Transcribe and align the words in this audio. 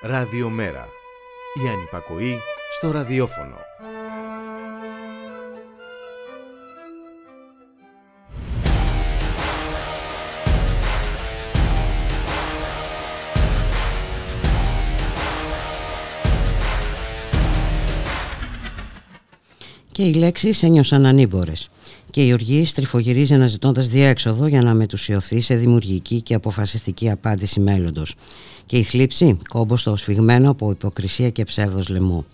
Ραδιομέρα. 0.00 0.88
Η 1.64 1.68
ανυπακοή 1.68 2.38
στο 2.72 2.90
ραδιόφωνο. 2.90 3.56
Και 19.92 20.02
οι 20.02 20.14
λέξεις 20.14 20.62
ένιωσαν 20.62 21.06
ανήμπορες 21.06 21.70
και 22.10 22.22
η 22.22 22.32
οργή 22.32 22.66
στριφογυρίζει 22.66 23.34
αναζητώντας 23.34 23.88
διέξοδο 23.88 24.46
για 24.46 24.62
να 24.62 24.74
μετουσιωθεί 24.74 25.40
σε 25.40 25.54
δημιουργική 25.54 26.20
και 26.22 26.34
αποφασιστική 26.34 27.10
απάντηση 27.10 27.60
μέλλοντος. 27.60 28.14
Και 28.66 28.76
η 28.76 28.82
θλίψη, 28.82 29.38
κόμπος 29.48 29.80
στο 29.80 29.96
σφιγμένο 29.96 30.50
από 30.50 30.70
υποκρισία 30.70 31.30
και 31.30 31.44
ψεύδος 31.44 31.88
λαιμό. 31.88 32.24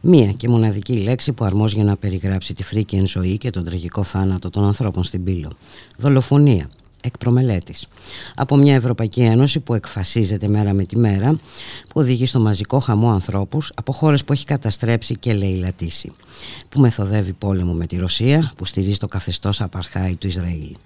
Μία 0.00 0.32
και 0.32 0.48
μοναδική 0.48 0.92
λέξη 0.92 1.32
που 1.32 1.44
αρμόζει 1.44 1.74
για 1.74 1.84
να 1.84 1.96
περιγράψει 1.96 2.54
τη 2.54 2.62
φρίκη 2.62 2.96
εν 2.96 3.06
ζωή 3.06 3.38
και 3.38 3.50
τον 3.50 3.64
τραγικό 3.64 4.04
θάνατο 4.04 4.50
των 4.50 4.64
ανθρώπων 4.64 5.04
στην 5.04 5.24
πύλο. 5.24 5.52
Δολοφονία 5.96 6.68
εκ 7.04 7.18
προμελέτης. 7.18 7.88
Από 8.34 8.56
μια 8.56 8.74
Ευρωπαϊκή 8.74 9.20
Ένωση 9.20 9.60
που 9.60 9.74
εκφασίζεται 9.74 10.48
μέρα 10.48 10.72
με 10.72 10.84
τη 10.84 10.98
μέρα, 10.98 11.30
που 11.82 12.00
οδηγεί 12.00 12.26
στο 12.26 12.40
μαζικό 12.40 12.78
χαμό 12.78 13.10
ανθρώπους 13.12 13.72
από 13.74 13.92
χώρες 13.92 14.24
που 14.24 14.32
έχει 14.32 14.44
καταστρέψει 14.44 15.16
και 15.16 15.32
λαιλατήσει, 15.32 16.12
που 16.68 16.80
μεθοδεύει 16.80 17.32
πόλεμο 17.32 17.72
με 17.72 17.86
τη 17.86 17.96
Ρωσία, 17.96 18.52
που 18.56 18.64
στηρίζει 18.64 18.96
το 18.96 19.06
καθεστώς 19.06 19.60
απαρχάη 19.60 20.14
του 20.14 20.26
Ισραήλ. 20.26 20.76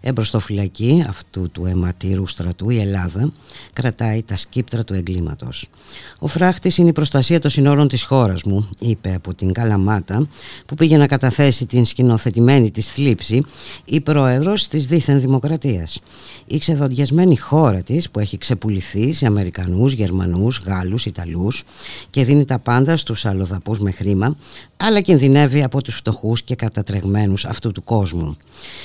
Εμπροστοφυλακή 0.00 1.04
αυτού 1.08 1.50
του 1.50 1.66
αιματήρου 1.66 2.26
στρατού 2.26 2.70
η 2.70 2.78
Ελλάδα 2.78 3.32
κρατάει 3.72 4.22
τα 4.22 4.36
σκύπτρα 4.36 4.84
του 4.84 4.94
εγκλήματος. 4.94 5.68
Ο 6.18 6.26
φράχτης 6.26 6.78
είναι 6.78 6.88
η 6.88 6.92
προστασία 6.92 7.40
των 7.40 7.50
συνόρων 7.50 7.88
της 7.88 8.02
χώρας 8.02 8.42
μου, 8.42 8.68
είπε 8.78 9.14
από 9.14 9.34
την 9.34 9.52
Καλαμάτα, 9.52 10.26
που 10.66 10.74
πήγε 10.74 10.96
να 10.96 11.06
καταθέσει 11.06 11.66
την 11.66 11.84
σκηνοθετημένη 11.84 12.70
της 12.70 12.88
θλίψη 12.90 13.44
η 13.84 14.00
πρόεδρος 14.00 14.68
της 14.68 14.86
δίθεν 14.86 15.20
δημοκρατίας. 15.20 15.56
Η 16.46 16.58
ξεδοντιασμένη 16.58 17.36
χώρα 17.36 17.82
της 17.82 18.10
που 18.10 18.20
έχει 18.20 18.38
ξεπουληθεί 18.38 19.12
σε 19.12 19.26
Αμερικανούς, 19.26 19.92
Γερμανούς, 19.92 20.60
Γάλλους, 20.66 21.06
Ιταλούς 21.06 21.62
και 22.10 22.24
δίνει 22.24 22.44
τα 22.44 22.58
πάντα 22.58 22.96
στους 22.96 23.24
αλλοδαπούς 23.24 23.80
με 23.80 23.90
χρήμα 23.90 24.36
αλλά 24.80 25.00
κινδυνεύει 25.00 25.62
από 25.62 25.82
τους 25.82 25.94
φτωχούς 25.94 26.42
και 26.42 26.54
κατατρεγμένους 26.54 27.44
αυτού 27.44 27.72
του 27.72 27.84
κόσμου. 27.84 28.36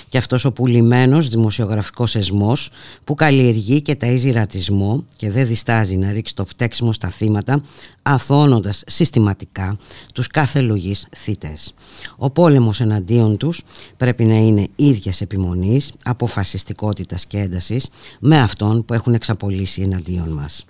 Και 0.09 0.17
αυτός 0.17 0.45
ο 0.45 0.51
πουλημένος 0.51 1.29
δημοσιογραφικός 1.29 2.15
εσμός 2.15 2.69
που 3.03 3.15
καλλιεργεί 3.15 3.81
και 3.81 3.97
ταΐζει 4.01 4.31
ρατισμό 4.33 5.03
και 5.15 5.31
δεν 5.31 5.47
διστάζει 5.47 5.95
να 5.95 6.11
ρίξει 6.11 6.35
το 6.35 6.45
φταίξιμο 6.45 6.93
στα 6.93 7.09
θύματα 7.09 7.61
αθώνοντας 8.03 8.83
συστηματικά 8.87 9.77
τους 10.13 10.27
κάθε 10.27 10.61
λογής 10.61 11.07
θύτες. 11.17 11.73
Ο 12.17 12.29
πόλεμος 12.29 12.81
εναντίον 12.81 13.37
τους 13.37 13.61
πρέπει 13.97 14.23
να 14.23 14.35
είναι 14.35 14.67
ίδιας 14.75 15.21
επιμονής, 15.21 15.93
αποφασιστικότητας 16.03 17.25
και 17.25 17.37
έντασης 17.37 17.89
με 18.19 18.39
αυτόν 18.41 18.85
που 18.85 18.93
έχουν 18.93 19.13
εξαπολύσει 19.13 19.81
εναντίον 19.81 20.29
μας. 20.29 20.65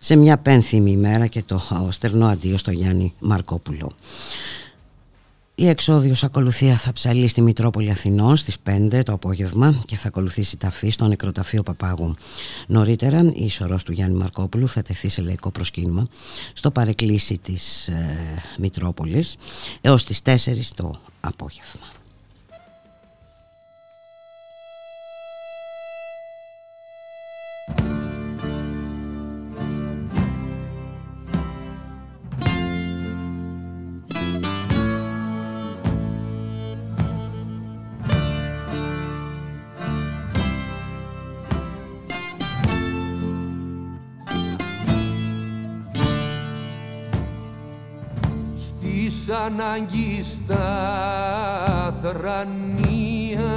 Σε 0.00 0.16
μια 0.16 0.38
πένθυμη 0.38 0.90
ημέρα 0.90 1.26
και 1.26 1.42
το 1.42 1.60
στερνό 1.90 2.26
αντίο 2.26 2.56
στο 2.56 2.70
Γιάννη 2.70 3.14
Μαρκόπουλο. 3.18 3.90
Η 5.60 5.68
εξόδιος 5.68 6.24
ακολουθία 6.24 6.76
θα 6.76 6.92
ψαλεί 6.92 7.28
στη 7.28 7.40
Μητρόπολη 7.40 7.90
Αθηνών 7.90 8.36
στις 8.36 8.56
5 8.70 9.00
το 9.04 9.12
απόγευμα 9.12 9.82
και 9.86 9.96
θα 9.96 10.08
ακολουθήσει 10.08 10.56
ταφή 10.56 10.90
στο 10.90 11.06
νεκροταφείο 11.06 11.62
Παπάγου. 11.62 12.14
Νωρίτερα 12.66 13.20
η 13.34 13.44
ισορρός 13.44 13.82
του 13.82 13.92
Γιάννη 13.92 14.16
Μαρκόπουλου 14.16 14.68
θα 14.68 14.82
τεθεί 14.82 15.08
σε 15.08 15.22
λαϊκό 15.22 15.50
προσκύνημα 15.50 16.08
στο 16.52 16.70
παρεκκλήσι 16.70 17.38
της 17.38 17.88
ε, 17.88 18.16
Μητρόπολης 18.58 19.36
έως 19.80 20.04
τις 20.04 20.20
4 20.24 20.34
το 20.74 20.90
απόγευμα. 21.20 21.97
Ανάγκης 49.48 50.26
στα 50.26 51.94
θρανία. 52.02 53.56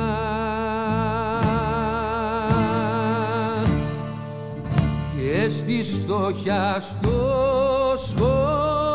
Και 5.16 5.50
στη 5.50 5.84
στόχια 5.84 6.78
στο 6.80 7.94
σχόλιο 7.96 8.91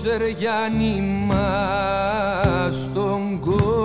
Σεργιάννη 0.00 1.00
μας 1.26 2.76
στον 2.82 3.40
κόσμο. 3.40 3.80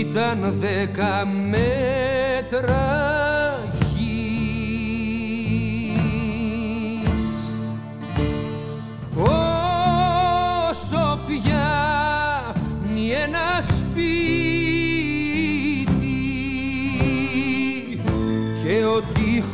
Ήταν 0.00 0.54
δέκα 0.60 1.26
μέτρα 1.50 3.13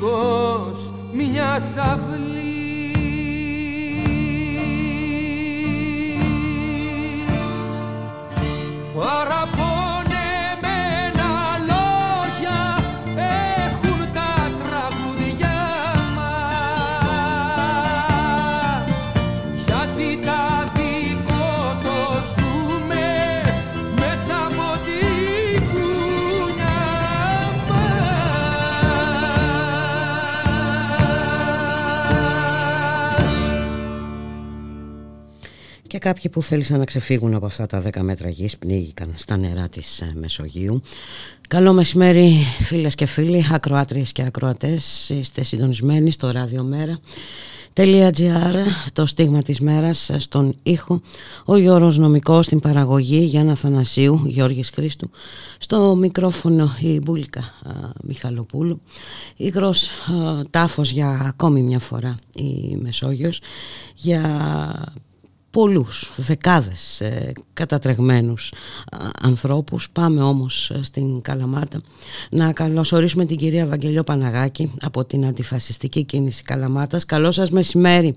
ο 0.02 0.60
τείχος 0.70 0.92
μια 1.12 1.54
αυλή 1.54 2.09
κάποιοι 36.00 36.30
που 36.30 36.42
θέλησαν 36.42 36.78
να 36.78 36.84
ξεφύγουν 36.84 37.34
από 37.34 37.46
αυτά 37.46 37.66
τα 37.66 37.82
10 37.82 38.00
μέτρα 38.00 38.28
γης 38.28 38.58
πνίγηκαν 38.58 39.12
στα 39.16 39.36
νερά 39.36 39.68
της 39.68 40.00
ε, 40.00 40.12
Μεσογείου. 40.14 40.82
Καλό 41.48 41.72
μεσημέρι 41.72 42.36
φίλες 42.60 42.94
και 42.94 43.06
φίλοι, 43.06 43.46
ακροάτριες 43.52 44.12
και 44.12 44.22
ακροατές, 44.22 45.08
είστε 45.08 45.42
συντονισμένοι 45.42 46.10
στο 46.10 46.30
ραδιομέρα 46.30 47.00
το 48.92 49.06
στίγμα 49.06 49.42
της 49.42 49.60
μέρας 49.60 50.10
στον 50.16 50.54
ήχο. 50.62 51.00
Ο 51.44 51.56
Γιώργος 51.56 51.98
Νομικός 51.98 52.44
στην 52.44 52.60
παραγωγή 52.60 53.18
Γιάννα 53.18 53.54
Θανασίου 53.54 54.22
Γιώργης 54.26 54.70
Χρήστου. 54.70 55.10
Στο 55.58 55.94
μικρόφωνο 55.94 56.76
η 56.80 57.00
Μπούλικα 57.00 57.54
Μιχαλοπούλου. 58.02 58.80
Υγρός 59.36 59.88
τάφος 60.50 60.90
για 60.90 61.08
ακόμη 61.08 61.62
μια 61.62 61.78
φορά 61.78 62.14
η 62.34 62.76
Μεσόγειος 62.76 63.40
για 63.94 64.22
πολλούς, 65.50 66.12
δεκάδες 66.16 67.00
ε, 67.00 67.32
κατατρεγμένους 67.52 68.52
ανθρώπους. 69.22 69.90
Πάμε 69.90 70.22
όμως 70.22 70.70
ε, 70.70 70.82
στην 70.82 71.22
Καλαμάτα 71.22 71.80
να 72.30 72.52
καλωσορίσουμε 72.52 73.24
την 73.24 73.36
κυρία 73.36 73.66
Βαγγελιό 73.66 74.02
Παναγάκη 74.02 74.74
από 74.82 75.04
την 75.04 75.26
Αντιφασιστική 75.26 76.04
Κίνηση 76.04 76.42
Καλαμάτας. 76.42 77.04
Καλό 77.04 77.30
σας 77.30 77.50
μεσημέρι 77.50 78.14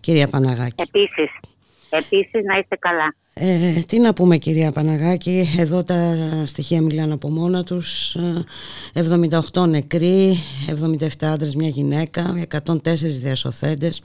κυρία 0.00 0.28
Παναγάκη. 0.28 0.82
Επίσης. 0.82 1.30
Επίσης 1.90 2.44
να 2.44 2.58
είστε 2.58 2.76
καλά. 2.76 3.14
Ε, 3.34 3.80
τι 3.88 3.98
να 3.98 4.12
πούμε 4.12 4.36
κυρία 4.36 4.72
Παναγάκη, 4.72 5.44
εδώ 5.58 5.84
τα 5.84 6.16
στοιχεία 6.46 6.82
μιλάνε 6.82 7.12
από 7.12 7.30
μόνα 7.30 7.64
τους, 7.64 8.16
78 9.52 9.68
νεκροί, 9.68 10.36
77 10.66 11.06
άντρες 11.20 11.54
μια 11.54 11.68
γυναίκα, 11.68 12.34
104 12.36 13.20
διασωθέντες, 13.20 14.02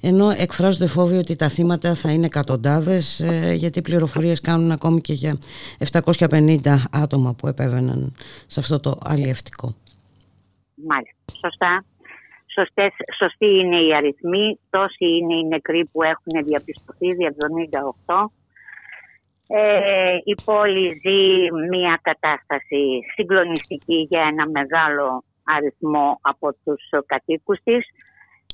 ενώ 0.00 0.30
εκφράζονται 0.30 0.86
φόβοι 0.86 1.16
ότι 1.16 1.36
τα 1.36 1.48
θύματα 1.48 1.94
θα 1.94 2.12
είναι 2.12 2.26
εκατοντάδες, 2.26 3.20
ε, 3.20 3.54
γιατί 3.56 3.78
οι 3.78 3.82
πληροφορίες 3.82 4.40
κάνουν 4.40 4.70
ακόμη 4.70 5.00
και 5.00 5.12
για 5.12 5.38
750 5.78 6.88
άτομα 6.92 7.34
που 7.34 7.46
επέβαιναν 7.46 8.14
σε 8.46 8.60
αυτό 8.60 8.80
το 8.80 8.98
αλλιευτικό. 9.04 9.74
Μάλιστα, 10.74 11.16
σωστά. 11.40 11.84
Σωστές, 12.54 12.92
σωστοί 13.18 13.46
είναι 13.46 13.76
οι 13.76 13.94
αριθμοί, 13.94 14.58
τόσοι 14.70 15.06
είναι 15.20 15.34
οι 15.34 15.44
νεκροί 15.48 15.84
που 15.92 16.02
έχουν 16.02 16.44
διαπιστωθεί, 16.46 17.06
78. 18.06 18.30
Ε, 19.50 20.16
η 20.24 20.34
πόλη 20.44 20.86
ζει 21.02 21.52
μια 21.68 21.98
κατάσταση 22.02 23.00
συγκλονιστική 23.14 24.06
για 24.10 24.20
ένα 24.20 24.48
μεγάλο 24.48 25.24
αριθμό 25.44 26.18
από 26.20 26.52
τους 26.64 26.82
κατοίκους 27.06 27.58
της. 27.64 27.86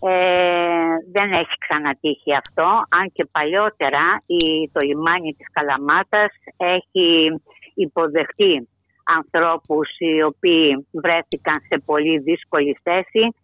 Ε, 0.01 0.95
δεν 1.13 1.33
έχει 1.33 1.57
ξανατύχει 1.59 2.35
αυτό, 2.35 2.65
αν 2.89 3.13
και 3.13 3.25
παλιότερα 3.25 4.23
η, 4.27 4.71
το 4.73 4.81
λιμάνι 4.81 5.35
της 5.35 5.47
Καλαμάτας 5.53 6.33
έχει 6.57 7.41
υποδεχτεί 7.75 8.69
ανθρώπους 9.05 9.89
οι 9.99 10.23
οποίοι 10.23 10.89
βρέθηκαν 10.93 11.59
σε 11.69 11.83
πολύ 11.85 12.19
δύσκολη 12.19 12.79
θέση 12.83 13.35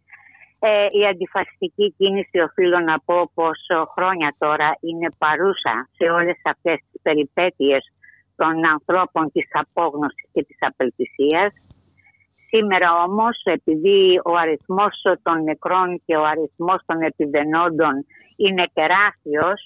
ε, 0.62 0.87
η 0.91 1.07
αντιφασιστική 1.07 1.95
κίνηση 1.97 2.39
οφείλω 2.39 2.79
να 2.81 3.01
πω 3.05 3.31
πως 3.35 3.59
χρόνια 3.95 4.35
τώρα 4.39 4.71
είναι 4.81 5.09
παρούσα 5.19 5.89
σε 5.97 6.05
όλες 6.11 6.41
αυτές 6.45 6.79
τις 6.91 7.01
περιπέτειες 7.03 7.93
των 8.37 8.65
ανθρώπων 8.75 9.31
της 9.33 9.49
απόγνωσης 9.53 10.29
και 10.33 10.45
της 10.45 10.57
απελπισίας. 10.61 11.53
Σήμερα 12.49 12.89
όμως 13.07 13.41
επειδή 13.45 14.21
ο 14.25 14.33
αριθμός 14.37 15.03
των 15.23 15.43
νεκρών 15.43 16.03
και 16.07 16.17
ο 16.17 16.25
αριθμός 16.25 16.81
των 16.87 17.01
επιδενόντων 17.03 17.95
είναι 18.37 18.65
τεράστιος 18.73 19.59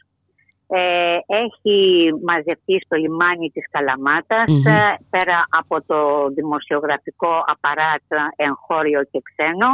ε, 0.66 1.18
έχει 1.26 2.10
μαζευτεί 2.22 2.80
στο 2.84 2.96
λιμάνι 2.96 3.50
της 3.50 3.66
καλαματας 3.70 4.48
ε, 4.66 4.94
πέρα 5.10 5.46
από 5.60 5.82
το 5.86 6.28
δημοσιογραφικό 6.28 7.44
απαράτ 7.46 8.08
εγχώριο 8.36 9.00
και 9.10 9.20
ξένο 9.28 9.70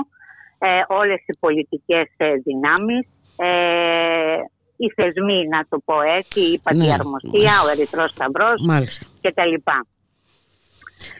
ε, 0.62 0.82
όλες 0.88 1.20
οι 1.26 1.36
πολιτικές 1.40 2.06
ε, 2.16 2.34
δυνάμεις, 2.34 3.06
ε, 3.36 4.36
οι 4.76 4.92
θεσμοί 4.96 5.48
να 5.48 5.66
το 5.68 5.78
πω 5.84 6.00
έτσι, 6.00 6.40
η 6.40 6.60
Πατιαρμοστία, 6.62 7.52
ναι. 7.52 7.66
ο 7.66 7.68
Ερυθρός 7.70 8.10
Σταυρός 8.10 8.86
και 9.20 9.32
τα 9.32 9.46
λοιπά. 9.46 9.86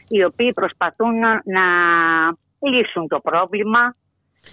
Οι 0.07 0.23
οποίοι 0.23 0.53
προσπαθούν 0.53 1.19
να 1.55 1.65
λύσουν 2.69 3.07
το 3.07 3.19
πρόβλημα. 3.19 3.95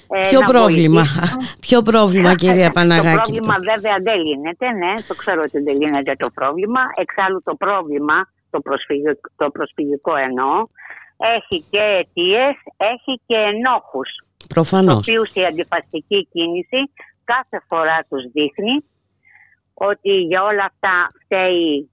Ε, 0.08 0.29
Ποιο 0.29 0.40
πρόβλημα, 0.40 1.05
ποιο 1.67 1.82
πρόβλημα 1.82 2.35
κυρία 2.35 2.70
Παναγάκη; 2.76 3.17
Το 3.17 3.23
πρόβλημα 3.23 3.56
βέβαια 3.73 3.96
δεν 4.02 4.19
λύνεται, 4.26 4.67
ναι, 4.70 4.93
το 5.08 5.14
ξέρω 5.14 5.40
ότι 5.43 5.62
δεν 5.62 5.76
λύνεται 5.81 6.14
το 6.19 6.29
πρόβλημα. 6.35 6.81
Εξάλλου 6.96 7.43
το 7.44 7.55
πρόβλημα, 7.55 8.17
το 8.50 8.61
προσφυγικό, 8.61 9.29
το 9.37 9.50
προσφυγικό 9.50 10.17
εννοώ, 10.17 10.67
έχει 11.37 11.64
και 11.70 11.79
αιτίες, 11.79 12.55
έχει 12.76 13.20
και 13.26 13.37
ενόχους. 13.37 14.11
Προφανώς. 14.49 15.06
Το 15.06 15.12
οποίο 15.12 15.43
η 15.43 15.46
αντιφαστική 15.46 16.29
κίνηση 16.32 16.93
κάθε 17.25 17.64
φορά 17.69 18.06
τους 18.08 18.23
δείχνει 18.32 18.85
ότι 19.75 20.11
για 20.11 20.43
όλα 20.43 20.64
αυτά 20.64 21.06
φταίει 21.25 21.90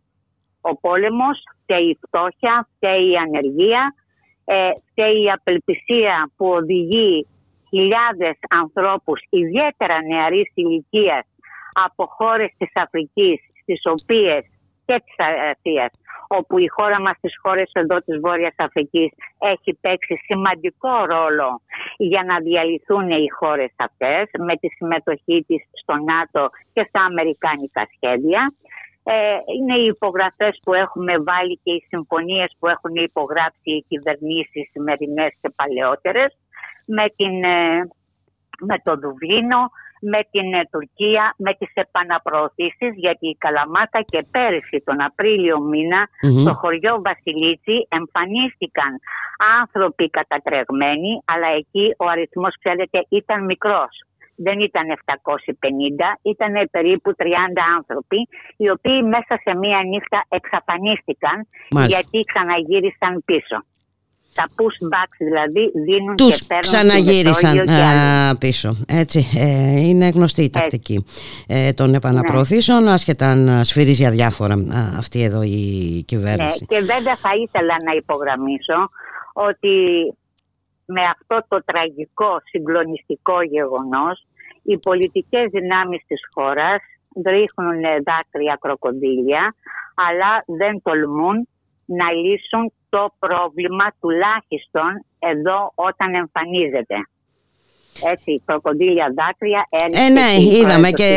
ο 0.61 0.75
πόλεμος, 0.75 1.43
φταίει 1.61 1.89
η 1.89 1.99
φτώχεια, 2.01 2.69
φταίει 2.75 3.09
η 3.09 3.15
ανεργία, 3.15 3.95
ε, 4.45 4.69
φταίει 4.91 5.21
η 5.23 5.31
απελπισία 5.31 6.31
που 6.37 6.47
οδηγεί 6.47 7.27
χιλιάδες 7.69 8.37
ανθρώπους, 8.49 9.19
ιδιαίτερα 9.29 10.01
νεαρής 10.01 10.51
ηλικίας 10.53 11.25
από 11.85 12.05
χώρες 12.05 12.51
της 12.57 12.71
Αφρικής, 12.73 13.39
στις 13.61 13.81
οποίες 13.83 14.43
και 14.85 15.01
της 15.05 15.15
Ασίας 15.51 15.91
όπου 16.27 16.57
η 16.57 16.67
χώρα 16.67 17.01
μας 17.01 17.17
στις 17.17 17.33
χώρες 17.41 17.69
εδώ 17.73 17.97
της 17.97 18.19
Βόρειας 18.19 18.55
Αφρικής 18.57 19.11
έχει 19.39 19.77
παίξει 19.81 20.15
σημαντικό 20.25 21.05
ρόλο 21.05 21.61
για 21.97 22.23
να 22.23 22.39
διαλυθούν 22.39 23.09
οι 23.09 23.29
χώρες 23.39 23.73
αυτές 23.75 24.29
με 24.47 24.55
τη 24.55 24.67
συμμετοχή 24.67 25.43
της 25.47 25.61
στο 25.81 25.95
ΝΑΤΟ 25.95 26.49
και 26.73 26.85
στα 26.89 27.01
αμερικάνικα 27.03 27.87
σχέδια. 27.95 28.53
Ε, 29.07 29.37
είναι 29.57 29.77
οι 29.79 29.85
υπογραφές 29.85 30.59
που 30.63 30.73
έχουμε 30.73 31.13
βάλει 31.17 31.59
και 31.63 31.71
οι 31.71 31.85
συμφωνίες 31.87 32.55
που 32.59 32.67
έχουν 32.67 32.95
υπογράψει 32.95 33.71
οι 33.71 33.85
κυβερνήσεις 33.87 34.69
σημερινές 34.71 35.31
και 35.41 35.49
παλαιότερες 35.55 36.37
με, 36.85 37.05
την, 37.15 37.43
ε, 37.43 37.87
με 38.59 38.79
το 38.83 38.95
Δουβλίνο, 38.97 39.61
με 40.11 40.19
την 40.31 40.53
ε, 40.53 40.63
Τουρκία, 40.71 41.23
με 41.37 41.51
τις 41.59 41.71
επαναπροωθήσεις 41.73 42.91
γιατί 43.03 43.27
η 43.27 43.37
Καλαμάτα 43.43 44.01
και 44.11 44.25
πέρυσι 44.31 44.77
τον 44.85 45.01
Απρίλιο 45.01 45.57
στο 46.41 46.53
χωριό 46.61 46.93
Βασιλίτσι 47.07 47.75
εμφανίστηκαν 47.97 48.91
άνθρωποι 49.59 50.09
κατατρεγμένοι 50.09 51.11
αλλά 51.25 51.47
εκεί 51.61 51.85
ο 51.97 52.05
αριθμός 52.13 52.53
ξέρετε 52.61 53.05
ήταν 53.09 53.45
μικρός. 53.45 53.93
Δεν 54.37 54.59
ήταν 54.59 54.85
750, 55.05 55.15
ήταν 56.21 56.53
περίπου 56.71 57.09
30 57.17 57.23
άνθρωποι 57.77 58.19
οι 58.57 58.69
οποίοι 58.69 58.99
μέσα 59.13 59.33
σε 59.43 59.51
μία 59.57 59.79
νύχτα 59.91 60.25
εξαφανίστηκαν 60.29 61.37
γιατί 61.87 62.19
ξαναγύρισαν 62.31 63.23
πίσω 63.25 63.57
τα 64.37 64.49
pushbacks 64.55 65.17
δηλαδή 65.17 65.71
δίνουν 65.85 66.15
Τους 66.15 66.39
και 66.39 66.45
παίρνουν 66.47 66.63
ξαναγύρισαν 66.63 67.55
πίσω. 68.39 68.69
Έτσι, 68.87 69.19
ε, 69.37 69.79
είναι 69.79 70.07
γνωστή 70.09 70.43
η 70.43 70.49
τακτική 70.49 71.05
ε, 71.47 71.73
των 71.73 71.93
επαναπροωθήσεων, 71.93 72.83
ναι. 72.83 72.91
άσχετα 72.91 73.31
αν 73.31 73.63
σφυρίζει 73.63 74.05
αδιάφορα 74.05 74.55
αυτή 74.97 75.23
εδώ 75.23 75.41
η 75.41 76.03
κυβέρνηση. 76.07 76.65
Ναι, 76.69 76.77
και 76.77 76.85
βέβαια 76.85 77.15
θα 77.15 77.31
ήθελα 77.43 77.75
να 77.85 77.93
υπογραμμίσω 77.95 78.89
ότι 79.33 79.73
με 80.85 81.01
αυτό 81.15 81.45
το 81.47 81.63
τραγικό 81.65 82.41
συγκλονιστικό 82.43 83.41
γεγονός 83.41 84.25
οι 84.63 84.77
πολιτικές 84.77 85.49
δυνάμεις 85.51 86.01
της 86.07 86.21
χώρας 86.33 86.81
ρίχνουν 87.25 87.81
δάκρυα 87.81 88.57
κροκοντήλια 88.61 89.55
αλλά 89.95 90.43
δεν 90.59 90.81
τολμούν 90.81 91.47
να 91.85 92.11
λύσουν 92.11 92.73
το 92.95 93.13
πρόβλημα 93.19 93.85
τουλάχιστον 93.99 95.05
εδώ 95.19 95.71
όταν 95.75 96.13
εμφανίζεται. 96.15 96.95
Έτσι, 98.03 98.41
κροκοντήλια 98.45 99.13
δάκρυα 99.15 99.67
Ε, 100.05 100.09
ναι, 100.09 100.57
είδαμε 100.57 100.91
και 100.91 101.09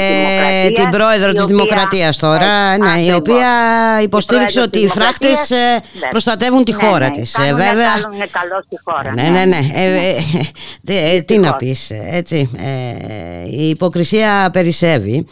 την 0.74 0.88
πρόεδρο 0.90 1.32
της 1.32 1.44
Δημοκρατίας 1.44 2.16
τώρα, 2.16 2.78
ναι, 2.78 3.02
η 3.02 3.12
οποία 3.12 3.48
υποστήριξε 4.02 4.60
ότι 4.60 4.78
οι 4.78 4.86
φράκτες 4.86 5.50
ε, 5.50 5.56
ναι. 5.56 6.08
προστατεύουν 6.10 6.64
τη 6.64 6.72
ναι, 6.72 6.82
χώρα 6.82 7.08
ναι, 7.08 7.10
της. 7.10 7.34
Ε, 7.34 7.54
βέβαια, 7.54 7.92
είναι 8.14 8.26
καλό 8.30 8.62
στη 8.66 8.76
χώρα. 8.84 9.14
Ναι, 9.14 9.22
ναι, 9.22 9.44
ναι. 9.44 9.58
Ε, 10.86 11.20
τι 11.20 11.38
να 11.38 11.56
πεις, 11.56 11.90
έτσι. 11.90 12.50
Η 13.50 13.68
υποκρισία 13.68 14.50
περισσεύει. 14.52 15.26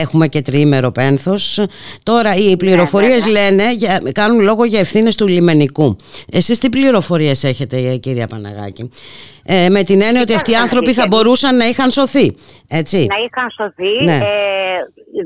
Έχουμε 0.00 0.28
και 0.28 0.42
τριήμερο 0.42 0.90
πένθος. 0.90 1.64
Τώρα 2.02 2.34
οι 2.34 2.56
πληροφορίες 2.56 3.26
λένε, 3.26 3.64
κάνουν 4.12 4.40
λόγο 4.40 4.64
για 4.64 4.78
ευθύνες 4.78 5.14
του 5.14 5.26
λιμενικού. 5.26 5.96
Εσείς 6.30 6.58
τι 6.58 6.68
πληροφορίες 6.68 7.44
έχετε, 7.44 7.96
κυρία 7.96 8.26
Παναγάκη; 8.26 8.90
Ε, 9.50 9.68
με 9.68 9.82
την 9.82 10.02
έννοια 10.02 10.20
ότι 10.20 10.34
αυτοί 10.34 10.50
οι 10.50 10.54
άνθρωποι 10.54 10.92
θα 10.92 11.06
μπορούσαν 11.08 11.56
να 11.56 11.66
είχαν 11.68 11.90
σωθεί. 11.90 12.26
Έτσι. 12.68 13.06
Να 13.14 13.18
είχαν 13.24 13.48
σωθεί. 13.58 14.04
Ναι. 14.04 14.16
Ε, 14.16 14.76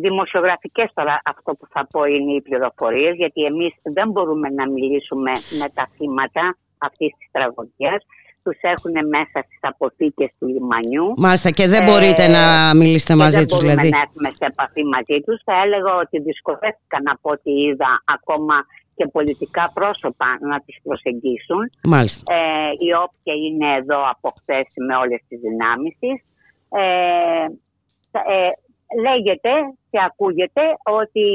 δημοσιογραφικές 0.01 0.91
τώρα 0.95 1.23
αυτό 1.25 1.53
που 1.59 1.67
θα 1.73 1.87
πω 1.93 2.05
είναι 2.05 2.33
οι 2.33 2.43
πληροφορίες 2.43 3.15
γιατί 3.17 3.41
εμείς 3.45 3.73
δεν 3.83 4.09
μπορούμε 4.11 4.49
να 4.49 4.71
μιλήσουμε 4.71 5.31
με 5.61 5.69
τα 5.75 5.89
θύματα 5.97 6.57
αυτής 6.79 7.11
της 7.19 7.29
τραγωδίας 7.33 8.01
τους 8.45 8.59
έχουν 8.75 8.95
μέσα 9.15 9.39
στις 9.47 9.61
αποθήκες 9.61 10.31
του 10.39 10.47
λιμανιού. 10.55 11.07
Μάλιστα 11.17 11.51
και 11.51 11.67
δεν 11.69 11.83
μπορείτε 11.83 12.25
ε, 12.25 12.35
να 12.39 12.45
μιλήσετε 12.81 13.15
μαζί 13.15 13.47
τους 13.47 13.59
δηλαδή. 13.59 13.89
Δεν 13.89 13.91
να 13.91 14.01
έρθουμε 14.07 14.31
σε 14.39 14.45
επαφή 14.53 14.83
μαζί 14.95 15.19
τους. 15.25 15.39
Θα 15.45 15.55
έλεγα 15.65 15.93
ότι 16.03 16.17
δυσκολεύτηκαν 16.29 17.03
από 17.15 17.29
ό,τι 17.35 17.53
είδα 17.67 17.91
ακόμα 18.17 18.57
και 19.03 19.09
πολιτικά 19.09 19.71
πρόσωπα 19.75 20.39
να 20.41 20.61
τις 20.61 20.77
προσεγγίσουν. 20.83 21.71
Μάλιστα. 21.85 22.35
Ε, 22.35 22.71
η 22.87 22.89
όποια 23.05 23.35
είναι 23.45 23.77
εδώ 23.77 24.01
από 24.11 24.33
χθες 24.39 24.67
με 24.87 24.97
όλες 24.97 25.21
τις 25.29 25.41
δυνάμεις 25.41 25.95
της. 25.99 26.19
Ε, 26.69 27.45
ε, 28.35 28.51
λέγεται 29.05 29.53
και 29.91 29.99
ακούγεται 30.09 30.63
ότι 31.01 31.27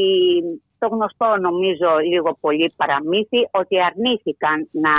το 0.79 0.88
γνωστό 0.88 1.27
νομίζω 1.48 1.89
λίγο 2.12 2.38
πολύ 2.41 2.74
παραμύθι 2.75 3.41
ότι 3.51 3.75
αρνήθηκαν 3.89 4.57
να 4.86 4.96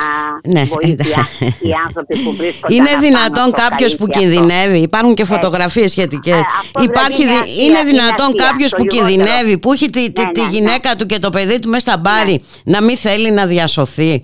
ναι, 0.55 0.63
βοήθεια 0.65 1.21
οι 1.67 1.73
άνθρωποι 1.87 2.19
που 2.19 2.33
βρίσκονται 2.33 2.75
Είναι 2.75 2.97
δυνατόν 2.97 3.53
κάποιος 3.53 3.97
που 3.97 4.07
κινδυνεύει, 4.07 4.79
υπάρχουν 4.79 5.15
και 5.15 5.25
φωτογραφίες 5.25 5.91
σχετικές. 5.91 6.39
Ε, 6.39 6.83
Υπάρχει, 6.83 7.23
δηλαδή 7.23 7.65
είναι, 7.65 7.83
δυνατόν 7.85 8.35
κάποιος 8.35 8.71
που 8.77 8.85
κινδυνεύει, 8.85 9.59
που 9.59 9.73
έχει 9.73 9.91
τη, 9.91 10.13
τη, 10.13 10.25
ναι, 10.25 10.33
τη 10.33 10.41
ναι, 10.41 10.49
γυναίκα 10.49 10.97
του 10.97 11.07
και 11.07 11.19
το 11.19 11.31
παιδί 11.31 11.59
του 11.59 11.69
μέσα 11.69 11.81
στα 11.81 11.97
μπάρι 11.97 12.43
να 12.65 12.83
μην 12.83 12.97
θέλει 12.97 13.31
να 13.31 13.47
διασωθεί. 13.47 14.23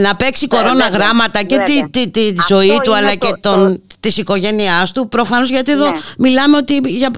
Να 0.00 0.16
παίξει 0.16 0.46
κορώνα 0.46 0.88
γράμματα 0.88 1.42
και 1.42 1.58
τη, 1.58 1.90
τη, 1.90 2.10
τη 2.10 2.34
ζωή 2.48 2.78
του 2.82 2.94
αλλά 2.94 3.14
και 3.14 3.32
τον, 3.40 3.82
της 4.04 4.16
οικογένειάς 4.16 4.92
του 4.92 5.08
προφανώς 5.08 5.50
γιατί 5.50 5.72
εδώ 5.72 5.90
ναι. 5.90 5.98
μιλάμε 6.18 6.56
ότι, 6.56 6.74
για, 6.84 7.10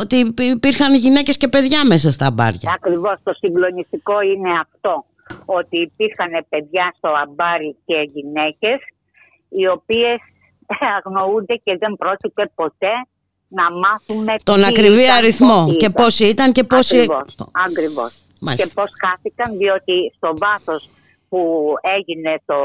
ότι 0.00 0.16
υπήρχαν 0.38 0.94
γυναίκες 0.94 1.36
και 1.36 1.48
παιδιά 1.48 1.80
μέσα 1.86 2.10
στα 2.10 2.30
μπάρια. 2.30 2.72
Ακριβώς 2.74 3.16
το 3.22 3.32
συγκλονιστικό 3.32 4.20
είναι 4.20 4.50
αυτό 4.60 5.04
ότι 5.44 5.76
υπήρχαν 5.78 6.46
παιδιά 6.48 6.94
στο 6.96 7.08
αμπάρι 7.22 7.76
και 7.84 7.96
γυναίκες 8.14 8.78
οι 9.48 9.68
οποίες 9.68 10.18
αγνοούνται 10.96 11.54
και 11.64 11.76
δεν 11.78 11.92
πρόκειται 11.98 12.50
ποτέ 12.54 12.94
να 13.48 13.64
μάθουμε 13.72 14.34
τον 14.44 14.64
ακριβή 14.64 15.10
αριθμό 15.10 15.74
και 15.76 15.90
πόσοι 15.90 16.24
ήταν 16.24 16.52
και 16.52 16.64
πόσοι... 16.64 16.98
Ακριβώς, 16.98 17.36
ακριβώς. 17.66 18.10
Και 18.56 18.70
πώς 18.74 18.90
χάθηκαν 19.02 19.56
διότι 19.56 20.12
στο 20.16 20.32
βάθος 20.36 20.90
που 21.28 21.40
έγινε 21.98 22.32
το 22.46 22.58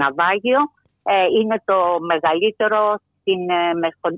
ναυάγιο 0.00 0.60
ε, 1.02 1.26
είναι 1.38 1.62
το 1.64 1.78
μεγαλύτερο 2.00 2.98
στην, 3.20 3.50
ε, 3.50 3.70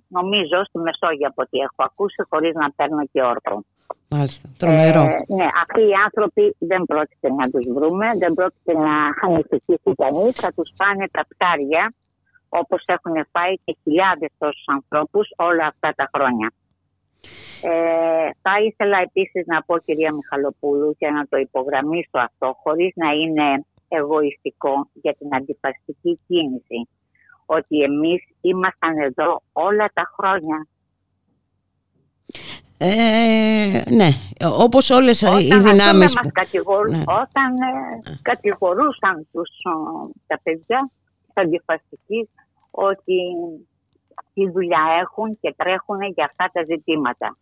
νομίζω 0.09 0.59
στη 0.69 0.79
Μεσόγειο 0.79 1.29
από 1.29 1.43
ό,τι 1.43 1.59
έχω 1.59 1.81
ακούσει 1.91 2.23
χωρίς 2.29 2.55
να 2.55 2.71
παίρνω 2.77 3.03
και 3.13 3.23
όρκο. 3.23 3.65
Μάλιστα, 4.09 4.49
τρομερό. 4.59 5.03
Ε, 5.03 5.35
ναι, 5.37 5.49
αυτοί 5.63 5.81
οι 5.81 5.95
άνθρωποι 6.05 6.57
δεν 6.59 6.83
πρόκειται 6.83 7.29
να 7.33 7.45
τους 7.51 7.65
βρούμε, 7.77 8.07
δεν 8.19 8.33
πρόκειται 8.35 8.73
να 8.87 8.95
ανησυχήσει 9.27 9.93
κανείς, 10.03 10.33
θα 10.35 10.53
τους 10.57 10.71
πάνε 10.77 11.09
τα 11.11 11.23
πτάρια 11.29 11.95
όπως 12.61 12.83
έχουν 12.87 13.15
φάει 13.33 13.55
και 13.65 13.77
χιλιάδες 13.83 14.31
τόσους 14.39 14.65
ανθρώπους 14.67 15.27
όλα 15.37 15.67
αυτά 15.67 15.93
τα 15.97 16.11
χρόνια. 16.15 16.53
Ε, 17.63 18.29
θα 18.43 18.55
ήθελα 18.67 18.99
επίσης 18.99 19.47
να 19.47 19.63
πω 19.63 19.79
κυρία 19.79 20.13
Μιχαλοπούλου 20.13 20.97
και 20.99 21.11
να 21.11 21.27
το 21.29 21.37
υπογραμμίσω 21.37 22.19
αυτό 22.29 22.57
χωρίς 22.63 22.93
να 22.95 23.11
είναι 23.11 23.65
εγωιστικό 23.89 24.89
για 24.93 25.15
την 25.19 25.35
αντιφασιστική 25.35 26.19
κίνηση. 26.27 26.89
Ότι 27.47 27.83
εμείς 27.83 28.23
ήμασταν 28.41 28.99
εδώ 28.99 29.43
όλα 29.53 29.91
τα 29.95 30.13
χρόνια. 30.17 30.67
Ε, 32.79 33.83
ναι, 33.91 34.09
όπως 34.59 34.91
όλες 34.91 35.23
όταν, 35.23 35.39
οι 35.39 35.59
δυνάμεις 35.59 36.13
που... 36.13 36.31
Ναι. 36.91 36.99
Όταν 36.99 37.57
ε, 37.57 38.19
κατηγορούσαν 38.23 39.29
τους, 39.33 39.51
τα 40.27 40.41
παιδιά 40.43 40.91
της 41.25 41.33
αντιφασιστικής 41.35 42.29
ότι 42.71 43.19
τι 44.35 44.51
δουλειά 44.51 44.85
έχουν 45.01 45.39
και 45.41 45.55
τρέχουν 45.57 46.03
για 46.03 46.25
αυτά 46.25 46.51
τα 46.53 46.65
ζητήματα. 46.65 47.37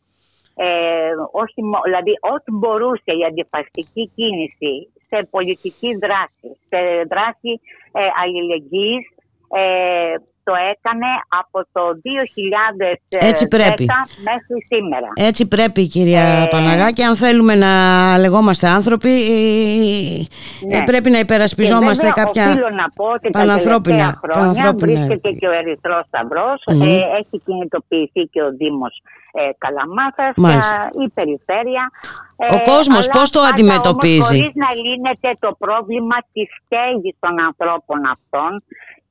Ε, 0.55 1.11
όχι, 1.31 1.61
δηλαδή 1.85 2.13
ό,τι 2.35 2.53
μπορούσε 2.53 3.13
η 3.21 3.25
αντιφασιστική 3.29 4.11
κίνηση 4.15 4.93
σε 5.13 5.29
πολιτική 5.31 5.95
δράση, 5.95 6.59
σε 6.69 6.79
δράση 7.09 7.61
ε, 7.93 8.01
αλληλεγγύης, 8.23 9.07
ε, 9.53 10.15
το 10.45 10.53
έκανε 10.73 11.07
από 11.41 11.59
το 11.73 11.83
2010 13.11 13.19
Έτσι 13.21 13.49
πρέπει. 13.49 13.87
μέχρι 14.29 14.67
σήμερα. 14.69 15.09
Έτσι 15.15 15.49
πρέπει 15.49 15.87
κυρία 15.87 16.23
ε, 16.23 16.47
Παναγάκη. 16.51 17.03
Αν 17.03 17.17
θέλουμε 17.17 17.55
να 17.55 17.73
λεγόμαστε 18.19 18.69
άνθρωποι 18.69 19.11
ε, 20.71 20.77
ναι. 20.77 20.83
πρέπει 20.83 21.11
να 21.11 21.19
υπερασπιζόμαστε 21.19 22.07
και 22.07 22.13
κάποια 22.15 22.51
οφείλω 22.51 22.71
να 22.71 22.91
πω 22.95 23.05
ότι 23.05 23.31
πανανθρώπινα, 23.31 24.19
τα 24.21 24.21
χρόνια 24.23 24.75
βρίσκεται 24.77 25.31
και 25.31 25.47
ο 25.47 25.53
Ερυθρός 25.53 26.05
Σταυρός. 26.07 26.63
Ε, 26.67 27.01
έχει 27.21 27.43
κινητοποιηθεί 27.45 28.23
και 28.33 28.43
ο 28.43 28.51
Δήμος 28.59 29.03
ε, 29.33 29.51
Καλαμάθας, 29.59 30.35
η 31.05 31.09
Περιφέρεια. 31.09 31.91
Ο 32.57 32.59
κόσμος 32.71 33.09
πώς 33.09 33.31
το 33.31 33.41
αντιμετωπίζει; 33.41 34.15
Όμως, 34.15 34.27
χωρίς 34.27 34.53
να 34.65 34.71
λύνεται 34.85 35.31
το 35.45 35.57
πρόβλημα 35.59 36.17
της 36.33 36.49
στέγης 36.61 37.15
των 37.19 37.41
ανθρώπων 37.49 37.99
αυτών 38.15 38.51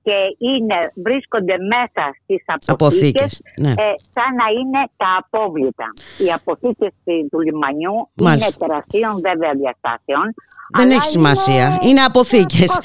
και 0.04 0.18
είναι, 0.38 0.80
βρίσκονται 1.06 1.56
μέσα 1.74 2.04
στις 2.24 2.44
αποθήκες, 2.66 3.42
ναι. 3.58 3.70
ε, 3.70 3.92
σαν 4.16 4.30
να 4.42 4.48
είναι 4.58 4.82
τα 4.98 5.10
απόβλητα. 5.22 5.88
Οι 6.18 6.32
αποθήκες 6.32 6.92
του 7.32 7.40
λιμανιού 7.40 7.96
είναι 8.22 8.48
τεραστίων 8.60 9.14
βέβαια 9.28 9.52
διαστάσεων. 9.62 10.26
Δεν 10.74 10.92
έχει 10.92 11.06
σημασία. 11.06 11.80
Είναι, 11.82 12.02
αποθήκες. 12.02 12.80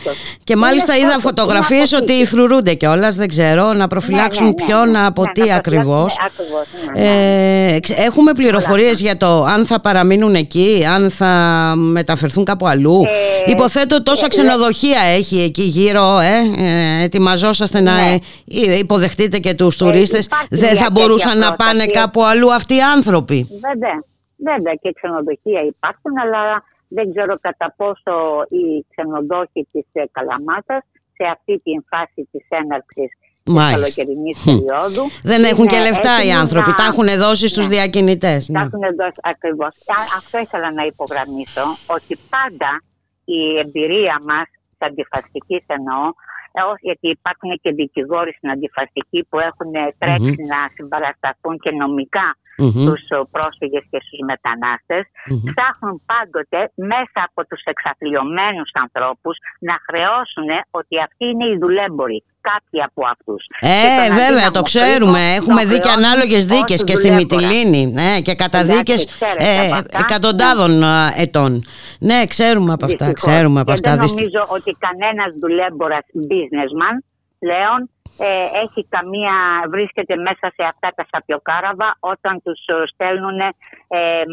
Και 0.44 0.56
μάλιστα 0.56 0.96
είδα 0.96 1.18
φωτογραφίες 1.18 1.92
ότι 1.92 2.26
φρουρούνται 2.26 2.74
κιόλας. 2.74 3.16
Δεν 3.16 3.28
ξέρω 3.28 3.72
να 3.72 3.86
προφυλάξουν 3.86 4.44
ναι, 4.46 4.52
ναι, 4.56 4.62
ναι 4.62 4.66
ποιον 4.66 4.90
ναι. 4.90 5.06
από 5.06 5.22
τι 5.32 5.52
ακριβώς. 5.52 6.16
Ε, 6.94 7.78
έχουμε 7.96 8.32
πληροφορίες 8.32 9.00
για 9.00 9.16
το 9.16 9.44
αν 9.44 9.66
θα 9.66 9.80
παραμείνουν 9.80 10.34
εκεί, 10.34 10.86
αν 10.94 11.10
θα 11.10 11.26
μεταφερθούν 11.76 12.44
κάπου 12.44 12.66
αλλού. 12.66 13.02
Ε, 13.46 13.50
Υποθέτω 13.50 14.02
τόσα 14.02 14.24
ε, 14.24 14.28
ξενοδοχεία 14.28 15.00
έχει 15.16 15.40
εκεί 15.40 15.62
γύρω. 15.62 16.18
Ε, 16.18 17.05
ε, 17.06 17.08
ετοιμαζόσαστε 17.08 17.80
να 17.80 17.94
υποδεχτείτε 18.78 19.38
και 19.38 19.54
τους 19.54 19.76
τουρίστες. 19.76 20.28
Δεν 20.50 20.76
θα 20.76 20.90
μπορούσαν 20.92 21.38
να 21.38 21.56
πάνε 21.56 21.86
κάπου 21.86 22.24
αλλού 22.24 22.52
αυτοί 22.52 22.74
οι 22.74 22.82
άνθρωποι. 22.82 23.48
Βέβαια. 23.50 24.04
Βέβαια 24.38 24.74
και 24.82 24.92
ξενοδοχεία 24.92 25.62
υπάρχουν, 25.72 26.18
αλλά 26.22 26.62
δεν 26.88 27.12
ξέρω 27.12 27.38
κατά 27.40 27.74
πόσο 27.76 28.14
οι 28.48 28.86
ξενοδόχοι 28.90 29.68
της 29.72 29.86
ε, 29.92 30.04
Καλαμάτας 30.12 30.82
σε 31.16 31.24
αυτή 31.34 31.58
την 31.58 31.84
φάση 31.90 32.28
της 32.30 32.46
έναρξης 32.48 33.10
της 33.46 33.54
καλοκαιρινής 33.72 34.42
περίοδου. 34.44 35.04
Δεν 35.22 35.44
έχουν 35.44 35.66
και 35.66 35.78
λεφτά 35.78 36.24
οι 36.26 36.32
άνθρωποι, 36.32 36.72
τα 36.80 36.84
έχουν 36.90 37.08
δώσει 37.24 37.48
στους 37.48 37.66
ναι. 37.66 37.74
διακινητές. 37.74 38.48
Ναι. 38.48 38.58
Τα 38.58 38.64
έχουν 38.64 38.84
δώσει 39.00 39.20
ακριβώς. 39.22 39.74
Αυτό 40.16 40.38
ήθελα 40.38 40.72
να 40.72 40.84
υπογραμμίσω, 40.92 41.64
ότι 41.86 42.18
πάντα 42.34 42.70
η 43.24 43.58
εμπειρία 43.58 44.16
μας, 44.28 44.46
της 44.68 44.88
αντιφασική 44.88 45.64
εννοώ, 45.66 46.02
ε, 46.06 46.12
γιατί 46.80 47.08
υπάρχουν 47.08 47.58
και 47.62 47.70
δικηγόροι 47.70 48.32
στην 48.32 48.50
αντιφασική 48.50 49.26
που 49.28 49.38
έχουν 49.40 49.70
να 50.48 50.70
συμπαρασταθούν 50.74 51.58
και 51.58 51.70
νομικά 51.70 52.36
mm-hmm. 52.62 52.84
τους 52.86 53.02
πρόσφυγες 53.34 53.84
και 53.90 54.00
στους 54.04 54.20
μετανάστες 54.30 55.04
mm-hmm. 55.08 55.48
ψάχνουν 55.50 55.94
πάντοτε 56.10 56.60
μέσα 56.92 57.18
από 57.28 57.40
τους 57.48 57.62
εξαθλειωμένους 57.72 58.70
ανθρώπους 58.84 59.36
να 59.68 59.76
χρεώσουν 59.86 60.48
ότι 60.78 60.94
αυτοί 61.06 61.24
είναι 61.30 61.46
οι 61.50 61.56
δουλέμποροι 61.64 62.18
κάποιοι 62.50 62.78
από 62.88 63.02
αυτούς. 63.14 63.42
Ε, 63.60 64.12
βέβαια, 64.22 64.50
το 64.50 64.62
ξέρουμε. 64.70 65.20
Έχουμε 65.38 65.64
δει 65.64 65.78
και 65.84 65.92
ανάλογες 65.98 66.44
δίκες 66.44 66.84
και 66.84 66.96
στη 66.96 67.10
Μυτιλίνη 67.10 67.82
ε, 67.96 68.20
και 68.20 68.34
καταδίκες 68.34 69.00
ε, 69.36 69.70
εκατοντάδων 70.02 70.82
ε, 70.82 70.86
ετών. 71.24 71.64
Ναι, 72.00 72.26
ξέρουμε 72.26 72.72
από 72.72 72.84
αυτά. 72.84 73.12
Ξέρουμε 73.12 73.60
από 73.60 73.72
αυτά. 73.72 73.96
δεν 73.96 74.08
νομίζω 74.08 74.42
ότι 74.48 74.76
κανένας 74.86 75.30
δουλέμπορας 75.40 76.04
businessman 76.30 76.94
πλέον 77.38 77.80
ε, 78.18 78.60
έχει 78.64 78.86
καμία, 78.88 79.34
βρίσκεται 79.68 80.16
μέσα 80.16 80.46
σε 80.56 80.62
αυτά 80.72 80.88
τα 80.94 81.06
σαπιοκάραβα 81.10 81.96
όταν 82.00 82.42
τους 82.42 82.66
ε, 82.66 82.86
στέλνουν 82.92 83.40
ε, 83.40 83.50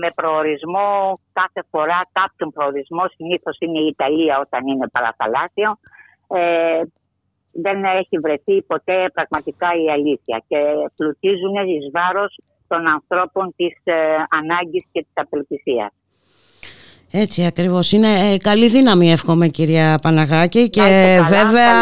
με 0.01 0.09
προορισμό 0.15 1.19
κάθε 1.33 1.61
φορά 1.69 1.99
κάποιον 2.11 2.49
προορισμό, 2.51 3.03
συνήθως 3.15 3.55
είναι 3.59 3.79
η 3.79 3.87
Ιταλία 3.87 4.39
όταν 4.39 4.67
είναι 4.67 4.87
παραθαλάσσιο. 4.87 5.77
Ε, 6.27 6.81
δεν 7.51 7.83
έχει 7.83 8.17
βρεθεί 8.17 8.61
ποτέ 8.61 9.09
πραγματικά 9.13 9.67
η 9.85 9.91
αλήθεια 9.91 10.43
και 10.47 10.57
πλουτίζουν 10.95 11.55
εις 11.55 11.91
βάρος 11.91 12.39
των 12.67 12.91
ανθρώπων 12.91 13.53
της 13.55 13.75
ε, 13.83 13.93
ανάγκης 14.29 14.85
και 14.91 15.01
της 15.01 15.13
απελπισίας. 15.13 15.91
Έτσι 17.15 17.45
ακριβώς 17.45 17.91
είναι 17.91 18.07
ε, 18.07 18.37
καλή 18.37 18.67
δύναμη 18.67 19.11
εύχομαι 19.11 19.47
κυρία 19.47 19.95
Παναγάκη 20.01 20.69
και 20.69 20.81
βέβαια 21.29 21.73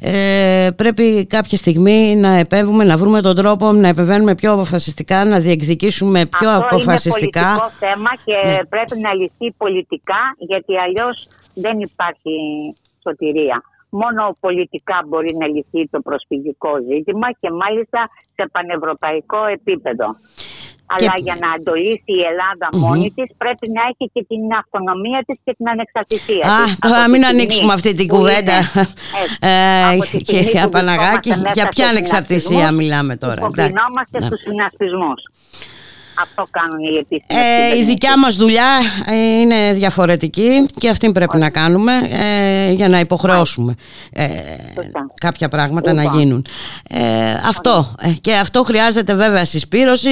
ε, 0.00 0.66
ε, 0.66 0.70
πρέπει 0.70 1.26
κάποια 1.26 1.56
στιγμή 1.56 2.16
να 2.16 2.28
επέβουμε, 2.28 2.84
να 2.84 2.96
βρούμε 2.96 3.20
τον 3.20 3.34
τρόπο 3.34 3.72
να 3.72 3.88
επεβαίνουμε 3.88 4.34
πιο 4.34 4.52
αποφασιστικά, 4.52 5.24
να 5.24 5.38
διεκδικήσουμε 5.38 6.26
πιο 6.26 6.50
Αυτό 6.50 6.66
αποφασιστικά. 6.66 7.40
Είναι 7.40 7.48
πολιτικό 7.48 7.86
θέμα 7.86 8.10
και 8.24 8.48
ναι. 8.48 8.64
πρέπει 8.64 8.98
να 8.98 9.14
λυθεί 9.14 9.52
πολιτικά 9.56 10.20
γιατί 10.38 10.78
αλλιώς 10.78 11.28
δεν 11.54 11.80
υπάρχει 11.80 12.34
σωτηρία. 13.02 13.62
Μόνο 13.88 14.36
πολιτικά 14.40 15.04
μπορεί 15.06 15.36
να 15.38 15.46
λυθεί 15.46 15.88
το 15.90 16.00
προσφυγικό 16.00 16.70
ζήτημα 16.90 17.32
και 17.40 17.50
μάλιστα 17.50 18.08
σε 18.34 18.48
πανευρωπαϊκό 18.52 19.46
επίπεδο. 19.46 20.16
Αλλά 20.86 21.14
για 21.16 21.36
να 21.40 21.48
αντολίσει 21.56 22.12
η 22.20 22.22
Ελλάδα 22.30 22.68
mm-hmm. 22.68 22.78
μόνη 22.78 23.12
της 23.16 23.28
πρέπει 23.36 23.66
να 23.76 23.82
έχει 23.90 24.10
και 24.12 24.24
την 24.28 24.42
αυτονομία 24.62 25.24
της 25.26 25.38
και 25.44 25.54
την 25.56 25.68
ανεξαρτησία 25.68 26.44
Α, 26.52 26.64
τώρα 26.80 27.08
μην 27.08 27.24
ανοίξουμε 27.24 27.72
αυτή 27.72 27.94
την 27.94 28.08
κουβέντα. 28.08 28.58
Ε, 29.40 29.98
κυρία 30.22 30.68
Παναγάκη, 30.68 31.32
για 31.54 31.68
ποια 31.68 31.88
ανεξαρτησία 31.88 32.72
μιλάμε 32.72 33.16
τώρα. 33.16 33.34
Υποκρινόμαστε 33.34 34.20
στους 34.20 34.40
συνασπισμούς. 34.40 35.22
Αυτό 36.20 36.44
κάνουν 36.50 36.78
οι 36.78 36.96
επίσημες 36.96 37.72
ε, 37.72 37.78
Η 37.78 37.84
δικιά 37.84 38.18
μας 38.18 38.36
δουλειά 38.36 38.80
ε, 39.06 39.40
είναι 39.40 39.72
διαφορετική 39.72 40.66
και 40.78 40.88
αυτή 40.88 41.12
πρέπει 41.12 41.36
να 41.36 41.50
κάνουμε 41.50 41.92
ε, 42.10 42.72
για 42.72 42.88
να 42.88 42.98
υποχρεώσουμε 42.98 43.74
ε, 44.12 44.26
κάποια 45.20 45.48
πράγματα 45.48 45.92
να 45.92 46.04
γίνουν. 46.04 46.46
Ε, 46.88 47.32
αυτό. 47.32 47.94
και 48.20 48.34
αυτό 48.34 48.62
χρειάζεται 48.62 49.14
βέβαια 49.14 49.44
συσπήρωση 49.44 50.10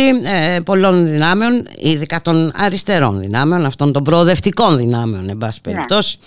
πολλών 0.65 1.07
δυνάμεων, 1.07 1.67
ειδικά 1.79 2.21
των 2.23 2.53
αριστερών 2.57 3.21
δυνάμεων, 3.21 3.65
αυτών 3.65 3.93
των 3.93 4.03
προοδευτικών 4.03 4.77
δυνάμεων, 4.77 5.29
εν 5.29 5.39
πάση 5.39 5.61
ναι. 5.65 5.73
περιπτώσει. 5.73 6.19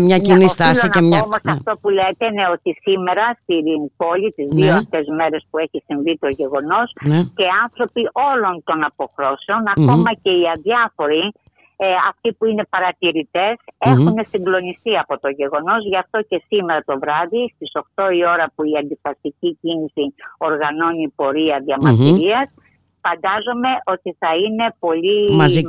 μια 0.00 0.18
κοινή 0.18 0.42
ναι, 0.42 0.48
στάση 0.48 0.88
και 0.88 1.00
μια... 1.00 1.22
Όμως 1.24 1.40
ναι. 1.42 1.52
αυτό 1.52 1.78
που 1.80 1.88
λέτε 1.88 2.26
είναι 2.32 2.48
ότι 2.52 2.78
σήμερα 2.82 3.38
στην 3.42 3.64
πόλη, 3.96 4.32
τις 4.36 4.48
δύο 4.50 4.72
ναι. 4.72 4.78
αυτές 4.78 5.06
μέρες 5.16 5.46
που 5.50 5.58
έχει 5.58 5.82
συμβεί 5.86 6.18
το 6.18 6.28
γεγονός 6.28 6.92
ναι. 7.00 7.22
και 7.38 7.44
άνθρωποι 7.64 8.00
όλων 8.12 8.62
των 8.64 8.84
αποχρώσεων, 8.96 9.60
ακόμα 9.74 10.10
και 10.22 10.30
οι 10.30 10.44
αδιάφοροι, 10.56 11.32
ε, 11.76 11.86
αυτοί 12.10 12.32
που 12.32 12.44
είναι 12.50 12.64
παρατηρητές, 12.74 13.54
έχουν 13.78 14.16
συγκλονιστεί 14.30 14.98
από 14.98 15.18
το 15.18 15.28
γεγονός. 15.28 15.80
Γι' 15.90 16.00
αυτό 16.04 16.22
και 16.28 16.42
σήμερα 16.48 16.80
το 16.84 16.98
βράδυ, 16.98 17.52
στις 17.54 17.70
8 17.74 18.10
η 18.10 18.26
ώρα 18.26 18.46
που 18.54 18.64
η 18.64 18.72
αντιφασική 18.82 19.58
κίνηση 19.60 20.04
οργανώνει 20.38 21.08
πορεία 21.08 21.56
διαμαρτυρίας, 21.64 22.46
φαντάζομαι 23.04 23.70
ότι 23.84 24.16
θα 24.18 24.30
είναι 24.44 24.66
πολύ 24.78 25.18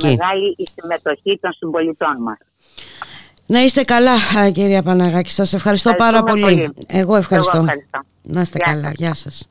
μεγάλη 0.02 0.54
η 0.56 0.66
συμμετοχή 0.74 1.38
των 1.42 1.52
συμπολιτών 1.52 2.16
μας. 2.22 2.38
Να 3.46 3.60
είστε 3.62 3.82
καλά 3.82 4.16
κυρία 4.52 4.82
Παναγάκη, 4.82 5.30
σας 5.30 5.52
ευχαριστώ 5.52 5.94
πάρα 5.94 6.22
πολύ. 6.22 6.74
Εγώ 6.86 7.16
ευχαριστώ. 7.16 7.64
Να 8.22 8.40
είστε 8.40 8.58
καλά, 8.58 8.92
γεια 8.96 9.14
σας. 9.14 9.48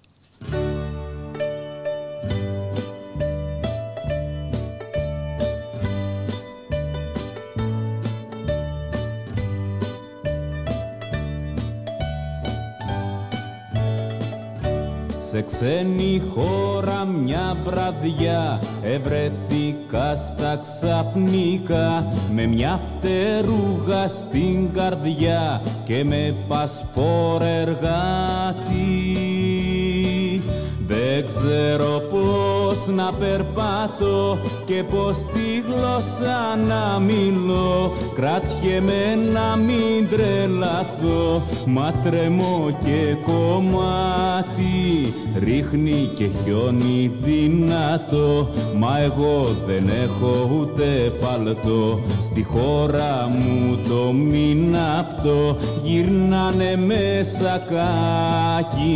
Σε 15.37 15.43
ξένη 15.43 16.21
χώρα 16.33 17.05
μια 17.05 17.57
βραδιά 17.65 18.61
ευρέθηκα 18.81 20.15
στα 20.15 20.61
ξαφνικά. 20.61 22.13
Με 22.33 22.45
μια 22.45 22.79
φτερούγα 22.87 24.07
στην 24.07 24.73
καρδιά 24.73 25.61
και 25.85 26.03
με 26.03 26.35
πασπόρ 26.47 27.41
εργάτη. 27.41 28.77
Δεν 30.87 31.25
ξέρω 31.25 32.01
πώς 32.09 32.95
να 32.95 33.11
περπάτω 33.13 34.37
και 34.65 34.83
πώς 34.83 35.17
τη 35.17 35.61
γλώσσα 35.67 36.55
να 36.67 36.99
μιλώ. 36.99 37.93
Κράτιεμαι 38.15 39.17
να 39.33 39.55
μην 39.55 40.09
τρελαθώ 40.09 41.41
Μα 41.65 41.93
τρεμώ 42.03 42.69
και 42.83 43.15
κομμάτι 43.25 44.46
Ρίχνει 45.43 46.09
και 46.15 46.27
χιόνι 46.43 47.11
δυνατό. 47.21 48.49
Μα 48.77 48.99
εγώ 48.99 49.47
δεν 49.67 49.89
έχω 50.03 50.49
ούτε 50.59 51.13
παλτό. 51.19 51.99
Στη 52.21 52.43
χώρα 52.43 53.27
μου 53.27 53.79
το 53.89 54.11
μήνα 54.13 54.99
αυτό. 54.99 55.57
Γυρνάνε 55.83 56.75
μέσα 56.75 57.63
κάκι 57.69 58.87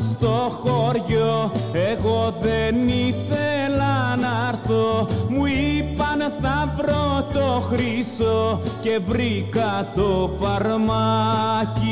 στο 0.00 0.60
χωριό. 0.62 1.52
Εγώ 1.72 2.34
δεν 2.40 2.88
ήθελα 2.88 4.16
να 4.16 4.48
έρθω. 4.48 5.08
Μου 5.28 5.44
είπαν 5.46 6.32
θα 6.40 6.74
βρω 6.76 7.26
το 7.32 7.60
χρυσό 7.60 8.60
Και 8.80 8.98
βρήκα 9.06 9.92
το 9.94 10.30
φαρμάκι. 10.40 11.88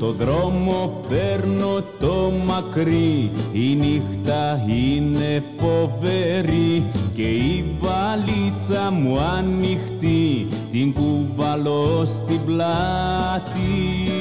Το 0.00 0.12
δρόμο 0.12 1.00
παίρνω 1.08 1.82
το 2.00 2.32
μακρύ. 2.46 3.30
Η 3.52 3.74
νύχτα 3.74 4.64
είναι 4.66 5.44
φοβερή. 5.58 6.86
Και 7.12 7.22
η 7.28 7.76
βαλίτσα 7.80 8.90
μου 8.90 9.18
ανοιχτή. 9.18 10.46
Την 10.70 10.92
κουβαλώ 10.92 12.02
στην 12.04 12.44
πλάτη 12.44 14.12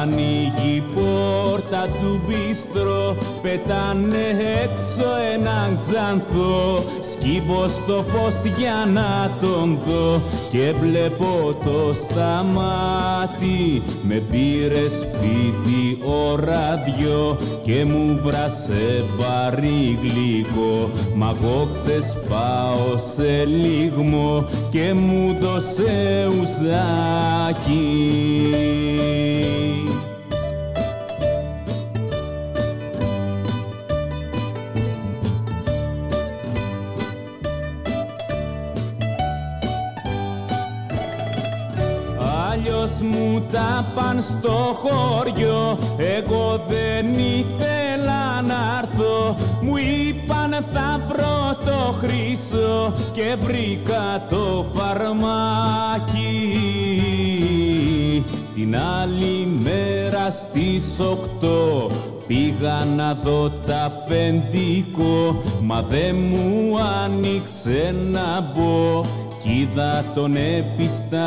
Ανοίγει 0.00 0.74
η 0.74 0.82
πόρτα 0.94 1.86
του 1.86 2.20
μπίστρο 2.26 3.16
Πετάνε 3.46 4.26
έξω 4.62 5.08
έναν 5.34 5.76
ξανθό 5.76 6.84
Σκύβω 7.00 7.68
στο 7.68 8.04
φως 8.08 8.52
για 8.58 8.88
να 8.92 9.30
τον 9.40 9.78
δω 9.86 10.22
Και 10.50 10.74
βλέπω 10.80 11.56
το 11.64 11.94
σταμάτη. 11.94 13.82
Με 14.02 14.14
πήρε 14.14 14.88
σπίτι 14.88 15.98
ο 16.04 16.34
ραδιό 16.34 17.38
Και 17.62 17.84
μου 17.84 18.20
βράσε 18.22 19.04
βαρύ 19.16 19.98
γλυκό. 20.02 20.90
Μα 21.14 21.34
εγώ 21.40 21.68
ξεσπάω 21.72 22.98
σε 23.14 23.44
λίγμο 23.44 24.44
Και 24.70 24.94
μου 24.94 25.36
δώσε 25.40 26.28
ουζάκι 26.40 27.86
μου 43.36 43.46
τα 43.52 43.84
παν 43.94 44.22
στο 44.22 44.76
χωριό. 44.82 45.78
Εγώ 45.96 46.64
δεν 46.68 47.06
ήθελα 47.18 48.42
να 48.42 48.78
έρθω. 48.82 49.36
Μου 49.60 49.76
είπαν 49.76 50.64
θα 50.72 51.00
βρω 51.08 51.56
το 51.64 51.92
χρυσό 51.92 52.92
Και 53.12 53.36
βρήκα 53.42 54.26
το 54.28 54.66
φαρμάκι. 54.74 56.26
Την 58.54 58.76
άλλη 58.76 59.58
μέρα 59.62 60.30
στις 60.30 61.00
οκτώ 61.00 61.86
Πήγα 62.26 62.84
να 62.96 63.14
δω 63.14 63.50
τα 63.50 63.84
αφεντικό. 63.84 65.42
Μα 65.62 65.82
δεν 65.88 66.16
μου 66.16 66.78
άνοιξε 67.04 67.94
να 68.10 68.52
μπω 68.54 69.04
κι 69.46 69.68
είδα 69.72 70.04
τον 70.14 70.36
επιστάτη 70.36 71.22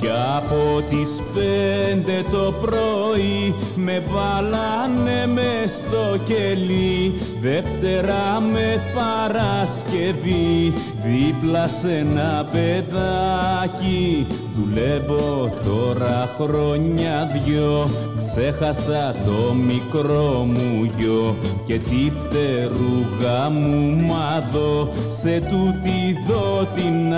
κι 0.00 0.08
από 0.36 0.82
τις 0.88 1.22
πέντε 1.34 2.24
το 2.30 2.52
πρωί 2.60 3.54
με 3.74 4.02
βάλανε 4.08 5.26
μες 5.26 5.72
στο 5.72 6.18
κελί. 6.24 7.14
Δευτέρα 7.40 8.40
με 8.52 8.82
Παρασκευή 8.94 10.72
δίπλα 11.02 11.68
σε 11.68 11.96
ένα 11.96 12.48
παιδάκι 12.52 14.26
Δουλεύω 14.56 15.50
τώρα 15.64 16.34
χρόνια 16.36 17.40
δυο 17.44 17.90
Ξέχασα 18.16 19.14
το 19.24 19.54
μικρό 19.54 20.46
μου 20.48 20.92
γιο 20.96 21.36
Και 21.66 21.78
τη 21.78 22.12
φτερούγα 22.20 23.50
μου 23.50 24.02
μάδω 24.02 24.92
Σε 25.08 25.40
τούτη 25.40 26.16
δω 26.26 26.66
την 26.74 27.14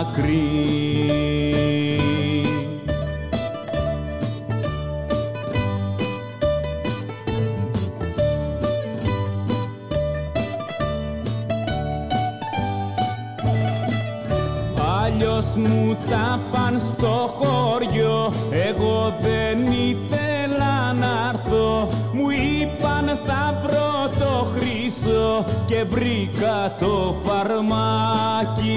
άκρη 0.00 0.42
μου 15.56 15.96
τα 16.10 16.40
παν 16.52 16.80
στο 16.80 17.34
χωριό. 17.38 18.32
Εγώ 18.50 19.14
δεν 19.20 19.72
ήθελα 19.72 20.92
να 20.92 21.30
έρθω. 21.34 21.88
Μου 22.12 22.30
είπαν 22.30 23.18
θα 23.26 23.60
βρω 23.62 24.08
το 24.18 24.46
χρυσό. 24.54 25.44
Και 25.66 25.84
βρήκα 25.84 26.76
το 26.78 27.14
φαρμάκι 27.24 28.72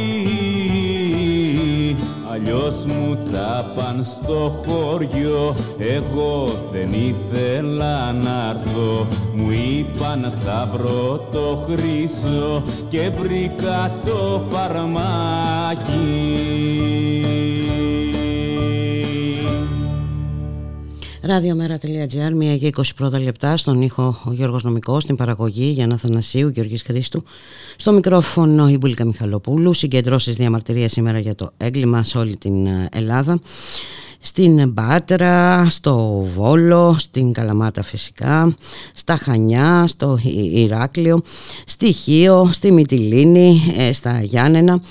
Αλλιώς 2.36 2.86
μου 2.86 3.18
τα 3.32 3.72
παν 3.76 4.04
στο 4.04 4.64
χωριό. 4.66 5.56
Εγώ 5.78 6.48
δεν 6.72 6.94
ήθελα 6.94 8.12
να 8.12 8.50
έρθω. 8.50 9.08
Μου 9.34 9.52
είπαν 9.52 10.34
θα 10.46 10.70
βρω 10.74 11.28
το 11.32 11.66
χρυσό 11.66 12.64
Και 12.90 13.10
βρήκα 13.10 13.92
το 14.06 14.42
φαρμάκι 14.52 15.96
Ραδιομέρα.gr, 21.26 22.54
1 22.54 22.58
και 22.60 22.70
21 23.00 23.20
λεπτά, 23.20 23.58
στον 23.58 23.82
ήχο 23.82 24.22
ο 24.26 24.34
Γιώργος 24.34 24.64
Νομικός, 24.64 25.04
στην 25.04 25.16
παραγωγή 25.16 25.66
Γιάννα 25.66 25.98
Θανασίου, 25.98 26.48
Γιώργης 26.48 26.82
Χρήστου, 26.82 27.24
στο 27.78 27.92
μικρόφωνο 27.92 28.70
η 28.70 28.78
Μπουλίκα 28.78 29.06
Μιχαλοπούλου, 29.06 29.74
συγκεντρώσεις 29.74 30.36
διαμαρτυρία 30.36 30.90
σήμερα 30.90 31.20
για 31.20 31.36
το 31.36 31.52
έγκλημα 31.58 32.04
σε 32.04 32.18
όλη 32.18 32.38
την 32.38 32.66
ε, 32.66 32.90
Ελλάδα, 32.92 33.40
στην 34.20 34.70
Μπάτρα, 34.70 35.66
στο 35.70 36.26
Βόλο, 36.36 36.96
στην 36.98 37.34
Καλαμάτα 37.34 37.84
φυσικά, 37.84 38.56
στα 38.96 39.16
Χανιά, 39.18 39.88
στο 39.88 40.20
Ηράκλειο, 40.54 41.22
στη 41.66 41.92
Χίο, 41.92 42.50
στη 42.52 42.72
Μυτιλίνη, 42.72 43.74
ε, 43.78 43.92
στα 43.92 44.22
Γιάννενα 44.22 44.82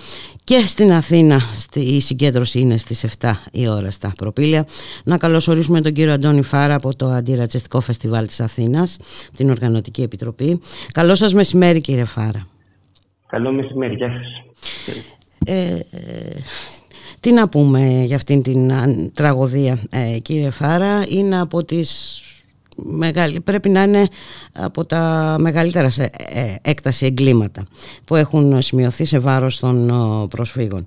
και 0.45 0.59
στην 0.59 0.93
Αθήνα 0.93 1.41
η 1.75 2.01
συγκέντρωση 2.01 2.59
είναι 2.59 2.77
στις 2.77 3.07
7 3.21 3.33
η 3.53 3.69
ώρα 3.69 3.91
στα 3.91 4.13
προπήλαια. 4.17 4.67
Να 5.05 5.19
καλωσορίσουμε 5.19 5.81
τον 5.81 5.93
κύριο 5.93 6.13
Αντώνη 6.13 6.43
Φάρα 6.43 6.75
από 6.75 6.97
το 6.97 7.07
Αντιρατσιστικό 7.07 7.81
Φεστιβάλ 7.81 8.27
της 8.27 8.41
Αθήνας, 8.41 8.99
την 9.37 9.51
Οργανωτική 9.51 10.03
Επιτροπή. 10.03 10.61
Καλό 10.93 11.15
σας 11.15 11.35
μεσημέρι 11.35 11.81
κύριε 11.81 12.05
Φάρα. 12.05 12.47
Καλό 13.27 13.53
μεσημέρι, 13.53 13.95
γεια 13.95 14.09
σας. 14.09 14.43
Ε, 15.47 15.79
τι 17.21 17.33
να 17.33 17.49
πούμε 17.49 18.03
για 18.07 18.17
αυτήν 18.17 18.43
την 18.43 18.73
τραγωδία 19.15 19.79
ε, 19.91 20.19
κύριε 20.19 20.51
Φάρα, 20.51 21.05
είναι 21.09 21.41
από 21.41 21.65
τις 21.65 22.21
μεγάλη, 22.77 23.41
πρέπει 23.41 23.69
να 23.69 23.83
είναι 23.83 24.07
από 24.55 24.87
τα 24.87 25.37
μεγαλύτερα 25.41 25.89
σε 25.89 26.03
ε, 26.03 26.55
έκταση 26.63 27.07
εγκλήματα 27.07 27.67
που 28.07 28.17
έχουν 28.17 28.63
σημειωθεί 28.63 29.05
σε 29.05 29.19
βάρος 29.19 29.59
των 29.59 29.91
προσφύγων. 30.29 30.87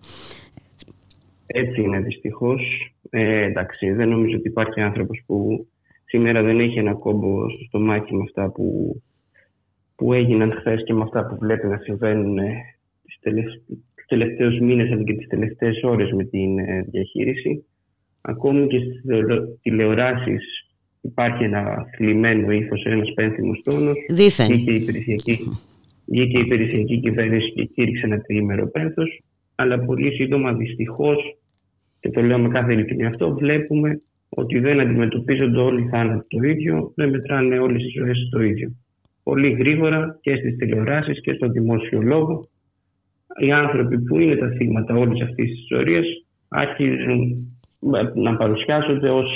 Έτσι 1.45 1.81
είναι 1.81 1.99
δυστυχώς. 1.99 2.91
Ε, 3.09 3.43
εντάξει, 3.43 3.91
δεν 3.91 4.09
νομίζω 4.09 4.37
ότι 4.37 4.47
υπάρχει 4.47 4.81
άνθρωπος 4.81 5.23
που 5.25 5.67
σήμερα 6.05 6.41
δεν 6.41 6.59
έχει 6.59 6.79
ένα 6.79 6.93
κόμπο 6.93 7.49
στο 7.49 7.63
στομάχι 7.63 8.15
με 8.15 8.23
αυτά 8.23 8.51
που, 8.51 8.95
που 9.95 10.13
έγιναν 10.13 10.51
χθες 10.51 10.83
και 10.83 10.93
με 10.93 11.01
αυτά 11.01 11.27
που 11.27 11.37
βλέπει 11.39 11.67
να 11.67 11.77
συμβαίνουν 11.77 12.37
ε, 12.37 12.51
τις 13.03 13.19
τους 13.95 14.05
τελευταίους 14.07 14.59
μήνες 14.59 14.91
αλλά 14.91 15.03
και 15.03 15.13
τις 15.13 15.27
τελευταίες 15.27 15.83
ώρες 15.83 16.11
με 16.11 16.23
την 16.23 16.59
ε, 16.59 16.81
διαχείριση. 16.81 17.65
Ακόμη 18.21 18.67
και 18.67 18.79
στις 18.79 19.01
τηλεοράσεις 19.61 20.66
υπάρχει 21.07 21.43
ένα 21.43 21.85
θλιμμένο 21.95 22.51
ύφος, 22.51 22.83
ένας 22.83 23.13
πένθυμος 23.13 23.61
τόνος. 23.63 23.97
Δήθεν. 24.09 24.47
Βγήκε 24.47 24.71
η 24.71 24.75
υπηρεσιακή, 24.75 25.37
βγήκε 26.05 26.37
η 26.37 26.41
υπηρεσιακή 26.41 26.99
κυβέρνηση 26.99 27.51
και 27.51 27.63
κήρυξε 27.63 28.05
ένα 28.05 28.21
τριήμερο 28.21 28.67
πένθος. 28.67 29.21
Αλλά 29.55 29.79
πολύ 29.79 30.11
σύντομα 30.11 30.53
δυστυχώς, 30.53 31.37
και 31.99 32.09
το 32.09 32.21
λέω 32.21 32.39
με 32.39 32.47
κάθε 32.47 32.73
ειλικρινή 32.73 33.05
αυτό, 33.05 33.33
βλέπουμε 33.33 34.01
ότι 34.29 34.59
δεν 34.59 34.79
αντιμετωπίζονται 34.79 35.59
όλοι 35.59 35.81
οι 35.81 35.87
θάνατοι 35.87 36.37
το 36.37 36.47
ίδιο, 36.47 36.91
δεν 36.95 37.09
μετράνε 37.09 37.59
όλες 37.59 37.83
οι 37.83 37.99
ζωές 37.99 38.29
το 38.31 38.41
ίδιο. 38.41 38.71
Πολύ 39.23 39.49
γρήγορα 39.51 40.17
και 40.21 40.35
στις 40.35 40.55
τηλεοράσεις 40.55 41.21
και 41.21 41.33
στο 41.33 41.47
δημόσιο 41.49 42.01
λόγο, 42.01 42.47
οι 43.39 43.51
άνθρωποι 43.51 43.99
που 43.99 44.19
είναι 44.19 44.35
τα 44.35 44.49
θύματα 44.57 44.95
όλης 44.95 45.21
αυτής 45.21 45.49
της 45.49 45.59
ιστορίας 45.59 46.05
άρχιζουν 46.47 47.51
να 48.13 48.35
παρουσιάζονται 48.35 49.09
ως 49.09 49.27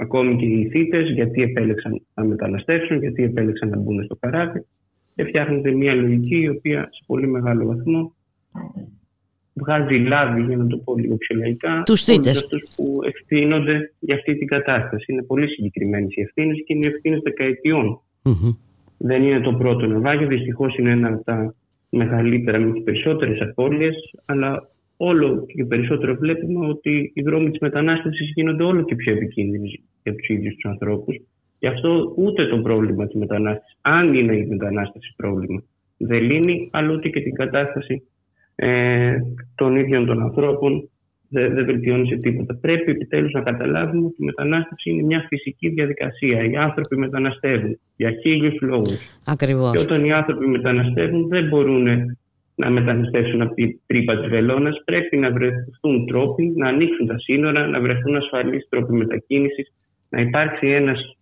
ακόμη 0.00 0.36
και 0.36 0.44
οι 0.44 0.68
θύτες, 0.68 1.10
γιατί 1.10 1.42
επέλεξαν 1.42 2.02
να 2.14 2.24
μεταναστεύσουν, 2.24 2.98
γιατί 2.98 3.22
επέλεξαν 3.22 3.68
να 3.68 3.76
μπουν 3.76 4.04
στο 4.04 4.16
καράβι 4.16 4.66
και 5.14 5.24
φτιάχνεται 5.24 5.70
μια 5.70 5.94
λογική 5.94 6.36
η 6.42 6.48
οποία 6.48 6.88
σε 6.92 7.02
πολύ 7.06 7.26
μεγάλο 7.26 7.66
βαθμό 7.66 8.14
βγάζει 9.52 9.94
λάδι, 9.94 10.42
για 10.42 10.56
να 10.56 10.66
το 10.66 10.76
πω 10.76 10.96
λίγο 10.96 11.16
πιο 11.16 11.36
λαϊκά, 11.36 11.82
τους 11.84 12.02
θύτες. 12.02 12.38
αυτούς 12.38 12.62
που 12.76 13.00
ευθύνονται 13.04 13.92
για 13.98 14.14
αυτή 14.14 14.36
την 14.36 14.46
κατάσταση. 14.46 15.12
Είναι 15.12 15.22
πολύ 15.22 15.48
συγκεκριμένες 15.48 16.14
οι 16.14 16.20
ευθύνες 16.20 16.62
και 16.64 16.74
είναι 16.74 16.86
ευθύνες 16.86 17.20
δεκαετιών. 17.22 18.00
Mm-hmm. 18.22 18.56
Δεν 18.98 19.22
είναι 19.22 19.40
το 19.40 19.52
πρώτο 19.52 19.86
ναυάγιο, 19.86 20.26
δυστυχώς 20.26 20.76
είναι 20.76 20.90
ένα 20.90 21.08
από 21.08 21.24
τα 21.24 21.54
μεγαλύτερα 21.90 22.58
με 22.58 22.72
τις 22.72 22.82
περισσότερες 22.82 23.40
απώλειες, 23.40 24.14
αλλά 24.26 24.68
όλο 24.96 25.46
και 25.46 25.64
περισσότερο 25.64 26.14
βλέπουμε 26.14 26.66
ότι 26.66 27.12
οι 27.14 27.22
δρόμοι 27.22 27.50
της 27.50 27.60
μετανάστευσης 27.60 28.32
γίνονται 28.34 28.62
όλο 28.62 28.84
και 28.84 28.94
πιο 28.94 29.12
επικίνδυνοι 29.12 29.80
για 30.02 30.14
του 30.14 30.32
ίδιου 30.32 30.56
του 30.58 30.68
ανθρώπους. 30.68 31.16
Γι' 31.58 31.66
αυτό 31.66 32.12
ούτε 32.16 32.46
το 32.46 32.58
πρόβλημα 32.58 33.06
της 33.06 33.14
μετανάστευσης, 33.14 33.78
αν 33.80 34.14
είναι 34.14 34.36
η 34.36 34.46
μετανάστευση 34.46 35.14
πρόβλημα, 35.16 35.62
δεν 35.96 36.22
λύνει, 36.22 36.68
αλλά 36.72 36.92
ούτε 36.92 37.08
και 37.08 37.20
την 37.20 37.34
κατάσταση 37.34 38.02
ε, 38.54 39.16
των 39.54 39.76
ίδιων 39.76 40.06
των 40.06 40.22
ανθρώπων 40.22 40.90
δεν, 41.28 41.54
δεν 41.54 41.64
βελτιώνει 41.64 42.08
σε 42.08 42.16
τίποτα. 42.16 42.58
Πρέπει 42.60 42.90
επιτέλους 42.90 43.32
να 43.32 43.40
καταλάβουμε 43.40 44.06
ότι 44.06 44.16
η 44.18 44.24
μετανάστευση 44.24 44.90
είναι 44.90 45.02
μια 45.02 45.26
φυσική 45.28 45.68
διαδικασία. 45.68 46.44
Οι 46.44 46.56
άνθρωποι 46.56 46.96
μεταναστεύουν 46.96 47.78
για 47.96 48.10
χίλιους 48.10 48.60
λόγους. 48.60 49.18
Ακριβώς. 49.26 49.70
Και 49.70 49.82
όταν 49.82 50.04
οι 50.04 50.12
άνθρωποι 50.12 50.46
μεταναστεύουν, 50.46 51.28
δεν 51.28 51.48
μπορούν 51.48 52.16
να 52.54 52.70
μεταναστεύσουν 52.70 53.42
από 53.42 53.54
την 53.54 53.80
τρύπα 53.86 54.20
της 54.20 54.28
βελόνας. 54.28 54.82
Πρέπει 54.84 55.16
να 55.16 55.30
βρεθούν 55.30 56.06
τρόποι 56.06 56.52
να 56.56 56.68
ανοίξουν 56.68 57.06
τα 57.06 57.18
σύνορα, 57.18 57.66
να 57.66 57.80
βρεθούν 57.80 58.16
ασφαλείς 58.16 58.66
τρόποι 58.68 58.92
μετακίνησης, 58.92 59.72
να 60.10 60.20
υπάρξει 60.20 60.66
ένας, 60.68 61.16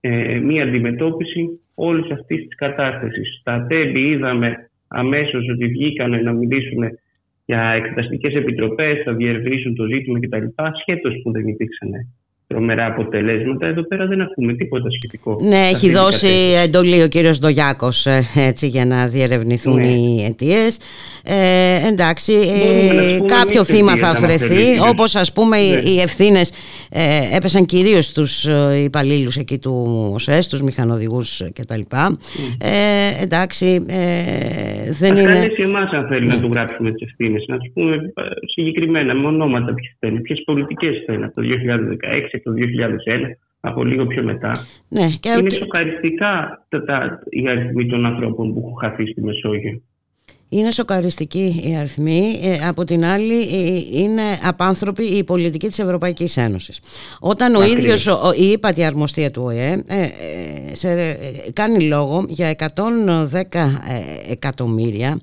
ε, 0.00 0.38
μία 0.38 0.62
αντιμετώπιση 0.62 1.60
όλης 1.74 2.10
αυτής 2.10 2.46
της 2.46 2.56
κατάσταση. 2.56 3.24
Στα 3.40 3.66
τέλη 3.68 4.08
είδαμε 4.08 4.70
αμέσως 4.88 5.48
ότι 5.48 5.66
βγήκαν 5.66 6.22
να 6.22 6.32
μιλήσουν 6.32 6.84
για 7.44 7.70
εξεταστικέ 7.70 8.28
επιτροπές, 8.28 9.02
θα 9.04 9.14
διερευνήσουν 9.14 9.74
το 9.74 9.86
ζήτημα 9.86 10.18
κτλ. 10.20 10.46
Σχέτως 10.80 11.20
που 11.22 11.30
δεν 11.30 11.46
υπήρξαν 11.48 11.90
τρομερά 12.46 12.86
αποτελέσματα. 12.86 13.66
Εδώ 13.66 13.82
πέρα 13.82 14.06
δεν 14.06 14.20
ακούμε 14.20 14.54
τίποτα 14.54 14.90
σχετικό. 14.90 15.38
Ναι, 15.40 15.68
έχει 15.72 15.90
δώσει 15.90 16.28
εντολή 16.64 17.02
ο 17.02 17.08
κύριος 17.08 17.38
Ντογιάκος 17.38 18.06
ε, 18.06 18.22
έτσι, 18.34 18.66
για 18.66 18.86
να 18.86 19.06
διερευνηθούν 19.06 19.74
ναι. 19.74 19.86
οι 19.86 20.24
αιτίες. 20.24 20.78
Ε, 21.26 21.88
εντάξει, 21.88 22.32
ε, 22.32 23.18
κάποιο 23.26 23.64
θύμα 23.64 23.96
θα 23.96 24.14
βρεθεί, 24.14 24.88
όπως 24.88 25.14
ας 25.14 25.32
πούμε 25.32 25.56
ναι. 25.56 25.64
οι 25.64 26.00
ευθύνες 26.00 26.52
ε, 26.90 27.36
έπεσαν 27.36 27.66
κυρίως 27.66 28.04
στους 28.04 28.46
ε, 28.46 28.82
υπαλλήλους 28.84 29.36
εκεί 29.36 29.58
του 29.58 30.10
ΟΣΕΣ, 30.14 30.48
τους 30.48 30.62
μηχανοδηγούς 30.62 31.42
κτλ. 31.52 31.80
Mm. 31.90 32.16
Ε, 32.58 33.22
εντάξει, 33.22 33.84
ε, 33.88 34.92
δεν 34.92 35.12
Ας 35.12 35.20
είναι... 35.20 35.32
Ας 35.32 35.58
εμάς 35.58 35.90
αν 35.90 36.06
θέλει 36.06 36.26
να 36.26 36.40
του 36.40 36.50
γράψουμε 36.52 36.90
τις 36.90 37.02
ευθύνες, 37.02 37.44
να 37.48 37.58
τους 37.58 37.70
πούμε 37.74 38.12
συγκεκριμένα 38.54 39.14
με 39.14 39.26
ονόματα 39.26 39.74
ποιες 39.74 39.96
θέλει, 39.98 40.20
ποιες 40.20 40.42
πολιτικές 40.44 41.02
θέλει 41.06 41.24
από 41.24 41.34
το 41.34 41.42
2016 42.33 42.33
το 42.42 42.52
2001, 42.52 43.36
από 43.60 43.84
λίγο 43.84 44.06
πιο 44.06 44.22
μετά. 44.22 44.52
Ναι, 44.88 45.06
και 45.20 45.28
είναι 45.38 45.50
σοκαριστικά 45.50 46.64
τα, 46.68 46.84
τα, 46.84 47.18
οι 47.28 47.48
αριθμοί 47.48 47.86
των 47.86 48.06
ανθρώπων 48.06 48.52
που 48.54 48.58
έχουν 48.58 48.76
χαθεί 48.80 49.06
στη 49.06 49.22
Μεσόγειο. 49.22 49.82
Είναι 50.48 50.72
σοκαριστική 50.72 51.62
η 51.64 51.76
αριθμή. 51.76 52.40
Ε, 52.42 52.66
από 52.66 52.84
την 52.84 53.04
άλλη 53.04 53.40
ε, 53.40 54.00
είναι 54.00 54.22
απάνθρωπη 54.42 55.04
η 55.04 55.24
πολιτική 55.24 55.68
της 55.68 55.78
Ευρωπαϊκής 55.78 56.36
Ένωσης. 56.36 56.80
Όταν 57.20 57.54
ο 57.54 57.64
ίδιος 57.64 58.06
η 58.36 58.50
ύπατη 58.50 58.84
αρμοστία 58.84 59.30
του 59.30 59.42
ΟΕΕ 59.42 59.82
σε, 60.72 61.18
κάνει 61.52 61.80
λόγο 61.80 62.24
για 62.28 62.56
110 62.58 62.64
εκατομμύρια 64.30 65.18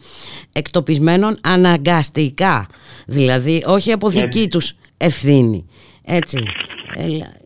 εκτοπισμένων 0.53 1.35
αναγκαστικά. 1.43 2.67
Δηλαδή 3.07 3.63
όχι 3.65 3.91
από 3.91 4.09
δική 4.09 4.47
τους 4.49 4.73
ευθύνη. 4.97 5.65
Έτσι. 6.05 6.43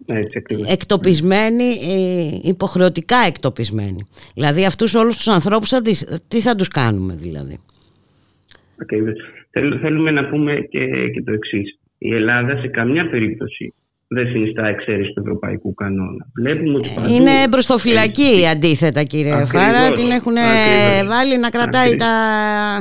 Έτσι, 0.08 0.41
εκτοπισμένοι, 0.68 1.63
ε, 1.63 2.39
υποχρεωτικά 2.41 3.18
εκτοπισμένοι. 3.28 4.08
Δηλαδή 4.34 4.65
αυτούς 4.65 4.94
όλους 4.94 5.15
τους 5.18 5.28
ανθρώπους 5.28 5.74
τις 6.28 6.44
θα 6.44 6.56
τους 6.56 6.68
κάνουμε 6.68 7.15
δηλαδή; 7.15 7.60
Ακριβώς. 8.82 9.13
θέλουμε 9.82 10.12
να 10.12 10.30
πούμε 10.30 10.54
και, 10.70 10.80
και 11.13 11.22
το 11.26 11.34
εξής. 11.34 11.80
Η 11.98 12.13
Ελλάδα 12.13 12.58
σε 12.62 12.68
καμιά 12.68 13.10
περίπτωση 13.10 13.74
δεν 14.08 14.28
συνιστά 14.28 14.68
εξαίρεση 14.68 15.13
του 15.13 15.20
ευρωπαϊκού 15.20 15.74
κανόνα. 15.74 16.28
Βλέπουμε 16.36 16.76
ότι 16.76 16.89
παντού... 16.96 17.13
Είναι 17.13 17.48
μπροστοφυλακή 17.50 18.48
αντίθετα 18.52 19.04
κύριε 19.04 19.34
ακριβώς, 19.34 19.63
Φάρα. 19.63 19.91
Την 19.91 20.12
έχουν 20.12 20.36
βάλει 21.08 21.39
να 21.39 21.50
κρατάει 21.50 21.96
τα... 21.96 22.08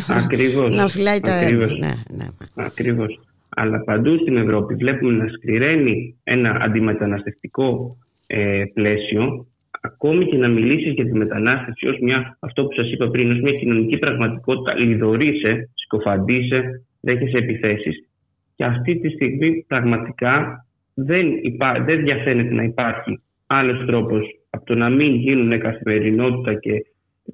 Ακριβώς. 0.09 0.75
να 0.75 0.89
φυλάει 0.89 1.21
τα... 1.21 1.35
Ακριβώς. 1.35 1.79
Ναι, 1.79 1.93
ναι. 2.11 2.27
Ακριβώς 2.55 3.21
αλλά 3.55 3.85
παντού 3.85 4.19
στην 4.19 4.37
Ευρώπη 4.37 4.75
βλέπουμε 4.75 5.13
να 5.13 5.29
σκληραίνει 5.29 6.21
ένα 6.25 6.59
αντιμεταναστευτικό 6.61 7.97
ε, 8.27 8.65
πλαίσιο 8.75 9.47
ακόμη 9.81 10.27
και 10.27 10.37
να 10.39 10.49
μιλήσει 10.49 10.91
για 10.91 11.05
τη 11.05 11.13
μετανάστευση 11.13 11.89
ως 11.89 11.99
μια, 12.01 12.37
αυτό 12.41 12.65
που 12.65 12.75
σας 12.75 12.91
είπα 12.91 13.09
πριν, 13.09 13.31
ως 13.31 13.41
μια 13.41 13.53
κοινωνική 13.53 13.99
πραγματικότητα, 13.99 14.79
λιδωρείσαι, 14.79 15.71
σκοφαντήσε, 15.75 16.87
δέχεσαι 17.01 17.39
επιθέσεις. 17.39 18.09
Και 18.57 18.65
αυτή 18.65 18.99
τη 19.01 19.09
στιγμή 19.09 19.65
πραγματικά 19.69 20.67
δεν, 20.95 21.39
υπά, 21.43 21.85
δεν 21.87 22.03
διαφαίνεται 22.03 22.55
να 22.55 22.63
υπάρχει 22.63 23.21
άλλος 23.47 23.85
τρόπος 23.87 24.27
από 24.51 24.65
το 24.65 24.75
να 24.75 24.89
μην 24.89 25.15
γίνουν 25.15 25.61
καθημερινότητα 25.61 26.55
και 26.55 26.85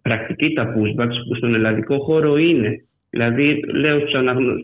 πρακτική 0.02 0.52
τα 0.52 0.74
pushbacks 0.74 1.16
που 1.28 1.35
στον 1.35 1.54
ελλαδικό 1.54 1.98
χώρο 1.98 2.37
είναι 2.37 2.85
Δηλαδή, 3.11 3.61
λέω 3.73 3.99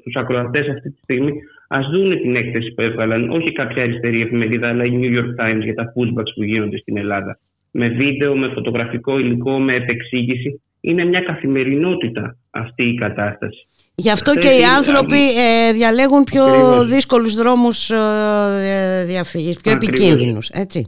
στους 0.01 0.15
ακροατές 0.15 0.69
αυτή 0.69 0.91
τη 0.91 0.99
στιγμή, 1.03 1.33
ας 1.69 1.87
δουν 1.87 2.21
την 2.21 2.37
έκθεση 2.37 2.73
που 2.73 2.83
έβγαλαν, 2.83 3.31
όχι 3.31 3.53
κάποια 3.53 3.83
αριστερή 3.83 4.21
εφημερίδα, 4.23 4.69
αλλά 4.69 4.85
η 4.85 4.99
New 5.01 5.19
York 5.19 5.45
Times 5.45 5.63
για 5.63 5.75
τα 5.75 5.93
pushbacks 5.97 6.33
που 6.35 6.43
γίνονται 6.43 6.79
στην 6.79 6.97
Ελλάδα. 6.97 7.39
Με 7.71 7.89
βίντεο, 7.89 8.37
με 8.37 8.51
φωτογραφικό 8.55 9.19
υλικό, 9.19 9.59
με 9.59 9.75
επεξήγηση. 9.75 10.61
Είναι 10.81 11.05
μια 11.05 11.21
καθημερινότητα 11.21 12.37
αυτή 12.51 12.83
η 12.85 12.95
κατάσταση. 12.95 13.67
Γι' 13.99 14.11
αυτό 14.11 14.35
και 14.35 14.49
οι 14.49 14.63
άνθρωποι 14.77 15.39
ε, 15.39 15.73
διαλέγουν 15.73 16.25
πιο 16.25 16.45
Ακριβώς. 16.45 16.89
δύσκολους 16.89 17.35
δρόμους 17.35 17.91
ε, 17.91 19.05
διαφυγής, 19.07 19.57
πιο 19.61 19.73
Ακριβώς. 19.73 20.01
επικίνδυνους. 20.01 20.49
Έτσι. 20.49 20.87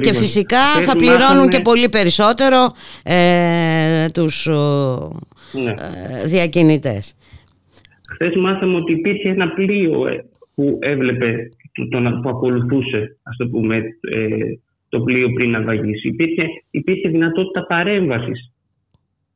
Και 0.00 0.12
φυσικά 0.12 0.64
θα 0.86 0.96
πληρώνουν 0.96 1.48
και 1.48 1.60
πολύ 1.60 1.88
περισσότερο 1.88 2.72
ε, 3.02 4.08
τους 4.12 4.48
ναι. 5.52 5.70
Ε, 5.70 6.26
διακινητές. 6.26 7.16
Χθες 8.12 8.36
μάθαμε 8.36 8.76
ότι 8.76 8.92
υπήρχε 8.92 9.28
ένα 9.28 9.52
πλοίο 9.52 10.06
ε, 10.06 10.24
που 10.54 10.78
έβλεπε, 10.80 11.48
που 12.22 12.28
ακολουθούσε 12.28 13.18
ας 13.22 13.36
το, 13.36 13.48
πούμε, 13.48 13.76
ε, 14.00 14.28
το 14.88 15.00
πλοίο 15.00 15.32
πριν 15.32 15.50
να 15.50 15.62
βαγίσει. 15.62 16.08
Υπήρχε, 16.08 16.46
υπήρχε 16.70 17.08
δυνατότητα 17.08 17.66
παρέμβασης 17.66 18.52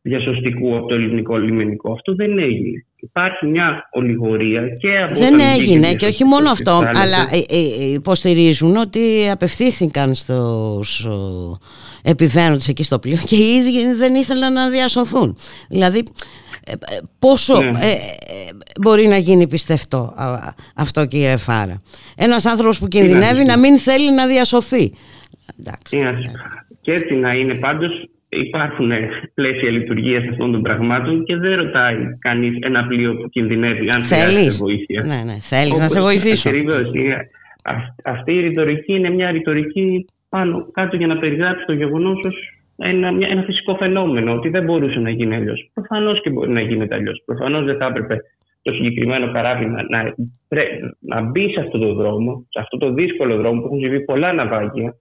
διασωστικού 0.06 0.76
από 0.76 0.86
το 0.86 0.94
ελληνικό 0.94 1.36
λιμενικό. 1.36 1.92
Αυτό 1.92 2.14
δεν 2.14 2.38
έγινε. 2.38 2.84
Υπάρχει 2.96 3.46
μια 3.46 3.88
ολιγορία 3.92 4.68
και 4.68 4.98
από 5.02 5.14
Δεν 5.14 5.40
έγινε 5.40 5.94
και 5.94 6.06
όχι 6.06 6.24
μόνο 6.24 6.50
αυτό, 6.50 6.70
αλλά 6.70 7.28
υποστηρίζουν 7.92 8.76
ότι 8.76 9.00
απευθύνθηκαν 9.30 10.14
στους 10.14 11.08
επιβαίνοντες 12.02 12.68
εκεί 12.68 12.82
στο 12.82 12.98
πλοίο 12.98 13.16
και 13.26 13.36
οι 13.36 13.54
ίδιοι 13.54 13.94
δεν 13.94 14.14
ήθελαν 14.14 14.52
να 14.52 14.70
διασωθούν. 14.70 15.36
Δηλαδή 15.68 16.02
ε, 16.66 16.72
ε, 16.72 16.76
πόσο 17.18 17.62
ναι. 17.62 17.68
ε, 17.70 17.96
μπορεί 18.80 19.06
να 19.06 19.16
γίνει 19.16 19.48
πιστευτό 19.48 20.14
αυτό 20.76 21.06
κύριε 21.06 21.36
Φάρα; 21.36 21.80
Ένας 22.16 22.46
άνθρωπος 22.46 22.78
που 22.78 22.88
κινδυνεύει 22.88 23.44
να 23.44 23.58
μην 23.58 23.78
θέλει 23.78 24.14
να 24.14 24.26
διασωθεί. 24.26 24.92
Εντάξει. 25.60 25.96
Και 26.80 26.92
έτσι 26.92 27.14
να 27.14 27.34
είναι 27.34 27.54
πάντως 27.54 28.08
υπάρχουν 28.40 28.92
πλαίσια 29.34 29.70
λειτουργίας 29.70 30.28
αυτών 30.30 30.52
των 30.52 30.62
πραγμάτων 30.62 31.24
και 31.24 31.36
δεν 31.36 31.56
ρωτάει 31.56 31.96
κανείς 32.18 32.56
ένα 32.60 32.86
πλοίο 32.86 33.16
που 33.16 33.28
κινδυνεύει 33.28 33.88
αν 33.88 34.02
θέλεις 34.02 34.58
βοήθεια. 34.58 35.02
Ναι, 35.06 35.22
ναι, 35.24 35.36
θέλεις 35.40 35.78
να 35.78 35.88
σε 35.88 36.00
βοηθήσω. 36.00 36.50
Αυτή 38.04 38.32
η 38.32 38.40
ρητορική 38.40 38.92
είναι 38.92 39.10
μια 39.10 39.30
ρητορική 39.30 40.04
πάνω 40.28 40.70
κάτω 40.72 40.96
για 40.96 41.06
να 41.06 41.18
περιγράψει 41.18 41.64
το 41.64 41.72
γεγονός 41.72 42.24
ως 42.24 42.36
ένα, 42.76 43.08
ένα 43.28 43.42
φυσικό 43.42 43.76
φαινόμενο, 43.76 44.32
ότι 44.34 44.48
δεν 44.48 44.64
μπορούσε 44.64 44.98
να 44.98 45.10
γίνει 45.10 45.34
αλλιώς. 45.34 45.70
Προφανώς 45.74 46.20
και 46.20 46.30
μπορεί 46.30 46.50
να 46.50 46.60
γίνεται 46.60 46.94
αλλιώς. 46.94 47.22
Προφανώς 47.24 47.64
δεν 47.64 47.76
θα 47.76 47.86
έπρεπε 47.86 48.20
το 48.62 48.72
συγκεκριμένο 48.72 49.32
καράβι 49.32 49.66
να, 49.66 49.82
να, 49.82 50.14
να 51.00 51.20
μπει 51.22 51.52
σε 51.52 51.60
αυτόν 51.60 51.80
τον 51.80 51.94
δρόμο, 51.94 52.46
σε 52.48 52.60
αυτό 52.60 52.76
το 52.76 52.92
δύσκολο 52.92 53.36
δρόμο 53.36 53.60
που 53.60 53.66
έχουν 53.66 53.80
συμβεί 53.80 54.04
πολλά 54.04 54.32
ναυάγια. 54.32 54.96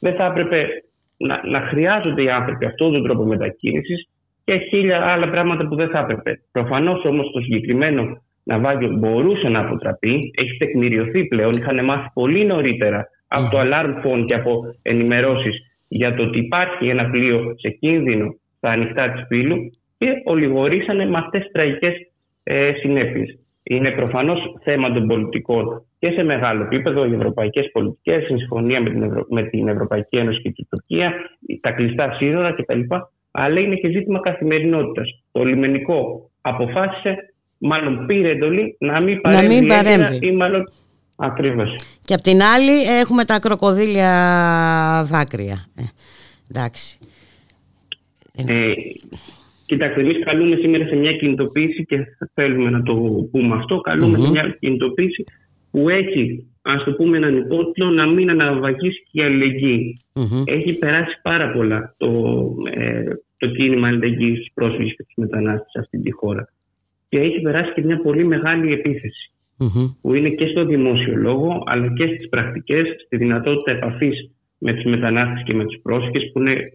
Δεν 0.00 0.14
θα 0.14 0.24
έπρεπε 0.24 0.68
να, 1.16 1.40
να 1.50 1.60
χρειάζονται 1.60 2.22
οι 2.22 2.30
άνθρωποι 2.30 2.64
αυτόν 2.64 2.92
τον 2.92 3.02
τρόπο 3.02 3.24
μετακίνησης 3.24 4.08
και 4.44 4.58
χίλια 4.58 5.02
άλλα 5.02 5.30
πράγματα 5.30 5.68
που 5.68 5.74
δεν 5.74 5.88
θα 5.88 5.98
έπρεπε. 5.98 6.40
Προφανώς 6.52 7.04
όμως 7.04 7.30
το 7.32 7.40
συγκεκριμένο 7.40 8.22
ναυάγιο 8.42 8.88
μπορούσε 8.88 9.48
να 9.48 9.60
αποτραπεί, 9.60 10.30
έχει 10.36 10.56
τεκμηριωθεί 10.56 11.24
πλέον, 11.24 11.52
είχαν 11.52 11.84
μάθει 11.84 12.08
πολύ 12.14 12.44
νωρίτερα 12.44 13.08
από 13.28 13.50
το 13.50 13.58
alarm 13.60 13.94
phone 14.04 14.24
και 14.26 14.34
από 14.34 14.74
ενημερώσεις 14.82 15.56
για 15.88 16.14
το 16.14 16.22
ότι 16.22 16.38
υπάρχει 16.38 16.88
ένα 16.88 17.10
πλοίο 17.10 17.54
σε 17.58 17.68
κίνδυνο 17.70 18.34
στα 18.56 18.70
ανοιχτά 18.70 19.10
της 19.10 19.26
πύλου 19.28 19.56
και 19.98 20.06
ολιγορήσανε 20.24 21.06
με 21.06 21.18
αυτές 21.18 21.42
τις 21.42 21.52
τραγικές 21.52 21.94
ε, 22.42 22.72
συνέπειες. 22.72 23.38
Είναι 23.68 23.90
προφανώς 23.90 24.38
θέμα 24.62 24.92
των 24.92 25.06
πολιτικών 25.06 25.86
και 25.98 26.10
σε 26.10 26.22
μεγάλο 26.22 26.62
επίπεδο 26.62 27.04
οι 27.06 27.14
ευρωπαϊκές 27.14 27.70
πολιτικές, 27.72 28.22
η 28.22 28.36
συμφωνία 28.36 28.80
με 28.80 28.90
την, 28.90 29.24
με 29.28 29.42
την 29.42 29.68
Ευρωπαϊκή 29.68 30.16
Ένωση 30.16 30.40
και 30.42 30.50
την 30.50 30.66
Τουρκία, 30.70 31.12
τα 31.60 31.70
κλειστά 31.70 32.12
σύνορα 32.12 32.52
κτλ. 32.52 32.80
Αλλά 33.30 33.60
είναι 33.60 33.74
και 33.74 33.88
ζήτημα 33.88 34.20
καθημερινότητας. 34.20 35.22
Το 35.32 35.44
λιμενικό 35.44 36.30
αποφάσισε, 36.40 37.34
μάλλον 37.58 38.06
πήρε 38.06 38.30
εντολή 38.30 38.76
να 38.78 39.02
μην 39.02 39.20
παρέμβει, 39.20 39.46
να 39.46 39.54
μην 39.54 39.68
παρέμβει. 39.68 40.26
ή 40.26 40.32
μάλλον 40.32 40.64
Ακριβώς. 41.16 41.76
Και 42.04 42.14
απ' 42.14 42.20
την 42.20 42.42
άλλη 42.42 42.82
έχουμε 42.82 43.24
τα 43.24 43.38
κροκοδίλια 43.38 44.10
δάκρυα. 45.10 45.66
Ε, 45.76 45.82
εντάξει. 46.50 46.98
Ε, 48.46 48.72
κοιτάξτε, 49.66 50.00
εμείς 50.00 50.24
καλούμε 50.24 50.56
σήμερα 50.56 50.86
σε 50.86 50.96
μια 50.96 51.12
κινητοποίηση 51.12 51.84
και 51.84 52.06
θέλουμε 52.34 52.70
να 52.70 52.82
το 52.82 52.94
πούμε 53.30 53.54
αυτό. 53.54 53.80
σε 54.22 54.30
μια 54.30 54.56
κινητοποίηση 54.60 55.24
που 55.70 55.88
έχει, 55.88 56.46
ας 56.62 56.84
το 56.84 56.92
πούμε, 56.92 57.16
έναν 57.16 57.36
υπότιτλο 57.36 57.90
να 57.90 58.06
μην 58.06 58.30
αναβαγίσει 58.30 59.02
και 59.10 59.20
η 59.20 59.24
αλληλεγγύη. 59.24 59.96
Έχει 60.44 60.78
περάσει 60.78 61.20
πάρα 61.22 61.52
πολλά 61.52 61.94
το, 61.96 62.08
ε, 62.74 63.04
το 63.36 63.46
κίνημα 63.46 63.88
αλληλεγγύης 63.88 64.38
στους 64.38 64.50
πρόσφυγες 64.54 64.94
και 64.96 65.02
τους 65.02 65.14
μετανάστες 65.16 65.70
σε 65.70 65.78
αυτή 65.78 65.98
τη 65.98 66.10
χώρα. 66.10 66.48
Και 67.08 67.18
έχει 67.18 67.40
περάσει 67.40 67.72
και 67.72 67.82
μια 67.82 68.00
πολύ 68.00 68.24
μεγάλη 68.24 68.72
επίθεση 68.72 69.30
που 70.00 70.14
είναι 70.14 70.28
και 70.28 70.46
στο 70.46 70.64
δημόσιο 70.64 71.16
λόγο 71.16 71.62
αλλά 71.66 71.92
και 71.92 72.06
στις 72.06 72.28
πρακτικές, 72.28 72.86
στη 73.04 73.16
δυνατότητα 73.16 73.70
επαφής 73.70 74.30
με 74.58 74.74
τους 74.74 74.84
μετανάστες 74.84 75.42
και 75.44 75.54
με 75.54 75.64
τους 75.64 75.78
πρόσφυγες 75.82 76.30
που 76.32 76.40
είναι 76.40 76.72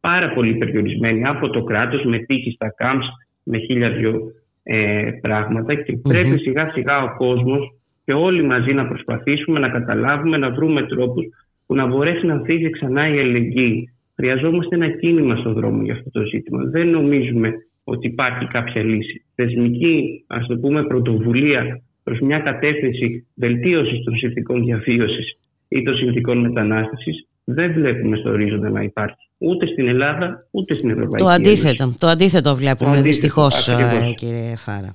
πάρα 0.00 0.32
πολύ 0.32 0.54
περιορισμένοι 0.54 1.26
από 1.26 1.50
το 1.50 1.62
κράτος 1.62 2.04
με 2.04 2.18
τύχη 2.18 2.50
στα 2.50 2.74
κάμψ, 2.76 3.06
με 3.42 3.58
χίλια 3.58 3.90
δυο 3.90 4.32
ε, 4.62 5.10
πράγματα 5.20 5.74
και 5.74 5.96
πρέπει 6.08 6.38
σιγά 6.38 6.70
σιγά 6.70 7.02
ο 7.02 7.16
κόσμος 7.16 7.72
και 8.04 8.12
όλοι 8.12 8.42
μαζί 8.42 8.72
να 8.72 8.86
προσπαθήσουμε 8.86 9.58
να 9.58 9.68
καταλάβουμε, 9.68 10.36
να 10.36 10.50
βρούμε 10.50 10.82
τρόπους 10.82 11.24
που 11.66 11.74
να 11.74 11.86
μπορέσει 11.86 12.26
να 12.26 12.32
ανθίζει 12.32 12.70
ξανά 12.70 13.08
η 13.08 13.18
αλληλεγγύη. 13.18 13.92
Χρειαζόμαστε 14.14 14.74
ένα 14.74 14.90
κίνημα 14.90 15.36
στον 15.36 15.52
δρόμο 15.52 15.82
για 15.82 15.94
αυτό 15.94 16.10
το 16.10 16.26
ζήτημα. 16.26 16.64
Δεν 16.64 16.88
νομίζουμε 16.88 17.52
ότι 17.84 18.06
υπάρχει 18.06 18.46
κάποια 18.46 18.82
λύση. 18.82 19.24
Θεσμική, 19.34 20.24
ας 20.26 20.46
το 20.46 20.56
πούμε, 20.56 20.84
πρωτοβουλία 20.84 21.82
προς 22.04 22.20
μια 22.20 22.38
κατεύθυνση 22.38 23.26
βελτίωσης 23.34 24.04
των 24.04 24.16
συνθηκών 24.16 24.64
διαβίωσης 24.64 25.38
ή 25.68 25.82
των 25.82 25.96
συνθηκών 25.96 26.38
μετανάστευσης 26.38 27.28
δεν 27.50 27.72
βλέπουμε 27.72 28.16
στο 28.16 28.30
ορίζοντα 28.30 28.70
να 28.70 28.82
υπάρχει 28.82 29.28
ούτε 29.38 29.66
στην 29.66 29.88
Ελλάδα 29.88 30.46
ούτε 30.50 30.74
στην 30.74 30.90
Ευρωπαϊκή 30.90 31.24
το 31.24 31.30
αντίθετο, 31.30 31.82
Ένωση. 31.82 31.98
Το 31.98 32.06
αντίθετο 32.06 32.54
βλέπουμε 32.54 33.00
δυστυχώς, 33.00 33.68
ε, 33.68 34.12
κύριε 34.16 34.56
Φάρα. 34.56 34.90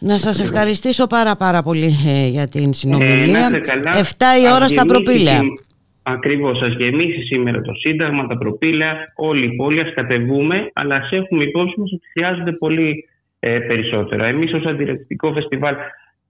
Να 0.00 0.18
σας 0.18 0.40
ευχαριστήσω 0.40 1.06
πάρα 1.06 1.36
πάρα 1.36 1.62
πολύ 1.62 1.90
ε, 2.06 2.26
για 2.28 2.48
την 2.48 2.72
συνομιλία. 2.72 3.50
Ε, 3.94 4.00
7 4.00 4.06
η 4.42 4.52
ώρα 4.54 4.68
στα 4.68 4.84
προπήλαια. 4.84 5.40
Ακριβώς. 6.02 6.62
Α 6.62 6.66
γεμίσει 6.66 7.20
σήμερα 7.20 7.60
το 7.60 7.72
Σύνταγμα, 7.72 8.26
τα 8.26 8.38
προπήλαια, 8.38 8.94
όλη 9.16 9.46
η 9.46 9.56
πόλη, 9.56 9.80
ας 9.80 9.94
κατεβούμε, 9.94 10.70
αλλά 10.72 10.94
ας 10.94 11.10
έχουμε 11.10 11.44
υπόψη 11.44 11.80
μας 11.80 11.92
ότι 11.92 12.06
χρειάζονται 12.12 12.52
πολύ 12.52 13.08
ε, 13.38 13.58
περισσότερα. 13.58 14.26
Εμείς 14.26 14.52
ως 14.52 14.64
αντιρρεκτικό 14.64 15.32
φεστιβάλ 15.32 15.74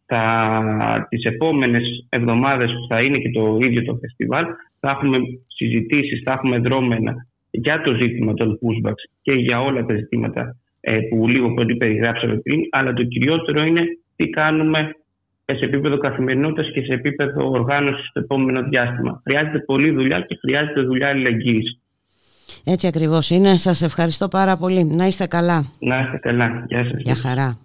θα, 0.07 1.07
τις 1.09 1.25
επόμενες 1.25 2.07
εβδομάδες 2.09 2.71
που 2.71 2.87
θα 2.89 3.03
είναι 3.03 3.19
και 3.19 3.31
το 3.31 3.59
ίδιο 3.61 3.85
το 3.85 3.99
φεστιβάλ 4.01 4.45
θα 4.81 4.91
έχουμε 4.91 5.19
συζητήσεις, 5.47 6.23
θα 6.25 6.33
έχουμε 6.33 6.59
δρόμενα 6.59 7.27
για 7.51 7.81
το 7.81 7.95
ζήτημα 7.95 8.35
των 8.35 8.59
pushbacks 8.63 9.05
και 9.23 9.33
για 9.33 9.61
όλα 9.61 9.85
τα 9.85 9.95
ζητήματα 9.95 10.57
ε, 10.81 10.99
που 10.99 11.29
λίγο 11.29 11.55
πολύ 11.55 11.77
περιγράψαμε 11.77 12.37
πριν 12.37 12.61
αλλά 12.71 12.93
το 12.93 13.05
κυριότερο 13.05 13.63
είναι 13.63 13.83
τι 14.17 14.29
κάνουμε 14.29 14.95
σε 15.45 15.65
επίπεδο 15.65 15.99
καθημερινότητας 15.99 16.73
και 16.73 16.81
σε 16.81 16.93
επίπεδο 16.93 17.51
οργάνωσης 17.51 18.07
στο 18.09 18.21
επόμενο 18.21 18.63
διάστημα. 18.63 19.21
Χρειάζεται 19.25 19.59
πολλή 19.59 19.91
δουλειά 19.91 20.21
και 20.21 20.37
χρειάζεται 20.41 20.81
δουλειά 20.81 21.09
αλληλεγγύης. 21.09 21.79
Έτσι 22.65 22.87
ακριβώς 22.87 23.31
είναι. 23.31 23.57
Σας 23.57 23.83
ευχαριστώ 23.83 24.29
πάρα 24.29 24.57
πολύ. 24.57 24.85
Να 24.85 25.07
είστε 25.07 25.27
καλά. 25.27 25.65
Να 25.79 26.01
είστε 26.01 26.19
καλά. 26.19 26.65
Γεια 26.69 26.85
σας. 26.85 27.01
Γεια 27.03 27.15
χαρά. 27.15 27.59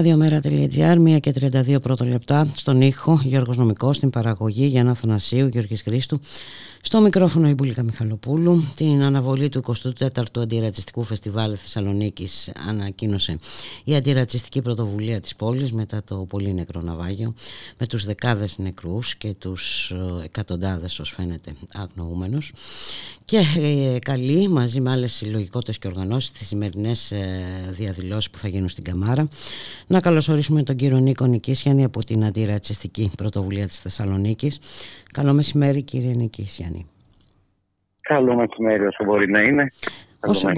Ραδιομέρα.gr, 0.00 1.16
1 1.16 1.20
και 1.20 1.32
32 1.40 1.82
πρώτο 1.82 2.04
λεπτά, 2.04 2.44
στον 2.54 2.80
ήχο 2.80 3.20
Γιώργος 3.24 3.56
Νομικός, 3.56 3.96
στην 3.96 4.10
παραγωγή 4.10 4.66
Γιάννα 4.66 4.94
Θανασίου, 4.94 5.46
Γιώργης 5.46 5.82
Χρήστου, 5.82 6.20
στο 6.82 7.00
μικρόφωνο 7.00 7.48
η 7.48 7.54
Μπουλίκα 7.54 7.82
Μιχαλοπούλου. 7.82 8.64
Την 8.76 9.02
αναβολή 9.02 9.48
του 9.48 9.62
24ου 9.66 10.40
Αντιρατσιστικού 10.40 11.02
Φεστιβάλ 11.02 11.56
Θεσσαλονίκης 11.60 12.52
ανακοίνωσε 12.68 13.36
η 13.84 13.94
Αντιρατσιστική 13.94 14.62
Πρωτοβουλία 14.62 15.20
της 15.20 15.36
πόλης 15.36 15.72
μετά 15.72 16.02
το 16.04 16.16
πολύ 16.16 16.54
νεκρό 16.54 16.80
ναυάγιο 16.80 17.34
με 17.78 17.86
τους 17.86 18.04
δεκάδες 18.04 18.58
νεκρούς 18.58 19.16
και 19.16 19.34
τους 19.38 19.90
ε, 19.90 20.24
εκατοντάδες 20.24 20.98
ως 20.98 21.10
φαίνεται 21.10 21.52
αγνοούμενους 21.72 22.52
και 23.24 23.42
ε, 23.56 23.98
καλεί 23.98 24.48
μαζί 24.48 24.80
με 24.80 24.90
άλλες 24.90 25.12
συλλογικότητες 25.12 25.78
και 25.78 25.86
οργανώσεις 25.86 26.32
τις 26.32 26.46
σημερινές 26.46 27.12
ε, 27.12 27.68
διαδηλώσεις 27.70 28.30
που 28.30 28.38
θα 28.38 28.48
γίνουν 28.48 28.68
στην 28.68 28.84
Καμάρα 28.84 29.28
να 29.86 30.00
καλωσορίσουμε 30.00 30.62
τον 30.62 30.76
κύριο 30.76 30.98
Νίκο 30.98 31.26
Νικήσιανη 31.26 31.84
από 31.84 32.04
την 32.04 32.24
Αντιρατσιστική 32.24 33.10
Πρωτοβουλία 33.16 33.66
της 33.66 33.78
Θεσσαλονίκης. 33.78 34.58
Καλό 35.12 35.32
μεσημέρι 35.32 35.82
κύριε 35.82 36.14
Νικήσιανη. 36.14 36.69
Καλό 38.14 38.34
μεσημέρι 38.34 38.86
όσο 38.86 39.04
μπορεί 39.04 39.30
να 39.30 39.40
είναι. 39.40 39.68
Όσο, 40.26 40.48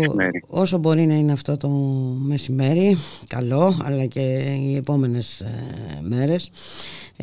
όσο 0.49 0.79
μπορεί 0.79 1.07
να 1.07 1.15
είναι 1.15 1.33
αυτό 1.33 1.57
το 1.57 1.69
μεσημέρι, 2.27 2.97
καλό, 3.27 3.81
αλλά 3.85 4.05
και 4.05 4.21
οι 4.61 4.77
επόμενες 4.77 5.41
ε, 5.41 5.49
μέρες. 6.01 6.51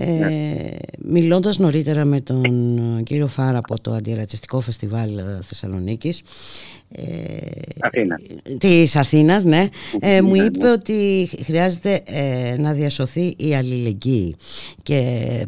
Ε, 0.01 0.05
ναι. 0.05 0.69
Μιλώντας 0.97 1.57
νωρίτερα 1.57 2.05
με 2.05 2.21
τον 2.21 3.03
κύριο 3.03 3.27
Φάρα 3.27 3.57
από 3.57 3.81
το 3.81 3.91
Αντιρατσιστικό 3.91 4.59
Φεστιβάλ 4.59 5.17
ε, 5.17 5.23
Θεσσαλονίκης, 5.41 6.21
ε, 6.91 7.03
Αθήνας. 7.79 8.21
της 8.57 8.95
Αθήνας 8.95 9.43
ναι, 9.43 9.67
ε, 9.99 10.21
μου 10.21 10.35
είπε 10.35 10.67
ότι 10.67 11.29
χρειάζεται 11.43 12.01
ε, 12.05 12.55
να 12.57 12.73
διασωθεί 12.73 13.33
η 13.37 13.55
αλληλεγγύη 13.55 14.35
και 14.83 15.01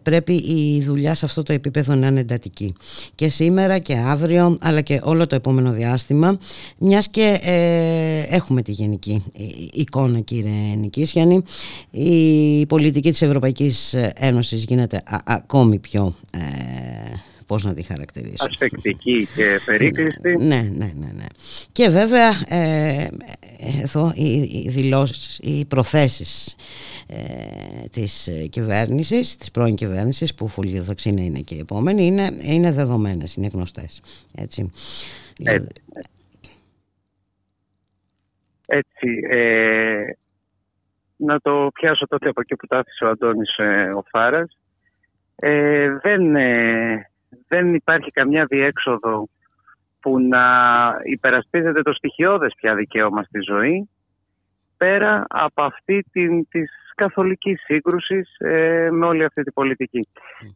πρέπει 0.04 0.34
η 0.34 0.82
δουλειά 0.82 1.14
σε 1.14 1.26
αυτό 1.26 1.44
το 1.44 1.54
επίπεδο 1.54 1.96
να 1.96 2.08
είναι 2.08 2.20
εντατική 2.20 2.74
και 3.16 3.28
σήμερα 3.28 3.80
και 3.80 3.96
αύριο 3.96 4.58
αλλά 4.62 4.82
και 4.82 5.00
όλο 5.04 5.28
το 5.28 5.36
επόμενο 5.36 5.72
διάστημα 5.72 6.38
μιας 6.78 7.10
και 7.10 7.40
έχουμε 8.30 8.62
τη 8.62 8.72
γενική 8.72 9.24
εικόνα 9.74 10.20
κύριε 10.20 10.76
Νικήσιανη 10.78 11.44
η 11.92 12.66
πολιτική 12.66 13.12
της 13.12 13.22
Ευρωπαϊκής 13.22 13.96
Ένωσης 14.16 14.41
γίνεται 14.42 15.04
ακόμη 15.24 15.80
πιο 15.80 16.16
πώς 17.52 17.64
να 17.64 17.74
τη 17.74 17.82
χαρακτηρίσω. 17.84 18.46
Ασπεκτική 18.46 19.28
και 19.36 19.60
περίκλειστη. 19.66 20.38
Ναι, 20.38 20.62
ναι, 20.62 20.94
ναι, 21.00 21.12
ναι. 21.16 21.26
Και 21.72 21.90
βέβαια 21.90 22.30
ε, 22.48 23.08
εδώ 23.82 24.12
οι, 24.16 24.42
οι 24.42 24.70
δηλώσεις, 24.70 25.40
οι 25.44 25.66
προθέσεις 25.66 26.56
ε, 27.08 27.88
της 27.92 28.30
κυβέρνησης, 28.50 29.38
της 29.38 29.52
πρώην 29.52 29.76
κυβέρνησης 29.76 30.34
που 30.34 30.48
φουλιδοξή 30.48 31.10
είναι 31.10 31.40
και 31.40 31.56
η 31.56 31.60
επόμενη 31.60 32.06
είναι, 32.06 32.38
είναι 32.42 32.72
δεδομένες, 32.72 33.36
είναι 33.36 33.48
γνωστές. 33.48 34.02
Έτσι. 34.36 34.72
Έτσι. 35.44 35.68
Έτσι 38.66 39.08
ε, 39.30 40.02
να 41.26 41.40
το 41.40 41.70
πιάσω 41.74 42.08
τότε 42.08 42.30
από 42.30 42.42
εκεί 42.42 42.56
που 42.56 42.68
το 42.68 42.78
άφησε 42.78 43.06
ο 43.06 43.10
Αντώνης 43.10 43.58
ε, 43.58 43.90
ο 43.96 44.04
Φάρας. 44.10 44.58
Ε, 45.36 45.98
δεν, 46.02 46.36
ε, 46.36 47.10
δεν 47.48 47.74
υπάρχει 47.74 48.12
καμιά 48.12 48.46
διέξοδο 48.46 49.28
που 50.00 50.20
να 50.20 50.44
υπερασπίζεται 51.04 51.82
το 51.82 51.94
στοιχειώδες 51.94 52.54
πια 52.58 52.76
δικαίωμα 52.76 53.24
στη 53.24 53.40
ζωή 53.40 53.90
πέρα 54.78 55.26
από 55.30 55.64
αυτή 55.64 56.06
την, 56.12 56.48
της 56.48 56.72
καθολικής 56.96 57.62
σύγκρουσης 57.64 58.36
ε, 58.38 58.90
με 58.92 59.06
όλη 59.06 59.24
αυτή 59.24 59.44
την 59.44 59.54
πολιτική. 59.54 60.08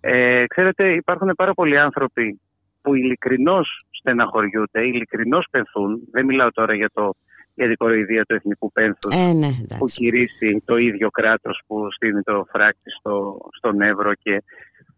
Ε, 0.01 0.45
ξέρετε 0.47 0.93
υπάρχουν 0.93 1.33
πάρα 1.35 1.53
πολλοί 1.53 1.77
άνθρωποι 1.77 2.39
που 2.81 2.95
ειλικρινώς 2.95 3.85
στεναχωριούνται, 3.89 4.81
ειλικρινώς 4.81 5.47
πενθούν. 5.51 5.99
Δεν 6.11 6.25
μιλάω 6.25 6.51
τώρα 6.51 6.73
για 6.73 6.89
το 6.93 7.13
για 7.55 7.67
την 7.67 7.75
κοροϊδία 7.77 8.23
του 8.23 8.35
εθνικού 8.35 8.71
πένθους 8.71 9.15
ε, 9.15 9.33
ναι, 9.33 9.77
που 9.77 9.85
κηρύσσει 9.85 10.63
το 10.65 10.77
ίδιο 10.77 11.09
κράτος 11.09 11.61
που 11.67 11.91
στείλει 11.91 12.23
το 12.23 12.45
φράκτη 12.51 12.91
στο, 12.91 13.37
στον 13.57 13.81
Εύρο 13.81 14.13
και 14.13 14.43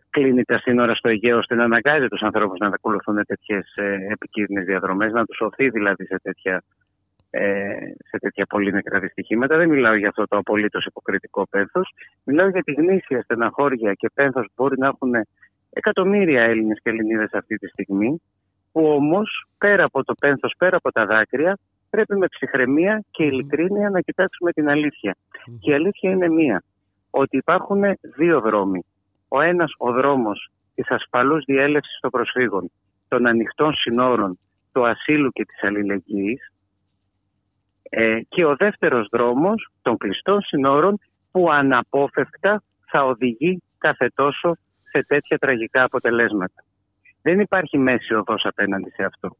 κλείνει 0.09 0.43
τα 0.43 0.59
σύνορα 0.59 0.95
στο 0.95 1.09
Αιγαίο 1.09 1.37
ώστε 1.37 1.55
να 1.55 1.63
αναγκάζει 1.63 2.07
τους 2.07 2.21
ανθρώπους 2.21 2.59
να 2.59 2.67
ακολουθούν 2.67 3.25
τέτοιες 3.25 3.75
ε, 3.75 4.07
επικίνδυνες 4.11 4.65
διαδρομές, 4.65 5.11
να 5.11 5.25
τους 5.25 5.41
οθεί 5.41 5.69
δηλαδή 5.69 6.05
σε 6.05 6.19
τέτοια, 6.23 6.63
ε, 7.29 7.67
σε 8.09 8.17
τέτοια 8.19 8.45
πολύ 8.45 8.71
νεκρά 8.71 8.99
δυστυχήματα. 8.99 9.57
Δεν 9.57 9.69
μιλάω 9.69 9.95
για 9.95 10.09
αυτό 10.09 10.27
το 10.27 10.37
απολύτως 10.37 10.85
υποκριτικό 10.85 11.47
πένθος. 11.49 11.93
Μιλάω 12.23 12.49
για 12.49 12.63
τη 12.63 12.71
γνήσια 12.71 13.21
στεναχώρια 13.21 13.93
και 13.93 14.09
πένθος 14.13 14.45
που 14.45 14.63
μπορεί 14.63 14.77
να 14.77 14.87
έχουν 14.87 15.11
εκατομμύρια 15.69 16.41
Έλληνες 16.41 16.79
και 16.83 16.89
Ελληνίδες 16.89 17.33
αυτή 17.33 17.55
τη 17.55 17.67
στιγμή 17.67 18.21
που 18.71 18.85
όμως 18.85 19.47
πέρα 19.57 19.83
από 19.83 20.03
το 20.03 20.13
πένθος, 20.19 20.53
πέρα 20.57 20.77
από 20.77 20.91
τα 20.91 21.05
δάκρυα 21.05 21.57
πρέπει 21.97 22.17
με 22.17 22.27
ψυχραιμία 22.27 23.03
και 23.11 23.23
ειλικρίνεια 23.23 23.89
να 23.89 24.01
κοιτάξουμε 24.01 24.51
την 24.51 24.69
αλήθεια. 24.69 25.15
Και 25.59 25.71
η 25.71 25.73
αλήθεια 25.73 26.11
είναι 26.11 26.29
μία, 26.29 26.63
ότι 27.09 27.37
υπάρχουν 27.37 27.81
δύο 28.17 28.41
δρόμοι. 28.41 28.85
Ο 29.27 29.41
ένας 29.41 29.73
ο 29.77 29.91
δρόμος 29.91 30.49
της 30.75 30.89
ασφαλούς 30.89 31.43
διέλευσης 31.45 31.99
των 31.99 32.09
προσφύγων, 32.09 32.71
των 33.07 33.27
ανοιχτών 33.27 33.73
συνόρων, 33.73 34.39
του 34.71 34.87
ασύλου 34.87 35.29
και 35.29 35.45
της 35.45 35.63
αλληλεγγύης 35.63 36.51
ε, 37.83 38.19
και 38.29 38.45
ο 38.45 38.55
δεύτερος 38.55 39.07
δρόμος 39.11 39.71
των 39.81 39.97
κλειστών 39.97 40.41
συνόρων 40.41 40.99
που 41.31 41.51
αναπόφευκτα 41.51 42.63
θα 42.91 43.05
οδηγεί 43.05 43.61
κάθε 43.77 44.11
τόσο 44.15 44.57
σε 44.91 45.05
τέτοια 45.07 45.37
τραγικά 45.37 45.83
αποτελέσματα. 45.83 46.63
Δεν 47.21 47.39
υπάρχει 47.39 47.77
μέση 47.77 48.13
οδός 48.13 48.45
απέναντι 48.45 48.89
σε 48.89 49.03
αυτό. 49.03 49.35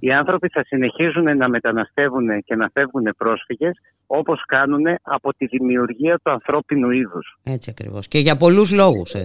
Οι 0.00 0.12
άνθρωποι 0.12 0.48
θα 0.48 0.64
συνεχίζουν 0.64 1.36
να 1.36 1.48
μεταναστεύουν 1.48 2.42
και 2.44 2.54
να 2.54 2.70
φεύγουν 2.72 3.14
πρόσφυγες 3.16 3.78
όπως 4.06 4.44
κάνουν 4.46 4.84
από 5.02 5.34
τη 5.34 5.46
δημιουργία 5.46 6.18
του 6.22 6.30
ανθρώπινου 6.30 6.90
είδους. 6.90 7.38
Έτσι 7.42 7.70
ακριβώς. 7.70 8.08
Και 8.08 8.18
για 8.18 8.36
πολλούς 8.36 8.72
λόγους. 8.72 9.14
Ε. 9.14 9.24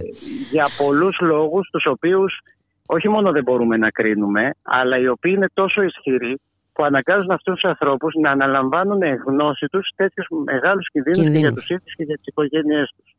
Για 0.50 0.66
πολλούς 0.76 1.18
λόγους 1.20 1.68
τους 1.70 1.86
οποίους 1.86 2.38
όχι 2.86 3.08
μόνο 3.08 3.32
δεν 3.32 3.42
μπορούμε 3.42 3.76
να 3.76 3.90
κρίνουμε 3.90 4.50
αλλά 4.62 4.98
οι 4.98 5.08
οποίοι 5.08 5.32
είναι 5.36 5.48
τόσο 5.54 5.82
ισχυροί 5.82 6.40
που 6.72 6.84
αναγκάζουν 6.84 7.30
αυτούς 7.30 7.54
τους 7.54 7.70
ανθρώπους 7.70 8.14
να 8.14 8.30
αναλαμβάνουν 8.30 9.00
γνώση 9.26 9.66
τους 9.66 9.88
τέτοιους 9.96 10.26
μεγάλους 10.44 10.88
κινδύνους, 10.90 11.18
κινδύνους. 11.18 11.40
και 11.40 11.46
για 11.46 11.52
τους 11.52 11.68
ίδιους 11.68 11.94
και 11.94 12.04
για 12.04 12.16
τις 12.16 12.26
οικογένειές 12.26 12.94
τους. 12.96 13.13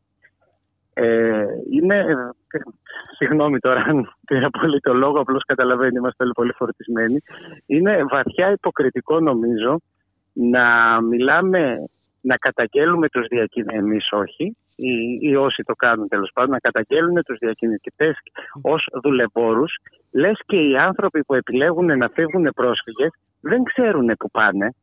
Ε, 0.98 1.44
είναι, 1.70 1.96
ε, 1.96 2.58
συγγνώμη 3.16 3.58
τώρα 3.58 3.80
αν 3.80 4.14
πήρα 4.26 4.50
πολύ 4.50 4.80
το 4.80 4.94
λόγο, 4.94 5.20
απλώς 5.20 5.44
καταλαβαίνει, 5.44 5.96
είμαστε 5.96 6.24
όλοι 6.24 6.32
πολύ 6.32 6.52
φορτισμένοι. 6.52 7.22
Είναι 7.66 8.04
βαθιά 8.10 8.52
υποκριτικό 8.52 9.20
νομίζω 9.20 9.80
να 10.32 11.00
μιλάμε, 11.00 11.88
να 12.20 12.36
καταγγέλουμε 12.36 13.08
τους 13.08 13.26
διακινητές, 13.26 13.78
εμείς 13.78 14.08
όχι, 14.10 14.56
ή, 14.76 15.18
ή 15.20 15.36
όσοι 15.36 15.62
το 15.62 15.74
κάνουν 15.74 16.08
τέλος 16.08 16.30
πάντων, 16.34 16.50
να 16.50 16.58
καταγγέλουν 16.58 17.22
τους 17.24 17.38
διακινητές 17.38 18.16
ως 18.62 18.86
δουλεμπόρους, 19.02 19.76
λες 20.12 20.40
και 20.46 20.56
οι 20.56 20.76
άνθρωποι 20.76 21.24
που 21.24 21.34
επιλέγουν 21.34 21.98
να 21.98 22.08
φύγουν 22.08 22.50
πρόσφυγες 22.54 23.10
δεν 23.40 23.62
ξέρουν 23.62 24.12
που 24.18 24.30
πάνε, 24.30 24.74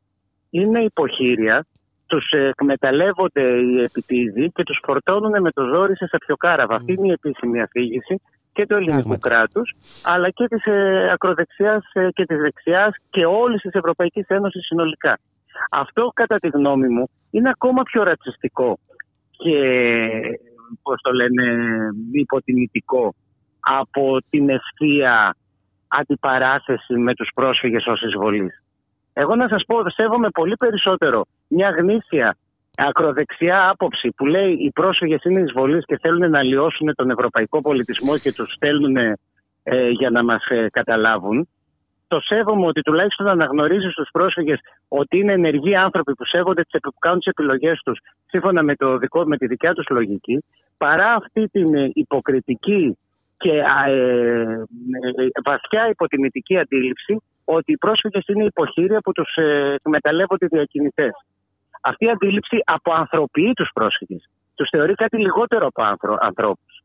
είναι 0.50 0.80
υποχείρια 0.80 1.66
τους 2.14 2.30
εκμεταλλεύονται 2.30 3.42
οι 3.42 3.84
επιτίδοι 3.84 4.52
και 4.56 4.64
τους 4.64 4.80
φορτώνουν 4.86 5.42
με 5.42 5.52
το 5.52 5.64
ζόρι 5.66 5.96
σε 5.96 6.08
σαπιοκάραβα. 6.08 6.76
Mm. 6.76 6.78
Αυτή 6.78 6.94
είναι 6.94 7.08
η 7.08 7.12
επίσημη 7.12 7.62
αφήγηση 7.62 8.22
και 8.54 8.66
του 8.66 8.76
ελληνικού 8.76 9.18
κράτους, 9.18 9.74
αλλά 10.04 10.30
και 10.30 10.48
της 10.48 10.66
ε, 10.66 11.10
ακροδεξιάς 11.12 11.84
ε, 11.94 12.08
και 12.12 12.26
της 12.26 12.38
δεξιάς 12.38 12.96
και 13.10 13.26
όλης 13.26 13.62
της 13.62 13.74
Ευρωπαϊκής 13.74 14.28
Ένωσης 14.28 14.66
συνολικά. 14.66 15.20
Αυτό 15.72 16.12
κατά 16.14 16.38
τη 16.38 16.48
γνώμη 16.48 16.88
μου 16.88 17.10
είναι 17.32 17.50
ακόμα 17.50 17.84
πιο 17.84 18.04
ρατσιστικό 18.04 18.80
και 19.38 19.58
πώς 20.82 21.02
το 21.02 21.12
λένε 21.12 21.46
υποτιμητικό 22.12 23.14
από 23.60 24.18
την 24.30 24.50
ευθεία 24.50 25.36
αντιπαράθεση 25.88 26.94
με 26.94 27.14
τους 27.14 27.30
πρόσφυγες 27.34 27.86
ως 27.88 28.02
εισβολής. 28.02 28.64
Εγώ 29.14 29.36
να 29.36 29.48
σας 29.48 29.64
πω, 29.68 29.90
σέβομαι 29.90 30.30
πολύ 30.30 30.56
περισσότερο 30.56 31.26
μια 31.54 31.70
γνήσια 31.70 32.38
ακροδεξιά 32.76 33.70
άποψη 33.70 34.10
που 34.18 34.26
λέει 34.26 34.52
οι 34.52 34.72
πρόσφυγες 34.72 35.24
είναι 35.24 35.40
εισβολείς 35.40 35.86
και 35.86 35.98
θέλουν 36.02 36.30
να 36.30 36.44
λιώσουν 36.44 36.96
τον 36.96 37.10
ευρωπαϊκό 37.10 37.62
πολιτισμό 37.62 38.18
και 38.18 38.34
τους 38.34 38.54
στέλνουν 38.54 38.98
ε, 38.98 39.90
για 39.90 40.10
να 40.10 40.24
μας 40.24 40.46
ε, 40.48 40.68
καταλάβουν. 40.72 41.48
Το 42.08 42.20
σέβομαι 42.20 42.66
ότι 42.66 42.82
τουλάχιστον 42.82 43.28
αναγνωρίζει 43.28 43.90
στους 43.90 44.10
πρόσφυγες 44.12 44.60
ότι 44.88 45.18
είναι 45.18 45.34
ενεργοί 45.34 45.76
άνθρωποι 45.76 46.14
που 46.14 46.26
σέβονται 46.26 46.62
τις, 46.62 46.80
που 46.82 47.00
κάνουν 47.00 47.20
τις 47.20 47.28
επιλογές 47.28 47.82
τους 47.84 48.00
σύμφωνα 48.28 48.64
με, 48.64 48.76
το 48.76 48.98
δικό, 48.98 49.24
με 49.26 49.38
τη 49.38 49.48
δικιά 49.48 49.74
τους 49.74 49.86
λογική 49.90 50.44
παρά 50.78 51.14
αυτή 51.14 51.48
την 51.48 51.76
ε, 51.76 51.90
υποκριτική 51.94 52.98
και 53.38 53.52
ε, 53.88 54.46
βαθιά 55.44 55.90
υποτιμητική 55.90 56.58
αντίληψη 56.58 57.18
ότι 57.46 57.72
οι 57.72 57.78
πρόσφυγες 57.78 58.24
είναι 58.28 58.44
υποχείρια 58.44 59.00
που 59.00 59.12
τους 59.12 59.36
ε, 59.36 59.74
εκμεταλλεύονται 59.74 60.46
οι 60.46 60.50
διακινητές. 60.52 61.12
Αυτή 61.84 62.06
η 62.06 62.10
αντίληψη 62.10 62.58
αποανθρωποιεί 62.66 63.54
τους 63.54 63.70
πρόσφυγες. 63.74 64.30
Τους 64.56 64.70
θεωρεί 64.70 64.94
κάτι 64.94 65.18
λιγότερο 65.18 65.68
από 65.68 65.84
ανθρώπους 66.20 66.83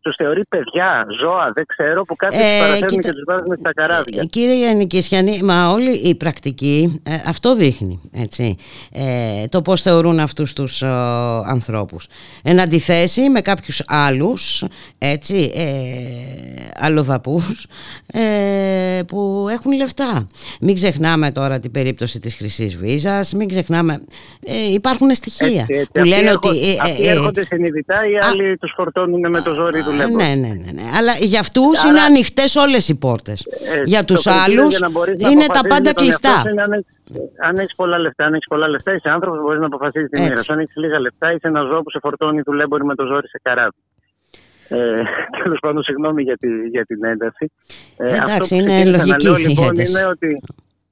τους 0.00 0.14
θεωρεί 0.16 0.44
παιδιά, 0.48 1.06
ζώα, 1.20 1.52
δεν 1.54 1.64
ξέρω, 1.66 2.04
που 2.04 2.16
κάποιοι 2.16 2.38
ε, 2.42 2.58
παραφέρουν 2.58 3.00
και 3.00 3.12
τους 3.12 3.24
βάζουν 3.26 3.56
στα 3.58 3.72
καράβια. 3.74 4.20
Ε, 4.22 4.24
κύριε 4.24 4.86
Γιάννη 4.88 5.42
μα 5.42 5.70
όλη 5.70 5.90
η 5.90 6.14
πρακτική 6.14 7.02
ε, 7.06 7.14
αυτό 7.26 7.54
δείχνει. 7.54 8.00
Έτσι, 8.12 8.56
ε, 8.92 9.44
το 9.48 9.62
πώς 9.62 9.82
θεωρούν 9.82 10.18
αυτούς 10.18 10.52
τους 10.52 10.82
ε, 10.82 10.86
ανθρώπους. 11.46 12.06
Εν 12.42 12.60
αντιθέσει 12.60 13.30
με 13.30 13.40
κάποιους 13.40 13.82
άλλους, 13.86 14.64
έτσι, 14.98 15.52
ε, 15.54 15.62
αλλοδαπούς, 16.76 17.66
ε, 18.06 19.00
που 19.06 19.46
έχουν 19.50 19.76
λεφτά. 19.76 20.28
Μην 20.60 20.74
ξεχνάμε 20.74 21.30
τώρα 21.30 21.58
την 21.58 21.70
περίπτωση 21.70 22.20
της 22.20 22.34
Χρυσής 22.34 22.76
Βίζας, 22.76 23.32
μην 23.32 23.48
ξεχνάμε. 23.48 24.04
Ε, 24.46 24.72
υπάρχουν 24.72 25.14
στοιχεία 25.14 25.60
έτσι, 25.60 25.74
έτσι, 25.74 25.90
που 25.92 26.04
λένε 26.04 26.30
ότι. 26.30 26.48
Αυτοί 26.82 27.06
έρχονται 27.06 27.44
συνειδητά, 27.44 27.94
οι 27.94 28.18
άλλοι 28.30 28.56
τους 28.56 28.72
φορτώνουν 28.76 29.30
με 29.30 29.42
το 29.42 29.54
ζόρι 29.54 29.82
του 29.90 30.16
ναι, 30.16 30.24
ναι, 30.24 30.34
ναι, 30.34 30.70
ναι. 30.72 30.82
Αλλά 30.96 31.12
για 31.20 31.40
αυτούς 31.40 31.82
είναι 31.82 32.00
ανοιχτές 32.00 32.56
όλες 32.56 32.88
οι 32.88 32.98
πόρτες. 32.98 33.46
Ε, 33.74 33.82
για 33.84 34.04
τους 34.04 34.26
άλλους 34.26 34.78
είναι 35.16 35.46
τα 35.52 35.60
πάντα 35.68 35.92
κλειστά. 35.92 36.42
αν 37.40 37.56
έχει 37.56 37.74
πολλά 37.76 37.98
λεφτά, 37.98 38.24
αν 38.24 38.34
έχεις 38.34 38.46
πολλά 38.46 38.68
λεφτά, 38.68 38.94
είσαι 38.94 39.08
άνθρωπος 39.08 39.38
που 39.38 39.44
μπορείς 39.44 39.60
να 39.60 39.66
αποφασίσει 39.66 40.06
τη 40.06 40.20
μοίρα 40.20 40.40
Αν 40.48 40.58
έχεις 40.58 40.76
λίγα 40.76 41.00
λεφτά, 41.00 41.26
είσαι 41.32 41.48
ένα 41.48 41.62
ζώο 41.62 41.82
που 41.82 41.90
σε 41.90 41.98
φορτώνει 42.02 42.40
δουλέμπορη 42.44 42.84
με 42.84 42.94
το 42.94 43.04
ζόρι 43.06 43.28
σε 43.28 43.40
καράβι. 43.42 43.76
Ε, 44.68 45.02
Τέλος 45.42 45.58
πάντων, 45.60 45.82
συγγνώμη 45.82 46.22
για, 46.22 46.36
τη, 46.36 46.48
για 46.70 46.84
την 46.84 47.04
ένταση. 47.04 47.52
Ε, 47.96 48.16
Εντάξει, 48.16 48.56
είναι 48.56 48.84
λογική. 48.84 49.10
Να 49.10 49.16
λέω, 49.22 49.36
λοιπόν, 49.36 49.74
είναι 49.74 50.04
ότι 50.04 50.42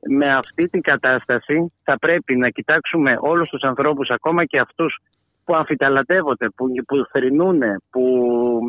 με 0.09 0.35
αυτή 0.35 0.69
την 0.69 0.81
κατάσταση 0.81 1.73
θα 1.83 1.99
πρέπει 1.99 2.37
να 2.37 2.49
κοιτάξουμε 2.49 3.17
όλους 3.21 3.49
τους 3.49 3.63
ανθρώπους, 3.63 4.11
ακόμα 4.11 4.45
και 4.45 4.59
αυτούς 4.59 4.99
που 5.47 5.55
αμφιταλαντεύονται, 5.55 6.49
που, 6.57 6.67
που 6.87 6.97
θρυνούν, 7.13 7.61
που 7.91 8.03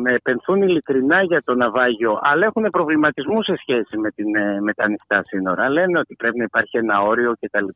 επενθούν 0.04 0.62
ειλικρινά 0.62 1.22
για 1.22 1.42
το 1.44 1.54
ναυάγιο, 1.54 2.18
αλλά 2.22 2.46
έχουν 2.46 2.66
προβληματισμούς 2.70 3.44
σε 3.44 3.54
σχέση 3.56 3.98
με, 3.98 4.10
την, 4.10 4.34
ε, 4.34 4.60
με 4.60 4.72
τα 4.74 4.84
ανοιχτά 4.84 5.22
σύνορα. 5.24 5.68
Λένε 5.68 5.98
ότι 5.98 6.14
πρέπει 6.14 6.38
να 6.38 6.44
υπάρχει 6.44 6.76
ένα 6.76 7.02
όριο 7.02 7.32
κτλ. 7.40 7.66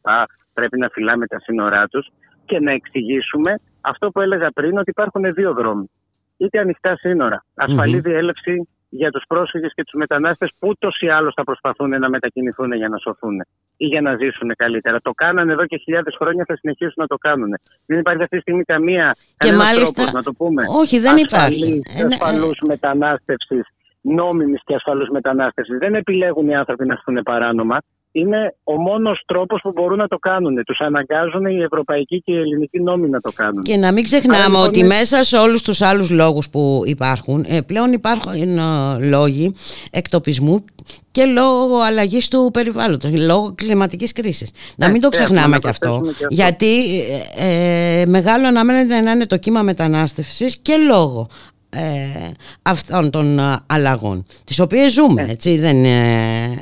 Πρέπει 0.53 0.79
να 0.79 0.89
φυλάμε 0.89 1.27
τα 1.27 1.41
σύνορά 1.41 1.87
τους 1.87 2.09
και 2.45 2.61
να 2.61 2.73
εξηγήσουμε 2.73 3.55
αυτό 3.81 4.11
που 4.11 4.21
έλεγα 4.21 4.51
πριν, 4.51 4.79
ότι 4.79 4.91
υπάρχουν 4.91 5.23
δύο 5.33 5.53
δρόμοι. 5.53 5.91
Είτε 6.37 6.59
ανοιχτά 6.59 6.97
σύνορα, 6.97 7.45
ασφαλή 7.55 7.99
mm-hmm. 7.99 8.03
διέλευση 8.03 8.69
για 8.95 9.11
τους 9.11 9.25
πρόσφυγες 9.29 9.73
και 9.75 9.85
τους 9.85 9.93
μετανάστες 9.95 10.53
που 10.59 10.69
ούτως 10.69 11.01
ή 11.01 11.09
άλλως 11.09 11.35
θα 11.37 11.45
προσπαθούν 11.45 11.89
να 11.89 12.09
μετακινηθούν 12.09 12.73
για 12.73 12.89
να 12.89 12.99
σωθούν 12.99 13.37
ή 13.77 13.87
για 13.87 14.01
να 14.01 14.17
ζήσουν 14.17 14.55
καλύτερα. 14.57 15.01
Το 15.01 15.11
κάνανε 15.11 15.53
εδώ 15.53 15.67
και 15.67 15.77
χιλιάδες 15.77 16.15
χρόνια, 16.19 16.45
θα 16.47 16.57
συνεχίσουν 16.57 16.95
να 16.97 17.07
το 17.07 17.17
κάνουν. 17.17 17.51
Δεν 17.87 17.99
υπάρχει 17.99 18.23
αυτή 18.23 18.37
τη 18.37 18.43
στιγμή 18.43 18.63
καμία 18.63 19.17
και 19.37 19.53
μάλιστα, 19.53 19.93
τρόπος, 19.93 20.13
να 20.13 20.23
το 20.23 20.33
πούμε, 20.33 20.63
όχι 20.81 20.99
δεν 20.99 21.17
υπάρχει. 21.17 21.83
Ε, 21.97 22.03
ναι, 22.03 22.15
ασφαλούς 22.15 22.59
ε, 22.59 22.67
μετανάστευσης, 22.67 23.65
νόμιμης 24.01 24.61
και 24.65 24.75
ασφαλούς 24.75 25.09
μετανάστευσης. 25.09 25.79
Δεν 25.79 25.95
επιλέγουν 25.95 26.49
οι 26.49 26.57
άνθρωποι 26.57 26.87
να 26.87 26.93
έρθουν 26.93 27.23
παράνομα 27.23 27.79
είναι 28.13 28.55
ο 28.65 28.81
μόνος 28.81 29.23
τρόπος 29.27 29.61
που 29.63 29.73
μπορούν 29.75 29.99
να 29.99 30.09
το 30.09 30.19
κάνουν. 30.19 30.65
Τους 30.65 30.81
αναγκάζουν 30.81 31.47
οι 31.47 31.63
ευρωπαϊκοί 31.63 32.23
και 32.25 32.33
οι 32.33 32.39
ελληνικοί 32.39 32.81
νόμοι 32.81 33.09
να 33.09 33.21
το 33.21 33.33
κάνουν. 33.33 33.63
Και 33.63 33.77
να 33.77 33.93
μην 33.93 34.05
ξεχνάμε 34.05 34.45
λοιπόν 34.45 34.65
ότι 34.65 34.85
μέσα 34.85 35.25
σε 35.25 35.37
όλους 35.37 35.63
τους 35.63 35.83
άλλους 35.83 36.11
λόγους 36.11 36.49
που 36.51 36.83
υπάρχουν, 36.85 37.45
ε, 37.49 37.61
πλέον 37.61 37.93
υπάρχουν 37.93 38.33
ε, 38.59 39.07
λόγοι 39.09 39.55
εκτοπισμού 39.91 40.65
και 41.11 41.25
λόγω 41.25 41.81
αλλαγής 41.87 42.29
του 42.29 42.51
περιβάλλοντος, 42.53 43.11
λόγω 43.27 43.55
κλιματικής 43.55 44.13
κρίσης. 44.13 44.51
να 44.77 44.89
μην 44.89 45.01
το 45.01 45.09
ξεχνάμε 45.09 45.59
και 45.59 45.69
αυτό, 45.69 46.03
γιατί 46.29 47.01
ε, 47.37 48.03
μεγάλο 48.07 48.47
αναμένεται 48.47 49.01
να 49.01 49.11
είναι 49.11 49.27
το 49.27 49.37
κύμα 49.37 49.63
μετανάστευσης 49.63 50.59
και 50.59 50.77
λόγω 50.77 51.29
ε, 51.75 52.31
αυτών 52.63 53.11
των 53.11 53.39
ε, 53.39 53.59
αλλαγών 53.67 54.25
τις 54.45 54.61
οποίες 54.61 54.93
ζούμε 54.93 55.23
ε. 55.23 55.31
έτσι 55.31 55.59
δεν 55.59 55.85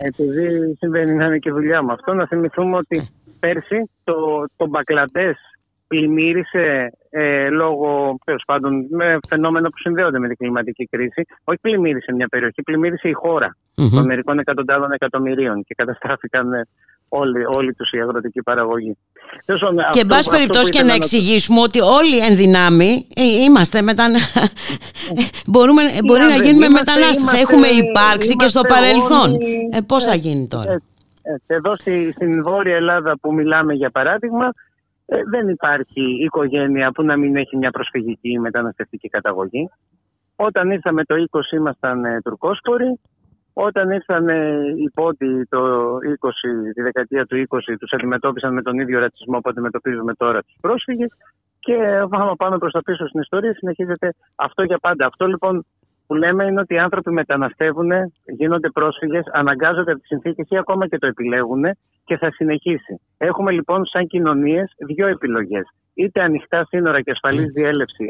επειδή 0.02 0.74
συμβαίνει 0.78 1.12
να 1.14 1.24
είναι 1.24 1.38
και 1.38 1.50
δουλειά 1.50 1.82
μου 1.82 1.92
αυτό 1.92 2.12
να 2.12 2.26
θυμηθούμε 2.26 2.76
ότι 2.76 2.96
ε. 2.96 3.08
πέρσι 3.40 3.90
το, 4.04 4.14
το 4.56 4.66
Μπακλαντές 4.66 5.36
πλημμύρισε 5.86 6.92
ε, 7.10 7.48
λόγω 7.48 8.18
τέλος 8.24 8.42
πάντων 8.46 8.86
με 8.90 9.18
φαινόμενα 9.28 9.68
που 9.68 9.78
συνδέονται 9.78 10.18
με 10.18 10.28
την 10.28 10.36
κλιματική 10.36 10.86
κρίση. 10.86 11.26
Όχι 11.44 11.58
πλημμύρισε 11.60 12.12
μια 12.12 12.28
περιοχή, 12.28 12.62
πλημμύρισε 12.62 13.08
η 13.08 13.12
χώρα 13.12 13.56
mm-hmm. 13.56 13.90
των 13.94 14.04
μερικών 14.04 14.38
εκατοντάδων 14.38 14.92
εκατομμυρίων 14.92 15.64
και 15.64 15.74
καταστράφηκαν 15.74 16.66
όλη, 17.12 17.44
όλη 17.54 17.74
τους 17.74 17.90
η 17.92 18.00
αγροτική 18.00 18.42
παραγωγή. 18.42 18.96
Και 19.90 20.00
εν 20.00 20.06
πάση 20.06 20.30
περιπτώσει 20.30 20.70
και 20.70 20.82
να 20.82 20.92
εξηγήσουμε 20.92 21.60
ότι 21.60 21.80
όλοι 21.80 22.18
εν 22.18 22.36
δυνάμει 22.36 23.06
ε, 23.14 23.22
είμαστε 23.44 23.82
μετα... 23.82 24.04
Μπορούμε, 25.50 25.82
μπορεί 26.04 26.22
να 26.22 26.34
γίνουμε 26.44 26.68
μετανάστες. 26.68 27.40
Έχουμε 27.40 27.66
υπάρξει 27.66 28.36
και 28.36 28.48
στο 28.48 28.60
παρελθόν. 28.68 29.38
Ε, 29.72 29.80
πώς 29.86 30.04
θα 30.04 30.14
γίνει 30.14 30.46
τώρα; 30.48 30.72
Ε, 30.72 30.78
ε, 31.22 31.54
εδώ 31.54 31.76
στη, 31.76 32.12
στην 32.12 32.42
Βόρεια 32.42 32.76
Ελλάδα 32.76 33.18
που 33.20 33.34
μιλάμε 33.34 33.72
για 33.72 33.90
παράδειγμα 33.90 34.52
δεν 35.30 35.48
υπάρχει 35.48 36.24
οικογένεια 36.24 36.92
που 36.92 37.02
να 37.02 37.16
μην 37.16 37.36
έχει 37.36 37.56
μια 37.56 37.70
προσφυγική 37.70 38.38
μεταναστευτική 38.38 39.08
καταγωγή. 39.08 39.68
Όταν 40.36 40.70
ήρθαμε 40.70 41.04
το 41.04 41.14
20 41.30 41.52
ήμασταν 41.52 42.02
τουρκόσποροι 42.24 43.00
όταν 43.66 43.90
ήρθαν 43.90 44.28
οι 44.76 44.90
πόντοι 44.94 45.44
το 45.48 45.60
20, 45.94 46.72
τη 46.74 46.82
δεκαετία 46.82 47.26
του 47.26 47.36
20, 47.48 47.58
τους 47.80 47.92
αντιμετώπισαν 47.92 48.52
με 48.54 48.62
τον 48.62 48.78
ίδιο 48.78 48.98
ρατσισμό 48.98 49.38
που 49.38 49.50
αντιμετωπίζουμε 49.50 50.14
τώρα 50.14 50.42
τους 50.42 50.56
πρόσφυγες 50.60 51.10
και 51.60 51.76
πάμε 52.08 52.32
πάνω 52.36 52.58
προς 52.58 52.72
τα 52.72 52.82
πίσω 52.82 53.06
στην 53.06 53.20
ιστορία 53.20 53.54
συνεχίζεται 53.54 54.14
αυτό 54.34 54.62
για 54.62 54.78
πάντα. 54.78 55.06
Αυτό 55.06 55.26
λοιπόν 55.26 55.66
που 56.06 56.14
λέμε 56.14 56.44
είναι 56.44 56.60
ότι 56.60 56.74
οι 56.74 56.78
άνθρωποι 56.78 57.10
μεταναστεύουν, 57.10 57.90
γίνονται 58.24 58.70
πρόσφυγες, 58.70 59.24
αναγκάζονται 59.32 59.90
από 59.90 60.00
τις 60.00 60.08
συνθήκες 60.08 60.46
ή 60.48 60.56
ακόμα 60.56 60.88
και 60.88 60.98
το 60.98 61.06
επιλέγουν 61.06 61.64
και 62.04 62.16
θα 62.16 62.30
συνεχίσει. 62.32 63.00
Έχουμε 63.18 63.50
λοιπόν 63.50 63.84
σαν 63.86 64.06
κοινωνίες 64.06 64.72
δύο 64.78 65.06
επιλογές. 65.06 65.64
Είτε 65.94 66.22
ανοιχτά 66.22 66.64
σύνορα 66.68 67.00
και 67.00 67.10
ασφαλής 67.10 67.52
διέλευση, 67.52 68.06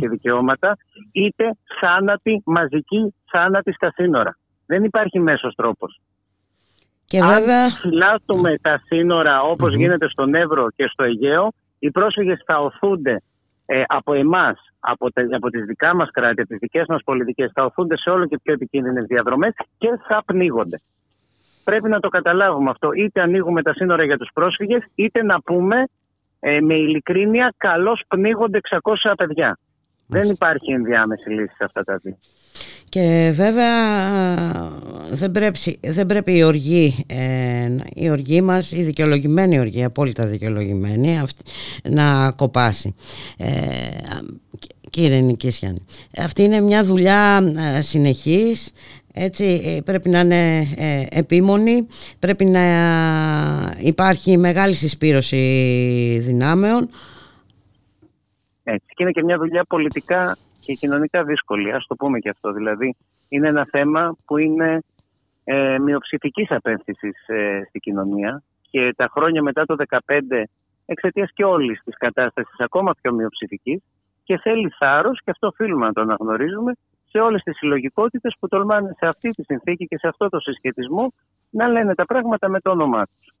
και 0.00 0.08
δικαιώματα, 0.08 0.76
είτε 1.12 1.44
θάνατη, 1.80 2.42
μαζική 2.44 3.14
θάνατη 3.30 3.72
στα 3.72 3.92
σύνορα. 3.94 4.36
Δεν 4.72 4.84
υπάρχει 4.84 5.20
μέσος 5.20 5.54
τρόπος. 5.54 6.00
Και 7.06 7.20
βέβαια... 7.22 7.64
Αν 7.64 7.70
φυλάσσουμε 7.70 8.58
τα 8.62 8.82
σύνορα 8.84 9.40
γίνεται 9.76 10.08
στον 10.08 10.34
Εύρο 10.34 10.70
και 10.76 10.86
στο 10.92 11.04
Αιγαίο, 11.04 11.52
οι 11.78 11.90
πρόσφυγες 11.90 12.42
θα 12.46 12.58
οθούνται 12.58 13.22
ε, 13.66 13.82
από 13.86 14.14
εμάς, 14.14 14.58
από, 14.80 15.06
από 15.34 15.50
τις 15.50 15.64
δικά 15.64 15.96
μας 15.96 16.10
κράτη, 16.10 16.40
από 16.40 16.48
τις 16.48 16.58
δικές 16.58 16.84
μας 16.88 17.02
πολιτικές, 17.04 17.50
θα 17.54 17.64
οθούνται 17.64 17.96
σε 17.96 18.10
όλο 18.10 18.26
και 18.26 18.38
πιο 18.42 18.52
επικίνδυνες 18.52 19.04
διαδρομές 19.06 19.52
και 19.78 19.88
θα 20.08 20.22
πνίγονται. 20.26 20.80
Πρέπει 21.64 21.88
να 21.88 22.00
το 22.00 22.08
καταλάβουμε 22.08 22.70
αυτό. 22.70 22.92
Είτε 22.92 23.20
ανοίγουμε 23.20 23.62
τα 23.62 23.72
σύνορα 23.74 24.04
για 24.04 24.18
τους 24.18 24.30
πρόσφυγες, 24.34 24.82
είτε 24.94 25.22
να 25.22 25.40
πούμε 25.40 25.84
ε, 26.40 26.60
με 26.60 26.74
ειλικρίνεια 26.74 27.54
καλώς 27.56 28.02
πνίγονται 28.08 28.60
600 28.70 29.12
παιδιά. 29.16 29.58
Δεν 30.12 30.30
υπάρχει 30.30 30.72
ενδιάμεση 30.72 31.28
λύση 31.30 31.54
σε 31.56 31.64
αυτά 31.64 31.84
τα 31.84 32.00
δύο. 32.02 32.16
Και 32.88 33.30
βέβαια 33.34 33.78
δεν 35.10 35.30
πρέπει, 35.30 35.78
δεν 35.80 36.06
πρέπει 36.06 36.36
η 36.36 36.42
οργή, 36.42 37.04
ε, 37.06 37.68
η 37.94 38.10
οργή 38.10 38.40
μας, 38.40 38.72
η 38.72 38.82
δικαιολογημένη 38.82 39.58
οργή, 39.58 39.84
απόλυτα 39.84 40.26
δικαιολογημένη, 40.26 41.18
αυτή, 41.18 41.42
να 41.82 42.30
κοπάσει. 42.30 42.94
Ε, 43.36 43.46
κύριε 44.90 45.20
Νικήσιαν, 45.20 45.86
αυτή 46.18 46.42
είναι 46.42 46.60
μια 46.60 46.84
δουλειά 46.84 47.52
ε, 47.76 47.80
συνεχής, 47.80 48.72
έτσι 49.12 49.62
ε, 49.64 49.80
πρέπει 49.80 50.08
να 50.08 50.20
είναι 50.20 50.68
ε, 50.76 51.04
επίμονη, 51.10 51.86
πρέπει 52.18 52.44
να 52.44 52.62
υπάρχει 53.78 54.38
μεγάλη 54.38 54.74
συσπήρωση 54.74 55.38
δυνάμεων. 56.24 56.90
Έτσι, 58.64 58.86
και 58.86 59.02
είναι 59.02 59.10
και 59.10 59.22
μια 59.22 59.36
δουλειά 59.36 59.64
πολιτικά 59.64 60.36
και 60.60 60.72
κοινωνικά 60.72 61.24
δύσκολη, 61.24 61.72
ας 61.72 61.86
το 61.86 61.94
πούμε 61.94 62.18
και 62.18 62.28
αυτό. 62.28 62.52
Δηλαδή, 62.52 62.96
είναι 63.28 63.48
ένα 63.48 63.66
θέμα 63.70 64.16
που 64.26 64.38
είναι 64.38 64.82
ε, 65.44 65.78
μειοψηφικής 65.78 66.50
απένθησης 66.50 67.28
ε, 67.28 67.62
στην 67.68 67.80
κοινωνία 67.80 68.42
και 68.70 68.94
τα 68.96 69.08
χρόνια 69.12 69.42
μετά 69.42 69.64
το 69.64 69.76
2015 70.06 70.20
εξαιτίας 70.86 71.30
και 71.34 71.44
όλης 71.44 71.80
της 71.84 71.96
κατάστασης 71.96 72.54
ακόμα 72.58 72.90
πιο 73.02 73.12
μειοψηφικής 73.12 73.82
και 74.24 74.38
θέλει 74.38 74.68
θάρρος, 74.78 75.20
και 75.24 75.30
αυτό 75.30 75.46
οφείλουμε 75.46 75.86
να 75.86 75.92
το 75.92 76.00
αναγνωρίζουμε, 76.00 76.72
σε 77.08 77.18
όλες 77.18 77.42
τις 77.42 77.56
συλλογικότητες 77.56 78.36
που 78.40 78.48
τολμάνε 78.48 78.96
σε 78.98 79.06
αυτή 79.08 79.30
τη 79.30 79.42
συνθήκη 79.42 79.86
και 79.86 79.98
σε 79.98 80.08
αυτό 80.08 80.28
το 80.28 80.40
συσχετισμό 80.40 81.12
να 81.50 81.68
λένε 81.68 81.94
τα 81.94 82.04
πράγματα 82.04 82.48
με 82.48 82.60
το 82.60 82.70
όνομά 82.70 83.02
τους. 83.04 83.31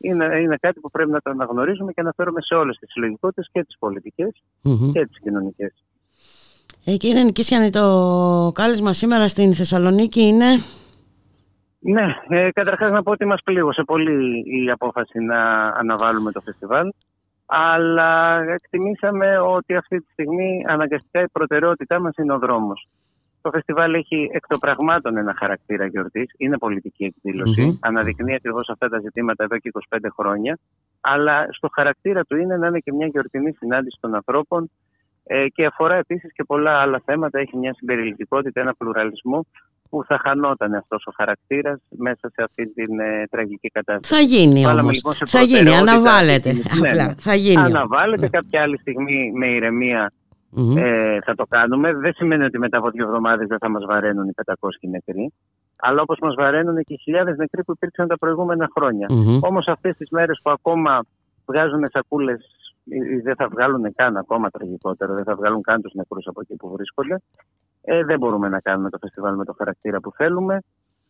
Είναι, 0.00 0.40
είναι 0.40 0.56
κάτι 0.60 0.80
που 0.80 0.90
πρέπει 0.90 1.10
να 1.10 1.20
το 1.20 1.30
αναγνωρίζουμε 1.30 1.92
και 1.92 2.02
να 2.02 2.12
φέρουμε 2.16 2.40
σε 2.42 2.54
όλες 2.54 2.76
τις 2.76 2.90
συλλογικότητες 2.90 3.48
και 3.52 3.64
τις 3.64 3.76
πολιτικε 3.78 4.26
και 4.92 5.06
τις 5.06 5.20
κοινωνικές. 5.20 5.84
Ε, 6.84 6.96
κύριε 6.96 7.22
Νικήσιανη, 7.22 7.70
το 7.70 8.52
κάλεσμα 8.54 8.92
σήμερα 8.92 9.28
στην 9.28 9.54
Θεσσαλονίκη 9.54 10.20
είναι... 10.20 10.46
Ναι, 11.82 12.06
ε, 12.28 12.50
καταρχάς 12.50 12.90
να 12.90 13.02
πω 13.02 13.10
ότι 13.10 13.24
μας 13.24 13.40
πλήγωσε 13.44 13.82
πολύ 13.82 14.42
η 14.64 14.70
απόφαση 14.70 15.18
να 15.18 15.66
αναβάλουμε 15.66 16.32
το 16.32 16.40
φεστιβάλ 16.40 16.92
αλλά 17.52 18.42
εκτιμήσαμε 18.42 19.38
ότι 19.38 19.74
αυτή 19.74 19.98
τη 19.98 20.12
στιγμή 20.12 20.64
αναγκαστικά 20.68 21.20
η 21.22 21.28
προτεραιότητά 21.32 22.00
μας 22.00 22.14
είναι 22.16 22.32
ο 22.32 22.38
δρόμος. 22.38 22.88
Το 23.42 23.50
φεστιβάλ 23.50 23.94
έχει 23.94 24.30
εκ 24.32 24.46
των 24.46 24.58
πραγμάτων 24.58 25.16
ένα 25.16 25.34
χαρακτήρα 25.38 25.86
γιορτής. 25.86 26.30
Είναι 26.36 26.58
πολιτική 26.58 27.04
εκδήλωση. 27.04 27.78
Αναδεικνύει 27.82 28.34
ακριβώς 28.34 28.68
αυτά 28.68 28.88
τα 28.88 28.98
ζητήματα 28.98 29.44
εδώ 29.44 29.58
και 29.58 29.70
25 29.88 29.98
χρόνια. 30.16 30.58
Αλλά 31.00 31.46
στο 31.50 31.68
χαρακτήρα 31.74 32.24
του 32.24 32.36
είναι 32.36 32.56
να 32.56 32.66
είναι 32.66 32.78
και 32.78 32.92
μια 32.92 33.06
γιορτινή 33.06 33.52
συνάντηση 33.52 33.98
των 34.00 34.14
ανθρώπων 34.14 34.70
ε, 35.24 35.48
και 35.48 35.66
αφορά 35.66 35.94
επίσης 35.94 36.32
και 36.32 36.44
πολλά 36.44 36.80
άλλα 36.80 37.02
θέματα. 37.04 37.38
Έχει 37.38 37.56
μια 37.56 37.74
συμπεριληπτικότητα, 37.74 38.60
ένα 38.60 38.74
πλουραλισμό 38.74 39.46
που 39.90 40.04
θα 40.04 40.18
χανόταν 40.22 40.74
αυτός 40.74 41.06
ο 41.06 41.12
χαρακτήρας 41.16 41.80
μέσα 41.88 42.30
σε 42.34 42.42
αυτή 42.42 42.72
την 42.72 42.98
ε, 42.98 43.26
τραγική 43.30 43.68
κατάσταση. 43.68 44.14
Θα 44.14 44.20
γίνει 44.20 44.66
όμως. 44.66 44.94
Λοιπόν 44.94 45.14
θα 45.26 45.40
γίνει, 45.40 45.76
αναβάλλεται. 45.76 46.52
Ναι, 46.52 46.92
ναι. 46.92 47.14
θα 47.18 47.34
γίνει. 47.34 47.62
Αναβάλλεται 47.62 48.28
κάποια 48.28 48.62
άλλη 48.62 48.78
στιγμή 48.78 49.32
με 49.34 49.46
ηρεμία. 49.46 50.12
Ε, 50.76 51.18
θα 51.24 51.34
το 51.34 51.44
κάνουμε. 51.48 51.92
Δεν 51.94 52.12
σημαίνει 52.12 52.44
ότι 52.44 52.58
μετά 52.58 52.78
από 52.78 52.90
δύο 52.90 53.04
εβδομάδες 53.04 53.46
δεν 53.48 53.58
θα 53.58 53.68
μας 53.68 53.84
βαραίνουν 53.84 54.28
οι 54.28 54.32
500 54.44 54.54
νεκροί. 54.80 55.32
Αλλά 55.76 56.02
όπως 56.02 56.18
μας 56.20 56.34
βαραίνουν 56.34 56.82
και 56.82 56.94
οι 56.94 56.98
χιλιάδες 56.98 57.36
νεκροί 57.36 57.64
που 57.64 57.72
υπήρξαν 57.72 58.08
τα 58.08 58.18
προηγούμενα 58.18 58.68
χρόνια. 58.74 59.06
Mm-hmm. 59.10 59.40
Όμως 59.40 59.66
αυτές 59.66 59.96
τις 59.96 60.10
μέρες 60.10 60.40
που 60.42 60.50
ακόμα 60.50 61.04
βγάζουν 61.46 61.84
σακούλες 61.92 62.60
δεν 63.22 63.34
θα 63.34 63.48
βγάλουν 63.48 63.94
καν 63.94 64.16
ακόμα 64.16 64.50
τραγικότερο, 64.50 65.14
δεν 65.14 65.24
θα 65.24 65.34
βγάλουν 65.34 65.62
καν 65.62 65.82
τους 65.82 65.92
νεκρούς 65.92 66.26
από 66.26 66.40
εκεί 66.40 66.56
που 66.56 66.70
βρίσκονται. 66.70 67.22
Ε, 67.82 68.04
δεν 68.04 68.18
μπορούμε 68.18 68.48
να 68.48 68.60
κάνουμε 68.60 68.90
το 68.90 68.98
φεστιβάλ 68.98 69.36
με 69.36 69.44
το 69.44 69.54
χαρακτήρα 69.58 70.00
που 70.00 70.12
θέλουμε. 70.12 70.60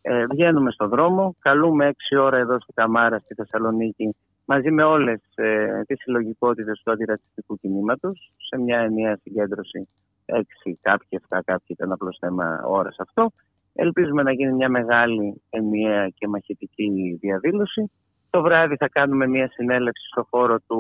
Ε, 0.03 0.25
βγαίνουμε 0.27 0.71
στον 0.71 0.89
δρόμο, 0.89 1.37
καλούμε 1.39 1.87
έξι 1.87 2.17
ώρα 2.17 2.37
εδώ 2.37 2.61
στη 2.61 2.73
Καμάρα, 2.73 3.19
στη 3.19 3.35
Θεσσαλονίκη, 3.35 4.17
μαζί 4.53 4.71
με 4.71 4.83
όλες 4.83 5.21
ε, 5.35 5.83
τις 5.87 6.01
συλλογικότητες 6.01 6.81
του 6.85 6.91
αντιρατσιστικού 6.91 7.59
κινήματος, 7.59 8.33
σε 8.49 8.59
μια 8.59 8.79
ενιαία 8.79 9.17
συγκέντρωση 9.23 9.89
έξι, 10.25 10.79
κάποιοι, 10.83 11.09
εφτά, 11.09 11.43
κάποιοι 11.45 11.67
ήταν 11.69 11.93
απλώς 11.93 12.17
θέμα 12.21 12.61
ώρας 12.65 12.97
αυτό. 12.99 13.33
Ελπίζουμε 13.75 14.23
να 14.23 14.33
γίνει 14.33 14.53
μια 14.53 14.69
μεγάλη 14.69 15.43
ενιαία 15.51 16.09
και 16.09 16.29
μαχητική 16.29 17.19
διαδήλωση 17.21 17.91
το 18.31 18.43
βράδυ 18.43 18.77
θα 18.77 18.89
κάνουμε 18.89 19.27
μια 19.27 19.49
συνέλευση 19.53 20.07
στο 20.07 20.27
χώρο 20.31 20.59
του 20.67 20.79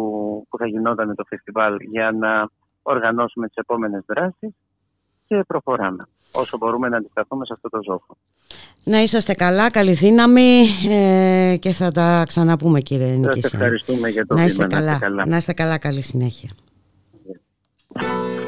που 0.49 0.59
θα 0.59 0.67
γινόταν 0.67 1.15
το 1.15 1.25
φεστιβάλ 1.25 1.77
για 1.81 2.11
να 2.13 2.49
οργανώσουμε 2.83 3.47
τις 3.47 3.57
επόμενες 3.57 4.05
δράσεις. 4.07 4.55
Και 5.31 5.45
προχωράμε 5.47 6.07
όσο 6.33 6.57
μπορούμε 6.57 6.89
να 6.89 6.97
αντισταθούμε 6.97 7.45
σε 7.45 7.53
αυτό 7.53 7.69
το 7.69 7.79
ζώο. 7.83 8.17
Να 8.85 9.03
είσαστε 9.03 9.33
καλά, 9.35 9.71
καλή 9.71 9.93
δύναμη 9.93 10.65
ε, 10.89 11.57
και 11.61 11.73
θα 11.73 11.91
τα 11.91 12.25
ξαναπούμε 12.29 12.81
κύριε 12.81 13.15
Νικήσια. 13.15 13.43
Σας 13.43 13.53
ευχαριστούμε 13.53 14.09
για 14.09 14.27
το 14.27 14.35
να 14.35 14.45
είστε 14.45 14.67
βήμα. 14.67 14.81
Καλά. 14.81 14.87
Να 14.87 14.93
είστε 14.93 15.07
καλά. 15.07 15.27
Να 15.27 15.37
είστε 15.37 15.53
καλά, 15.53 15.79
καλή 15.79 16.01
συνέχεια. 16.01 16.51
Μιλώ 17.95 18.40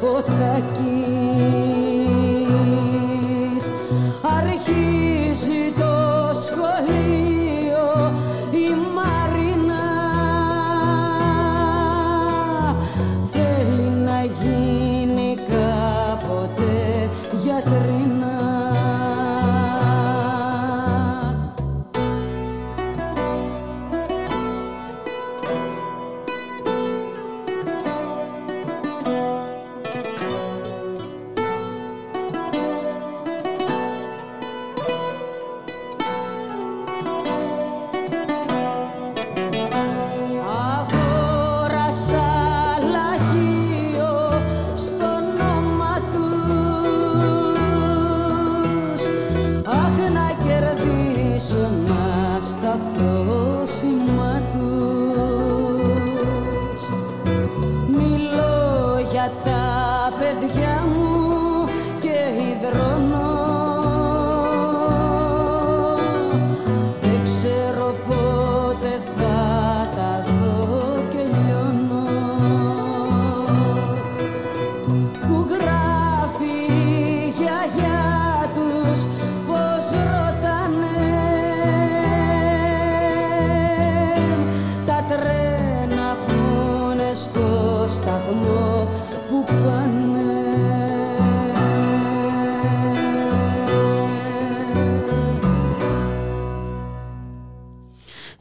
ο 0.00 0.22
Τάκης 0.22 1.69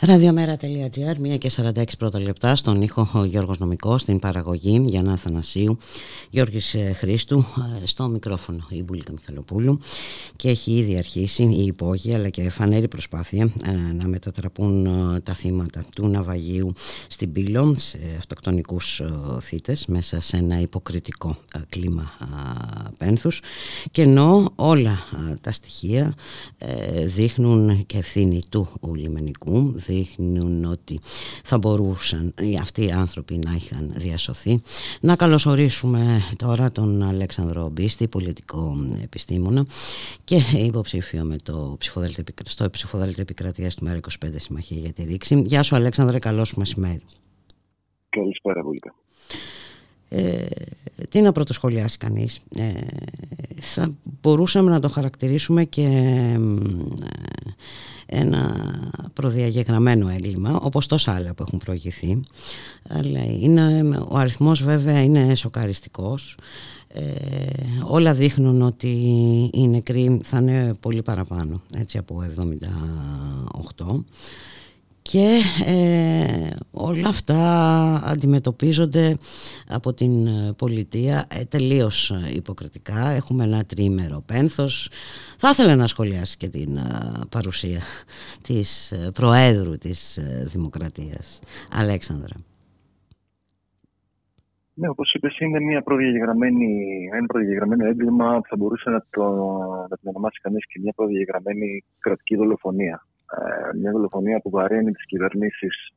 Ραδιομέρα.gr, 0.10 1.34
1 1.34 1.38
και 1.38 1.52
46 1.56 1.84
πρώτα 1.98 2.20
λεπτά, 2.20 2.56
στον 2.56 2.82
ήχο 2.82 3.10
ο 3.14 3.24
Γιώργος 3.24 3.60
Νομικός, 3.60 4.02
στην 4.02 4.20
παραγωγή 4.20 4.84
Γιάννα 4.86 5.12
Αθανασίου, 5.12 5.78
Γιώργης 6.30 6.74
ε, 6.74 6.94
Χρήστου, 6.94 7.46
ε, 7.84 7.86
στο 7.86 8.08
μικρόφωνο 8.08 8.66
η 8.70 8.84
Μπουλίκα 8.84 9.12
Μιχαλοπούλου. 9.12 9.80
Και 10.36 10.50
έχει 10.50 10.72
ήδη 10.72 10.98
αρχίσει 10.98 11.44
η 11.44 11.66
υπόγεια 11.66 12.16
αλλά 12.16 12.30
και 12.30 12.50
φανέρη 12.50 12.88
προσπάθεια 12.88 13.52
ε, 13.66 13.94
να 13.94 14.08
μετατραπούν 14.08 14.86
ε, 14.86 15.20
τα 15.20 15.34
θύματα 15.34 15.84
του 15.96 16.08
ναυαγίου 16.08 16.74
στην 17.08 17.32
Πύλο 17.32 17.76
σε 17.78 18.00
αυτοκτονικούς 18.18 19.00
ε, 19.00 19.12
θύτες 19.42 19.86
μέσα 19.86 20.20
σε 20.20 20.38
ένα 20.38 20.60
υποκριτικό 20.60 21.38
ε, 21.56 21.60
κλίμα 21.70 22.12
ε, 22.22 22.26
πένθους. 22.98 23.42
Και 23.92 24.02
ενώ 24.02 24.52
όλα 24.56 24.98
ε, 25.32 25.34
τα 25.42 25.52
στοιχεία 25.52 26.14
ε, 26.58 27.06
δείχνουν 27.06 27.86
και 27.86 27.98
ευθύνη 27.98 28.42
του 28.50 28.68
λιμενικού 28.96 29.74
δείχνουν 30.00 30.66
ότι 30.66 31.00
θα 31.44 31.58
μπορούσαν 31.58 32.34
οι 32.42 32.58
αυτοί 32.58 32.86
οι 32.86 32.92
άνθρωποι 32.92 33.40
να 33.46 33.56
είχαν 33.56 33.92
διασωθεί. 33.96 34.62
Να 35.02 35.16
καλωσορίσουμε 35.16 36.22
τώρα 36.38 36.72
τον 36.72 37.04
Αλέξανδρο 37.04 37.70
Μπίστη, 37.70 38.08
πολιτικό 38.08 38.76
επιστήμονα 39.04 39.66
και 40.24 40.42
υποψήφιο 40.70 41.24
με 41.24 41.38
το 41.44 41.76
ψηφοδέλτιο, 41.80 42.22
επικρα- 42.22 42.50
στο 42.50 42.70
ψηφοδέλτιο 42.70 43.22
επικρατείας 43.22 43.76
του 43.76 43.84
ΜΕΡΑ 43.84 43.98
25 43.98 44.06
Συμμαχία 44.36 44.78
για 44.78 44.94
τη 44.94 45.04
Ρήξη. 45.04 45.44
Γεια 45.46 45.64
σου 45.64 45.76
Αλέξανδρε, 45.76 46.20
καλό 46.20 46.46
σου 46.46 46.60
μεσημέρι. 46.60 47.02
Καλησπέρα, 48.10 48.62
Βουλίκα. 48.64 48.94
Ε, 50.12 50.46
τι 51.10 51.22
να 51.22 51.32
πρωτοσχολιάσει 51.32 51.98
κανείς 51.98 52.42
ε, 52.58 52.72
θα 53.62 53.98
μπορούσαμε 54.22 54.72
να 54.72 54.80
το 54.80 54.90
χαρακτηρίσουμε 54.90 55.66
και 55.66 55.84
ε, 55.84 56.40
ένα 58.10 58.56
προδιαγεγραμμένο 59.14 60.10
έγκλημα 60.10 60.60
όπως 60.62 60.88
τόσα 60.88 61.14
άλλα 61.14 61.34
που 61.34 61.44
έχουν 61.48 61.60
προηγηθεί. 61.60 62.20
Αλλά 62.90 63.26
είναι, 63.26 63.98
ο 64.08 64.18
αριθμός 64.18 64.64
βέβαια 64.64 65.04
είναι 65.04 65.36
σοκαριστικός. 65.36 66.38
Ε, 66.88 67.04
όλα 67.84 68.14
δείχνουν 68.14 68.62
ότι 68.62 68.90
οι 69.54 69.68
νεκροί 69.68 70.20
θα 70.24 70.40
είναι 70.40 70.74
πολύ 70.80 71.02
παραπάνω 71.02 71.62
έτσι 71.76 71.98
από 71.98 72.24
78 73.78 74.04
και 75.12 75.40
ε, 75.66 76.50
όλα 76.72 77.08
αυτά 77.08 77.42
αντιμετωπίζονται 78.06 79.16
από 79.70 79.94
την 79.94 80.28
ε, 80.28 80.54
πολιτεία 80.58 81.28
ε, 81.30 81.44
τελείως 81.44 82.12
ε, 82.12 82.36
υποκριτικά. 82.36 83.10
Έχουμε 83.10 83.44
ένα 83.44 83.64
τρίμερο 83.66 84.24
πένθος. 84.26 84.90
Θα 85.38 85.50
ήθελα 85.50 85.76
να 85.76 85.88
σχολιάσει 85.88 86.38
και 86.38 86.50
την 86.50 86.78
ε, 86.78 86.84
παρουσία 87.30 87.82
της 88.44 88.92
ε, 88.92 89.12
Προέδρου 89.14 89.78
της 89.78 90.18
ε, 90.18 90.46
Δημοκρατίας, 90.48 91.40
Αλέξανδρα. 91.72 92.36
Ναι, 94.74 94.90
όπως 94.90 95.14
είπες, 95.14 95.40
είναι 95.40 95.60
μια 95.60 95.82
προδιαγεγραμμένη, 95.82 96.70
ένα 97.14 97.26
προδιαγεγραμμένο 97.26 97.86
έγκλημα 97.86 98.36
που 98.40 98.48
θα 98.50 98.56
μπορούσε 98.58 98.90
να 98.90 99.06
το, 99.10 99.24
να 99.90 99.98
την 99.98 100.10
ονομάσει 100.10 100.40
κανείς 100.42 100.66
και 100.68 100.80
μια 100.80 100.94
προδιαγεγραμμένη 100.96 101.84
κρατική 102.00 102.36
δολοφονία. 102.36 103.04
Ε, 103.38 103.78
μια 103.78 103.92
δολοφονία 103.92 104.40
που 104.40 104.50
βαραίνει 104.50 104.92
τις 104.92 105.06
κυβερνήσεις 105.06 105.92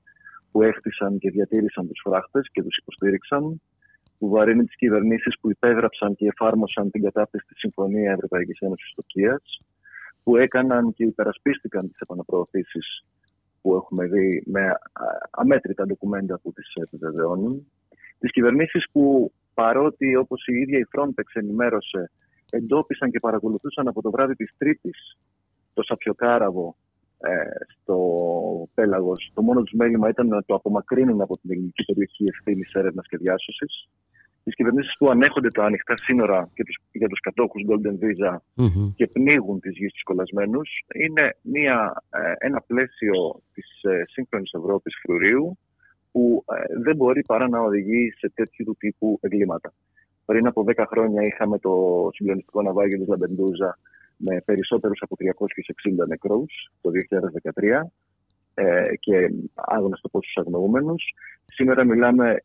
που 0.50 0.62
έχτισαν 0.62 1.18
και 1.18 1.30
διατήρησαν 1.30 1.88
τους 1.88 2.00
φράχτες 2.04 2.48
και 2.52 2.62
τους 2.62 2.76
υποστήριξαν, 2.76 3.60
που 4.18 4.28
βαρύνει 4.28 4.64
τις 4.64 4.76
κυβερνήσεις 4.76 5.34
που 5.40 5.50
υπέγραψαν 5.50 6.14
και 6.14 6.26
εφάρμοσαν 6.26 6.90
την 6.90 7.02
κατάπτυστη 7.02 7.54
Συμφωνίας 7.54 8.14
Ευρωπαϊκής 8.14 8.58
Ένωσης 8.60 8.92
Τουρκίας, 8.94 9.60
που 10.22 10.36
έκαναν 10.36 10.92
και 10.92 11.04
υπερασπίστηκαν 11.04 11.88
τις 11.88 12.00
επαναπροωθήσεις 12.00 13.04
που 13.62 13.74
έχουμε 13.74 14.06
δει 14.06 14.42
με 14.46 14.72
αμέτρητα 15.30 15.86
ντοκουμέντα 15.86 16.38
που 16.42 16.52
τις 16.52 16.72
επιβεβαιώνουν. 16.74 17.66
Τις 18.18 18.30
κυβερνήσεις 18.30 18.84
που 18.92 19.32
παρότι 19.54 20.16
όπως 20.16 20.46
η 20.46 20.54
ίδια 20.54 20.78
η 20.78 20.86
Frontex 20.96 21.24
ενημέρωσε 21.32 22.10
εντόπισαν 22.50 23.10
και 23.10 23.20
παρακολουθούσαν 23.20 23.88
από 23.88 24.02
το 24.02 24.10
βράδυ 24.10 24.34
της 24.34 24.54
Τρίτης 24.58 25.18
το 25.74 25.82
Σαπιοκάραβο 25.82 26.66
ε, 26.68 26.81
στο 27.80 27.96
πέλαγος. 28.74 29.30
Το 29.34 29.42
μόνο 29.42 29.62
τους 29.62 29.72
μέλημα 29.72 30.08
ήταν 30.08 30.26
να 30.26 30.42
το 30.42 30.54
απομακρύνουν 30.54 31.20
από 31.20 31.38
την 31.38 31.50
ελληνική 31.50 31.84
περιοχή 31.84 32.24
ευθύνη 32.28 32.62
έρευνας 32.72 33.06
και 33.08 33.16
διάσωσης. 33.16 33.88
Τις 34.44 34.54
κυβερνήσεις 34.54 34.94
που 34.98 35.08
ανέχονται 35.10 35.50
τα 35.50 35.64
ανοιχτά 35.64 35.94
σύνορα 35.96 36.50
και 36.54 36.64
τους, 36.64 36.76
για 36.92 37.08
τους 37.08 37.20
κατόχους 37.20 37.62
Golden 37.68 37.96
Visa 38.02 38.36
και 38.94 39.06
πνίγουν 39.06 39.60
τις 39.60 39.76
γης 39.76 39.92
του 39.92 40.02
κολλασμένους 40.04 40.70
είναι 40.94 41.36
μια, 41.42 42.02
ε, 42.10 42.32
ένα 42.38 42.60
πλαίσιο 42.66 43.42
της 43.52 43.82
ε, 43.82 44.02
σύγχρονης 44.06 44.52
Ευρώπης 44.52 44.94
φρουρίου 45.02 45.58
που 46.12 46.44
ε, 46.46 46.80
δεν 46.82 46.96
μπορεί 46.96 47.22
παρά 47.22 47.48
να 47.48 47.60
οδηγεί 47.60 48.12
σε 48.18 48.32
τέτοιου 48.34 48.76
τύπου 48.78 49.18
εγκλήματα. 49.22 49.72
Πριν 50.24 50.46
από 50.46 50.64
10 50.76 50.84
χρόνια 50.88 51.22
είχαμε 51.22 51.58
το 51.58 51.72
συγκλονιστικό 52.12 52.62
ναυάγιο 52.62 52.98
της 52.98 53.08
Λαμπεντούζα 53.08 53.78
με 54.24 54.40
περισσότερους 54.44 55.02
από 55.02 55.16
360 56.02 56.06
νεκρούς 56.08 56.72
το 56.80 56.90
2013 57.54 57.80
ε, 58.54 58.96
και 59.00 59.30
άγνωστο 59.54 60.08
πόσους 60.08 60.36
αγνοούμενους. 60.36 61.14
Σήμερα 61.44 61.84
μιλάμε 61.84 62.44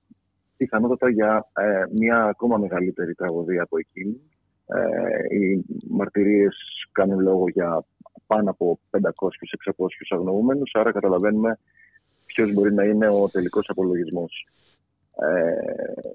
πιθανότατα 0.57 1.09
για 1.09 1.47
ε, 1.53 1.83
μια 1.91 2.23
ακόμα 2.23 2.57
μεγαλύτερη 2.57 3.13
τραγωδία 3.13 3.61
από 3.63 3.77
εκείνη. 3.77 4.21
Ε, 4.67 5.35
οι 5.35 5.65
μαρτυρίες 5.89 6.55
κάνουν 6.91 7.19
λόγο 7.19 7.49
για 7.49 7.85
πάνω 8.27 8.49
από 8.49 8.79
500-600 8.89 8.99
αγνοούμενους, 10.09 10.71
άρα 10.73 10.91
καταλαβαίνουμε 10.91 11.59
ποιος 12.25 12.53
μπορεί 12.53 12.73
να 12.73 12.83
είναι 12.83 13.07
ο 13.07 13.29
τελικός 13.29 13.69
απολογισμός. 13.69 14.47
Ε, 15.15 16.09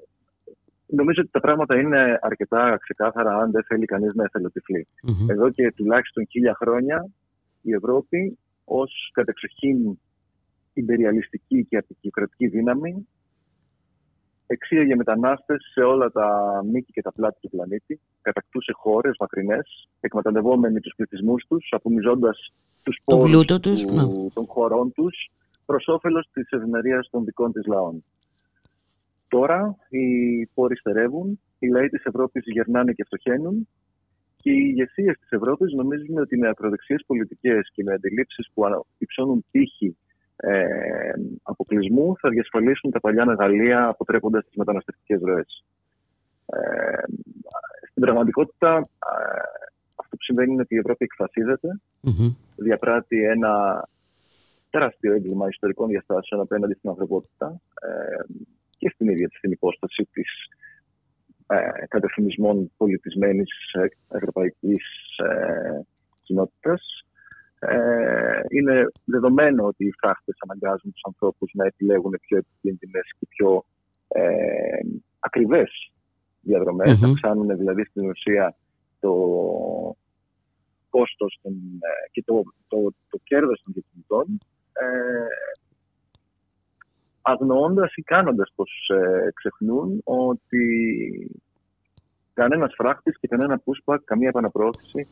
Νομίζω 0.94 1.20
ότι 1.22 1.30
τα 1.30 1.40
πράγματα 1.40 1.80
είναι 1.80 2.18
αρκετά 2.20 2.76
ξεκάθαρα 2.80 3.36
αν 3.36 3.50
δεν 3.50 3.64
θέλει 3.64 3.84
κανείς 3.84 4.14
να 4.14 4.24
εθελοτυφλεί. 4.24 4.86
Mm-hmm. 5.08 5.30
Εδώ 5.30 5.50
και 5.50 5.72
τουλάχιστον 5.76 6.26
χίλια 6.30 6.54
χρόνια 6.54 7.10
η 7.62 7.72
Ευρώπη 7.72 8.38
ως 8.64 9.10
κατεξοχήν 9.12 9.98
υπεριαλιστική 10.72 11.66
και 11.68 11.76
απεικιοκρατική 11.76 12.46
δύναμη 12.46 13.06
εξήγαγε 14.46 14.94
μετανάστες 14.96 15.70
σε 15.72 15.80
όλα 15.80 16.10
τα 16.10 16.28
μήκη 16.72 16.92
και 16.92 17.02
τα 17.02 17.12
πλάτη 17.12 17.40
του 17.40 17.48
πλανήτη, 17.48 18.00
κατακτούσε 18.22 18.72
χώρες 18.72 19.16
μακρινές, 19.20 19.88
εκμεταλλευόμενοι 20.00 20.80
τους 20.80 20.92
πληθυσμούς 20.96 21.44
τους, 21.48 21.68
απομυζώντα 21.70 22.30
τους 22.82 23.00
πόρους 23.04 23.44
του, 23.46 23.60
ναι. 23.94 24.30
των 24.34 24.46
χωρών 24.46 24.92
τους 24.92 25.30
προς 25.66 25.88
όφελος 25.88 26.28
της 26.32 26.50
ευημερίας 26.50 27.08
των 27.10 27.24
δικών 27.24 27.52
της 27.52 27.66
λαών. 27.66 28.04
Τώρα 29.32 29.76
οι 29.88 30.06
πόροι 30.54 30.76
στερεύουν, 30.76 31.40
οι 31.58 31.68
λαοί 31.68 31.88
της 31.88 32.04
Ευρώπης 32.04 32.42
γερνάνε 32.46 32.92
και 32.92 33.04
φτωχαίνουν 33.04 33.68
και 34.36 34.50
οι 34.50 34.64
ηγεσίες 34.70 35.16
της 35.18 35.30
Ευρώπης 35.30 35.72
νομίζουν 35.72 36.18
ότι 36.18 36.38
με 36.38 36.48
ακροδεξιές 36.48 37.02
πολιτικές 37.06 37.70
και 37.74 37.82
με 37.82 37.92
αντιλήψεις 37.92 38.50
που 38.54 38.62
υψώνουν 38.98 39.44
τύχη 39.50 39.96
ε, 40.36 40.64
αποκλεισμού 41.42 42.16
θα 42.20 42.28
διασφαλίσουν 42.28 42.90
τα 42.90 43.00
παλιά 43.00 43.26
μεγαλεία 43.26 43.86
αποτρέποντας 43.86 44.44
τις 44.44 44.56
μεταναστευτικές 44.56 45.20
ροές. 45.20 45.64
Ε, 46.46 47.02
στην 47.90 48.02
πραγματικότητα, 48.02 48.76
ε, 48.76 48.82
αυτό 49.94 50.16
που 50.16 50.22
συμβαίνει 50.22 50.52
είναι 50.52 50.62
ότι 50.62 50.74
η 50.74 50.78
Ευρώπη 50.78 51.06
διαπράττει 52.56 53.24
ένα 53.24 53.84
τεράστιο 54.70 55.12
έγκλημα 55.12 55.48
ιστορικών 55.48 55.88
διαστάσεων 55.88 56.40
απέναντι 56.40 56.74
στην 56.74 56.90
ανθρωπότητα. 56.90 57.60
Ε, 59.22 59.28
και 59.28 59.36
στην 59.36 59.40
ίδια 59.40 59.40
την 59.40 59.52
υπόσταση 59.52 60.08
της 60.12 60.30
ε, 61.46 61.86
κατευθυνισμών 61.88 62.72
πολιτισμένης 62.76 63.50
ε, 63.72 64.16
ευρωπαϊκής 64.16 64.84
ε, 65.16 65.80
κοινότητας. 66.22 66.82
Ε, 67.58 68.40
είναι 68.48 68.86
δεδομένο 69.04 69.64
ότι 69.64 69.84
οι 69.86 69.92
φράχτες 70.00 70.36
αναγκάζουν 70.38 70.92
τους 70.92 71.04
ανθρώπους 71.04 71.50
να 71.54 71.66
επιλέγουν 71.66 72.18
πιο 72.20 72.36
επικίνδυνες 72.36 73.04
και 73.18 73.26
πιο 73.28 73.64
ε, 74.08 74.22
ακριβές 75.18 75.92
διαδρομές, 76.40 77.00
mm-hmm. 77.00 77.10
αυξάνουν 77.10 77.56
δηλαδή 77.56 77.84
στην 77.84 78.08
ουσία 78.08 78.56
το 79.00 79.12
κόστος 80.90 81.38
των, 81.42 81.52
ε, 81.80 82.10
και 82.10 82.22
το, 82.26 82.42
το, 82.68 82.94
το 83.08 83.18
κέρδος 83.24 83.62
των 83.64 83.72
διακινητών 83.72 84.38
ε, 84.72 84.86
αγνοώντας 87.22 87.94
ή 87.94 88.02
κάνοντας 88.02 88.52
πως 88.54 88.90
ε, 88.94 89.32
ξεχνούν 89.34 90.00
ότι 90.04 90.64
κανένας 92.34 92.74
φράχτης 92.76 93.18
και 93.18 93.28
κανένα 93.28 93.62
pushback, 93.64 93.98
καμία 94.04 94.28
επαναπρόθεση 94.28 95.06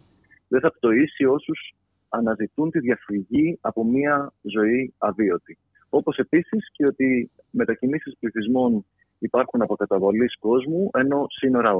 δεν 0.49 0.61
θα 0.61 0.73
πτωίσει 0.73 1.25
όσους 1.25 1.75
αναζητούν 2.09 2.71
τη 2.71 2.79
διαφυγή 2.79 3.59
από 3.61 3.85
μια 3.85 4.33
ζωή 4.43 4.95
αβίωτη. 4.99 5.59
Όπως 5.89 6.17
επίσης 6.17 6.71
και 6.73 6.87
ότι 6.87 7.31
μετακινήσεις 7.51 8.17
πληθυσμών 8.21 8.85
υπάρχουν 9.19 9.63
από 9.63 9.77
καταβολής 9.77 10.39
κόσμου, 10.39 10.91
ενώ 10.93 11.27
σύνορα 11.29 11.73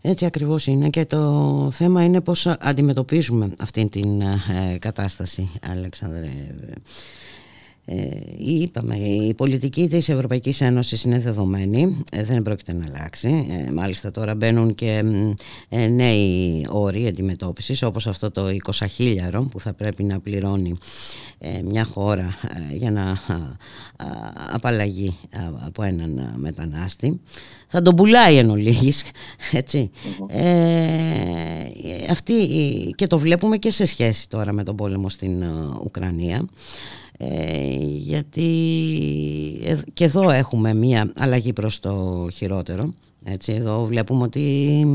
Έτσι 0.00 0.26
ακριβώς 0.26 0.66
είναι 0.66 0.88
και 0.88 1.06
το 1.06 1.68
θέμα 1.72 2.04
είναι 2.04 2.20
πώς 2.20 2.46
αντιμετωπίζουμε 2.46 3.54
αυτή 3.60 3.88
την 3.88 4.20
ε, 4.20 4.78
κατάσταση, 4.78 5.50
Αλέξανδρε. 5.62 6.28
Ε, 7.86 8.08
είπαμε, 8.38 8.96
η 8.96 9.34
πολιτική 9.34 9.88
της 9.88 10.08
Ευρωπαϊκής 10.08 10.60
Ένωσης 10.60 11.02
είναι 11.02 11.18
δεδομένη, 11.18 12.02
ε, 12.12 12.24
δεν 12.24 12.42
πρόκειται 12.42 12.72
να 12.72 12.84
αλλάξει. 12.88 13.46
Ε, 13.50 13.72
μάλιστα 13.72 14.10
τώρα 14.10 14.34
μπαίνουν 14.34 14.74
και 14.74 15.02
ε, 15.68 15.86
νέοι 15.86 16.66
όροι 16.70 17.06
αντιμετώπισης, 17.06 17.82
όπως 17.82 18.06
αυτό 18.06 18.30
το 18.30 18.46
20 18.64 18.86
χίλιαρο 18.90 19.42
που 19.42 19.60
θα 19.60 19.72
πρέπει 19.72 20.02
να 20.04 20.20
πληρώνει 20.20 20.76
μια 21.64 21.84
χώρα 21.84 22.34
για 22.72 22.90
να 22.90 23.18
απαλλαγεί 24.52 25.16
από 25.66 25.82
έναν 25.82 26.34
μετανάστη. 26.36 27.20
Θα 27.66 27.82
τον 27.82 27.94
πουλάει 27.94 28.36
εν 28.36 28.50
ολίγης, 28.50 29.04
έτσι. 29.52 29.90
αυτή, 32.10 32.34
και 32.94 33.06
το 33.06 33.18
βλέπουμε 33.18 33.56
και 33.56 33.70
σε 33.70 33.84
σχέση 33.84 34.28
τώρα 34.28 34.52
με 34.52 34.62
τον 34.62 34.76
πόλεμο 34.76 35.08
στην 35.08 35.42
Ουκρανία. 35.84 36.46
Ε, 37.18 37.76
γιατί 37.80 38.48
και 39.92 40.04
εδώ 40.04 40.30
έχουμε 40.30 40.74
μία 40.74 41.12
αλλαγή 41.18 41.52
προς 41.52 41.80
το 41.80 42.26
χειρότερο 42.32 42.94
έτσι, 43.24 43.52
εδώ 43.52 43.84
βλέπουμε 43.84 44.22
ότι 44.22 44.86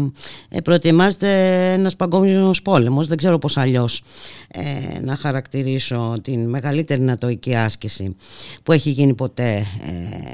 ε, 0.49 0.61
προετοιμάζεται 0.61 1.27
ένας 1.73 1.95
παγκόσμιος 1.95 2.61
πόλεμος. 2.61 3.07
Δεν 3.07 3.17
ξέρω 3.17 3.37
πώς 3.37 3.57
αλλιώς 3.57 4.03
ε, 4.47 4.99
να 5.01 5.15
χαρακτηρίσω 5.15 6.15
την 6.21 6.49
μεγαλύτερη 6.49 7.01
νατοική 7.01 7.55
άσκηση 7.55 8.15
που 8.63 8.71
έχει 8.71 8.89
γίνει 8.89 9.15
ποτέ 9.15 9.65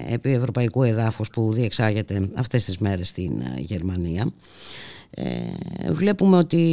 ε, 0.07 0.13
επί 0.13 0.31
ευρωπαϊκού 0.31 0.83
εδάφους 0.83 1.29
που 1.29 1.51
διεξάγεται 1.53 2.29
αυτές 2.35 2.63
τις 2.63 2.77
μέρες 2.77 3.07
στην 3.07 3.43
Γερμανία 3.57 4.31
ε, 5.17 5.91
βλέπουμε 5.91 6.37
ότι 6.37 6.63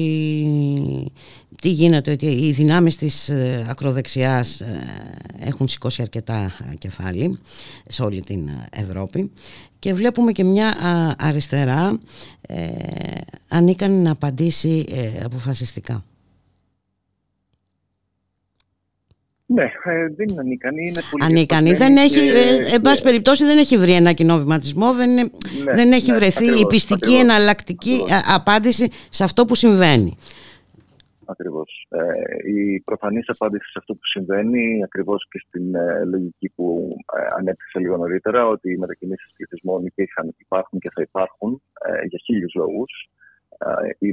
τι 1.61 1.69
γίνεται, 1.69 2.11
ότι 2.11 2.27
οι 2.27 2.53
δυνάμεις 2.53 2.97
της 2.97 3.29
ε, 3.29 3.67
ακροδεξιάς 3.69 4.61
ε, 4.61 4.87
έχουν 5.39 5.69
σηκώσει 5.69 6.03
αρκετά 6.03 6.53
κεφάλι 6.79 7.39
σε 7.87 8.03
όλη 8.03 8.21
την 8.21 8.49
Ευρώπη 8.71 9.31
και 9.79 9.95
βλέπουμε 9.95 10.33
και 10.33 10.45
μια 10.45 10.77
αριστερά 11.19 11.99
ε, 12.41 12.67
ανίκανη 13.49 13.97
να 13.97 14.11
απαντήσει 14.11 14.85
αποφασιστικά. 15.25 16.05
Ναι, 19.55 19.63
ε, 19.63 20.09
δεν 20.17 20.29
είναι 20.29 20.41
ανίκανη. 20.41 20.87
Είναι 20.87 21.01
πολύ 21.11 21.25
ανίκανη. 21.25 21.73
Δεν 21.73 21.97
έχει, 21.97 22.29
ε, 22.29 22.75
εν 22.75 22.81
πάση 22.81 23.03
περιπτώσει 23.03 23.45
δεν 23.45 23.59
έχει 23.59 23.79
βρει 23.79 23.93
ένα 23.93 24.13
κοινό 24.13 24.39
βηματισμό, 24.39 24.95
δεν, 24.95 25.15
ναι, 25.15 25.23
δεν 25.75 25.93
έχει 25.93 26.11
ναι, 26.11 26.17
βρεθεί 26.17 26.45
ακριβώς, 26.45 26.61
η 26.61 26.67
πιστική 26.67 27.05
ακριβώς, 27.05 27.23
εναλλακτική 27.23 27.95
ακριβώς. 28.03 28.35
απάντηση 28.35 28.89
σε 29.11 29.25
αυτό 29.25 29.45
που 29.45 29.55
συμβαίνει. 29.55 30.17
Ακριβώς. 31.25 31.87
Ε, 31.89 32.51
η 32.51 32.81
προφανής 32.81 33.29
απάντηση 33.29 33.65
σε 33.65 33.79
αυτό 33.79 33.95
που 33.95 34.07
συμβαίνει, 34.15 34.83
ακριβώς 34.85 35.27
και 35.31 35.43
στην 35.47 35.75
ε, 35.75 36.05
λογική 36.05 36.49
που 36.49 36.97
ε, 37.17 37.27
ανέπτυξα 37.39 37.81
λίγο 37.81 37.97
νωρίτερα, 37.97 38.47
ότι 38.47 38.73
οι 38.73 38.77
μετακινήσεις 38.77 39.33
πληθυσμών 39.37 39.85
υπήρχαν, 39.87 40.35
υπάρχουν 40.39 40.79
και 40.79 40.91
θα 40.95 41.03
υπάρχουν 41.03 41.63
ε, 41.87 42.07
για 42.07 42.21
χίλιους 42.25 42.55
λόγους. 42.55 43.11
Η, 43.99 44.09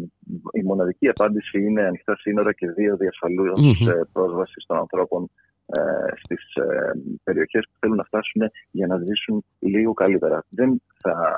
η 0.52 0.64
μοναδική 0.64 1.08
απάντηση 1.08 1.62
είναι 1.62 1.82
ανοιχτά 1.82 2.16
σύνορα 2.16 2.54
και 2.54 2.72
δύο 2.72 2.98
διασφαλούς 2.98 3.60
mm-hmm. 3.60 4.02
πρόσβασης 4.12 4.66
των 4.66 4.78
ανθρώπων 4.78 5.30
ε, 5.66 5.82
στις 6.24 6.54
ε, 6.56 6.92
περιοχές 7.24 7.66
που 7.66 7.78
θέλουν 7.80 7.96
να 7.96 8.04
φτάσουν 8.04 8.42
για 8.72 8.88
να 8.88 8.98
ζήσουν 8.98 9.46
λίγο 9.60 9.94
καλύτερα. 9.94 10.46
Δεν 10.50 10.82
θα 11.02 11.36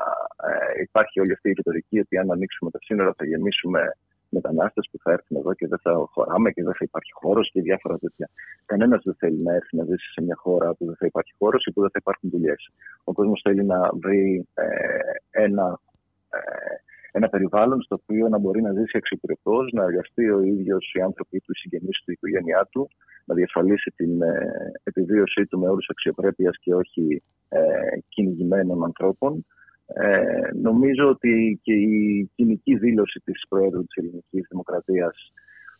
ε, 0.47 0.81
υπάρχει 0.81 1.19
όλη 1.19 1.31
αυτή 1.31 1.49
η 1.49 1.53
ρητορική 1.53 1.99
ότι 1.99 2.17
αν 2.17 2.31
ανοίξουμε 2.31 2.71
τα 2.71 2.79
σύνορα 2.81 3.13
θα 3.17 3.25
γεμίσουμε 3.25 3.81
μετανάστες 4.29 4.87
που 4.91 4.97
θα 5.03 5.11
έρθουν 5.11 5.37
εδώ 5.37 5.53
και 5.53 5.67
δεν 5.67 5.79
θα 5.81 5.91
χωράμε 6.13 6.51
και 6.51 6.63
δεν 6.63 6.73
θα 6.73 6.83
υπάρχει 6.83 7.11
χώρος 7.13 7.49
και 7.51 7.61
διάφορα 7.61 7.97
τέτοια. 7.97 8.29
Κανένας 8.65 9.01
δεν 9.03 9.15
θέλει 9.17 9.41
να 9.43 9.53
έρθει 9.53 9.77
να 9.77 9.83
ζήσει 9.83 10.11
σε 10.11 10.21
μια 10.21 10.35
χώρα 10.37 10.73
που 10.73 10.85
δεν 10.85 10.95
θα 10.99 11.05
υπάρχει 11.05 11.33
χώρος 11.37 11.65
ή 11.65 11.71
που 11.71 11.81
δεν 11.81 11.89
θα 11.89 11.99
υπάρχουν 12.01 12.29
δουλειές. 12.29 12.69
Ο 13.03 13.13
κόσμος 13.13 13.41
θέλει 13.43 13.63
να 13.63 13.89
βρει 13.93 14.47
ε, 14.53 14.65
ένα, 15.31 15.79
ε, 16.29 16.39
ένα 17.11 17.29
περιβάλλον 17.29 17.81
στο 17.81 17.95
οποίο 18.01 18.27
να 18.29 18.37
μπορεί 18.37 18.61
να 18.61 18.71
ζήσει 18.71 18.97
εξυπηρετώ, 18.97 19.57
να 19.71 19.83
εργαστεί 19.83 20.29
ο 20.31 20.41
ίδιος, 20.41 20.91
οι 20.93 21.01
άνθρωποι 21.01 21.39
του, 21.39 21.51
οι 21.51 21.57
συγγενείς 21.57 21.97
του, 22.03 22.11
η 22.11 22.13
οικογένειά 22.17 22.67
του, 22.71 22.89
να 23.25 23.35
διασφαλίσει 23.35 23.93
την 23.95 24.21
ε, 24.21 24.71
επιβίωσή 24.83 25.45
του 25.45 25.59
με 25.59 25.69
όρους 25.69 25.87
αξιοπρέπειας 25.89 26.57
και 26.59 26.75
όχι 26.75 27.23
ε, 27.49 27.59
κυνηγημένων 28.09 28.83
ανθρώπων. 28.83 29.45
Ε, 29.85 30.49
νομίζω 30.61 31.09
ότι 31.09 31.59
και 31.63 31.73
η 31.73 32.29
κοινική 32.35 32.77
δήλωση 32.77 33.19
της 33.23 33.45
Προέδρου 33.49 33.85
της 33.85 33.95
Ελληνικής 33.95 34.45
Δημοκρατίας 34.49 35.31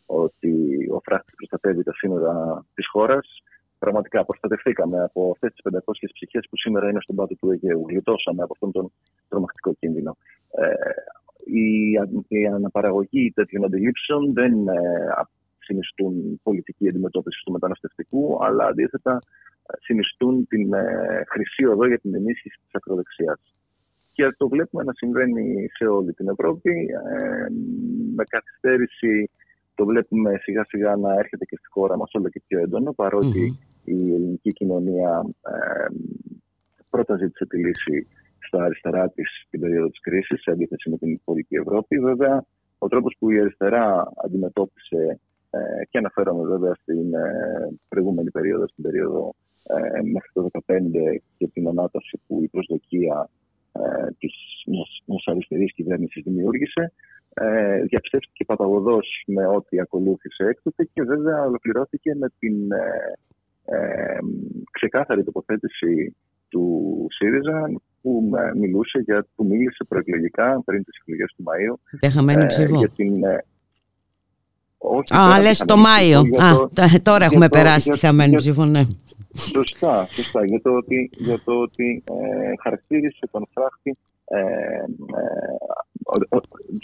ότι 0.06 0.52
ο 0.92 1.00
φράχτης 1.04 1.34
προστατεύει 1.34 1.82
τα 1.82 1.92
σύνορα 1.94 2.64
της 2.74 2.88
χώρας 2.88 3.42
πραγματικά 3.78 4.24
προστατευθήκαμε 4.24 5.02
από 5.02 5.30
αυτές 5.34 5.50
τις 5.52 5.62
500 5.62 6.08
ψυχές 6.12 6.46
που 6.50 6.56
σήμερα 6.56 6.88
είναι 6.88 7.00
στον 7.00 7.16
πάτο 7.16 7.34
του 7.34 7.50
Αιγαίου. 7.50 7.84
Γλιτώσαμε 7.88 8.42
από 8.42 8.52
αυτόν 8.52 8.72
τον 8.72 8.92
τρομακτικό 9.28 9.74
κίνδυνο. 9.80 10.16
Ε, 10.50 10.66
η, 11.44 11.90
η 12.28 12.46
αναπαραγωγή 12.46 13.32
τέτοιων 13.34 13.64
αντιλήψεων 13.64 14.32
δεν 14.32 14.52
ε, 14.68 14.78
συνιστούν 15.58 16.40
πολιτική 16.42 16.88
αντιμετώπιση 16.88 17.42
του 17.44 17.52
μεταναστευτικού, 17.52 18.44
αλλά 18.44 18.66
αντίθετα 18.66 19.18
ε, 19.66 19.74
συνιστούν 19.80 20.46
την 20.46 20.72
ε, 20.72 21.22
χρυσή 21.28 21.64
οδό 21.64 21.86
για 21.86 21.98
την 21.98 22.14
ενίσχυση 22.14 22.58
της 22.64 22.74
ακροδεξιάς 22.74 23.40
και 24.12 24.34
το 24.36 24.48
βλέπουμε 24.48 24.82
να 24.84 24.92
συμβαίνει 24.92 25.66
σε 25.72 25.84
όλη 25.86 26.12
την 26.12 26.28
Ευρώπη. 26.28 26.70
Ε, 26.70 27.46
με 28.14 28.24
καθυστέρηση 28.24 29.30
το 29.74 29.84
βλέπουμε 29.84 30.38
σιγά 30.42 30.64
σιγά 30.64 30.96
να 30.96 31.12
έρχεται 31.12 31.44
και 31.44 31.56
στη 31.56 31.68
χώρα 31.68 31.96
μας 31.96 32.10
όλο 32.12 32.28
και 32.28 32.42
πιο 32.46 32.58
έντονο, 32.58 32.94
η 33.84 34.14
ελληνική 34.14 34.52
κοινωνία 34.52 35.26
ε, 35.42 35.86
πρώτα 36.90 37.16
ζήτησε 37.16 37.46
τη 37.46 37.58
λύση 37.58 38.06
στα 38.46 38.64
αριστερά 38.64 39.10
της 39.10 39.46
την 39.50 39.60
περίοδο 39.60 39.88
της 39.88 40.00
κρίσης, 40.00 40.42
σε 40.42 40.50
αντίθεση 40.50 40.90
με 40.90 40.96
την 40.96 41.10
υπόλοιπη 41.10 41.56
Ευρώπη. 41.56 41.98
Βέβαια, 41.98 42.44
ο 42.78 42.88
τρόπος 42.88 43.16
που 43.18 43.30
η 43.30 43.40
αριστερά 43.40 44.12
αντιμετώπισε 44.24 45.20
ε, 45.50 45.58
και 45.90 45.98
αναφέρομαι 45.98 46.48
βέβαια 46.48 46.74
στην 46.74 47.14
ε, 47.14 47.30
προηγούμενη 47.88 48.30
περίοδο, 48.30 48.68
στην 48.68 48.82
περίοδο 48.82 49.34
ε, 49.62 50.02
μέχρι 50.02 50.30
το 50.32 50.48
2015 50.66 50.80
και 51.38 51.46
την 51.46 51.68
ανάταση 51.68 52.20
που 52.26 52.42
η 52.42 52.48
προσδοκία 52.48 53.28
ε, 53.72 54.10
της 54.18 54.34
μιας 55.06 55.24
αριστερής 55.24 55.72
κυβέρνησης 55.72 56.22
δημιούργησε. 56.22 56.92
Ε, 57.34 57.82
διαψεύστηκε 57.82 58.44
παταγωδός 58.44 59.24
με 59.26 59.46
ό,τι 59.46 59.80
ακολούθησε 59.80 60.44
έκτοτε 60.44 60.88
και 60.92 61.02
βέβαια 61.02 61.42
ολοκληρώθηκε 61.42 62.14
με 62.14 62.28
την 62.38 62.72
ε, 62.72 63.12
ε, 63.64 64.18
ξεκάθαρη 64.70 65.24
τοποθέτηση 65.24 66.16
του 66.52 67.06
ΣΥΡΙΖΑ 67.10 67.70
που 68.02 68.30
μιλούσε 68.60 68.98
για, 69.04 69.26
που 69.34 69.44
μίλησε 69.44 69.84
προεκλογικά 69.88 70.62
πριν 70.64 70.84
τις 70.84 70.98
εκλογές 71.00 71.34
του 71.36 71.44
Μαΐου. 71.48 71.98
Για 72.00 72.10
χαμένη 72.10 72.46
ψηφό. 72.46 72.78
Για 72.78 72.88
την, 72.88 73.24
ε, 73.24 73.44
όχι, 74.78 75.14
Α, 75.14 75.40
λες 75.40 75.58
το 75.58 75.76
Μάιο. 75.76 76.20
Α, 76.20 76.68
τώρα 77.02 77.24
έχουμε 77.24 77.48
περάσει 77.48 77.90
τη 77.90 77.98
χαμένη 77.98 78.34
ψήφο, 78.34 78.64
ναι. 78.64 78.82
Σωστά, 79.34 80.08
σωστά. 80.10 80.44
Για 80.44 80.60
το 80.60 80.70
ότι, 80.70 81.10
για 81.12 81.40
το 81.44 81.52
ότι 81.52 82.02
ε, 82.06 82.12
χαρακτήρισε 82.62 83.28
τον 83.30 83.48
φράχτη, 83.52 83.98
ε, 84.24 84.38
ε, 84.38 84.84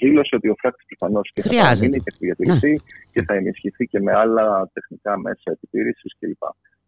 δήλωσε 0.01 0.37
ότι 0.37 0.49
ο 0.49 0.55
φράχτης 0.59 0.87
προφανώς 0.87 1.31
και 1.33 1.43
θα 1.43 1.49
παραμείνει 1.49 1.99
και 1.99 2.11
θα 2.11 2.17
διατηρηθεί 2.21 2.71
ναι. 2.71 2.77
και 3.13 3.23
θα 3.23 3.35
ενισχυθεί 3.35 3.87
και 3.87 4.01
με 4.01 4.13
άλλα 4.13 4.71
τεχνικά 4.73 5.19
μέσα 5.19 5.51
επιτήρησης 5.51 6.15
κλπ. 6.19 6.43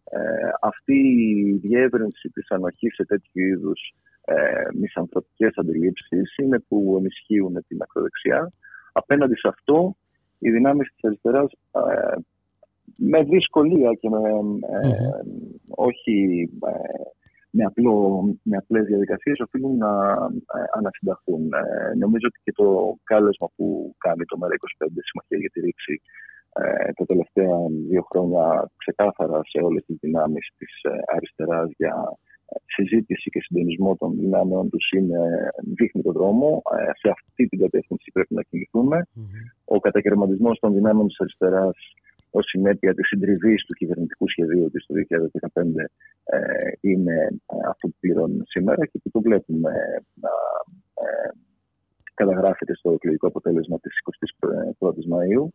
Ε, 0.04 0.18
αυτή 0.60 0.94
η 0.94 1.58
διεύρυνση 1.62 2.28
της 2.28 2.50
ανοχής 2.50 2.94
σε 2.94 3.04
τέτοιου 3.04 3.42
είδους 3.42 3.94
ε, 4.24 4.34
μισανθρωπικές 4.74 5.52
αντιλήψεις 5.56 6.36
είναι 6.36 6.58
που 6.68 6.94
ενισχύουν 6.98 7.64
την 7.68 7.82
ακροδεξιά. 7.82 8.52
Απέναντι 8.92 9.34
σε 9.36 9.48
αυτό, 9.48 9.96
οι 10.38 10.50
δυνάμεις 10.50 10.88
της 10.88 11.04
αριστεράς 11.04 11.52
ε, 11.52 12.16
με 12.96 13.22
δυσκολία 13.22 13.92
και 14.00 14.08
με, 14.08 14.28
ε, 14.28 15.10
όχι 15.70 16.48
ε, 16.66 17.10
με, 17.50 17.64
απλό, 17.64 18.22
με 18.42 18.56
απλές 18.56 18.84
διαδικασίες 18.84 19.40
οφείλουν 19.40 19.76
να 19.76 19.92
ε, 20.56 20.62
ανασυνταχθούν. 20.78 21.52
Ε, 21.52 21.94
νομίζω 21.96 22.26
ότι 22.26 22.40
και 22.44 22.52
το 22.52 22.98
κάλεσμα 23.04 23.48
που 23.56 23.94
κάνει 23.98 24.24
το 24.24 24.36
ΜΕΡΑ25 24.40 24.86
Συμμαχία 25.08 25.38
για 25.38 25.50
τη 25.52 25.60
Ρήξη 25.60 26.00
ε, 26.52 26.92
τα 26.92 27.04
τελευταία 27.06 27.56
δύο 27.88 28.02
χρόνια 28.10 28.70
ξεκάθαρα 28.76 29.40
σε 29.42 29.58
όλες 29.64 29.84
τις 29.84 29.96
δυνάμεις 30.00 30.52
της 30.58 30.72
αριστεράς 31.14 31.70
για 31.76 31.94
συζήτηση 32.66 33.30
και 33.30 33.40
συντονισμό 33.42 33.96
των 33.96 34.16
δυνάμεων 34.16 34.70
τους 34.70 34.90
είναι 34.96 35.18
δείχνει 35.78 36.02
τον 36.02 36.12
δρόμο. 36.12 36.62
σε 37.00 37.08
αυτή 37.10 37.46
την 37.46 37.58
κατεύθυνση 37.58 38.10
πρέπει 38.12 38.34
να 38.34 38.42
κινηθούμε. 38.42 39.06
Ο 39.64 39.80
κατακαιρματισμός 39.80 40.58
των 40.58 40.74
δυνάμεων 40.74 41.06
της 41.06 41.20
αριστεράς 41.20 41.76
ως 42.30 42.46
συνέπεια 42.48 42.94
της 42.94 43.06
συντριβής 43.08 43.64
του 43.64 43.74
κυβερνητικού 43.74 44.28
σχεδίου 44.28 44.70
της 44.70 44.86
το 44.86 44.94
2015 45.52 45.62
ε, 46.24 46.38
είναι 46.80 47.16
ε, 47.46 47.56
αυτό 47.68 47.88
που 47.88 47.96
πληρώνουμε 48.00 48.44
σήμερα 48.46 48.86
και 48.86 48.98
που 49.02 49.10
το 49.10 49.20
βλέπουμε 49.20 49.72
να 50.14 50.30
ε, 51.04 51.30
καταγράφεται 52.14 52.74
στο 52.74 52.92
εκλογικό 52.92 53.26
αποτέλεσμα 53.26 53.78
της 53.80 53.92
21ης 54.78 55.06
Μαΐου. 55.12 55.46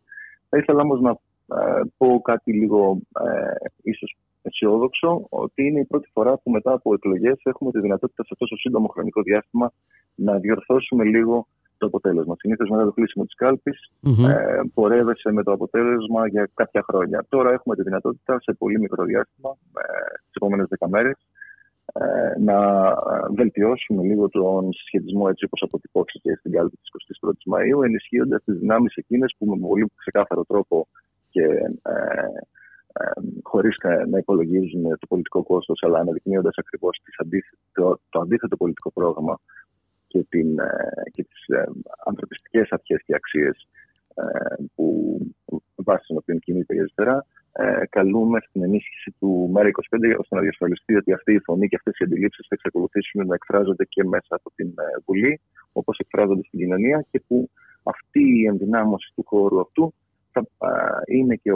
Θα 0.48 0.58
ήθελα 0.58 0.82
όμως 0.82 1.00
να 1.00 1.10
ε, 1.56 1.80
πω 1.96 2.20
κάτι 2.20 2.52
λίγο 2.52 2.98
ε, 3.26 3.68
ίσως 3.82 4.16
αισιόδοξο, 4.42 5.26
ότι 5.28 5.66
είναι 5.66 5.80
η 5.80 5.84
πρώτη 5.84 6.08
φορά 6.12 6.38
που 6.38 6.50
μετά 6.50 6.72
από 6.72 6.94
εκλογές 6.94 7.40
έχουμε 7.42 7.70
τη 7.70 7.80
δυνατότητα 7.80 8.24
σε 8.24 8.34
τόσο 8.38 8.56
σύντομο 8.56 8.86
χρονικό 8.88 9.22
διάστημα 9.22 9.72
να 10.14 10.38
διορθώσουμε 10.38 11.04
λίγο 11.04 11.46
το 11.78 11.86
αποτέλεσμα. 11.86 12.34
Συνήθως 12.38 12.68
μετά 12.70 12.84
το 12.84 12.92
κλείσιμο 12.92 13.24
της 13.24 13.34
κάλπης 13.34 13.90
mm-hmm. 14.06 14.28
ε, 14.28 14.60
πορεύεσαι 14.74 15.32
με 15.32 15.42
το 15.42 15.52
αποτέλεσμα 15.52 16.28
για 16.28 16.50
κάποια 16.54 16.84
χρόνια. 16.88 17.26
Τώρα 17.28 17.50
έχουμε 17.52 17.74
τη 17.76 17.82
δυνατότητα 17.82 18.40
σε 18.40 18.52
πολύ 18.52 18.78
μικρό 18.80 19.04
διάστημα, 19.04 19.50
ε, 19.50 20.14
τις 20.26 20.34
επόμενες 20.34 20.66
δέκα 20.68 20.88
μέρες, 20.88 21.16
ε, 21.16 21.26
να 22.38 22.58
βελτιώσουμε 23.34 24.02
λίγο 24.02 24.28
τον 24.28 24.72
συσχετισμό 24.72 25.26
έτσι 25.28 25.44
όπως 25.44 25.62
αποτυπώθηκε 25.62 26.36
στην 26.38 26.52
κάλπη 26.52 26.76
της 26.76 27.18
21η 27.20 27.42
Μαου, 27.46 27.82
ενισχύοντας 27.82 28.42
τις 28.44 28.58
δυνάμεις 28.58 28.94
εκείνες 28.94 29.34
που 29.38 29.46
με 29.46 29.58
πολύ 29.68 29.92
ξεκάθαρο 29.96 30.44
τρόπο 30.44 30.88
και 31.30 31.42
ε, 31.42 31.92
ε, 32.98 33.10
χωρίς 33.42 33.76
να 34.08 34.18
υπολογίζουν 34.18 34.82
το 34.82 35.06
πολιτικό 35.08 35.42
κόστος, 35.42 35.82
αλλά 35.82 35.98
αναδεικνύοντας 35.98 36.54
ακριβώς 36.56 37.00
το, 37.72 38.00
το 38.08 38.20
αντίθετο 38.20 38.56
πολιτικό 38.56 38.92
πρόγραμμα 38.92 39.40
και, 40.06 40.26
την, 40.28 40.58
ε, 40.58 41.10
και 41.10 41.24
τις 41.24 41.46
ε, 41.46 41.64
ανθρωπιστικές 42.04 42.68
αρχές 42.70 43.02
και 43.04 43.14
αξίες 43.14 43.56
ε, 43.58 43.85
που 44.74 45.18
βάσει 45.74 46.04
των 46.06 46.16
οποίων 46.16 46.38
κινείται 46.38 46.74
η 46.74 46.78
αριστερά, 46.78 47.26
καλούμε 47.88 48.38
στην 48.48 48.62
ενίσχυση 48.62 49.14
του 49.18 49.52
ΜΕΡΑ25 49.54 50.16
ώστε 50.18 50.34
να 50.34 50.40
διασφαλιστεί 50.40 50.96
ότι 50.96 51.12
αυτή 51.12 51.32
η 51.32 51.40
φωνή 51.40 51.68
και 51.68 51.76
αυτές 51.76 51.98
οι 51.98 52.04
αντιλήψεις 52.04 52.46
θα 52.48 52.54
εξακολουθήσουν 52.54 53.26
να 53.26 53.34
εκφράζονται 53.34 53.84
και 53.84 54.04
μέσα 54.04 54.34
από 54.38 54.50
την 54.54 54.74
Βουλή, 55.04 55.40
όπως 55.72 55.98
εκφράζονται 55.98 56.42
στην 56.46 56.58
κοινωνία 56.58 57.06
και 57.10 57.22
που 57.26 57.50
αυτή 57.82 58.20
η 58.40 58.46
ενδυνάμωση 58.46 59.12
του 59.14 59.24
χώρου 59.26 59.60
αυτού 59.60 59.94
θα, 60.32 60.46
είναι 61.06 61.34
και 61.34 61.50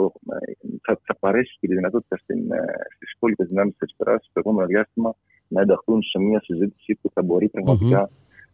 θα, 0.81 0.99
θα 1.03 1.15
παρέσει 1.19 1.57
και 1.59 1.67
τη 1.67 1.75
δυνατότητα 1.75 2.17
στις 2.17 3.13
υπόλοιπες 3.15 3.47
δυνάμεις 3.47 3.73
της 3.77 3.81
αριστεράς 3.81 4.25
στο 4.29 4.39
επόμενο 4.39 4.67
διάστημα 4.67 5.15
να 5.47 5.61
ενταχθούν 5.61 6.01
σε 6.03 6.19
μια 6.19 6.41
συζήτηση 6.43 6.99
που 7.01 7.09
θα 7.13 7.21
μπορεί 7.23 7.51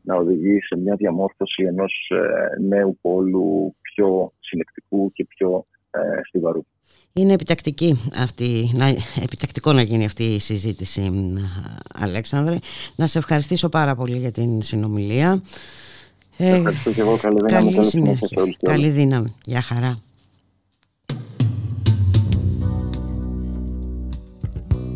να 0.01 0.16
οδηγεί 0.16 0.62
σε 0.62 0.78
μια 0.78 0.95
διαμόρφωση 0.95 1.64
ενός 1.64 1.93
ε, 2.10 2.62
νέου 2.62 2.97
πόλου 3.01 3.76
πιο 3.97 4.33
συνεκτικού 4.39 5.11
και 5.13 5.25
πιο 5.25 5.65
ε, 5.91 5.99
στιβαρού. 6.27 6.61
Είναι 7.13 7.33
επιτακτική 7.33 7.95
αυτή, 8.17 8.71
να, 8.73 8.87
επιτακτικό 9.21 9.73
να 9.73 9.81
γίνει 9.81 10.05
αυτή 10.05 10.23
η 10.23 10.39
συζήτηση, 10.39 11.11
Αλέξανδρε. 11.93 12.57
Να 12.95 13.07
σε 13.07 13.17
ευχαριστήσω 13.17 13.69
πάρα 13.69 13.95
πολύ 13.95 14.17
για 14.17 14.31
την 14.31 14.61
συνομιλία. 14.61 15.41
Ε, 16.37 16.55
Ευχαριστώ 16.55 16.91
και 16.91 17.01
εγώ. 17.01 17.17
Καλή 17.17 17.37
δύναμη. 17.47 17.73
Καλή 17.73 17.85
συνέχεια. 17.85 18.43
Καλή 18.59 18.89
δύναμη. 18.89 19.35
Γεια 19.45 19.61
χαρά. 19.61 19.95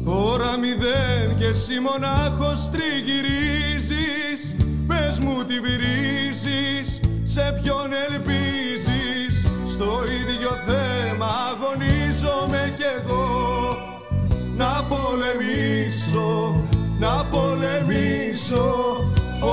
Τώρα 0.03 0.57
μηδέν 0.57 1.37
και 1.39 1.45
εσύ 1.45 1.79
μονάχος 1.79 2.69
τριγυρίζεις 2.69 4.55
Πες 4.87 5.19
μου 5.19 5.43
τι 5.47 5.59
βρίζεις, 5.59 6.99
σε 7.34 7.59
ποιον 7.63 7.89
ελπίζεις; 8.07 9.47
Στο 9.67 9.89
ίδιο 10.19 10.51
θέμα 10.67 11.29
αγωνίζομαι 11.51 12.73
κι 12.77 12.84
εγώ. 12.97 13.27
Να 14.57 14.71
πολεμήσω, 14.91 16.29
να 16.99 17.25
πολεμήσω. 17.32 18.67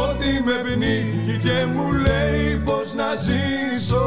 Ό,τι 0.04 0.30
με 0.44 0.56
πνίγει 0.64 1.38
και 1.42 1.66
μου 1.74 1.92
λέει 1.92 2.56
πως 2.64 2.94
να 2.94 3.10
ζήσω. 3.26 4.06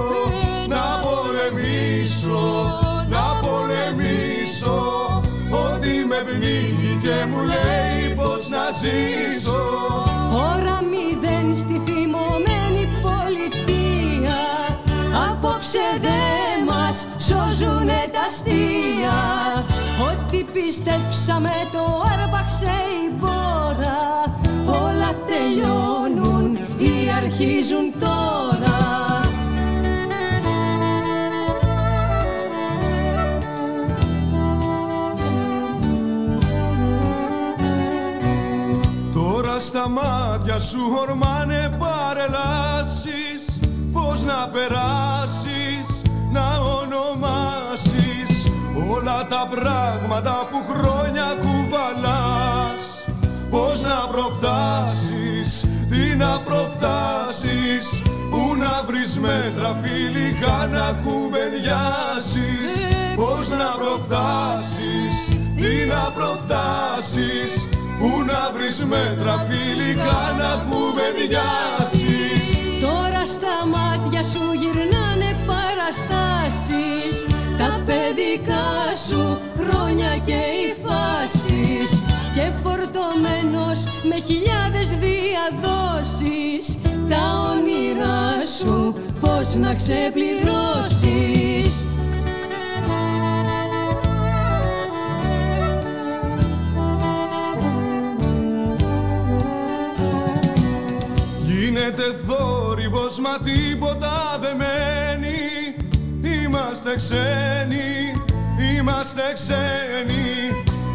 Πολεμήσω, 1.02 2.44
να 3.10 3.40
πολεμήσω. 3.42 4.80
Ότι 5.50 6.06
με 6.08 6.20
πνίγει 6.28 7.00
και 7.04 7.26
μου 7.30 7.44
λέει 7.44 8.16
πως 8.16 8.50
να 8.50 8.66
ζήσω. 8.82 9.62
Ώρα 10.34 10.82
μηδέν 10.92 11.58
στη 11.58 11.91
Απόψε 15.62 15.80
δε 16.00 16.72
μας 16.72 17.08
σώζουνε 17.18 18.10
τα 18.12 18.20
αστεία. 18.28 19.20
Ότι 20.12 20.46
πιστέψαμε 20.54 21.50
το 21.72 22.04
άρπαξε 22.12 22.66
η 22.66 23.16
μπόρα 23.20 24.36
Όλα 24.66 25.16
τελειώνουν 25.28 26.56
ή 26.78 27.12
αρχίζουν 27.18 27.94
τώρα. 28.00 28.80
Τώρα 39.14 39.60
στα 39.60 39.90
μάτια 39.90 40.60
σου 40.60 40.80
ορμάνε 41.02 41.78
παρελάσεις 41.80 43.31
Πώς 43.92 44.24
να 44.24 44.48
περάσεις, 44.52 46.02
να 46.32 46.46
ονομάσεις 46.80 48.52
Όλα 48.92 49.28
τα 49.30 49.48
πράγματα 49.52 50.48
που 50.52 50.74
χρόνια 50.74 51.28
κουβαλάς. 51.40 52.84
Πώς 53.50 53.82
να 53.82 54.08
προφτάσεις, 54.12 55.66
τι 55.90 56.16
να 56.16 56.40
προφτάσεις 56.46 58.02
Πού 58.30 58.56
να 58.58 58.84
βρεις 58.88 59.18
μέτρα 59.18 59.80
φιλικά 59.84 60.68
να 60.72 61.00
κουβεντιάσεις. 61.04 62.66
Πώς 63.16 63.50
να 63.50 63.70
προφτάσεις, 63.82 65.16
τι 65.56 65.86
να 65.88 66.12
προφτάσεις 66.16 67.70
Πού 68.00 68.24
να 68.26 68.52
βρεις 68.54 68.86
μέτρα 68.86 69.46
φιλικά 69.50 70.36
να 70.38 70.64
κουβεντιάσεις. 70.70 72.12
Τώρα 72.12 72.31
στα 73.26 73.66
μάτια 73.74 74.24
σου 74.24 74.42
γυρνάνε 74.60 75.36
παραστάσεις. 75.46 77.26
Τα 77.58 77.82
παιδικά 77.86 78.96
σου 79.08 79.38
χρόνια 79.60 80.18
και 80.26 80.32
οι 80.32 80.76
φάσεις. 80.84 82.02
Και 82.36 82.46
φορτωμένος 82.64 83.80
με 84.04 84.16
χιλιάδες 84.28 84.88
διαδόσεις. 85.06 86.78
Τα 87.10 87.24
όνειρά 87.52 88.42
σου 88.60 88.94
πώς 89.22 89.56
να 89.56 89.76
ξεπληρώσεις. 89.76 91.76
Γίνεται 101.46 102.16
θόρυβος 103.12 103.20
μα 103.20 103.38
τίποτα 103.46 104.38
δεν 104.42 104.56
μένει. 104.58 105.40
Είμαστε 106.44 106.96
ξένοι, 106.96 108.14
είμαστε 108.78 109.22
ξένοι. 109.34 110.30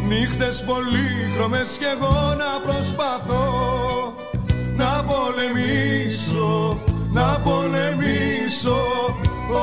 Νύχτες 0.07 0.63
πολύχρωμες 0.63 1.77
κι 1.77 1.85
εγώ 1.95 2.35
να 2.37 2.71
προσπαθώ 2.71 3.45
Να 4.77 5.03
πολεμήσω, 5.03 6.79
να 7.11 7.39
πολεμήσω. 7.43 8.81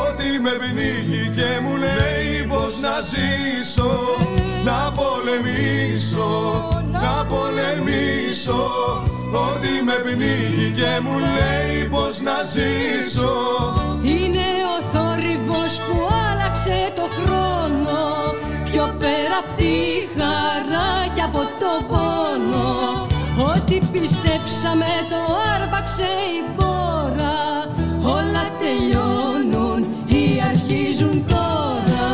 Ότι 0.04 0.40
με 0.42 0.50
πνίγει 0.50 1.28
και 1.28 1.60
μου 1.62 1.76
λέει 1.76 2.46
πως 2.48 2.80
να 2.80 3.00
ζήσω 3.00 4.00
Να 4.64 4.92
πολεμήσω, 4.92 6.68
να 6.90 7.26
πολεμήσω 7.28 8.72
Ότι 9.34 9.72
με 9.84 9.96
πνίγει 10.04 10.70
και 10.70 11.00
μου 11.02 11.18
λέει 11.18 11.88
πως 11.88 12.20
να 12.20 12.36
ζήσω. 12.54 13.34
Είναι 14.02 14.48
ο 14.74 14.76
θόρυβος 14.92 15.74
που 15.84 15.96
άλλαξε 16.28 16.92
το 16.96 17.06
χρόνο. 17.16 17.98
Πιο 18.70 18.94
πέρα 18.98 19.36
απ' 19.42 19.56
τη 19.56 19.74
χαρά 20.16 20.90
και 21.14 21.22
από 21.22 21.38
το 21.38 21.72
πόνο. 21.88 23.06
Ό,τι 23.52 23.78
πιστέψαμε 23.92 24.86
το 25.10 25.20
άρπαξε 25.54 26.08
η 26.36 26.52
μπόρα 26.56 26.84
Όλα 28.04 28.46
τελειώνουν 28.58 29.86
ή 30.06 30.42
αρχίζουν 30.48 31.24
τώρα. 31.26 32.06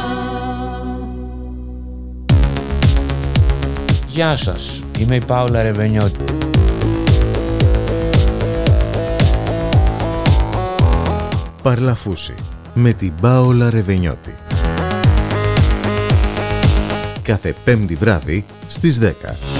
Γεια 4.08 4.36
σας, 4.36 4.82
είμαι 4.98 5.14
η 5.14 5.24
Πάολα 5.26 5.62
Ρεβενιώτη. 5.62 6.24
Παρλαφούση 11.62 12.34
με 12.74 12.92
την 12.92 13.12
Πάολα 13.20 13.70
Ρεβενιώτη. 13.70 14.34
Κάθε 17.22 17.54
πέμπτη 17.64 17.94
βράδυ 17.94 18.44
στις 18.68 18.98
10. 18.98 19.59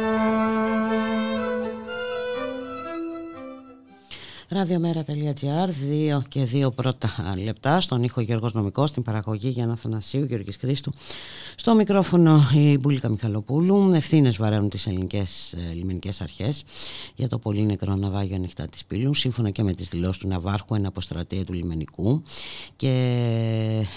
Ραδιομέρα.gr, 4.53 5.69
2 6.15 6.21
και 6.27 6.47
2 6.53 6.73
πρώτα 6.75 7.35
λεπτά. 7.43 7.81
Στον 7.81 8.03
ήχο 8.03 8.21
Γιώργος 8.21 8.53
Νομικός, 8.53 8.89
στην 8.89 9.03
παραγωγή 9.03 9.49
Γιάννα 9.49 9.75
Θανασίου, 9.75 10.23
Γιώργης 10.23 10.57
Χρήστου. 10.57 10.91
Στο 11.55 11.75
μικρόφωνο 11.75 12.41
η 12.53 12.77
Μπουλίκα 12.77 13.09
Μιχαλοπούλου. 13.09 13.91
Ευθύνες 13.93 14.37
βαραίνουν 14.37 14.69
τις 14.69 14.87
ελληνικές 14.87 15.53
ε, 15.53 15.73
λιμενικές 15.73 16.21
αρχές 16.21 16.63
για 17.15 17.27
το 17.27 17.37
πολύ 17.37 17.61
νεκρό 17.61 17.95
ναυάγιο 17.95 18.35
ανοιχτά 18.35 18.65
της 18.65 18.85
Πύλου, 18.85 19.13
σύμφωνα 19.13 19.49
και 19.49 19.63
με 19.63 19.73
τις 19.73 19.87
δηλώσεις 19.87 20.21
του 20.21 20.27
Ναβάρχου, 20.27 20.75
ένα 20.75 20.87
αποστρατεία 20.87 21.45
του 21.45 21.53
λιμενικού 21.53 22.23
και 22.75 22.87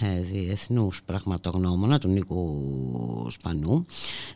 ε, 0.00 0.20
διεθνούς 0.20 1.02
πραγματογνώμονα 1.04 1.98
του 1.98 2.08
Νίκου 2.08 3.26
Σπανού. 3.30 3.86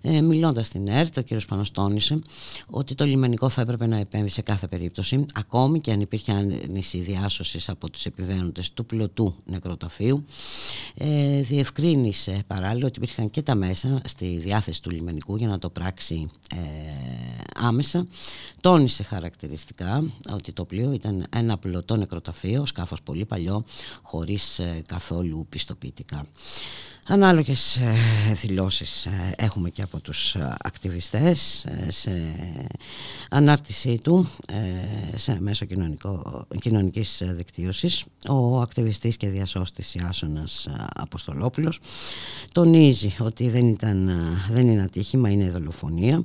Ε, 0.00 0.20
Μιλώντας 0.20 0.66
στην 0.66 0.88
ΕΡΤ, 0.88 1.18
ο 1.18 1.22
κ. 1.22 1.40
Σπανό 1.40 1.62
τόνισε 1.72 2.18
ότι 2.70 2.94
το 2.94 3.04
λιμενικό 3.04 3.48
θα 3.48 3.60
έπρεπε 3.60 3.86
να 3.86 3.96
επέμβει 3.96 4.28
σε 4.28 4.42
κάθε 4.42 4.66
περίπτωση, 4.66 5.24
ακόμη 5.34 5.80
και 5.80 5.92
αν 5.92 6.06
υπήρχε 6.08 6.32
άνηση 6.32 6.98
διάσωσης 6.98 7.68
από 7.68 7.90
τους 7.90 8.06
επιβαίνοντες 8.06 8.72
του 8.72 8.86
πλωτού 8.86 9.34
νεκροταφείου. 9.44 10.24
Ε, 10.94 11.40
διευκρίνησε 11.40 12.42
παράλληλα 12.46 12.86
ότι 12.86 12.98
υπήρχαν 12.98 13.30
και 13.30 13.42
τα 13.42 13.54
μέσα 13.54 14.00
στη 14.04 14.26
διάθεση 14.26 14.82
του 14.82 14.90
λιμενικού 14.90 15.36
για 15.36 15.48
να 15.48 15.58
το 15.58 15.70
πράξει 15.70 16.26
ε, 16.54 16.58
άμεσα. 17.54 18.06
Τόνισε 18.60 19.02
χαρακτηριστικά 19.02 20.10
ότι 20.32 20.52
το 20.52 20.64
πλοίο 20.64 20.92
ήταν 20.92 21.26
ένα 21.30 21.58
πλωτό 21.58 21.96
νεκροταφείο, 21.96 22.66
σκάφος 22.66 23.02
πολύ 23.02 23.24
παλιό, 23.24 23.64
χωρίς 24.02 24.58
ε, 24.58 24.82
καθόλου 24.86 25.46
πιστοποιητικά. 25.48 26.26
Ανάλογες 27.10 27.76
ε, 27.76 27.94
δηλώσεις 28.34 29.06
ε, 29.06 29.34
έχουμε 29.36 29.70
και 29.70 29.82
από 29.82 30.00
τους 30.00 30.34
ε, 30.34 30.56
ακτιβιστές 30.60 31.66
σε 31.88 32.34
ανάρτησή 33.30 33.98
του 34.02 34.28
σε 35.14 35.40
μέσω 35.40 35.64
κοινωνικό, 35.64 36.46
κοινωνικής 36.60 37.22
δικτύωσης. 37.24 38.04
Ο 38.28 38.60
ακτιβιστής 38.60 39.16
και 39.16 39.28
διασώστης 39.28 39.94
Ιάσονας 39.94 40.68
Αποστολόπουλος 40.94 41.80
τονίζει 42.52 43.14
ότι 43.18 43.48
δεν, 43.48 43.68
ήταν, 43.68 44.10
δεν 44.50 44.68
είναι 44.68 44.82
ατύχημα, 44.82 45.30
είναι 45.30 45.50
δολοφονία 45.50 46.22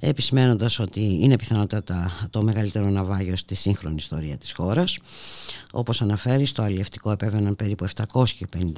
επισημένοντας 0.00 0.78
ότι 0.78 1.18
είναι 1.20 1.36
πιθανότατα 1.36 2.28
το 2.30 2.42
μεγαλύτερο 2.42 2.88
ναυάγιο 2.88 3.36
στη 3.36 3.54
σύγχρονη 3.54 3.94
ιστορία 3.98 4.36
της 4.36 4.52
χώρας. 4.52 4.98
Όπως 5.72 6.02
αναφέρει, 6.02 6.44
στο 6.44 6.62
αλλιευτικό 6.62 7.10
επέβαιναν 7.10 7.56
περίπου 7.56 7.86
750 7.96 8.12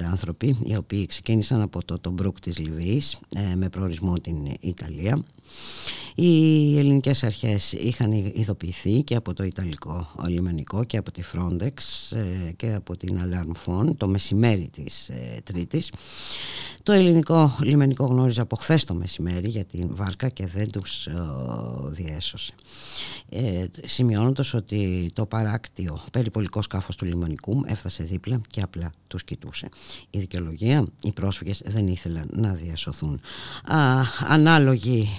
άνθρωποι, 0.03 0.57
οι 0.63 0.75
οποίοι 0.75 1.05
ξεκίνησαν 1.05 1.34
ξεκίνησαν 1.41 1.61
από 1.61 1.85
το, 1.85 1.99
το 1.99 2.11
Μπρουκ 2.11 2.39
της 2.39 2.57
Λιβύης 2.57 3.19
με 3.55 3.69
προορισμό 3.69 4.13
την 4.19 4.35
Ιταλία 4.59 5.23
οι 6.15 6.77
ελληνικές 6.77 7.23
αρχές 7.23 7.71
είχαν 7.71 8.11
ειδοποιηθεί 8.11 9.03
και 9.03 9.15
από 9.15 9.33
το 9.33 9.43
Ιταλικό 9.43 10.07
λιμενικό 10.27 10.83
και 10.83 10.97
από 10.97 11.11
τη 11.11 11.21
Frontex 11.33 11.73
ε, 12.17 12.51
και 12.51 12.73
από 12.73 12.97
την 12.97 13.19
Alarm 13.19 13.51
Phone 13.65 13.95
το 13.97 14.07
μεσημέρι 14.07 14.69
της 14.73 15.09
ε, 15.09 15.41
Τρίτης. 15.43 15.91
Το 16.83 16.91
ελληνικό 16.91 17.57
λιμενικό 17.61 18.05
γνώριζε 18.05 18.41
από 18.41 18.55
χθες 18.55 18.83
το 18.83 18.93
μεσημέρι 18.93 19.49
για 19.49 19.65
την 19.65 19.95
βάρκα 19.95 20.29
και 20.29 20.47
δεν 20.47 20.71
τους 20.71 21.07
ε, 21.07 21.13
διέσωσε. 21.87 22.53
Ε, 23.29 23.65
σημειώνοντας 23.85 24.53
ότι 24.53 25.11
το 25.13 25.25
παράκτιο 25.25 25.99
περιπολικό 26.11 26.61
σκάφος 26.61 26.95
του 26.95 27.05
λιμενικού 27.05 27.63
έφτασε 27.65 28.03
δίπλα 28.03 28.41
και 28.47 28.61
απλά 28.61 28.91
τους 29.07 29.23
κοιτούσε. 29.23 29.69
Η 30.09 30.19
δικαιολογία, 30.19 30.85
οι 31.01 31.11
πρόσφυγες 31.13 31.61
δεν 31.65 31.87
ήθελαν 31.87 32.29
να 32.33 32.53
διασωθούν. 32.53 33.21
Α, 33.63 34.01
ανάλογη 34.27 35.09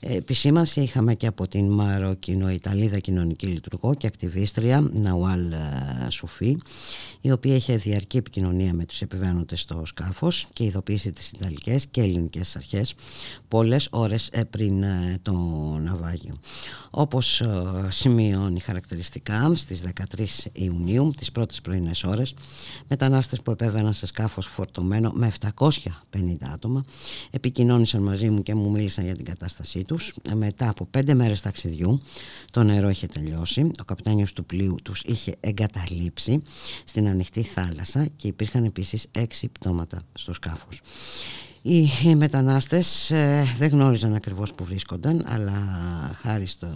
Επισήμανση 0.00 0.80
είχαμε 0.80 1.14
και 1.14 1.26
από 1.26 1.48
την 1.48 1.70
Μαροκινο-Ιταλίδα 1.70 2.98
κοινωνική 2.98 3.46
λειτουργό 3.46 3.94
και 3.94 4.06
ακτιβίστρια 4.06 4.90
Ναουάλ 4.92 5.52
ε, 5.52 6.10
Σουφή 6.10 6.56
η 7.20 7.30
οποία 7.30 7.54
είχε 7.54 7.76
διαρκή 7.76 8.16
επικοινωνία 8.16 8.74
με 8.74 8.84
τους 8.84 9.02
επιβαίνοντες 9.02 9.60
στο 9.60 9.82
σκάφος 9.84 10.46
και 10.52 10.64
ειδοποίησε 10.64 11.10
τις 11.10 11.30
Ιταλικές 11.30 11.86
και 11.86 12.00
ελληνικές 12.00 12.56
αρχές 12.56 12.94
πολλές 13.48 13.88
ώρες 13.90 14.28
ε, 14.32 14.44
πριν 14.44 14.82
ε, 14.82 15.18
το 15.22 15.32
ναυάγιο. 15.82 16.36
Όπως 16.90 17.42
σημειώνει 17.88 18.60
χαρακτηριστικά 18.60 19.52
στις 19.54 19.82
13 20.16 20.24
Ιουνίου 20.52 21.12
τις 21.16 21.32
πρώτες 21.32 21.60
πρωινές 21.60 22.04
ώρες 22.04 22.34
μετανάστες 22.88 23.40
που 23.42 23.50
επέβαιναν 23.50 23.92
σε 23.92 24.06
σκάφος 24.06 24.46
φορτωμένο 24.46 25.10
με 25.14 25.32
750 25.40 26.36
άτομα 26.52 26.84
επικοινώνησαν 27.30 28.02
μαζί 28.02 28.28
μου 28.30 28.42
και 28.42 28.54
μου 28.54 28.70
μίλησαν 28.70 29.04
για 29.04 29.16
την 29.16 29.24
κατάστασή 29.24 29.84
τους. 29.84 30.14
Μετά 30.34 30.68
από 30.68 30.86
πέντε 30.86 31.14
μέρες 31.14 31.40
ταξιδιού 31.40 32.00
το 32.50 32.62
νερό 32.62 32.88
είχε 32.88 33.06
τελειώσει. 33.06 33.70
Ο 33.80 33.84
καπιτάνιος 33.84 34.32
του 34.32 34.44
πλοίου 34.44 34.74
τους 34.82 35.02
είχε 35.06 35.34
εγκαταλείψει 35.40 36.42
στην 36.84 37.08
ανοιχτή 37.08 37.42
θάλασσα 37.42 38.06
και 38.16 38.28
υπήρχαν 38.28 38.64
επίσης 38.64 39.06
έξι 39.10 39.48
πτώματα 39.48 40.02
στο 40.12 40.32
σκάφος. 40.32 40.80
Οι 41.68 42.14
μετανάστες 42.14 43.10
ε, 43.10 43.46
δεν 43.58 43.68
γνώριζαν 43.68 44.14
ακριβώς 44.14 44.52
που 44.52 44.64
βρίσκονταν 44.64 45.24
αλλά 45.28 45.54
χάρη 46.20 46.46
στο 46.46 46.66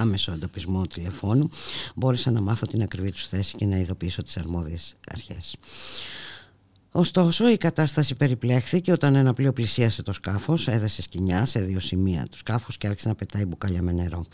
άμεσο 0.00 0.32
εντοπισμό 0.32 0.86
τηλεφώνου 0.86 1.50
μπόρεσα 1.94 2.30
να 2.30 2.40
μάθω 2.40 2.66
την 2.66 2.82
ακριβή 2.82 3.10
τους 3.10 3.26
θέση 3.26 3.56
και 3.56 3.66
να 3.66 3.76
ειδοποιήσω 3.76 4.22
τις 4.22 4.36
αρμόδιες 4.36 4.96
αρχές. 5.08 5.56
Ωστόσο, 6.92 7.48
η 7.48 7.56
κατάσταση 7.56 8.14
περιπλέχθηκε 8.14 8.92
όταν 8.92 9.14
ένα 9.14 9.32
πλοίο 9.34 9.52
πλησίασε 9.52 10.02
το 10.02 10.12
σκάφος, 10.12 10.68
έδεσε 10.68 11.02
σκηνιά 11.02 11.44
σε 11.44 11.60
δύο 11.60 11.80
σημεία 11.80 12.26
τους 12.30 12.38
σκάφους 12.38 12.78
και 12.78 12.86
άρχισε 12.86 13.08
να 13.08 13.14
πετάει 13.14 13.44
μπουκάλια 13.44 13.82
με 13.82 13.92
νερό. 13.92 14.24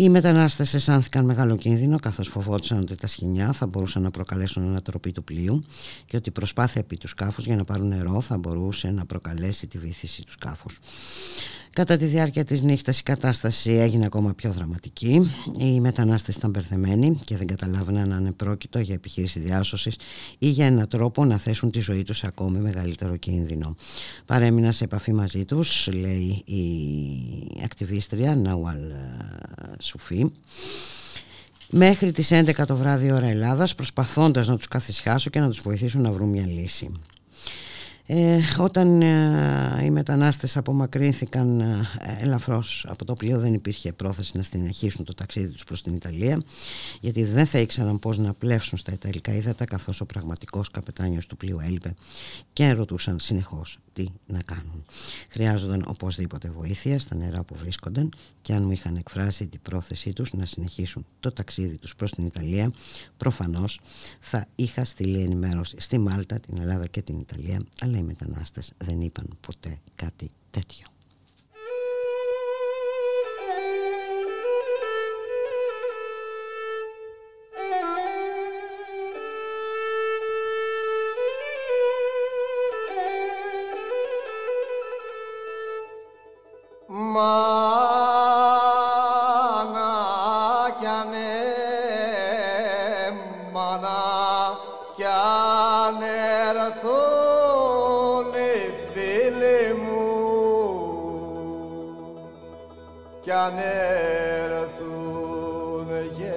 Οι 0.00 0.08
μετανάστες 0.08 0.74
αισθάνθηκαν 0.74 1.24
μεγάλο 1.24 1.56
κίνδυνο 1.56 1.98
καθώς 1.98 2.28
φοβόντουσαν 2.28 2.78
ότι 2.78 2.96
τα 2.96 3.06
σχοινιά 3.06 3.52
θα 3.52 3.66
μπορούσαν 3.66 4.02
να 4.02 4.10
προκαλέσουν 4.10 4.62
ανατροπή 4.62 5.12
του 5.12 5.24
πλοίου 5.24 5.62
και 6.06 6.16
ότι 6.16 6.28
η 6.28 6.32
προσπάθεια 6.32 6.80
επί 6.80 6.96
του 6.96 7.08
σκάφους 7.08 7.44
για 7.44 7.56
να 7.56 7.64
πάρουν 7.64 7.88
νερό 7.88 8.20
θα 8.20 8.36
μπορούσε 8.36 8.90
να 8.90 9.06
προκαλέσει 9.06 9.66
τη 9.66 9.78
βήθηση 9.78 10.24
του 10.24 10.32
σκάφους. 10.32 10.78
Κατά 11.78 11.96
τη 11.96 12.04
διάρκεια 12.04 12.44
της 12.44 12.62
νύχτας 12.62 12.98
η 12.98 13.02
κατάσταση 13.02 13.70
έγινε 13.70 14.04
ακόμα 14.04 14.34
πιο 14.34 14.52
δραματική. 14.52 15.30
Οι 15.58 15.80
μετανάστες 15.80 16.34
ήταν 16.34 16.50
μπερδεμένοι 16.50 17.18
και 17.24 17.36
δεν 17.36 17.46
καταλάβαιναν 17.46 18.12
αν 18.12 18.34
πρόκειτο 18.36 18.78
για 18.78 18.94
επιχείρηση 18.94 19.40
διάσωσης 19.40 19.96
ή 20.38 20.48
για 20.48 20.66
έναν 20.66 20.88
τρόπο 20.88 21.24
να 21.24 21.38
θέσουν 21.38 21.70
τη 21.70 21.80
ζωή 21.80 22.02
τους 22.02 22.16
σε 22.16 22.26
ακόμη 22.26 22.58
μεγαλύτερο 22.58 23.16
κίνδυνο. 23.16 23.76
Παρέμεινα 24.26 24.72
σε 24.72 24.84
επαφή 24.84 25.12
μαζί 25.12 25.44
τους, 25.44 25.88
λέει 25.92 26.42
η 26.44 26.62
ακτιβίστρια 27.64 28.34
Ναουαλ 28.34 28.80
Σουφή, 29.78 30.30
μέχρι 31.70 32.12
τις 32.12 32.30
11 32.32 32.66
το 32.66 32.76
βράδυ 32.76 33.12
ώρα 33.12 33.26
Ελλάδας 33.26 33.74
προσπαθώντας 33.74 34.48
να 34.48 34.56
τους 34.56 34.68
καθισχάσω 34.68 35.30
και 35.30 35.40
να 35.40 35.48
τους 35.48 35.60
βοηθήσουν 35.60 36.00
να 36.00 36.12
βρουν 36.12 36.28
μια 36.28 36.46
λύση. 36.46 37.00
Ε, 38.10 38.40
όταν 38.58 39.02
ε, 39.02 39.84
οι 39.84 39.90
μετανάστες 39.90 40.56
απομακρύνθηκαν 40.56 41.60
ε, 41.60 41.86
ελαφρώς 42.20 42.86
από 42.88 43.04
το 43.04 43.12
πλοίο 43.12 43.38
δεν 43.38 43.54
υπήρχε 43.54 43.92
πρόθεση 43.92 44.36
να 44.36 44.42
συνεχίσουν 44.42 45.04
το 45.04 45.14
ταξίδι 45.14 45.52
τους 45.52 45.64
προς 45.64 45.82
την 45.82 45.94
Ιταλία 45.94 46.42
γιατί 47.00 47.24
δεν 47.24 47.46
θα 47.46 47.58
ήξεραν 47.58 47.98
πώς 47.98 48.18
να 48.18 48.34
πλεύσουν 48.34 48.78
στα 48.78 48.92
Ιταλικά 48.92 49.34
ύδατα 49.34 49.64
καθώς 49.64 50.00
ο 50.00 50.06
πραγματικός 50.06 50.70
καπετάνιος 50.70 51.26
του 51.26 51.36
πλοίου 51.36 51.58
έλειπε 51.60 51.94
και 52.52 52.72
ρωτούσαν 52.72 53.18
συνεχώς 53.18 53.78
τι 53.92 54.04
να 54.26 54.42
κάνουν. 54.42 54.84
Χρειάζονταν 55.28 55.84
οπωσδήποτε 55.86 56.50
βοήθεια 56.50 56.98
στα 56.98 57.14
νερά 57.14 57.42
που 57.42 57.54
βρίσκονταν 57.54 58.12
και 58.40 58.52
αν 58.52 58.62
μου 58.62 58.70
είχαν 58.70 58.96
εκφράσει 58.96 59.46
την 59.46 59.60
πρόθεσή 59.62 60.12
τους 60.12 60.32
να 60.32 60.46
συνεχίσουν 60.46 61.06
το 61.20 61.32
ταξίδι 61.32 61.76
τους 61.76 61.94
προς 61.94 62.10
την 62.10 62.26
Ιταλία 62.26 62.70
προφανώς 63.16 63.80
θα 64.20 64.46
είχα 64.54 64.84
στείλει 64.84 65.20
ενημέρωση 65.20 65.76
στη 65.78 65.98
Μάλτα, 65.98 66.40
την 66.40 66.58
Ελλάδα 66.60 66.86
και 66.86 67.02
την 67.02 67.18
Ιταλία 67.18 67.62
αλλά 67.80 67.97
οι 67.98 68.02
μετανάστες 68.02 68.72
δεν 68.78 69.00
είπαν 69.00 69.38
ποτέ 69.40 69.78
κάτι 69.94 70.30
τέτοιο. 70.50 70.86
έρθουν 104.50 105.88
γε, 106.16 106.32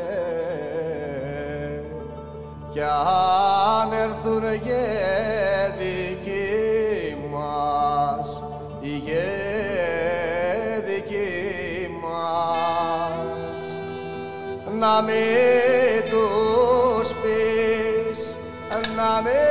κι 2.69 2.81
αν 2.81 3.91
έρθουν 3.91 4.43
γε 4.53 4.85
δικοί 5.77 7.17
μας, 7.31 8.43
η 8.79 8.89
γε 8.89 9.29
δικοί 10.85 11.89
μας, 12.01 13.63
να 14.79 15.01
μην 15.01 16.03
τους 16.09 17.07
πεις, 17.21 18.37
να 18.95 19.21
μην 19.21 19.50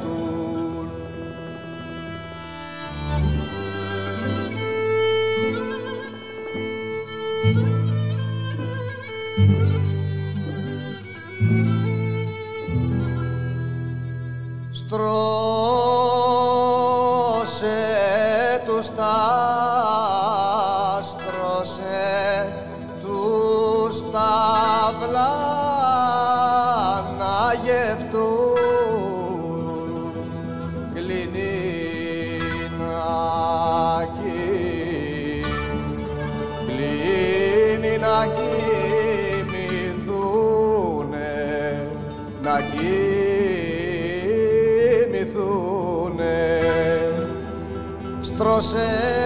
στρώσε 48.61 49.20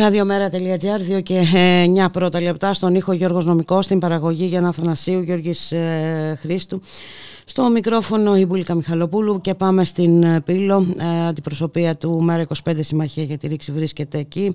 Ραδιομέρα.gr, 0.00 1.16
2 1.18 1.22
και 1.22 1.42
9 2.06 2.12
πρώτα 2.12 2.40
λεπτά 2.40 2.74
στον 2.74 2.94
ήχο 2.94 3.12
Γιώργος 3.12 3.44
Νομικός, 3.44 3.84
στην 3.84 3.98
παραγωγή 3.98 4.44
Γιάννα 4.44 4.72
Θανασίου, 4.72 5.20
Γιώργης 5.20 5.72
ε, 5.72 6.38
Χρήστου. 6.40 6.80
Στο 7.44 7.70
μικρόφωνο 7.70 8.36
η 8.36 8.46
Μπουλίκα 8.46 8.74
Μιχαλοπούλου 8.74 9.40
και 9.40 9.54
πάμε 9.54 9.84
στην 9.84 10.22
ε, 10.22 10.40
Πύλο, 10.40 10.86
ε, 10.98 11.26
αντιπροσωπεία 11.26 11.96
του 11.96 12.22
ΜΕΡΑ 12.22 12.46
25 12.64 12.72
Συμμαχία 12.78 13.22
για 13.22 13.38
τη 13.38 13.46
Ρήξη 13.46 13.72
βρίσκεται 13.72 14.18
εκεί. 14.18 14.54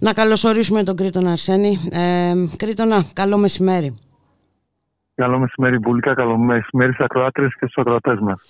Να 0.00 0.12
καλωσορίσουμε 0.12 0.82
τον 0.82 0.96
Κρήτονα 0.96 1.30
Αρσένη. 1.30 1.78
Ε, 1.92 2.32
Κρήτονα, 2.56 3.04
καλό 3.12 3.36
μεσημέρι. 3.36 3.94
Καλό 5.14 5.38
μεσημέρι, 5.38 5.78
Μπουλίκα. 5.78 6.14
Καλό 6.14 6.36
μεσημέρι 6.36 6.92
στι 6.92 7.02
ακροάτρε 7.02 7.46
και 7.46 7.66
στους 7.66 7.76
ακροατές 7.76 8.18
μας. 8.20 8.40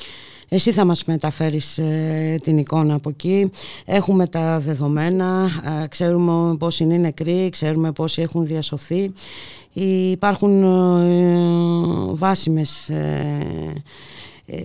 Εσύ 0.49 0.73
θα 0.73 0.85
μας 0.85 1.05
μεταφέρεις 1.05 1.79
ε, 1.79 2.39
την 2.43 2.59
εικόνα 2.59 2.95
από 2.95 3.09
εκεί. 3.09 3.51
Έχουμε 3.85 4.27
τα 4.27 4.59
δεδομένα, 4.59 5.49
ε, 5.83 5.87
ξέρουμε 5.87 6.57
πόσοι 6.57 6.85
είναι 6.85 6.97
νεκροί, 6.97 7.49
ξέρουμε 7.51 7.93
πόσοι 7.93 8.23
έχουν 8.23 8.47
διασωθεί. 8.47 9.13
Υπάρχουν 10.11 10.63
ε, 10.63 12.15
βάσιμες 12.15 12.91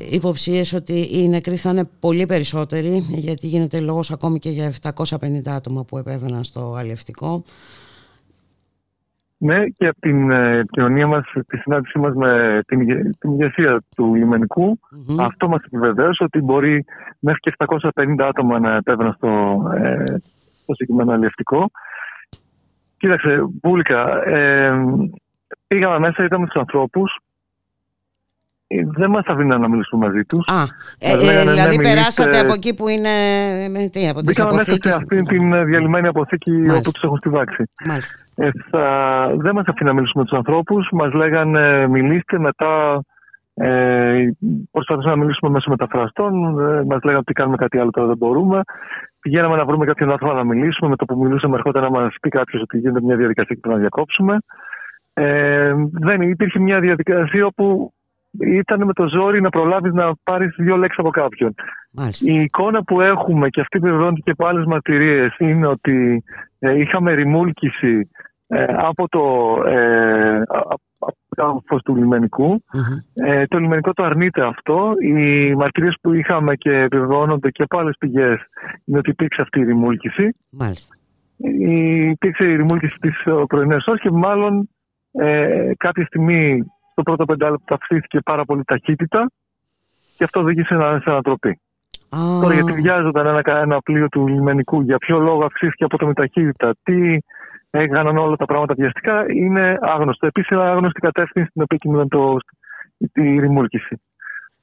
υποψίες 0.10 0.74
ότι 0.74 1.10
οι 1.12 1.28
νεκροί 1.28 1.56
θα 1.56 1.70
είναι 1.70 1.90
πολύ 2.00 2.26
περισσότεροι, 2.26 3.06
γιατί 3.10 3.48
γίνεται 3.48 3.80
λόγος 3.80 4.12
ακόμη 4.12 4.40
και 4.40 4.50
για 4.50 4.74
750 4.82 5.42
άτομα 5.46 5.84
που 5.84 5.98
επέβαιναν 5.98 6.44
στο 6.44 6.76
αλλιευτικό. 6.78 7.44
Ναι, 9.44 9.66
και 9.68 9.88
από 9.88 10.00
την 10.00 10.32
ε, 10.32 10.58
επικοινωνία 10.58 11.08
μας, 11.08 11.24
τη 11.48 11.58
συνάντησή 11.58 12.00
μας 12.00 12.14
με 12.16 12.62
την, 12.68 12.88
την 13.20 13.32
ηγεσία 13.32 13.84
του 13.96 14.16
λιμενικου 14.16 14.80
αυτό 15.20 15.48
μας 15.48 15.64
επιβεβαίωσε 15.64 16.24
ότι 16.24 16.40
μπορεί 16.40 16.86
μέχρι 17.20 17.40
και 17.40 17.54
750 17.58 18.04
άτομα 18.20 18.60
να 18.60 18.76
επέβαιναν 18.76 19.14
στο, 19.14 19.62
ε, 19.76 20.04
στο 20.62 20.74
συγκεκριμένο 20.74 21.12
αλληλευτικό. 21.12 21.72
Κοίταξε, 22.98 23.44
Μπούλικα, 23.62 24.24
ε, 24.26 24.74
πήγαμε 25.68 26.00
μέσα, 26.00 26.24
είδαμε 26.24 26.46
τους 26.46 26.62
ανθρώπους 26.62 27.16
ε, 27.16 27.23
δεν 28.82 29.10
μας 29.10 29.26
αφήναν 29.26 29.62
να 29.62 29.70
μιλήσουμε 29.70 30.06
μαζί 30.06 30.24
τους. 30.24 30.48
Α, 30.48 30.62
ε, 31.00 31.12
ε, 31.12 31.42
δηλαδή 31.42 31.78
ναι, 31.78 31.84
περάσατε 31.84 32.40
από 32.40 32.54
εκεί 32.54 32.74
που 32.74 32.88
είναι. 32.88 33.10
Τι, 33.92 34.08
από 34.08 34.22
Μπήκαμε 34.26 34.52
μέσα 34.52 34.72
σε 34.72 34.90
αυτή 34.90 35.22
την 35.22 35.66
διαλυμένη 35.66 36.08
αποθήκη 36.08 36.52
Μάλιστα. 36.52 36.78
όπου 36.78 36.92
τους 36.92 37.04
έχουν 37.04 37.18
στηβάξει. 37.18 37.64
Ε, 38.36 38.50
θα, 38.70 38.86
δεν 39.38 39.56
μας 39.56 39.66
αφήναν 39.68 39.94
να 39.94 39.94
μιλήσουμε 39.94 40.24
με 40.24 40.30
τους 40.30 40.38
ανθρώπους. 40.38 40.90
Μας 40.92 41.14
λέγανε 41.14 41.88
μιλήστε 41.88 42.40
μετά. 42.40 43.04
Ε, 43.56 44.30
προσπαθήσαμε 44.72 45.16
να 45.16 45.22
μιλήσουμε 45.22 45.52
μέσω 45.52 45.70
μεταφραστών. 45.70 46.60
Ε, 46.60 46.84
μας 46.84 47.04
λέγανε 47.04 47.18
ότι 47.18 47.34
κάνουμε 47.34 47.58
κάτι 47.58 47.78
άλλο 47.78 47.90
τώρα 47.90 48.08
δεν 48.08 48.18
μπορούμε. 48.18 48.62
Πηγαίναμε 49.20 49.56
να 49.56 49.66
βρούμε 49.66 49.86
κάποιον 49.86 50.12
άνθρωπο 50.12 50.34
να 50.34 50.44
μιλήσουμε. 50.44 50.90
Με 50.90 50.96
το 50.96 51.06
που 51.06 51.18
μιλούσαμε, 51.18 51.56
ερχόταν 51.56 51.84
να 51.84 51.90
μας 51.90 52.16
πει 52.22 52.30
κάποιος 52.30 52.62
ότι 52.62 52.78
γίνεται 52.78 53.02
μια 53.02 53.16
διαδικασία 53.16 53.56
και 53.56 53.62
πρέπει 53.62 53.76
να 53.76 53.82
διακόψουμε. 53.82 54.38
Ε, 55.14 55.74
δεν 55.92 56.22
υπήρχε 56.22 56.60
μια 56.60 56.80
διαδικασία 56.80 57.46
όπου 57.46 57.94
ήταν 58.40 58.86
με 58.86 58.94
το 58.94 59.08
ζόρι 59.08 59.42
να 59.42 59.50
προλάβεις 59.50 59.94
να 59.94 60.12
πάρεις 60.24 60.56
δύο 60.58 60.78
λέξεις 60.78 61.00
από 61.00 61.10
κάποιον. 61.10 61.54
Μάλιστα. 61.92 62.32
Η 62.32 62.42
εικόνα 62.42 62.84
που 62.84 63.02
έχουμε 63.02 63.50
και 63.50 63.62
αυτή 63.62 63.78
επιβεβαιώνεται 63.78 64.22
και 64.24 64.32
από 64.32 64.46
άλλες 64.46 64.66
μαρτυρίες 64.66 65.36
είναι 65.38 65.68
ότι 65.68 66.24
ε, 66.60 66.80
είχαμε 66.80 67.14
ρημούλκηση 67.14 68.10
ε, 68.48 68.64
από 68.64 69.08
το 69.10 69.24
ε, 69.68 70.42
του 71.84 71.96
λιμενικου 71.96 72.64
Ε, 73.14 73.46
το 73.46 73.58
λιμενικό 73.58 73.94
το 73.94 74.04
αρνείται 74.04 74.46
αυτό. 74.46 74.94
Οι 75.02 75.56
μαρτυρίες 75.56 75.96
που 76.02 76.14
είχαμε 76.14 76.56
και 76.56 76.72
επιβεβαιώνονται 76.72 77.50
και 77.50 77.64
από 77.64 77.78
άλλες 77.78 77.96
πηγές 78.00 78.40
είναι 78.86 78.98
ότι 78.98 79.10
υπήρξε 79.10 79.42
αυτή 79.42 79.60
η 79.60 79.64
ρημούλκηση. 79.64 80.36
Μάλιστα. 80.52 80.96
Υπήρξε 82.10 82.44
η 82.44 82.56
ρημούλκηση 82.56 82.96
της 83.00 83.24
πρωινέ 83.48 83.78
ώρε 83.86 83.98
και 83.98 84.12
μάλλον 84.12 84.70
ε, 85.12 85.72
κάποια 85.78 86.06
στιγμή 86.06 86.64
στο 86.94 87.02
πρώτο 87.04 87.26
πεντάλεπτο 87.26 87.74
αυξήθηκε 87.74 88.20
πάρα 88.20 88.46
πολύ 88.46 88.64
ταχύτητα 88.64 89.32
και 90.18 90.24
αυτό 90.24 90.40
οδήγησε 90.40 90.76
σε 91.04 91.10
ανατροπή. 91.10 91.60
Oh. 92.10 92.42
Τώρα 92.42 92.54
γιατί 92.54 92.72
βιάζονταν 92.72 93.26
ένα, 93.28 93.42
ένα 93.62 93.82
πλοίο 93.82 94.08
του 94.10 94.28
λιμενικού, 94.28 94.82
για 94.82 94.98
ποιο 94.98 95.20
λόγο 95.20 95.46
αυξήθηκε 95.46 95.84
από 95.84 95.98
το 95.98 96.06
με 96.06 96.14
ταχύτητα, 96.14 96.76
τι 96.84 97.18
έκαναν 97.70 98.18
όλα 98.18 98.36
τα 98.36 98.46
πράγματα 98.46 98.74
βιαστικά, 98.74 99.26
είναι 99.34 99.78
άγνωστο. 99.82 100.28
Επίσης, 100.28 100.50
είναι 100.50 100.62
άγνωστη 100.62 101.00
κατεύθυνση 101.00 101.50
στην 101.50 101.62
οποία 101.62 101.78
κινούνταν 101.78 102.08
το, 102.08 102.38
η 103.14 103.40
ρημούλκηση. 103.40 104.02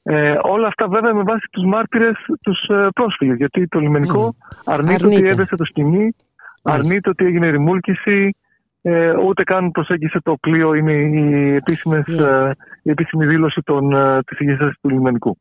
Ε, 0.03 0.39
όλα 0.43 0.67
αυτά 0.67 0.89
βέβαια 0.89 1.15
με 1.15 1.23
βάση 1.23 1.47
τους 1.51 1.65
μάρτυρες, 1.65 2.17
τους 2.43 2.69
ε, 2.69 2.89
πρόσφυγες, 2.95 3.37
γιατί 3.37 3.67
το 3.67 3.79
λιμενικό 3.79 4.35
mm. 4.39 4.55
αρνείται, 4.65 4.93
αρνείται, 4.93 5.17
ότι 5.17 5.27
έδεσε 5.27 5.57
το 5.57 5.65
σκηνή, 5.65 6.15
αρνείται 6.63 7.09
ότι 7.11 7.25
έγινε 7.25 7.49
ρημούλκηση, 7.49 8.35
ε, 8.83 9.17
ούτε 9.17 9.43
καν 9.43 9.71
προσέγγισε 9.71 10.21
το 10.23 10.37
πλοίο, 10.41 10.75
είναι 10.75 10.93
η, 10.93 11.55
επίσημες, 11.55 12.05
yeah. 12.09 12.25
ε, 12.25 12.51
η 12.83 12.91
επίσημη 12.91 13.27
δήλωση 13.27 13.61
των, 13.65 13.93
ε, 13.93 14.19
της 14.27 14.39
ηγεσίας 14.39 14.75
του 14.81 14.89
λιμενικού. 14.89 15.39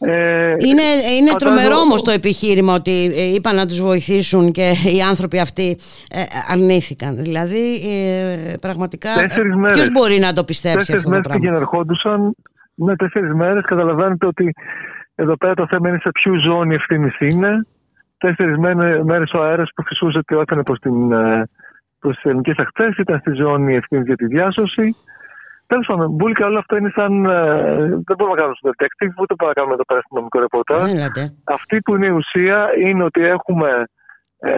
Ε, 0.00 0.50
είναι 0.50 0.82
είναι 1.18 1.32
τρομερό 1.38 1.76
όμως 1.76 2.02
το 2.02 2.10
επιχείρημα 2.10 2.74
ότι 2.74 3.12
ε, 3.16 3.34
είπαν 3.34 3.56
να 3.56 3.66
τους 3.66 3.80
βοηθήσουν 3.80 4.50
και 4.50 4.72
οι 4.96 5.00
άνθρωποι 5.08 5.38
αυτοί 5.40 5.78
ε, 6.10 6.22
αρνήθηκαν. 6.52 7.16
Δηλαδή 7.16 7.74
ε, 7.74 8.54
πραγματικά 8.60 9.10
ποιος 9.72 9.90
μπορεί 9.90 10.18
να 10.18 10.32
το 10.32 10.44
πιστέψει 10.44 10.92
αυτό 10.92 11.10
το 11.10 11.20
πράγμα; 11.20 11.22
Τέσσερις 11.22 11.50
μέρες 11.50 11.60
ερχόντουσαν 11.60 12.34
με 12.74 12.96
τέσσερις 12.96 13.32
μέρες 13.32 13.64
καταλαβαίνετε 13.64 14.26
ότι 14.26 14.54
εδώ 15.14 15.36
πέρα 15.36 15.54
το 15.54 15.66
θέμα 15.66 15.88
είναι 15.88 15.98
σε 16.00 16.10
ποιου 16.10 16.40
ζώνη 16.40 16.74
ευθύνης 16.74 17.16
είναι. 17.18 17.66
Τέσσερις 18.18 18.56
μέρες 19.04 19.32
ο 19.32 19.42
αέρας 19.42 19.70
που 19.74 19.82
φυσούσε 19.82 20.20
και 20.26 20.34
έφερε 20.34 20.62
προς 20.62 20.78
την 20.78 20.94
προς 22.00 22.14
τις 22.14 22.24
ελληνικές 22.24 22.56
ακτές, 22.58 22.96
ήταν 22.96 23.18
στη 23.18 23.32
ζώνη 23.32 23.74
ευθύνης 23.74 24.06
για 24.06 24.16
τη 24.16 24.26
διάσωση. 24.26 24.96
Τέλος 25.66 25.86
πάντων, 25.86 26.10
Μπούλικα, 26.10 26.46
όλο 26.46 26.58
αυτό 26.58 26.76
είναι 26.76 26.90
σαν. 26.94 27.24
Ε, 27.24 27.76
δεν 28.06 28.16
μπορούμε 28.16 28.34
να 28.34 28.40
κάνουμε 28.40 28.54
στο 28.58 28.70
detective, 28.72 29.12
ούτε 29.20 29.34
μπορούμε 29.34 29.52
να 29.54 29.58
κάνουμε 29.58 29.74
εδώ 29.74 29.84
πέρα 29.84 30.00
αστυνομικό 30.00 30.38
ρεπορτάζ. 30.40 30.82
Αυτή 31.44 31.80
που 31.80 31.94
είναι 31.94 32.06
η 32.06 32.16
ουσία 32.20 32.68
είναι 32.86 33.04
ότι 33.04 33.20
έχουμε 33.24 33.68
ε, 34.40 34.50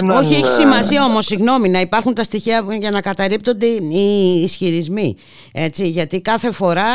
έναν, 0.00 0.16
Όχι, 0.16 0.34
έχει 0.34 0.46
σημασία 0.46 1.04
όμως, 1.04 1.26
συγγνώμη, 1.26 1.68
να 1.68 1.80
υπάρχουν 1.80 2.14
τα 2.14 2.22
στοιχεία 2.22 2.64
για 2.80 2.90
να 2.90 3.00
καταρρύπτονται 3.00 3.66
οι 3.66 4.40
ισχυρισμοί. 4.42 5.16
Έτσι, 5.52 5.88
γιατί 5.88 6.20
κάθε 6.20 6.52
φορά 6.52 6.86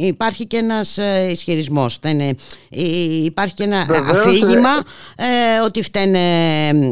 ε, 0.00 0.06
υπάρχει 0.06 0.46
και 0.46 0.56
ένας 0.56 0.98
ε, 0.98 1.28
ισχυρισμός. 1.30 1.98
Υπάρχει 3.24 3.54
και 3.54 3.62
ένα 3.62 3.84
Βεβαίως, 3.84 4.18
αφήγημα 4.18 4.70
ε, 5.16 5.60
ότι 5.64 5.82
φταίνε, 5.82 6.18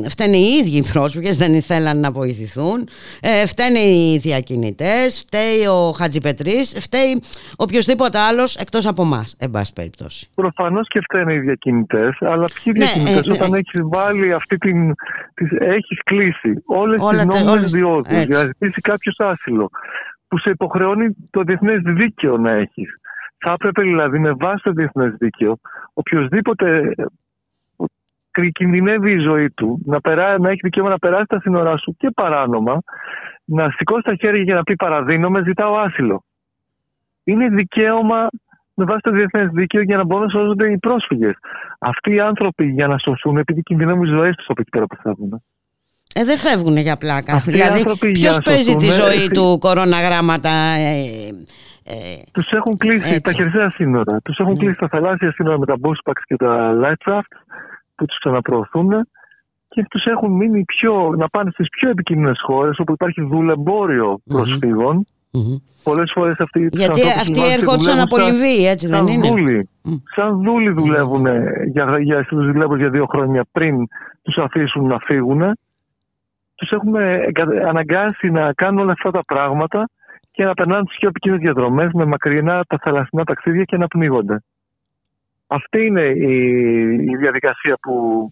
φταίνε 0.09 0.37
οι 0.37 0.57
ίδιοι 0.61 0.77
οι 0.77 0.85
πρόσφυγες, 0.93 1.37
δεν 1.37 1.55
ήθελαν 1.55 2.01
να 2.01 2.11
βοηθηθούν. 2.11 2.89
Ε, 3.21 3.47
φταίνε 3.47 3.79
οι 3.79 4.19
διακινητές, 4.19 5.19
φταίει 5.27 5.67
ο 5.67 5.93
Χατζιπετρή, 5.93 6.65
φταίει 6.81 7.23
οποιοδήποτε 7.57 8.19
άλλος 8.19 8.57
εκτός 8.57 8.87
από 8.87 9.03
εμά, 9.03 9.25
εν 9.39 9.51
πάση 9.51 9.73
περιπτώσει. 9.73 10.29
Προφανώς 10.35 10.89
και 10.89 11.01
φταίνε 11.01 11.33
οι 11.33 11.39
διακινητές, 11.39 12.17
αλλά 12.21 12.49
ποιοι 12.63 12.73
διακινητές, 12.73 13.27
ναι, 13.27 13.33
όταν 13.33 13.51
ναι. 13.51 13.59
έχεις 13.59 13.81
βάλει 13.85 14.33
αυτή 14.33 14.59
την, 14.61 14.95
τις, 15.35 15.51
έχεις 15.59 16.03
κλείσει 16.05 16.63
όλες 16.67 17.01
Όλα, 17.01 17.27
τις 17.27 17.35
νόμιμες 17.35 17.73
διόδους 17.73 18.25
για 18.25 18.39
να 18.39 18.45
ζητήσει 18.45 18.81
κάποιος 18.81 19.19
άσυλο 19.19 19.71
που 20.29 20.39
σε 20.39 20.51
υποχρεώνει 20.51 21.17
το 21.31 21.43
διεθνές 21.43 21.81
δίκαιο 21.83 22.37
να 22.37 22.51
έχεις. 22.51 22.95
Θα 23.39 23.51
έπρεπε 23.53 23.83
δηλαδή 23.83 24.19
με 24.19 24.33
βάση 24.39 24.63
το 24.63 24.71
διεθνές 24.73 25.15
δίκαιο 25.19 25.59
οποιοδήποτε 25.93 26.95
κινδυνεύει 28.53 29.13
η 29.13 29.19
ζωή 29.19 29.51
του 29.51 29.83
να, 29.85 30.01
περά, 30.01 30.39
να 30.39 30.51
έχει 30.51 30.61
δικαίωμα 30.63 30.91
να 30.91 30.99
περάσει 30.99 31.27
τα 31.27 31.41
σύνορά 31.41 31.77
σου 31.77 31.97
και 31.99 32.11
παράνομα 32.11 32.83
να 33.45 33.71
σηκώσει 33.71 34.03
τα 34.03 34.15
χέρια 34.15 34.43
για 34.43 34.55
να 34.55 34.63
πει 34.63 34.77
παραδίνομαι, 34.77 35.43
ζητάω 35.43 35.77
άσυλο. 35.77 36.25
Είναι 37.25 37.49
δικαίωμα 37.49 38.29
με 38.81 38.85
βάση 38.85 39.01
το 39.01 39.11
διεθνές 39.11 39.49
δίκαιο 39.53 39.83
για 39.83 39.97
να 39.97 40.05
μπορούν 40.05 40.25
να 40.25 40.31
σώζονται 40.31 40.71
οι 40.71 40.79
πρόσφυγες. 40.79 41.35
Αυτοί 41.79 42.15
οι 42.15 42.21
άνθρωποι 42.21 42.65
για 42.67 42.87
να 42.87 42.99
σωθούν, 42.99 43.37
επειδή 43.37 43.63
κινδυνεύουν 43.63 44.05
οι 44.05 44.09
ζωές 44.09 44.35
τους 44.37 44.47
από 44.49 44.61
εκεί 44.61 44.71
πέρα 44.71 44.87
που 44.87 44.97
φεύγουν. 45.03 45.43
Ε, 46.15 46.25
δεν 46.25 46.37
φεύγουν 46.37 46.77
για 46.77 46.97
πλάκα. 46.97 47.35
Αυτοί 47.35 47.51
οι 47.51 47.53
δηλαδή, 47.53 47.79
άνθρωποι 47.79 48.07
για 48.07 48.15
ποιος 48.21 48.37
να 48.37 48.43
παίζει 48.43 48.75
τη 48.75 48.85
σωθούν, 48.85 49.13
ζωή 49.13 49.25
ε, 49.25 49.29
του 49.29 49.59
κοροναγράμματα. 49.61 50.51
Ε, 50.51 50.95
ε, 51.85 51.95
Τους 52.33 52.47
έχουν 52.51 52.77
κλείσει 52.77 53.09
Έτσι. 53.09 53.21
τα 53.21 53.33
χερσαία 53.33 53.71
σύνορα. 53.71 54.21
Τους 54.25 54.39
έχουν 54.39 54.59
κλείσει 54.59 54.79
τα 54.79 54.89
θαλάσσια 54.89 55.33
σύνορα 55.33 55.59
με 55.59 55.67
τα 55.67 55.77
Bushpacks 55.83 56.23
και 56.25 56.37
τα 56.37 56.73
Lightcraft 56.83 57.33
που 57.95 58.05
τους 58.07 58.19
ξαναπροωθούν 58.19 58.89
και 59.69 59.87
τους 59.91 60.05
έχουν 60.05 60.33
μείνει 60.33 60.65
πιο, 60.65 61.15
να 61.17 61.29
πάνε 61.29 61.51
στις 61.51 61.69
πιο 61.69 61.89
επικίνδυνες 61.89 62.41
χώρες 62.43 62.79
όπου 62.79 62.93
υπάρχει 62.93 63.23
δουλεμπόριο 63.23 64.21
προσφύγων. 64.25 65.07
Μμμ. 65.33 65.57
Πολλές 65.83 66.11
φορές 66.15 66.35
αυτοί 66.39 66.69
τους 66.69 66.79
Γιατί 66.79 67.01
ανθρώπους 67.01 67.21
αυτοί 67.21 67.35
συμβάζουν 67.35 67.57
και 67.57 67.61
ερχόντουσαν 67.63 67.95
δουλεύουν 67.95 68.13
από 68.13 68.17
σαν- 68.17 68.33
Λιβύη, 68.35 68.67
έτσι 68.69 68.87
δεν 68.89 68.97
σαν 68.97 69.07
είναι; 69.15 69.29
Δούλοι. 69.29 69.69
Σαν 70.15 70.43
δούλοι 70.43 70.71
δουλεύουν 70.71 71.27
για, 71.73 71.99
για, 72.01 72.23
στους 72.23 72.47
δουλεύουν 72.53 72.79
για 72.79 72.91
δύο 72.91 73.07
χρόνια 73.07 73.45
πριν 73.53 73.75
τους 74.23 74.37
αφήσουν 74.39 74.87
να 74.87 74.99
φύγουν. 74.99 75.43
Τους 76.55 76.71
έχουμε 76.71 77.21
εκα- 77.27 77.69
αναγκάσει 77.69 78.31
να 78.31 78.53
κάνουν 78.53 78.81
όλα 78.81 78.93
αυτά 78.93 79.11
τα 79.11 79.25
πράγματα 79.25 79.89
και 80.31 80.45
να 80.45 80.55
περνάνε 80.55 80.85
τις 80.85 80.97
πιο 80.99 81.09
επικίνδυνες 81.09 81.45
διαδρομές 81.53 81.91
με 81.93 82.05
μακρινά 82.05 82.65
τα 82.69 82.79
θαλασσινά 82.83 83.25
ταξίδια 83.25 83.65
και 83.65 83.77
να 83.77 83.87
πνίγονται. 83.87 84.43
Αυτή 85.47 85.87
είναι 85.87 86.03
η, 86.03 86.35
η 86.95 87.17
διαδικασία 87.17 87.77
που 87.83 88.27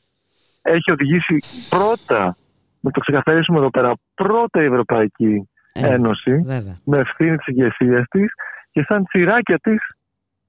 έχει 0.62 0.90
οδηγήσει 0.90 1.42
πρώτα, 1.68 2.36
να 2.80 2.90
το 2.90 3.00
ξεκαθαρίσουμε 3.00 3.58
εδώ 3.58 3.70
πέρα, 3.70 3.92
πρώτα 4.14 4.62
η 4.62 4.64
Ευρωπαϊκή 4.64 5.48
Ε, 5.82 5.94
Ένωση 5.94 6.36
Βέβαια. 6.36 6.76
με 6.84 6.98
ευθύνη 6.98 7.36
της 7.36 7.46
ηγεσίας 7.46 8.05
της 8.09 8.32
και 8.70 8.84
σαν 8.88 9.05
τσιράκια 9.05 9.59
της 9.59 9.80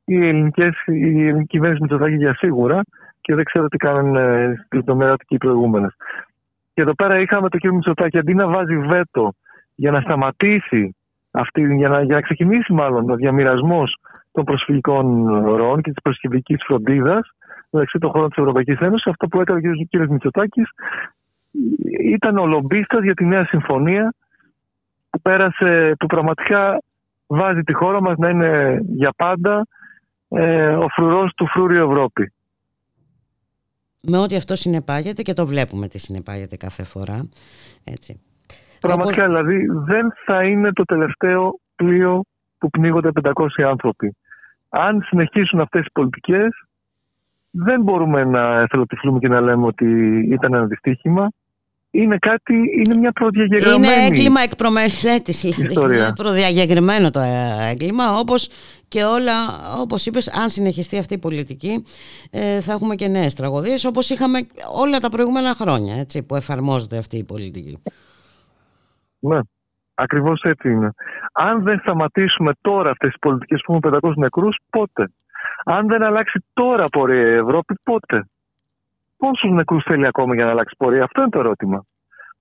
η, 0.06 0.28
ελληνικές, 0.28 0.84
η 0.86 1.28
ελληνική 1.28 1.48
κυβέρνηση 1.48 1.82
Μητσοτάκη 1.82 2.16
για 2.16 2.36
σίγουρα 2.36 2.82
και 3.22 3.36
δεν 3.36 3.44
ξέρω 3.44 3.68
τι 3.68 3.78
κάνανε 3.78 4.54
στη 4.66 4.76
λεπτομέρεια 4.76 5.16
και 5.16 5.36
οι 5.36 5.38
προηγούμενες. 5.38 5.96
Και 6.74 6.82
εδώ 6.82 6.94
πέρα 6.94 7.20
είχαμε 7.20 7.50
τον 7.50 7.60
κύριο 7.60 7.76
Μητσοτάκη 7.76 8.18
αντί 8.18 8.34
να 8.34 8.48
βάζει 8.48 8.78
βέτο 8.78 9.34
για 9.76 9.92
να 9.92 10.02
σταματήσει 10.02 10.96
αυτή, 11.32 11.76
για 11.76 11.90
να, 11.90 12.02
για 12.02 12.16
να 12.16 12.22
ξεκινήσει 12.22 12.74
μάλλον 12.74 13.10
ο 13.10 13.16
διαμοιρασμός 13.16 13.98
των 14.32 14.44
προσφυγικών 14.44 15.28
ροών 15.56 15.82
και 15.82 15.92
της 15.92 16.02
προσφυγικής 16.02 16.64
φροντίδας 16.66 17.32
μεταξύ 17.70 18.00
των 18.00 18.10
χωρών 18.10 18.30
της 18.30 18.38
Ευρωπαϊκής 18.38 18.80
Ένωσης, 18.80 19.08
αυτό 19.08 19.28
που 19.28 19.42
έκανε 19.42 19.60
ο 19.60 20.06
κ. 20.06 20.10
Μητσοτάκης 20.10 20.70
ήταν 22.04 22.38
ο 22.38 22.46
λομπίστας 22.46 23.04
για 23.04 23.14
τη 23.14 23.26
νέα 23.26 23.46
συμφωνία 23.46 24.14
που 25.10 25.22
πέρασε, 25.22 25.96
που 26.00 26.06
πραγματικά 26.06 26.82
βάζει 27.28 27.62
τη 27.62 27.74
χώρα 27.74 28.02
μας 28.02 28.18
να 28.18 28.30
είναι 28.30 28.80
για 28.86 29.14
πάντα 29.16 29.68
ε, 30.30 30.68
ο 30.68 30.88
φρουρός 30.90 31.34
του 31.36 31.48
φρούριου 31.48 31.84
Ευρώπη. 31.84 32.34
Με 34.02 34.18
ό,τι 34.18 34.36
αυτό 34.36 34.56
συνεπάγεται 34.56 35.22
και 35.22 35.34
το 35.34 35.46
βλέπουμε 35.46 35.88
τι 35.88 36.00
συνεπάγεται 36.00 36.58
κάθε 36.58 36.84
φορά. 36.84 37.30
Έτσι. 37.84 38.22
Πραγματικά 38.80 39.26
δηλαδή 39.26 39.66
δεν 39.86 40.14
θα 40.26 40.44
είναι 40.44 40.72
το 40.74 40.84
τελευταίο 40.84 41.60
πλοίο 41.76 42.24
που 42.58 42.70
πνίγονται 42.70 43.10
500 43.24 43.32
άνθρωποι. 43.66 44.16
Αν 44.70 45.02
συνεχίσουν 45.02 45.60
αυτές 45.60 45.86
οι 45.86 45.92
πολιτικές 45.94 46.50
δεν 47.52 47.82
μπορούμε 47.82 48.24
να 48.24 48.60
εθελοτυφλούμε 48.60 49.20
και 49.20 49.28
να 49.28 49.42
λέμε 49.42 49.66
ότι 49.66 50.20
ήταν 50.32 50.54
ένα 50.54 50.66
δυστύχημα. 50.66 51.32
Είναι 51.92 52.18
κάτι, 52.18 52.54
είναι 52.54 52.96
μια 52.96 53.12
προδιαγεγραμμένη 53.12 53.94
Είναι 53.94 54.06
έγκλημα 54.06 54.42
εκ 54.42 54.56
προμελέτης, 54.56 55.42
δηλαδή. 55.42 55.64
ιστορία. 55.64 55.98
Είναι 55.98 56.14
προδιαγεγραμμένο 56.14 57.10
το 57.10 57.20
ε, 57.20 57.70
έγκλημα, 57.70 58.04
όπως 58.20 58.50
και 58.88 59.04
όλα, 59.04 59.34
όπως 59.80 60.06
είπες, 60.06 60.30
αν 60.34 60.50
συνεχιστεί 60.50 60.98
αυτή 60.98 61.14
η 61.14 61.18
πολιτική, 61.18 61.84
ε, 62.32 62.62
θα 62.62 62.72
έχουμε 62.74 62.96
και 62.96 63.08
νέες 63.08 63.36
τραγωδίες, 63.36 63.86
όπως 63.86 64.10
είχαμε 64.10 64.40
όλα 64.74 64.98
τα 64.98 65.10
προηγούμενα 65.10 65.54
χρόνια, 65.54 65.96
έτσι, 65.96 66.24
που 66.24 66.36
εφαρμόζεται 66.36 66.98
αυτή 66.98 67.18
η 67.18 67.24
πολιτική. 67.24 67.82
Ναι, 69.20 69.40
ακριβώς 69.94 70.42
έτσι 70.42 70.70
είναι. 70.70 70.92
Αν 71.34 71.64
δεν 71.64 71.80
σταματήσουμε 71.80 72.52
τώρα 72.62 72.90
αυτές 72.90 73.10
τις 73.10 73.20
πολιτικές 73.20 73.62
που 73.66 73.74
έχουμε 73.74 74.00
500 74.02 74.14
νεκρούς, 74.16 74.58
πότε; 74.70 75.12
Αν 75.66 75.88
δεν 75.88 76.04
αλλάξει 76.04 76.44
τώρα 76.54 76.84
πορεία 76.92 77.30
η 77.32 77.36
Ευρώπη, 77.36 77.76
πότε; 77.84 78.28
Πόσους 79.20 79.52
νεκρούς 79.52 79.84
θέλει 79.84 80.08
ακόμα 80.08 80.36
για 80.36 80.46
να 80.46 80.52
αλλάξει 80.52 80.76
πορεία, 80.78 81.04
αυτό 81.04 81.22
είναι 81.22 81.30
το 81.30 81.40
ερώτημα. 81.40 81.86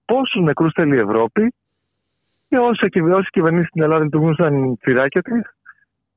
Πόσους 0.05 0.42
νεκρούς 0.42 0.72
θέλει 0.74 0.96
η 0.96 0.98
Ευρώπη 0.98 1.55
και 2.48 2.59
όσες 2.59 2.88
κυβερνήσεις 3.30 3.68
στην 3.68 3.82
Ελλάδα 3.82 4.05
λειτουργούν 4.05 4.34
σαν 4.34 4.76
τσιράκια 4.78 5.22
της 5.22 5.42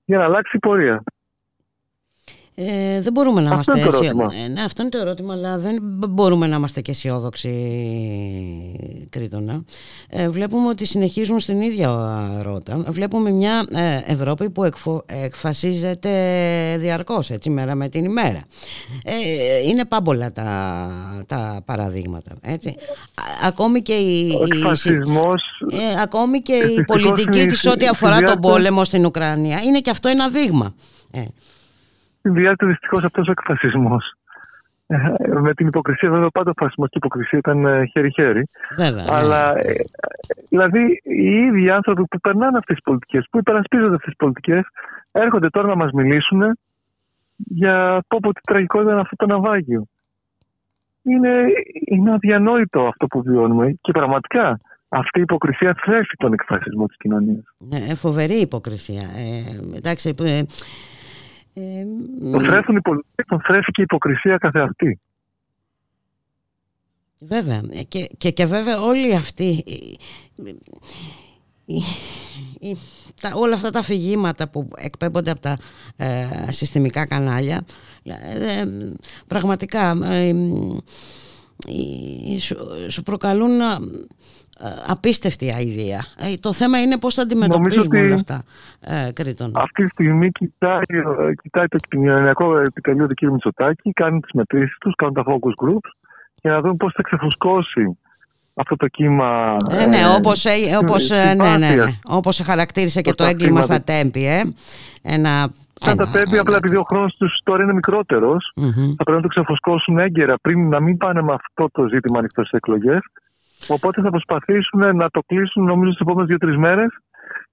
για 0.06 0.18
να 0.18 0.24
αλλάξει 0.24 0.56
η 0.56 0.60
πορεία; 0.60 1.04
Ε, 2.56 3.02
δεν 3.02 3.14
μπορούμε 3.14 3.42
να 3.42 3.52
Αυτό 3.52 3.72
είμαστε 3.72 3.72
είναι 3.72 3.82
το 3.90 3.96
αισιο- 4.06 4.20
ερώτημα. 4.20 4.44
Ε, 4.44 4.48
ναι, 4.48 4.62
αυτό 4.64 4.82
είναι 4.82 4.92
το 4.92 4.98
ερώτημα, 4.98 5.34
αλλά 5.34 5.58
δεν 5.58 5.78
μπ- 5.82 6.08
μπορούμε 6.10 6.48
να 6.48 6.56
είμαστε 6.56 6.82
και 6.82 6.92
αισιόδοξοι, 6.92 7.50
Κρήτονα. 9.10 9.64
Ε, 10.10 10.30
βλέπουμε 10.30 10.68
ότι 10.68 10.86
συνεχίζουν 10.86 11.40
στην 11.40 11.62
ίδια 11.62 11.90
ρότα. 12.42 12.84
Βλέπουμε 12.88 13.32
μια 13.32 13.66
ε, 13.72 14.12
Ευρώπη 14.14 14.50
που 14.50 14.64
εκφο- 14.64 15.04
εκφασίζεται 15.08 16.12
διαρκώς, 16.80 17.30
έτσι, 17.30 17.50
μέρα 17.50 17.76
με 17.76 17.90
την 17.90 18.06
ημέρα. 18.06 18.42
Ε, 19.04 19.68
είναι 19.70 19.86
πάμπολα 19.86 20.32
τα, 20.32 21.24
τα 21.28 21.62
παραδείγματα, 21.66 22.32
έτσι. 22.42 22.70
Α- 22.70 23.48
ακόμη 23.48 23.82
και 23.82 23.94
η, 23.94 24.30
Ο 24.40 24.44
η- 24.46 24.58
εκφασισμός, 24.58 25.42
ε, 25.72 26.02
ακόμη 26.02 26.42
και 26.42 26.54
η 26.54 26.60
δυστυχώς 26.68 26.86
πολιτική 27.02 27.38
είναι 27.38 27.52
της 27.52 27.64
η- 27.64 27.70
ό,τι 27.70 27.84
η 27.84 27.88
αφορά 27.88 28.12
τον 28.20 28.28
συνδυάσμα- 28.28 28.52
πόλεμο 28.52 28.84
στην 28.84 29.06
Ουκρανία 29.06 29.62
είναι 29.62 29.80
και 29.80 29.90
αυτό 29.90 30.10
ένα 30.10 30.30
δείγμα. 30.30 30.74
Ε. 32.22 32.30
συνδυάζεται 32.30 32.66
δυστυχώς 32.66 33.04
αυτός 33.04 33.28
ο 33.28 33.32
εκφασισμός. 33.32 34.14
Με 35.42 35.54
την 35.54 35.68
υποκρισία, 35.68 36.10
βέβαια, 36.10 36.30
πάντα 36.30 36.50
ο 36.50 36.54
φασισμός 36.58 36.90
και 36.90 36.98
η 36.98 37.02
υποκρισία 37.04 37.38
ήταν 37.38 37.66
ε, 37.66 37.86
χέρι-χέρι. 37.86 38.48
Βέβαια, 38.78 39.04
ναι. 39.04 39.10
Αλλά 39.12 39.58
ε, 39.58 39.74
δηλαδή 40.50 41.02
οι 41.04 41.36
ίδιοι 41.36 41.70
άνθρωποι 41.70 42.04
που 42.06 42.20
περνάνε 42.20 42.58
αυτές 42.58 42.76
τις 42.76 42.84
πολιτικές, 42.84 43.28
που 43.32 43.38
υπερασπίζονται 43.38 43.96
αυτές 43.96 44.10
τις 44.10 44.16
πολιτικές, 44.18 44.64
έρχονται 45.12 45.50
τώρα 45.50 45.68
να 45.68 45.76
μας 45.76 45.92
μιλήσουν 45.92 46.58
για 47.36 48.04
πω 48.08 48.18
πω 48.22 48.34
τι 48.34 48.42
τραγικό 48.42 48.82
ήταν 48.82 49.00
αυτό 49.00 49.16
το 49.16 49.26
ναυάγιο. 49.26 49.86
Είναι, 51.04 51.46
είναι 51.86 52.14
αδιανόητο 52.14 52.82
αυτό 52.88 53.08
που 53.08 53.22
βιώνουμε 53.22 53.78
και 53.82 53.92
πραγματικά 53.92 54.60
αυτή 54.90 55.20
η 55.20 55.22
υποκρισία 55.22 55.76
θρέφει 55.86 56.16
τον 56.18 56.34
εκφασισμό 56.34 56.86
της 56.86 56.98
κοινωνίας. 56.98 57.44
Ναι, 57.58 57.96
φοβερή 57.96 58.34
υποκρισία. 58.34 59.02
Ε, 59.18 59.78
εντάξει, 59.78 60.14
ε, 61.54 61.62
ε, 61.62 61.86
Το 62.32 62.40
θρέφουν 62.40 62.76
οι 62.76 62.82
πολιτικοί, 62.82 63.24
τον 63.28 63.42
θρέφει 63.42 63.72
και 63.72 63.82
η 63.82 63.84
υποκρισία 63.84 64.38
καθεαυτή. 64.38 65.00
Βέβαια. 67.20 67.62
Ε, 67.72 67.84
Και, 67.84 68.10
και, 68.18 68.32
και 68.32 68.46
βέβαια 68.46 68.82
όλοι 68.82 69.16
αυτοί, 69.16 69.44
οι- 69.66 69.98
οι- 71.66 71.84
οι- 72.60 72.78
τα, 73.22 73.32
όλα 73.36 73.54
αυτά 73.54 73.70
τα 73.70 73.80
αφηγήματα 73.80 74.50
που 74.50 74.70
εκπέμπονται 74.76 75.32
από 75.32 75.40
τα 75.42 75.58
ε, 75.96 76.28
συστημικά 76.52 77.06
κανάλια, 77.08 77.66
ε, 78.04 78.60
ε, 78.60 78.66
πραγματικά 79.28 79.98
ε, 80.04 80.28
ε, 81.68 82.40
σου, 82.40 82.56
σου 82.90 83.04
προκαλούν 83.04 83.60
ε, 83.60 83.66
απίστευτη 84.88 85.52
αηδία. 85.52 86.06
Ε, 86.18 86.34
το 86.40 86.54
θέμα 86.54 86.82
είναι 86.82 86.98
πώς 86.98 87.14
θα 87.14 87.22
αντιμετωπίζουμε 87.22 87.86
ότι- 87.86 88.00
όλα 88.06 88.14
αυτά, 88.14 88.44
ε, 88.80 89.12
Κρήτον. 89.12 89.52
Αυτή 89.56 89.84
τη 89.84 89.90
στιγμή 89.90 90.32
κοιτάει, 90.32 90.82
ε, 90.90 91.34
κοιτάει 91.42 91.68
το 91.68 91.78
κοινωνιακό 91.90 92.58
επιτελείο 92.58 93.08
του 93.08 93.14
κ. 93.14 93.22
Μητσοτάκη, 93.32 93.92
κάνει 93.92 94.20
τις 94.20 94.32
μετρήσεις 94.34 94.78
τους, 94.80 94.94
κάνουν 94.96 95.14
τα 95.14 95.24
focus 95.28 95.66
groups 95.68 95.90
για 96.42 96.52
να 96.52 96.62
δουν 96.62 96.78
πώς 96.78 96.94
θα 96.96 97.02
ξεφουσκώσει 97.02 97.98
αυτό 98.54 98.76
το 98.76 98.88
κύμα 98.88 99.56
Ε, 99.72 99.86
ναι, 99.86 99.98
όπως, 100.18 100.46
ε, 100.46 100.52
όπως, 100.82 101.12
ε, 101.12 101.16
ναι, 101.16 101.34
ναι, 101.34 101.58
ναι. 101.58 101.68
συμπάθειας. 101.68 102.00
όπως 102.10 102.42
χαρακτήρισε 102.46 103.02
και 103.02 103.12
Προς 103.14 103.16
το 103.18 103.24
τα 103.24 103.30
έγκλημα 103.30 103.62
θύματα. 103.62 103.84
στα 103.84 103.94
τέμπη, 103.94 104.26
ε. 104.28 104.42
Ένα, 105.02 105.50
Σαν 105.84 105.98
τα 105.98 106.08
τέμπη, 106.10 106.38
απλά 106.38 106.58
επειδή 106.58 106.76
ο 106.76 106.84
χρόνος 106.84 107.16
τους 107.16 107.40
τώρα 107.44 107.64
είναι 107.64 107.74
μικρότερος, 107.74 108.52
Μμμ. 108.56 108.72
θα 108.74 109.04
πρέπει 109.04 109.12
να 109.12 109.22
το 109.22 109.28
ξεφουσκώσουν 109.28 109.98
έγκαιρα 110.00 110.36
πριν 110.42 110.70
να 110.70 110.80
μην 110.80 110.98
πάνε 110.98 111.22
με 111.22 111.34
αυτό 111.34 111.70
το 111.72 111.88
ζήτημα 111.88 112.20
ανοιχτός 112.20 112.48
στις 112.48 112.58
εκλογές. 112.60 113.00
Οπότε 113.68 114.02
θα 114.02 114.10
προσπαθήσουν 114.10 114.96
να 114.96 115.10
το 115.10 115.22
κλείσουν 115.26 115.64
νομίζω 115.64 115.92
στις 115.92 116.02
επόμενες 116.02 116.28
δύο-τρεις 116.30 116.58
μέρες 116.58 116.90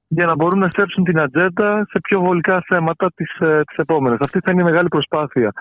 για 0.09 0.26
να 0.26 0.35
μπορούν 0.35 0.59
να 0.59 0.68
στρέψουν 0.68 1.05
την 1.05 1.18
ατζέντα 1.20 1.86
σε 1.90 2.01
πιο 2.02 2.20
βολικά 2.20 2.62
θέματα 2.66 3.10
τις, 3.14 3.32
ε, 3.40 3.60
τις 3.66 3.76
επόμενες. 3.76 4.18
Αυτή 4.20 4.39
θα 4.44 4.51
είναι 4.51 4.60
η 4.60 4.64
μεγάλη 4.64 4.89
προσπάθεια. 4.89 5.52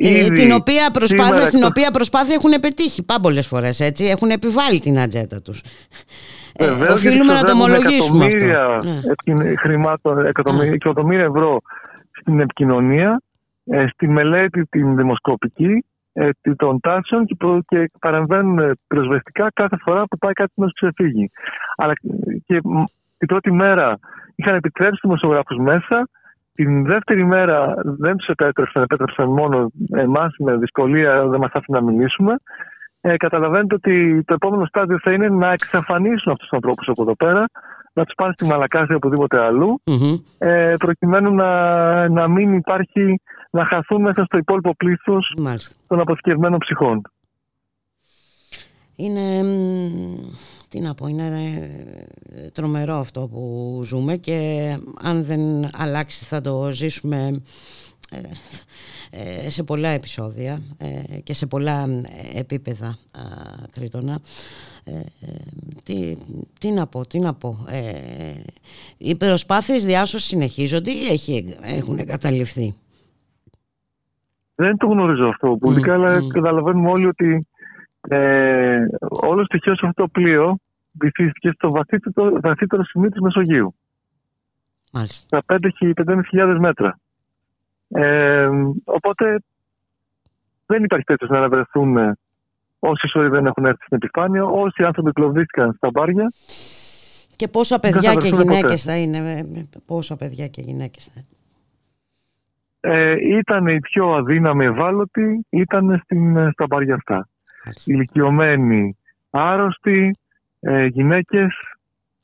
Ε, 0.00 0.08
Ήδη 0.18 0.32
την 0.32 0.52
οποία 0.52 0.90
προσπάθεια, 0.90 1.24
σήμερα 1.24 1.46
στην 1.46 1.58
εκτός- 1.58 1.70
οποία 1.70 1.90
προσπάθεια 1.90 2.34
έχουν 2.34 2.50
πετύχει 2.60 3.04
πάμπολες 3.04 3.46
φορές, 3.46 3.80
έτσι. 3.80 4.04
Έχουν 4.04 4.30
επιβάλει 4.30 4.80
την 4.80 4.98
ατζέντα 4.98 5.40
τους. 5.42 5.60
Ε, 6.52 6.68
Βεβαίως, 6.68 6.90
οφείλουμε 6.90 7.32
να 7.32 7.32
γιατί 7.32 7.46
το 7.46 7.52
ξοδεύουν 7.52 7.74
ομολογήσουμε 7.74 8.24
αυτό. 8.24 8.36
εκατομμύρια 8.36 8.92
Ναι. 8.92 9.00
επικοιν- 9.12 9.58
χρημάτων, 9.58 10.26
εκατομμύρια, 10.26 10.72
εκατομμύρια 10.72 11.24
ευρώ 11.24 11.60
στην 12.20 12.40
επικοινωνία, 12.40 13.22
ε, 13.64 13.86
στη 13.92 14.08
μελέτη 14.08 14.64
την 14.64 14.96
δημοσκοπική 14.96 15.64
ε, 15.64 15.74
τη- 15.74 15.82
των 16.56 16.80
τάσεων 16.80 17.26
και, 17.26 17.34
προ- 17.38 17.64
και 17.66 17.90
παρεμβαίνουν 18.00 18.58
ε, 18.58 18.70
πυροσβεστικά 18.86 19.50
κάθε 19.54 19.76
φορά 19.84 20.04
που 20.06 20.18
πάει 20.18 20.32
κάτι 20.32 20.52
να 20.54 20.66
του 20.66 20.72
ξεφύγει. 20.72 21.30
Αλλά 21.76 21.92
ε, 21.92 22.36
και 22.46 22.60
μ, 22.64 22.82
την 23.18 23.28
πρώτη 23.28 23.52
μέρα 23.52 23.98
είχαν 24.34 24.54
επιτρέψει 24.54 25.00
δημοσιογράφους 25.02 25.56
μέσα 25.56 26.08
Την 26.54 26.84
δεύτερη 26.84 27.24
μέρα 27.24 27.74
δεν 27.82 28.16
τους 28.16 28.26
επέτρεψαν, 28.26 28.82
επέτρεψαν 28.82 29.28
μόνο 29.28 29.70
εμάς 29.94 30.34
με 30.38 30.56
δυσκολία, 30.56 31.26
δεν 31.26 31.40
μας 31.40 31.50
άφηναν 31.52 31.84
να 31.84 31.90
μιλήσουμε. 31.90 32.34
Ε, 33.00 33.16
καταλαβαίνετε 33.16 33.74
ότι 33.74 34.22
το 34.24 34.34
επόμενο 34.34 34.64
στάδιο 34.64 34.98
θα 35.02 35.12
είναι 35.12 35.28
να 35.28 35.52
εξαφανίσουν 35.52 36.32
αυτούς 36.32 36.48
τους 36.48 36.52
ανθρώπους 36.52 36.88
από 36.88 37.02
εδώ 37.02 37.16
πέρα, 37.16 37.44
να 37.92 38.04
τους 38.04 38.14
πάνε 38.14 38.32
στη 38.32 38.46
Μαλακάση 38.46 38.92
ή 38.92 38.94
οπουδήποτε 38.94 39.40
αλλού, 39.40 39.82
ε, 40.38 40.74
προκειμένου 40.78 41.34
να, 41.34 41.50
να 42.08 42.28
μην 42.28 42.54
υπάρχει, 42.54 43.20
να 43.50 43.66
χαθούν 43.66 44.02
μέσα 44.02 44.24
στο 44.24 44.38
υπόλοιπο 44.38 44.74
πλήθος 44.76 45.34
των 45.86 46.00
αποθηκευμένων 46.00 46.58
ψυχών. 46.58 47.02
Είναι, 49.00 49.44
τι 50.68 50.80
να 50.80 50.94
πω, 50.94 51.06
είναι 51.06 51.26
ε, 52.32 52.50
τρομερό 52.50 52.96
αυτό 52.96 53.28
που 53.28 53.80
ζούμε 53.84 54.16
και 54.16 54.76
αν 55.02 55.24
δεν 55.24 55.68
αλλάξει 55.72 56.24
θα 56.24 56.40
το 56.40 56.70
ζήσουμε 56.72 57.42
ε, 58.10 58.20
ε, 59.10 59.50
σε 59.50 59.62
πολλά 59.62 59.88
επεισόδια 59.88 60.62
και 61.22 61.34
σε 61.34 61.46
πολλά 61.46 62.02
επίπεδα 62.34 62.98
κρίτονα. 63.72 64.20
Τι, 65.84 66.16
τι 66.60 66.70
να 66.70 66.86
πω, 66.86 67.06
τι 67.06 67.18
να 67.18 67.34
πω. 67.34 67.66
οι 68.98 69.14
προσπάθειες 69.14 69.84
διάσωσης 69.84 70.28
συνεχίζονται 70.28 70.90
ή 70.90 71.54
έχουν 71.62 71.98
εγκαταλειφθεί; 71.98 72.74
Δεν 74.60 74.76
το 74.76 74.86
γνωρίζω 74.86 75.28
αυτό 75.28 75.56
πολύ 75.60 75.82
mm, 75.86 75.90
αλλά 75.90 76.20
καταλαβαίνουμε 76.32 76.90
όλοι 76.90 77.06
ότι 77.06 77.46
ε, 78.08 78.78
όλος 79.08 79.46
στοιχείο 79.46 79.76
σε 79.76 79.86
αυτό 79.86 80.02
το 80.02 80.08
πλοίο 80.08 80.58
βυθίστηκε 80.92 81.50
στο 81.50 81.70
βαθύτερο, 81.70 82.40
βαθύτερο 82.40 82.84
σημείο 82.84 83.10
της 83.10 83.20
Μεσογείου. 83.20 83.74
Μάλιστα. 84.92 85.40
Στα 85.42 85.58
5.000 86.32 86.56
μέτρα. 86.58 86.98
Ε, 87.88 88.48
οπότε 88.84 89.42
δεν 90.66 90.84
υπάρχει 90.84 91.04
περίπτωση 91.04 91.32
να 91.32 91.38
αναβρεθούν 91.38 92.16
όσοι 92.78 93.08
σωροί 93.08 93.28
δεν 93.28 93.46
έχουν 93.46 93.64
έρθει 93.64 93.84
στην 93.84 93.96
επιφάνεια, 93.96 94.44
όσοι 94.44 94.82
άνθρωποι 94.82 95.12
κλωβίστηκαν 95.12 95.72
στα 95.76 95.90
μπάρια. 95.90 96.32
Και 97.36 97.48
πόσα 97.48 97.78
παιδιά 97.78 98.14
και 98.14 98.28
γυναίκες 98.28 98.82
θα 98.82 98.96
είναι, 98.96 99.44
πόσα 99.86 100.16
παιδιά 100.16 100.48
και 100.48 100.60
γυναίκες 100.60 101.04
θα 101.04 101.12
είναι. 101.16 101.37
Ε, 102.80 103.14
ήταν 103.38 103.66
οι 103.66 103.80
πιο 103.80 104.12
αδύναμοι 104.12 104.64
ευάλωτοι, 104.64 105.46
ήταν 105.50 106.00
στην, 106.04 106.50
στα 106.50 106.66
μπάρια 106.68 106.94
αυτά 106.94 107.28
ηλικιωμένοι, 107.84 108.96
άρρωστοι, 109.30 110.16
ε, 110.60 110.86
γυναίκες, 110.86 111.54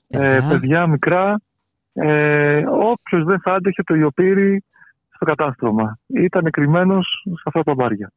ε, 0.08 0.38
παιδιά 0.48 0.86
μικρά. 0.86 1.40
Ε, 1.92 2.62
όποιος 2.66 3.24
δεν 3.24 3.40
θα 3.40 3.52
άντεχε 3.52 3.82
το 3.82 3.94
ιοπύρι 3.94 4.64
στο 5.14 5.24
κατάστρωμα. 5.24 5.98
Ήταν 6.06 6.50
κρυμμένος 6.50 7.22
σε 7.24 7.42
αυτά 7.44 7.62
τα 7.62 7.74
μπάρια. 7.74 8.12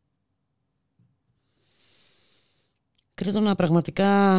Κρήτονα, 3.21 3.55
πραγματικά 3.55 4.35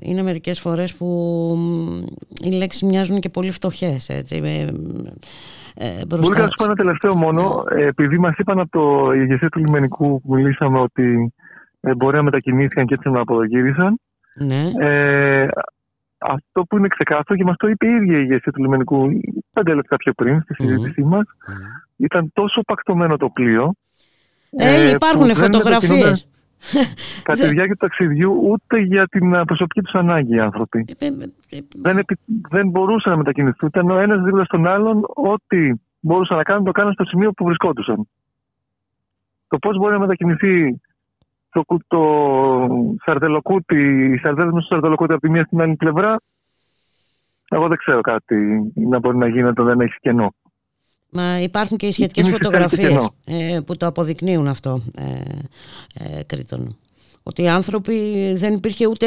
είναι 0.00 0.22
μερικές 0.22 0.60
φορές 0.60 0.94
που 0.94 1.08
οι 2.44 2.50
λέξεις 2.50 2.82
μοιάζουν 2.82 3.20
και 3.20 3.28
πολύ 3.28 3.50
φτωχές. 3.50 4.08
Έτσι, 4.08 4.36
ε, 5.74 6.06
Μπορεί 6.06 6.38
να 6.38 6.46
σου 6.46 6.54
πω 6.56 6.64
ένα 6.64 6.74
τελευταίο 6.74 7.14
μόνο. 7.14 7.62
Ε, 7.70 7.86
επειδή 7.86 8.18
μας 8.18 8.36
είπαν 8.36 8.58
από 8.58 8.70
το 8.70 9.12
ηγεσία 9.12 9.48
του 9.48 9.58
λιμενικού 9.58 10.20
που 10.20 10.34
μιλήσαμε 10.34 10.78
ότι 10.80 11.32
ε, 11.80 11.94
μπορεί 11.94 12.16
να 12.16 12.22
μετακινήθηκαν 12.22 12.86
και 12.86 12.94
έτσι 12.94 13.10
να 13.10 13.20
αποδογύρισαν. 13.20 14.00
Ναι. 14.34 14.70
Ε, 14.78 15.48
αυτό 16.18 16.64
που 16.64 16.76
είναι 16.76 16.88
ξεκάθαρο 16.88 17.38
και 17.38 17.44
μας 17.44 17.56
το 17.56 17.68
είπε 17.68 17.86
η 17.86 17.90
ίδια 17.90 18.18
η 18.18 18.22
ηγεσία 18.22 18.52
του 18.52 18.62
λιμενικού 18.62 19.08
πέντε 19.52 19.74
λεπτά 19.74 19.96
πιο 19.96 20.12
πριν 20.12 20.42
στη 20.42 20.54
συζήτησή 20.54 21.02
mm. 21.04 21.08
μα, 21.08 21.20
ήταν 21.96 22.30
τόσο 22.32 22.60
πακτωμένο 22.60 23.16
το 23.16 23.28
πλοίο. 23.28 23.74
Ε, 24.50 24.90
υπάρχουν 24.90 25.34
φωτογραφίες. 25.34 26.28
Κατά 27.22 27.38
τη 27.40 27.48
διάρκεια 27.48 27.74
του 27.74 27.86
ταξιδιού, 27.86 28.38
ούτε 28.42 28.78
για 28.78 29.06
την 29.06 29.30
προσωπική 29.30 29.80
τους 29.80 29.94
ανάγκη 29.94 30.34
οι 30.36 30.40
άνθρωποι. 30.40 30.84
Ε, 30.98 31.06
ε, 31.06 31.08
ε, 31.48 31.58
δεν, 31.74 31.98
επι... 31.98 32.18
δεν 32.26 32.68
μπορούσαν 32.68 33.12
να 33.12 33.18
μετακινηθούν. 33.18 33.68
Ήταν 33.68 33.90
ο 33.90 33.98
ένας 33.98 34.22
δίπλα 34.22 34.44
στον 34.44 34.66
άλλον, 34.66 35.02
ό,τι 35.14 35.72
μπορούσαν 36.00 36.36
να 36.36 36.42
κάνουν, 36.42 36.64
το 36.64 36.72
κάνουν 36.72 36.92
στο 36.92 37.04
σημείο 37.04 37.32
που 37.32 37.44
βρισκόντουσαν. 37.44 38.08
Το 39.48 39.58
πώς 39.58 39.76
μπορεί 39.76 39.92
να 39.92 39.98
μετακινηθεί 39.98 40.80
το, 41.50 41.64
το 41.86 42.02
σαρδελοκούτι, 43.04 44.10
οι 44.12 44.18
σαρδέλες 44.18 44.52
του 44.52 44.66
σαρδελοκούτι 44.66 45.12
από 45.12 45.20
τη 45.20 45.30
μία 45.30 45.44
στην 45.44 45.60
άλλη 45.60 45.76
πλευρά, 45.76 46.16
εγώ 47.48 47.68
δεν 47.68 47.76
ξέρω 47.76 48.00
κάτι 48.00 48.72
να 48.74 48.98
μπορεί 48.98 49.16
να 49.16 49.28
γίνει 49.28 49.48
όταν 49.48 49.66
δεν 49.66 49.80
έχει 49.80 49.94
κενό. 50.00 50.34
Μα 51.16 51.40
υπάρχουν 51.40 51.76
και 51.76 51.86
οι 51.86 51.92
σχετικές 51.92 52.28
φωτογραφίες 52.28 53.08
ε, 53.24 53.60
που 53.66 53.76
το 53.76 53.86
αποδεικνύουν 53.86 54.48
αυτό, 54.48 54.82
ε, 54.94 55.04
ε, 55.94 56.22
Κρήτον. 56.22 56.76
Ότι 57.22 57.42
οι 57.42 57.48
άνθρωποι 57.48 57.94
δεν 58.36 58.54
υπήρχε 58.54 58.86
ούτε 58.86 59.06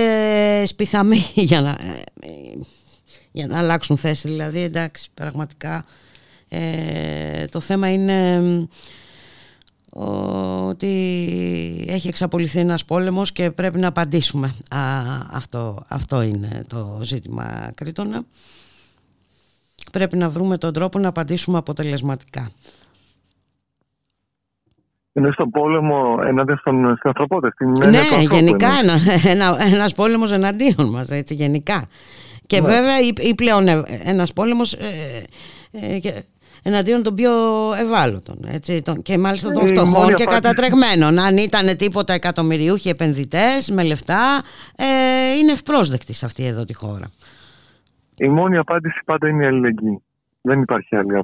σπιθαμή 0.66 1.24
για 1.50 1.62
να, 1.62 1.70
ε, 1.70 2.60
για 3.32 3.48
να 3.48 3.58
αλλάξουν 3.58 3.98
θέση. 3.98 4.28
Δηλαδή, 4.28 4.60
εντάξει, 4.60 5.10
πραγματικά 5.14 5.86
ε, 6.50 7.46
το 7.46 7.60
θέμα 7.60 7.92
είναι 7.92 8.42
ότι 9.94 10.88
έχει 11.88 12.08
εξαπολυθεί 12.08 12.60
ένας 12.60 12.86
πόλεμος 12.86 13.32
και 13.32 13.52
πρέπει 13.52 13.80
να 13.80 13.88
απαντήσουμε. 13.88 14.54
Α, 14.70 14.80
αυτό, 15.32 15.86
αυτό 15.88 16.22
είναι 16.22 16.64
το 16.68 17.00
ζήτημα 17.02 17.72
Κρήτονα. 17.76 18.26
Πρέπει 19.98 20.18
να 20.18 20.30
βρούμε 20.30 20.58
τον 20.58 20.74
τρόπο 20.74 21.00
να 21.00 21.08
απαντήσουμε 21.08 21.58
αποτελεσματικά. 21.58 22.50
Είναι 25.14 25.32
στον 25.32 25.50
πόλεμο 25.50 26.18
ενάντια 26.28 26.56
στον, 26.58 26.96
στην 26.98 27.10
ανθρωπότητα. 27.10 27.90
ναι, 27.90 28.02
γενικά 28.30 28.68
ένα, 28.82 28.94
ένα, 29.32 29.58
ένας 29.74 29.94
πόλεμος 29.94 30.32
εναντίον 30.32 30.90
μας, 30.90 31.10
έτσι, 31.10 31.34
γενικά. 31.34 31.88
Και 32.46 32.62
ναι. 32.62 32.68
βέβαια 32.68 33.00
ή, 33.00 33.12
ή 33.18 33.36
πλέον 33.36 33.68
ε, 33.68 33.84
ένας 34.04 34.34
πόλεμος 34.34 34.74
ε, 34.74 35.24
ε, 35.72 36.00
εναντίον 36.64 37.04
των 37.04 37.16
πιο 37.16 37.32
ευάλωτων 37.80 38.38
έτσι, 38.48 38.82
και 39.04 39.18
μάλιστα 39.18 39.52
των 39.52 39.66
ε, 39.66 39.68
φτωχών 39.68 40.14
και 40.14 40.26
κατατρεγμένων. 40.26 41.20
Αν 41.20 41.38
ήταν 41.38 41.78
τίποτα 41.78 42.14
εκατομμυριούχοι 42.14 42.90
επενδυτές 42.90 43.70
με 43.70 43.84
λεφτά, 43.84 44.42
ε, 44.76 44.86
είναι 45.38 45.52
ευπρόσδεκτοι 45.52 46.14
σε 46.14 46.26
αυτή 46.26 46.46
εδώ 46.46 46.66
τη 46.66 46.74
χώρα. 46.74 47.12
Η 48.18 48.28
μόνη 48.28 48.58
απάντηση 48.58 49.02
πάντα 49.06 49.28
είναι 49.28 49.44
η 49.44 49.48
αλληλεγγύη. 49.48 50.04
Δεν 50.42 50.62
υπάρχει 50.62 50.96
άλλη 50.96 51.20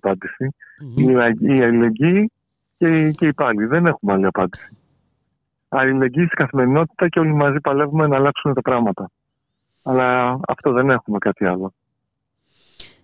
Η 1.45 1.61
αλληλεγγύη 1.61 2.32
και, 2.78 3.11
και 3.11 3.28
οι 3.28 3.34
πάλι. 3.34 3.65
Δεν 3.65 3.86
έχουμε 3.86 4.14
άλλη 4.14 4.26
απάντηση. 4.26 4.78
Αλληλεγγύη 5.68 6.26
στην 6.26 6.38
καθημερινότητα 6.38 7.07
και 7.07 7.20
όλοι 7.20 7.34
μαζί 7.34 7.60
παλεύουμε 7.60 8.07
να 8.07 8.15
αλλάξουν 8.15 8.53
τα 8.53 8.61
πράγματα. 8.61 9.11
Αλλά 9.84 10.40
αυτό 10.48 10.72
δεν 10.72 10.90
έχουμε 10.90 11.18
κάτι 11.18 11.45
άλλο. 11.45 11.74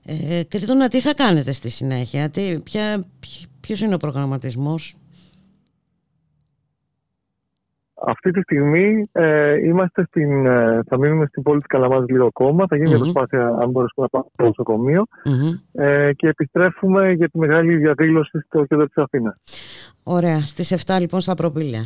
Ε, 0.05 0.43
Κρήτονα, 0.43 0.87
τι 0.87 0.99
θα 0.99 1.13
κάνετε 1.13 1.51
στη 1.51 1.69
συνέχεια, 1.69 2.29
τι, 2.29 2.59
ποια, 2.63 3.05
ποιος 3.61 3.81
είναι 3.81 3.93
ο 3.93 3.97
προγραμματισμός; 3.97 4.95
Αυτή 8.05 8.31
τη 8.31 8.41
στιγμή 8.41 9.09
ε, 9.11 9.65
είμαστε 9.65 10.05
στην, 10.05 10.45
ε, 10.45 10.79
θα 10.87 10.97
μείνουμε 10.97 11.25
στην 11.25 11.43
πόλη 11.43 11.57
της 11.57 11.67
Καλαμάς 11.67 12.05
λίγο 12.07 12.25
ακόμα. 12.25 12.65
Θα 12.69 12.75
γίνει 12.75 12.91
mm-hmm. 12.93 12.99
προσπάθεια 12.99 13.47
αν 13.47 13.69
μπορέσουμε 13.69 14.05
να 14.05 14.07
πάμε 14.07 14.25
στο 14.33 14.43
νοσοκομείο 14.43 15.05
ε, 15.71 16.13
και 16.13 16.27
επιστρέφουμε 16.27 17.11
για 17.11 17.29
τη 17.29 17.37
μεγάλη 17.37 17.75
διαδήλωση 17.75 18.39
στο 18.45 18.65
κέντρο 18.65 18.85
της 18.85 18.97
Αθήνας. 18.97 19.35
Ωραία. 20.03 20.39
Στις 20.39 20.85
7 20.85 20.99
λοιπόν 20.99 21.19
στα 21.21 21.35
προπήλαια. 21.35 21.83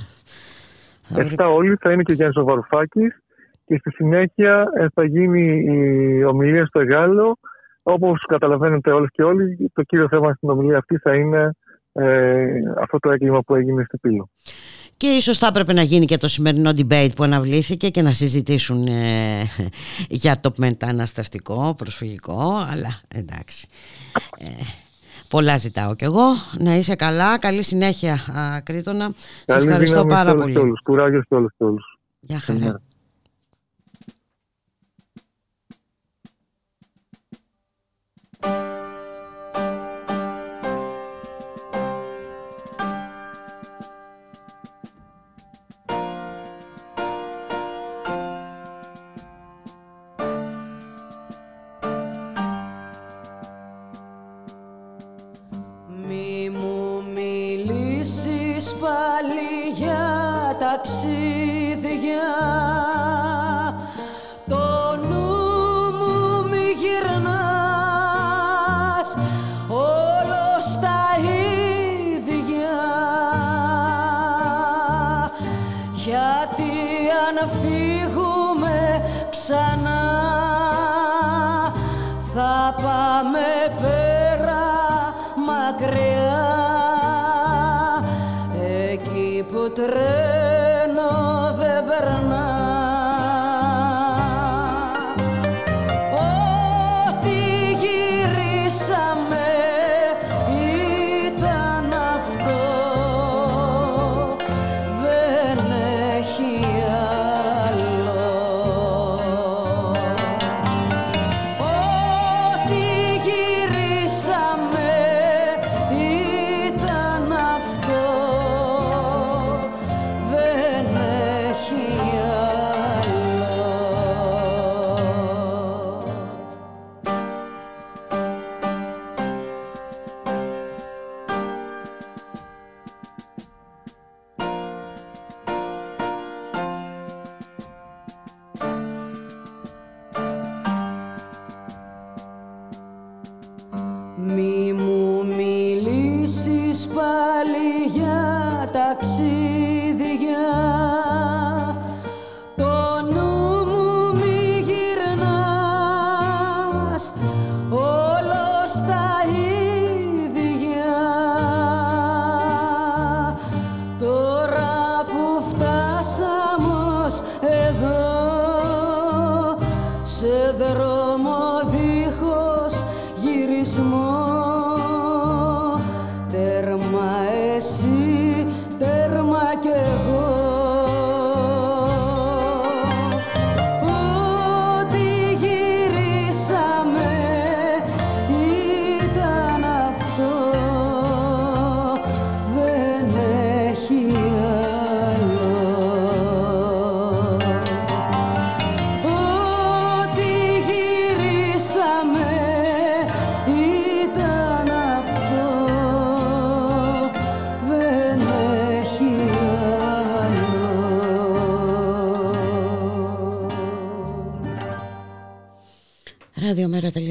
7 1.16 1.24
όλοι 1.56 1.78
θα 1.80 1.92
είναι 1.92 2.04
και 2.04 2.12
ο 2.12 2.16
Γιάννης 2.16 2.44
Βαρουφάκης 2.44 3.24
και 3.66 3.78
στη 3.78 3.92
συνέχεια 3.92 4.66
ε, 4.78 4.86
θα 4.94 5.06
γίνει 5.06 5.64
η 5.64 6.24
ομιλία 6.24 6.66
στο 6.66 6.80
Εγάλο 6.80 7.38
Όπως 7.84 8.26
καταλαβαίνετε 8.26 8.92
όλες 8.92 9.10
και 9.12 9.24
όλοι, 9.24 9.72
το 9.74 9.84
κύριο 9.84 10.08
θέμα 10.08 10.34
στην 10.34 10.50
ομιλία 10.50 10.78
αυτή 10.78 10.98
θα 10.98 11.16
είναι 11.16 11.52
ε, 11.92 12.46
αυτό 12.78 13.00
το 13.00 13.12
έγκλημα 13.12 13.40
που 13.42 13.56
έγινε 13.56 13.84
στην 13.84 14.00
Πύλο. 14.00 14.30
Και 15.04 15.10
ίσως 15.10 15.38
θα 15.38 15.48
έπρεπε 15.48 15.74
να 15.74 15.82
γίνει 15.82 16.06
και 16.06 16.18
το 16.18 16.28
σημερινό 16.28 16.70
debate 16.70 17.10
που 17.16 17.24
αναβλήθηκε 17.24 17.90
και 17.90 18.02
να 18.02 18.12
συζητήσουν 18.12 18.88
ε, 18.88 19.44
για 20.10 20.40
το 20.40 20.54
μεταναστευτικό, 20.58 21.76
προσφυγικό, 21.78 22.66
αλλά 22.72 23.02
εντάξει. 23.16 23.68
Ε, 24.38 24.46
πολλά 25.30 25.58
ζητάω 25.58 25.96
κι 25.96 26.04
εγώ. 26.04 26.24
Να 26.60 26.76
είσαι 26.76 26.96
καλά, 26.96 27.40
καλή 27.40 27.64
συνέχεια 27.64 28.20
Κρήτονα. 28.64 29.12
Σε 29.46 29.58
ευχαριστώ 29.58 30.06
πάρα 30.06 30.36
πολύ. 30.36 30.58
Όλους, 30.58 30.82
κουράγιος 30.84 31.26
σε 31.28 31.64
όλους. 31.64 32.00
Γεια 32.20 32.40
χαρά. 32.40 32.82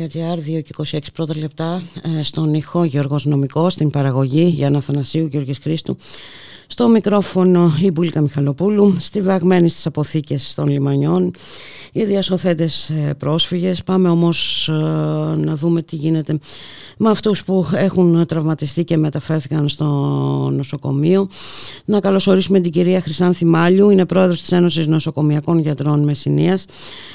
Ραδιομέρα.gr, 0.02 0.58
2 0.58 0.62
και 0.62 0.98
26 0.98 0.98
πρώτα 1.12 1.36
λεπτά 1.36 1.82
ε, 2.18 2.22
στον 2.22 2.54
ηχό 2.54 2.84
Γιώργος 2.84 3.24
Νομικό, 3.24 3.70
στην 3.70 3.90
παραγωγή 3.90 4.44
Γιάννα 4.44 4.80
Θανασίου, 4.80 5.26
Γιώργης 5.26 5.58
Χρήστου 5.58 5.96
στο 6.72 6.88
μικρόφωνο 6.88 7.72
η 7.80 7.90
Μπουλίκα 7.90 8.20
Μιχαλοπούλου 8.20 8.96
στη 9.00 9.20
βαγμένη 9.20 9.68
στις 9.68 9.86
αποθήκες 9.86 10.54
των 10.54 10.68
λιμανιών 10.68 11.30
οι 11.92 12.04
διασωθέντες 12.04 12.90
ε, 12.90 13.14
πρόσφυγες. 13.18 13.82
Πάμε 13.82 14.08
όμως 14.08 14.68
ε, 14.68 14.72
να 15.36 15.54
δούμε 15.54 15.82
τι 15.82 15.96
γίνεται 15.96 16.38
με 16.98 17.10
αυτούς 17.10 17.44
που 17.44 17.66
έχουν 17.74 18.26
τραυματιστεί 18.26 18.84
και 18.84 18.96
μεταφέρθηκαν 18.96 19.68
στο 19.68 19.84
νοσοκομείο. 20.52 21.28
Να 21.84 22.00
καλωσορίσουμε 22.00 22.60
την 22.60 22.70
κυρία 22.70 23.00
Χρυσάνθη 23.00 23.44
Μάλιου 23.44 23.90
είναι 23.90 24.06
πρόεδρος 24.06 24.40
της 24.40 24.52
Ένωσης 24.52 24.86
Νοσοκομιακών 24.86 25.58
Γιατρών 25.58 26.02
Μεσσηνίας. 26.02 26.64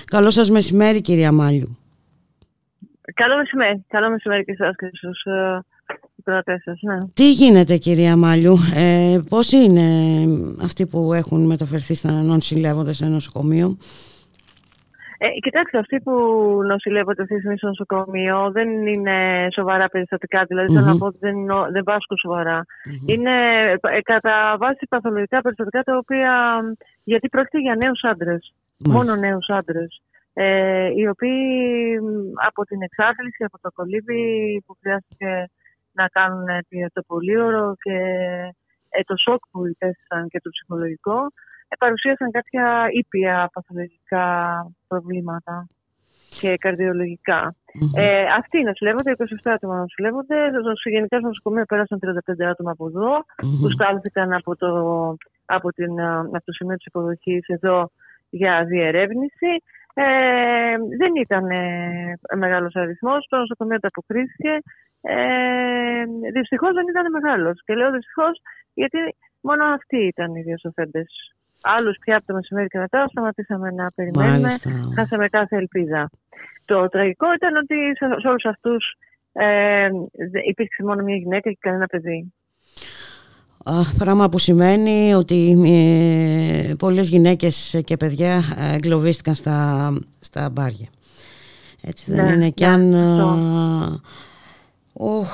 Καλό 0.05 0.29
σας 0.29 0.49
μεσημέρι 0.49 1.01
κυρία 1.01 1.31
Μάλιου 1.31 1.77
Καλό 3.21 3.37
μεσημέρι. 3.37 3.85
Καλό 3.87 4.09
μεσημέρι 4.09 4.43
και 4.43 4.51
εσάς 4.51 4.75
και 4.75 4.89
στους 4.93 5.23
ε, 5.23 5.59
ακροατές 6.19 6.61
σας. 6.63 6.79
Ναι. 6.81 6.95
Τι 7.13 7.31
γίνεται 7.31 7.77
κυρία 7.77 8.15
Μάλιου, 8.15 8.55
ε, 8.75 9.19
πώς 9.29 9.51
είναι 9.51 9.87
αυτοί 10.63 10.85
που 10.85 11.13
έχουν 11.13 11.45
μεταφερθεί 11.45 11.95
στα 11.95 12.11
νοσηλεύονται 12.11 12.93
σε 12.93 13.05
νοσοκομείο; 13.05 13.77
Ε, 15.19 15.27
κοιτάξτε, 15.41 15.77
αυτοί 15.77 15.99
που 15.99 16.13
νοσηλεύονται 16.67 17.21
αυτή 17.21 17.33
τη 17.33 17.39
στιγμή 17.39 17.57
στο 17.57 17.67
νοσοκομείο 17.67 18.51
δεν 18.51 18.87
είναι 18.87 19.47
σοβαρά 19.53 19.87
περιστατικά. 19.87 20.43
Δηλαδή, 20.47 20.73
θέλω 20.73 20.85
να 20.85 20.97
πω 20.97 21.05
ότι 21.05 21.17
δεν, 21.19 21.35
νο- 21.37 21.67
δεν 21.71 21.83
βάσκουν 21.85 22.17
σοβαρά. 22.17 22.65
Είναι 23.05 23.31
ε, 23.81 24.01
κατά 24.01 24.55
βάση 24.59 24.85
παθολογικά 24.89 25.41
περιστατικά 25.41 25.81
τα 25.83 25.97
οποία. 25.97 26.31
Γιατί 27.03 27.29
πρόκειται 27.29 27.59
για 27.59 27.75
νέους 27.75 28.03
άντρες. 28.03 28.53
Μόνο 28.77 29.15
νέους 29.15 29.47
άντρες. 29.49 30.01
Ε, 30.39 30.89
οι 30.95 31.07
οποίοι 31.07 31.41
μ, 32.01 32.07
από 32.47 32.63
την 32.63 32.81
εξάρτηση, 32.81 33.43
από 33.43 33.59
το 33.61 33.69
κολύμπι 33.71 34.23
που 34.65 34.77
χρειάστηκε 34.79 35.49
να 35.91 36.07
κάνουν 36.07 36.47
ε, 36.47 36.61
το 36.93 37.01
πολύωρο 37.07 37.75
και 37.81 37.97
ε, 38.89 39.01
το 39.03 39.15
σοκ 39.17 39.41
που 39.51 39.67
υπέστησαν 39.67 40.27
και 40.27 40.39
το 40.43 40.49
ψυχολογικό, 40.49 41.17
ε, 41.67 41.75
παρουσίασαν 41.79 42.31
κάποια 42.31 42.87
ήπια 42.91 43.49
παθολογικά 43.53 44.25
προβλήματα 44.87 45.67
και 46.39 46.57
καρδιολογικά. 46.57 47.55
Ε, 47.95 48.23
αυτοί 48.39 48.63
νοσηλεύονται, 48.63 49.15
27 49.17 49.51
άτομα 49.53 49.77
νοσηλεύονται. 49.77 50.35
Στο 50.79 50.89
γενικά 50.89 51.17
στο 51.17 51.27
νοσοκομείο 51.27 51.65
πέρασαν 51.65 51.99
35 51.99 52.43
άτομα 52.49 52.71
από 52.71 52.85
εδώ, 52.87 53.11
που 53.61 53.69
στάλθηκαν 53.69 54.33
από 54.33 54.55
το, 54.55 54.69
από, 55.45 55.69
την, 55.73 55.99
α, 55.99 56.19
από 56.19 56.45
το 56.45 56.51
σημείο 56.51 56.75
της 56.75 56.85
υποδοχής 56.85 57.47
εδώ 57.47 57.91
για 58.29 58.65
διερεύνηση. 58.65 59.51
Ε, 59.99 60.75
δεν 60.97 61.11
ήταν 61.15 61.49
ε, 61.49 62.13
μεγάλος 62.35 62.75
αριθμός, 62.75 63.25
το 63.29 63.37
νοσοκομείο 63.37 63.75
ανταποκρίθηκε. 63.75 64.53
Ε, 65.01 66.03
δυστυχώς 66.33 66.73
δεν 66.73 66.85
ήταν 66.89 67.05
μεγάλος. 67.11 67.61
Και 67.65 67.73
λέω 67.75 67.91
δυστυχώς 67.91 68.41
γιατί 68.73 68.97
μόνο 69.41 69.65
αυτοί 69.65 69.97
ήταν 69.97 70.35
οι 70.35 70.41
διασωθέντες. 70.41 71.33
Άλλους 71.61 71.97
πια 71.97 72.15
από 72.15 72.25
το 72.25 72.33
μεσημέρι 72.33 72.67
και 72.67 72.77
μετά 72.79 73.07
σταματήσαμε 73.07 73.71
να 73.71 73.85
περιμένουμε. 73.95 74.39
Μάλιστα. 74.39 74.69
Χάσαμε 74.95 75.27
κάθε 75.27 75.55
ελπίδα. 75.55 76.09
Το 76.65 76.87
τραγικό 76.87 77.33
ήταν 77.33 77.55
ότι 77.55 77.75
σε, 77.95 78.05
σε 78.21 78.27
όλους 78.27 78.45
αυτούς 78.45 78.95
ε, 79.33 79.89
δε- 80.31 80.41
υπήρξε 80.43 80.83
μόνο 80.83 81.03
μια 81.03 81.15
γυναίκα 81.15 81.49
και 81.49 81.57
κανένα 81.59 81.85
παιδί. 81.85 82.33
Α, 83.69 83.83
Πράγμα 83.97 84.29
που 84.29 84.37
σημαίνει 84.39 85.13
ότι 85.13 85.57
ε, 85.65 86.73
πολλές 86.73 87.07
γυναίκες 87.09 87.75
και 87.83 87.97
παιδιά 87.97 88.43
ε, 88.57 88.75
εγκλωβίστηκαν 88.75 89.35
στα, 89.35 89.93
στα 90.19 90.49
μπάρια. 90.49 90.87
Έτσι 91.81 92.11
δεν 92.11 92.25
Ναι, 92.25 92.31
είναι 92.33 92.49
κι 92.49 92.63
ναι, 92.65 92.69
αν 92.69 92.93
αυτό. 92.95 93.37
ε, 93.93 93.99
οχ, 94.93 95.27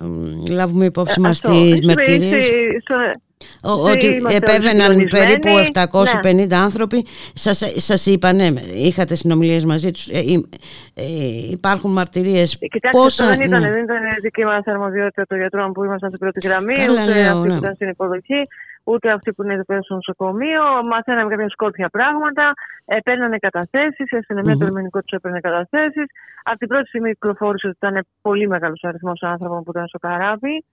μ, 0.00 0.44
λάβουμε 0.50 0.84
υπόψη 0.84 1.14
Ε, 1.18 1.20
μας 1.20 1.44
αυτό. 1.44 1.62
τις 1.62 1.76
Στη- 1.76 1.86
μαρτυρίες. 1.86 2.44
στη- 2.44 2.54
στο- 2.82 3.20
ότι 3.62 4.22
επέβαιναν 4.30 5.06
περίπου 5.10 5.48
750 5.72 6.46
ναι. 6.48 6.56
άνθρωποι. 6.56 7.06
Σας, 7.34 7.62
σας 7.76 8.06
είπανε, 8.06 8.52
είχατε 8.74 9.14
συνομιλίες 9.14 9.64
μαζί 9.64 9.90
τους, 9.90 10.08
ε, 10.08 10.18
ε, 10.94 11.04
υπάρχουν 11.50 11.92
μαρτυρίες. 11.92 12.58
Κοιτάξτε, 12.58 12.88
πόσα... 12.90 13.26
δεν, 13.26 13.40
ήταν, 13.40 13.60
ναι. 13.60 13.70
δεν 13.70 13.82
ήταν 13.82 13.98
δική 14.22 14.44
μας 14.44 14.64
αρμοδιότητα 14.66 15.26
των 15.26 15.38
γιατρών 15.38 15.72
που 15.72 15.84
ήμασταν 15.84 16.08
στην 16.08 16.20
πρώτη 16.20 16.46
γραμμή, 16.46 16.74
Καλά, 16.74 17.02
ούτε 17.02 17.26
αυτοί 17.26 17.48
ναι. 17.48 17.52
που 17.52 17.58
ήταν 17.58 17.74
στην 17.74 17.88
υποδοχή 17.88 18.42
ούτε 18.84 19.10
αυτοί 19.10 19.32
που 19.32 19.42
είναι 19.42 19.54
εδώ 19.54 19.82
στο 19.82 19.94
νοσοκομείο. 19.94 20.62
Μαθαίναμε 20.90 21.28
κάποια 21.30 21.48
σκόρπια 21.48 21.88
πράγματα. 21.88 22.52
Ε, 22.84 22.98
παίρνανε 23.04 23.38
καταθέσεις. 23.38 24.10
Η 24.10 24.16
αστυνομία 24.16 24.54
mm-hmm. 24.54 24.58
του 24.58 24.66
ελληνικού 24.66 24.98
τους 24.98 25.16
έπαιρνε 25.16 25.40
καταθέσεις. 25.40 26.06
Από 26.42 26.58
την 26.58 26.68
πρώτη 26.68 26.86
στιγμή 26.86 27.10
κυκλοφόρησε 27.10 27.66
ότι 27.66 27.76
ήταν 27.80 28.06
πολύ 28.22 28.48
μεγάλος 28.48 28.80
αριθμός 28.82 29.22
άνθρωπων 29.22 29.62
που 29.62 29.70
ήταν 29.70 29.86
στο 29.88 29.98
καράβι. 29.98 30.64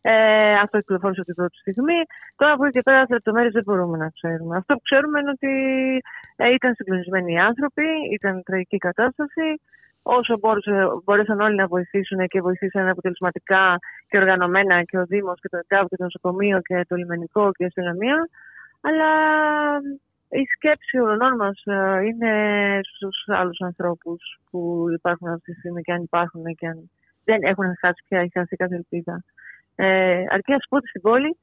Ε, 0.00 0.54
αυτό 0.54 0.78
κυκλοφόρησε 0.78 1.22
την 1.22 1.34
πρώτη 1.34 1.56
στιγμή. 1.56 2.00
Τώρα 2.36 2.52
από 2.52 2.64
εκεί 2.64 2.72
και 2.72 2.82
πέρα 2.82 3.04
τι 3.04 3.12
λεπτομέρειες 3.12 3.52
δεν 3.52 3.62
μπορούμε 3.66 3.96
να 3.98 4.08
ξέρουμε. 4.08 4.56
Αυτό 4.56 4.74
που 4.74 4.80
ξέρουμε 4.82 5.20
είναι 5.20 5.30
ότι 5.30 5.52
ε, 6.36 6.52
ήταν 6.52 6.74
συγκλονισμένοι 6.74 7.32
οι 7.32 7.38
άνθρωποι, 7.38 7.86
ήταν 8.12 8.42
τραγική 8.42 8.76
κατάσταση 8.76 9.60
όσο 10.02 10.38
μπορούσαν 11.04 11.40
όλοι 11.40 11.56
να 11.56 11.66
βοηθήσουν 11.66 12.26
και 12.26 12.40
βοηθήσαν 12.40 12.88
αποτελεσματικά 12.88 13.78
και 14.08 14.18
οργανωμένα 14.18 14.82
και 14.82 14.98
ο 14.98 15.04
Δήμος 15.04 15.40
και 15.40 15.48
το 15.48 15.56
ΕΚΑΒ 15.56 15.86
και 15.88 15.96
το 15.96 16.02
νοσοκομείο 16.02 16.60
και 16.60 16.84
το 16.88 16.96
λιμενικό 16.96 17.52
και 17.52 17.62
η 17.62 17.66
αστυνομία. 17.66 18.28
Αλλά 18.80 19.10
η 20.28 20.44
σκέψη 20.54 20.98
όλων 20.98 21.36
μας 21.36 21.62
ε, 21.64 22.04
είναι 22.06 22.32
στους 22.82 23.24
άλλους 23.26 23.60
ανθρώπους 23.60 24.38
που 24.50 24.84
υπάρχουν 24.92 25.28
αυτή 25.28 25.52
τη 25.52 25.58
στιγμή 25.58 25.82
και 25.82 25.92
αν 25.92 26.02
υπάρχουν 26.02 26.44
και 26.54 26.66
αν 26.66 26.90
δεν 27.24 27.42
έχουν 27.42 27.76
χάσει 27.80 28.04
πια 28.08 28.22
ή 28.22 28.28
χάσει 28.32 28.56
κάθε 28.56 28.74
ελπίδα. 28.74 29.24
Ε, 29.80 30.24
αρκεί 30.28 30.52
να 30.52 30.58
σου 30.58 30.68
πω 30.68 30.76
ότι 30.76 30.88
στην 30.88 31.00
πόλη 31.00 31.36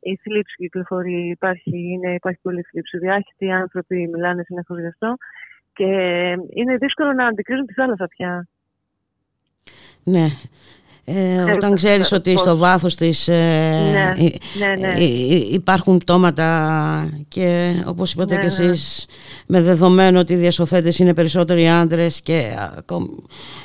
η 0.00 0.16
θλίψη 0.16 0.54
κυκλοφορεί, 0.56 1.28
υπάρχει, 1.28 1.92
είναι, 1.92 2.14
υπάρχει 2.14 2.40
πολύ 2.42 2.62
θλίψη. 2.62 2.98
Διάχυτοι 2.98 3.50
άνθρωποι 3.50 4.08
μιλάνε 4.08 4.42
συνεχώς 4.42 4.78
γι' 4.80 4.86
αυτό 4.86 5.16
και 5.72 5.84
είναι 6.54 6.76
δύσκολο 6.76 7.12
να 7.12 7.26
αντικρίζουν 7.26 7.66
τη 7.66 7.72
θάλασσα 7.72 8.06
πια. 8.06 8.48
Ναι. 10.04 10.26
Ε, 11.04 11.42
όταν 11.56 11.74
ξέρεις 11.74 12.12
ότι 12.12 12.36
στο 12.36 12.56
βάθος 12.56 12.94
της 12.94 13.28
ε, 13.28 13.34
ναι, 13.92 14.14
ναι, 14.66 14.88
ναι. 14.88 15.04
υπάρχουν 15.50 15.98
πτώματα 15.98 17.10
και 17.28 17.72
όπως 17.86 18.12
είπατε 18.12 18.36
και 18.36 18.46
εσείς 18.46 19.06
με 19.46 19.60
δεδομένο 19.60 20.18
ότι 20.18 20.32
οι 20.32 20.36
διασωθέντες 20.36 20.98
είναι 20.98 21.14
περισσότεροι 21.14 21.68
άντρες 21.68 22.20
και 22.20 22.54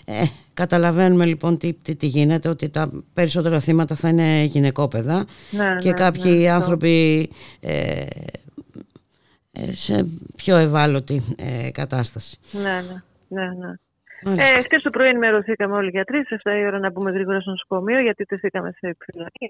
ε, 0.06 0.24
καταλαβαίνουμε 0.54 1.26
λοιπόν 1.26 1.58
τι, 1.58 1.74
τι, 1.74 1.96
τι, 1.96 2.08
γίνεται 2.08 2.50
ότι 2.50 2.70
τα 2.70 2.92
περισσότερα 3.14 3.60
θύματα 3.60 3.96
θα 3.96 4.10
είναι 4.10 4.44
γυναικόπαιδα 4.44 5.26
και 5.80 5.92
κάποιοι 5.92 6.48
άνθρωποι 6.48 7.30
ε, 7.60 8.06
ε, 9.52 9.74
σε 9.74 10.06
πιο 10.36 10.56
ευάλωτη 10.56 11.22
ε, 11.38 11.72
κατάσταση. 11.72 12.38
Ναι, 12.52 12.82
ναι, 13.28 13.42
ναι. 13.42 13.74
Ναι. 14.22 14.44
Ε, 14.44 14.62
Χθες 14.64 14.82
το 14.82 14.90
πρωί 14.90 15.08
ενημερωθήκαμε 15.08 15.76
όλοι 15.76 15.88
οι 15.88 15.90
γιατροί. 15.90 16.26
Σε 16.26 16.40
7 16.44 16.58
η 16.58 16.66
ώρα 16.66 16.80
να 16.80 16.92
μπούμε 16.92 17.12
γρήγορα 17.12 17.40
στο 17.40 17.50
νοσοκομείο, 17.50 18.00
γιατί 18.00 18.26
τεθήκαμε 18.26 18.72
σε 18.72 18.88
επιφυλακή. 18.88 19.50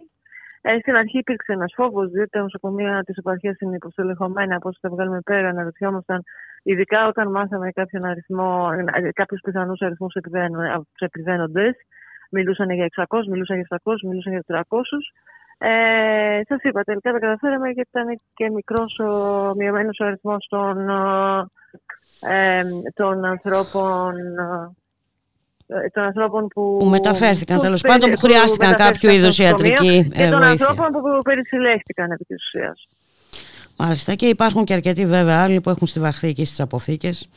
Ε, 0.61 0.79
στην 0.79 0.95
αρχή 0.95 1.17
υπήρξε 1.17 1.51
ένας 1.51 1.73
φόβος, 1.75 2.09
διότι 2.09 2.29
τα 2.29 2.41
νοσοκομεία 2.41 3.03
της 3.05 3.17
επαρχίας 3.17 3.59
είναι 3.59 3.75
υποστελεχωμένα. 3.75 4.59
Πώς 4.59 4.77
θα 4.81 4.89
βγάλουμε 4.89 5.19
πέρα, 5.21 5.49
αναρωτιόμασταν, 5.49 6.23
ειδικά 6.63 7.07
όταν 7.07 7.31
μάθαμε 7.31 7.71
κάποιον 7.71 8.05
αριθμό, 8.05 8.69
κάποιους 9.13 9.41
πιθανούς 9.41 9.81
αριθμούς 9.81 10.13
επιβαίνοντες. 10.99 11.75
Μιλούσαν 12.31 12.69
για 12.69 12.85
600, 12.85 13.27
μιλούσαν 13.27 13.55
για 13.55 13.67
700, 13.83 14.07
μιλούσαν 14.07 14.31
για 14.31 14.43
400. 14.47 15.13
Ε, 15.57 16.41
Σας 16.47 16.61
είπα, 16.61 16.81
τελικά 16.81 17.11
τα 17.11 17.19
καταφέραμε 17.19 17.69
γιατί 17.69 17.89
ήταν 17.93 18.19
και 18.33 18.49
μικρός 18.49 18.99
ο 18.99 19.53
μειωμένος 19.55 19.99
ο 19.99 20.05
αριθμός 20.05 20.47
των, 20.49 20.89
ε, 22.19 22.61
των 22.93 23.25
ανθρώπων. 23.25 24.13
Ε, 25.67 25.89
των 25.93 26.03
ανθρώπων 26.03 26.47
που, 26.47 26.77
που 26.79 26.85
μεταφέρθηκαν 26.85 27.59
τέλος 27.59 27.81
πάντων, 27.81 28.11
που 28.11 28.17
χρειάστηκαν 28.17 28.73
κάποιο 28.73 29.11
είδο 29.11 29.29
ιατρική 29.37 30.09
και 30.15 30.29
των 30.29 30.43
ανθρώπων 30.43 30.91
που 30.91 31.21
περισυλλέχθηκαν 31.23 32.11
επί 32.11 32.23
της 32.23 32.37
ουσίας. 32.45 32.87
Μάλιστα 33.77 34.15
και 34.15 34.25
υπάρχουν 34.25 34.63
και 34.63 34.73
αρκετοί 34.73 35.05
βέβαια 35.05 35.43
άλλοι 35.43 35.61
που 35.61 35.69
έχουν 35.69 35.87
στηβαχθεί 35.87 36.27
εκεί 36.27 36.45
στις 36.45 36.59
αποθήκες 36.59 37.29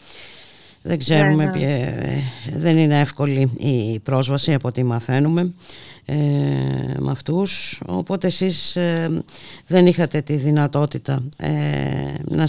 δεν 0.82 0.98
ξέρουμε, 0.98 1.44
ναι, 1.44 1.51
ναι. 1.51 1.74
Ε, 1.74 2.23
δεν 2.57 2.77
είναι 2.77 3.01
εύκολη 3.01 3.52
η 3.59 4.01
πρόσβαση 4.01 4.55
από 4.55 4.69
ό,τι 4.69 4.82
μαθαίνουμε 4.85 5.55
ε, 6.07 6.15
με 6.98 7.11
αυτούς. 7.11 7.82
Οπότε 7.86 8.27
εσείς 8.27 8.77
ε, 8.77 9.23
δεν 9.66 9.86
είχατε 9.86 10.20
τη 10.20 10.36
δυνατότητα 10.36 11.28
ε, 11.39 12.15
να, 12.24 12.44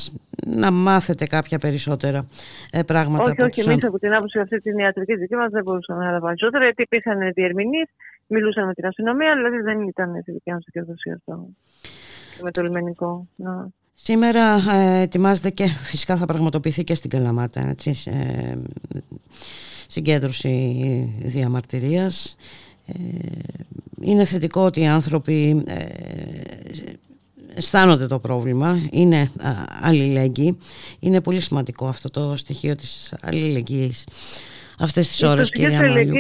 να 0.46 0.72
μάθετε 0.72 1.26
κάποια 1.26 1.60
περισσότερα 1.60 2.26
ε, 2.72 2.84
πράγματα. 2.84 3.24
Όχι, 3.24 3.44
όχι, 3.44 3.70
εμείς 3.70 3.84
από 3.84 4.00
την 4.00 4.14
άποψη 4.14 4.40
αυτή 4.40 4.58
την 4.58 4.78
ιατρική 4.78 5.16
δική 5.16 5.36
μας 5.36 5.50
δεν 5.52 5.64
μπορούσαμε 5.64 6.06
να 6.06 6.12
τα 6.12 6.26
περισσότερα 6.26 6.64
γιατί 6.64 6.82
υπήρχαν 6.82 7.32
διερμηνείς, 7.34 7.90
μιλούσαν 8.28 8.66
με 8.66 8.74
την 8.74 8.86
αστυνομία, 8.86 9.36
δηλαδή 9.36 9.58
δεν 9.58 9.88
ήταν 9.88 10.20
στη 10.22 10.32
δικιά 10.32 10.54
μας 10.54 10.64
δικαιοδοσία 10.66 11.14
αυτό 11.14 11.48
με 12.42 12.52
το 12.52 12.62
λιμενικό. 12.62 13.28
Να. 13.36 13.70
Σήμερα 14.04 14.72
ε, 14.72 15.02
ετοιμάζεται 15.02 15.50
και 15.50 15.68
φυσικά 15.68 16.18
θα 16.18 16.26
πραγματοποιηθεί 16.26 16.84
και 16.84 16.96
στην 16.96 17.10
Καλαμάτα 17.10 17.70
έτσι, 17.70 17.96
ε, 18.06 18.56
συγκέντρωση 19.88 21.14
διαμαρτυρίας. 21.22 22.36
Ε, 22.86 22.94
είναι 24.02 24.26
θετικό 24.26 24.62
ότι 24.62 24.80
οι 24.80 24.88
άνθρωποι 24.88 25.64
ε, 25.68 25.86
αισθάνονται 27.54 28.08
το 28.08 28.20
πρόβλημα, 28.20 28.80
είναι 28.92 29.32
αλληλεγγύοι. 29.82 30.58
Είναι 31.00 31.22
πολύ 31.22 31.42
σημαντικό 31.42 31.88
αυτό 31.88 32.10
το 32.10 32.36
στοιχείο 32.36 32.76
της 32.76 33.14
αλληλεγγύης 33.22 34.04
αυτές 34.80 35.08
τις 35.08 35.24
ώρες, 35.24 35.50
κυρία 35.50 35.88
Μάλιου. 35.88 36.14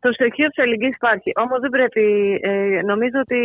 Το 0.00 0.12
στοιχείο 0.12 0.48
της 0.48 0.58
αλληλεγγύης 0.62 0.94
υπάρχει. 0.94 1.30
Όμως 1.44 1.58
δεν 1.60 1.70
πρέπει. 1.70 2.04
Ε, 2.42 2.80
νομίζω 2.92 3.18
ότι 3.24 3.40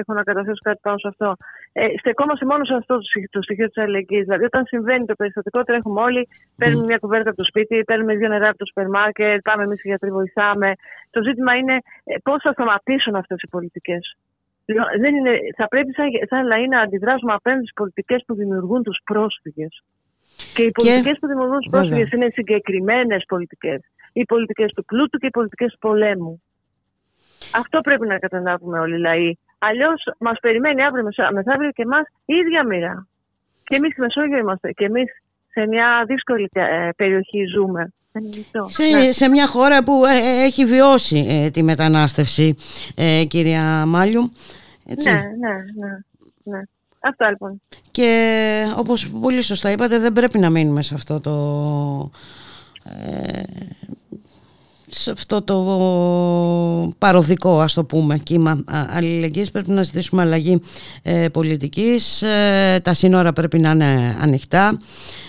έχω 0.00 0.12
να 0.18 0.22
καταθέσω 0.22 0.60
κάτι 0.68 0.80
πάνω 0.82 0.98
σε 0.98 1.08
αυτό. 1.08 1.36
Ε, 1.72 1.86
στεκόμαστε 1.98 2.44
μόνο 2.46 2.64
σε 2.64 2.74
αυτό 2.74 2.94
το 3.30 3.42
στοιχείο 3.42 3.66
της 3.66 3.82
αλληλεγγύης. 3.82 4.24
Δηλαδή, 4.24 4.44
όταν 4.44 4.62
συμβαίνει 4.66 5.04
το 5.04 5.14
περιστατικό, 5.14 5.62
τρέχουμε 5.62 6.00
όλοι, 6.00 6.28
παίρνουμε 6.56 6.84
μια 6.84 6.98
κουβέρτα 6.98 7.28
από 7.30 7.38
το 7.38 7.44
σπίτι, 7.44 7.84
παίρνουμε 7.84 8.14
δύο 8.14 8.28
νερά 8.28 8.48
από 8.48 8.58
το 8.58 8.66
σούπερ 8.66 8.88
μάρκετ, 8.88 9.40
πάμε 9.42 9.62
εμείς 9.64 9.84
οι 9.84 9.88
γιατροί, 9.88 10.10
βοηθάμε. 10.10 10.72
Το 11.10 11.22
ζήτημα 11.22 11.52
είναι 11.54 11.76
ε, 12.04 12.14
πώς 12.22 12.38
θα 12.42 12.52
σταματήσουν 12.52 13.14
αυτές 13.14 13.38
οι 13.42 13.48
πολιτικές. 13.48 14.16
Λοιπόν, 14.64 14.84
θα 15.56 15.68
πρέπει 15.68 15.92
σαν, 15.92 16.06
σαν 16.30 16.46
λαοί 16.46 16.68
να 16.68 16.80
αντιδράσουμε 16.80 17.32
απέναντι 17.32 17.62
στις 17.62 17.74
πολιτικές 17.74 18.22
που 18.26 18.34
δημιουργούν 18.34 18.82
τους 18.82 18.98
πρόσφυγες. 19.04 19.84
Και 20.54 20.62
οι 20.62 20.70
πολιτικές 20.70 21.16
που 21.20 21.26
δημιουργούν 21.26 21.58
τους 21.58 21.70
πρόσφυγες 21.70 22.10
είναι 22.10 22.28
συγκεκριμένες 22.32 23.24
πολιτικές 23.28 23.80
οι 24.18 24.24
πολιτικές 24.24 24.72
του 24.74 24.84
πλούτου 24.84 25.18
και 25.18 25.26
οι 25.26 25.30
πολιτικές 25.30 25.72
του 25.72 25.78
πολέμου. 25.78 26.42
Αυτό 27.54 27.80
πρέπει 27.80 28.06
να 28.06 28.18
καταλάβουμε 28.18 28.78
όλοι 28.78 28.94
οι 28.94 28.98
λαοί. 28.98 29.38
Αλλιώς 29.58 30.02
μας 30.18 30.38
περιμένει 30.40 30.82
αύριο 30.82 31.08
μεθαύριο 31.32 31.70
και 31.70 31.82
εμάς 31.82 32.04
η 32.24 32.34
ίδια 32.34 32.66
μοίρα. 32.66 33.06
Και 33.64 33.76
εμείς 33.76 33.92
στη 33.92 34.00
Μεσόγειο 34.00 34.38
είμαστε. 34.38 34.72
Και 34.72 34.84
εμείς 34.84 35.22
σε 35.52 35.66
μια 35.66 36.04
δύσκολη 36.06 36.48
ε, 36.52 36.88
περιοχή 36.96 37.44
ζούμε. 37.44 37.92
Σε, 38.66 38.84
ναι. 38.84 39.12
σε 39.12 39.28
μια 39.28 39.46
χώρα 39.46 39.84
που 39.84 40.04
ε, 40.04 40.16
ε, 40.16 40.44
έχει 40.44 40.64
βιώσει 40.64 41.50
τη 41.52 41.62
μετανάστευση, 41.62 42.54
κυρία 43.28 43.86
Μάλιου. 43.86 44.32
Έτσι. 44.86 45.10
Ναι, 45.10 45.20
ναι, 45.40 45.54
ναι, 45.74 45.98
ναι. 46.42 46.62
Αυτό 47.00 47.26
λοιπόν. 47.28 47.62
Και 47.90 48.72
όπως 48.76 49.08
πολύ 49.08 49.42
σωστά 49.42 49.70
είπατε, 49.70 49.98
δεν 49.98 50.12
πρέπει 50.12 50.38
να 50.38 50.50
μείνουμε 50.50 50.82
σε 50.82 50.94
αυτό 50.94 51.20
το 51.20 51.34
σε 54.88 55.10
αυτό 55.10 55.42
το 55.42 55.56
παροδικό 56.98 57.60
ας 57.60 57.72
το 57.72 57.84
πούμε 57.84 58.18
κύμα 58.18 58.64
αλληλεγγύης 58.94 59.50
πρέπει 59.50 59.70
να 59.70 59.82
ζητήσουμε 59.82 60.22
αλλαγή 60.22 60.60
ε, 61.02 61.28
πολιτικής. 61.28 62.22
Ε, 62.22 62.80
τα 62.82 62.94
σύνορα 62.94 63.32
πρέπει 63.32 63.58
να 63.58 63.70
είναι 63.70 64.16
ανοιχτά. 64.20 64.78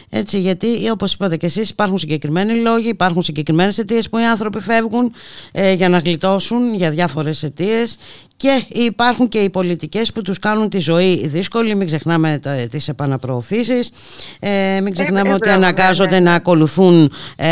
Έτσι, 0.10 0.40
γιατί 0.40 0.90
όπως 0.92 1.14
είπατε 1.14 1.38
και 1.38 1.46
εσείς 1.46 1.70
υπάρχουν 1.70 2.00
συγκεκριμένοι 2.00 2.54
λόγοι, 2.54 2.88
υπάρχουν 2.88 3.24
συγκεκριμένες 3.24 3.78
αιτίες 3.78 4.10
που 4.10 4.18
οι 4.18 4.24
άνθρωποι 4.24 4.60
φεύγουν 4.60 5.14
ε, 5.52 5.74
για 5.74 5.90
να 5.90 5.98
γλιτώσουν 5.98 6.76
για 6.76 6.90
διάφορες 6.90 7.44
αιτίες. 7.44 7.98
Και 8.38 8.66
υπάρχουν 8.68 9.28
και 9.28 9.38
οι 9.38 9.50
πολιτικές 9.50 10.12
που 10.12 10.22
τους 10.22 10.40
κάνουν 10.40 10.70
τη 10.70 10.80
ζωή 10.80 11.28
δύσκολη, 11.28 11.76
μην 11.76 11.88
ξεχνάμε 11.88 12.40
τις 12.70 12.88
επαναπροωθήσεις, 12.88 13.92
ε, 14.40 14.80
μην 14.82 14.94
ξεχνάμε 14.94 15.34
ότι 15.34 15.50
αναγκάζονται 15.50 16.20
να 16.20 16.34
ακολουθούν 16.34 17.12
ε, 17.36 17.48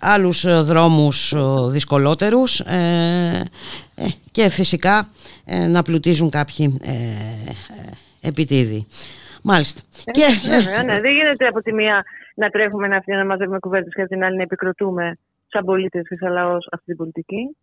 άλλους 0.00 0.64
δρόμους 0.64 1.34
δυσκολότερους 1.68 2.60
ε, 2.60 3.44
ε, 3.94 4.04
και 4.30 4.48
φυσικά 4.48 5.08
ε, 5.44 5.66
να 5.66 5.82
πλουτίζουν 5.82 6.30
κάποιοι 6.30 6.78
επιτίδη. 8.20 8.86
Μάλιστα. 9.42 9.80
και... 10.04 10.26
ναι, 10.84 11.00
δεν 11.00 11.12
γίνεται 11.12 11.46
από 11.46 11.62
τη 11.62 11.72
μία 11.72 12.04
να 12.34 12.48
τρέχουμε 12.48 12.86
να, 12.86 13.02
να 13.06 13.24
μαζεύουμε 13.24 13.58
κουβέρτες 13.58 13.94
και 13.94 14.00
από 14.00 14.10
την 14.10 14.24
άλλη 14.24 14.36
να 14.36 14.42
επικροτούμε 14.42 15.18
σαν 15.48 15.64
πολίτες 15.64 16.08
και 16.08 16.16
σαν 16.16 16.32
λαός 16.32 16.68
αυτή 16.72 16.84
την 16.84 16.96
πολιτική. 16.96 17.56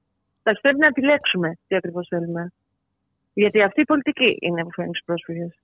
Θα 0.44 0.60
πρέπει 0.62 0.80
να 0.80 0.88
επιλέξουμε 0.88 1.58
τι 1.68 1.76
ακριβώς 1.76 2.08
θέλουμε. 2.10 2.52
Γιατί 3.34 3.62
αυτή 3.62 3.82
η 3.82 3.86
πολιτική 3.86 4.38
είναι 4.40 4.64
που 4.64 4.72
φέρνει 4.72 4.92
τους 4.92 5.02
πρόσφυγες. 5.06 5.60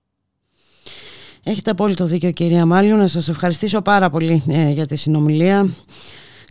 Έχετε 1.44 1.70
απόλυτο 1.70 2.04
δίκιο 2.04 2.30
κυρία 2.30 2.66
Μάλιου. 2.66 2.96
Να 2.96 3.06
σας 3.06 3.28
ευχαριστήσω 3.28 3.82
πάρα 3.82 4.10
πολύ 4.10 4.42
ε, 4.50 4.68
για 4.68 4.86
τη 4.86 4.96
συνομιλία. 4.96 5.66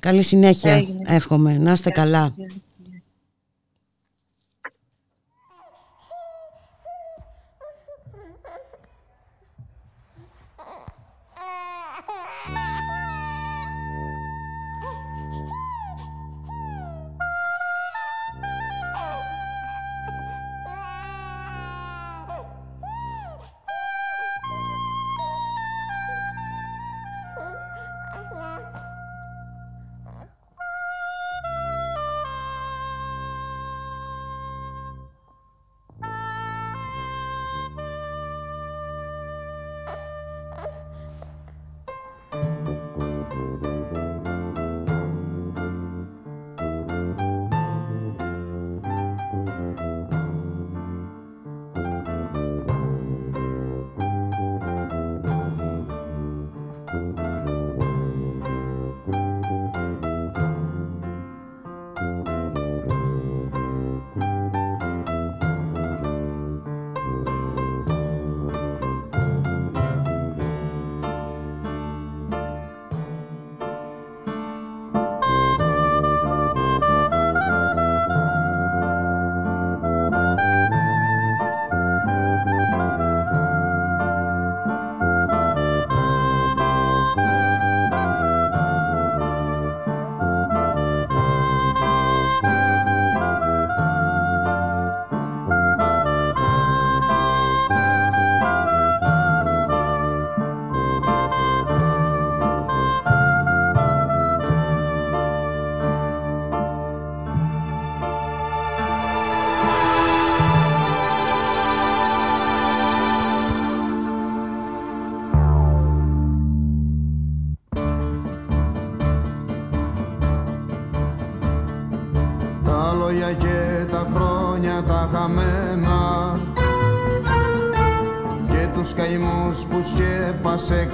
Καλή 0.02 0.23
συνέχεια 0.23 0.73
Έγινε. 0.73 0.98
εύχομαι. 1.07 1.57
Να 1.57 1.72
είστε 1.72 1.90
καλά. 1.90 2.34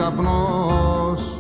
Καπνός. 0.07 1.37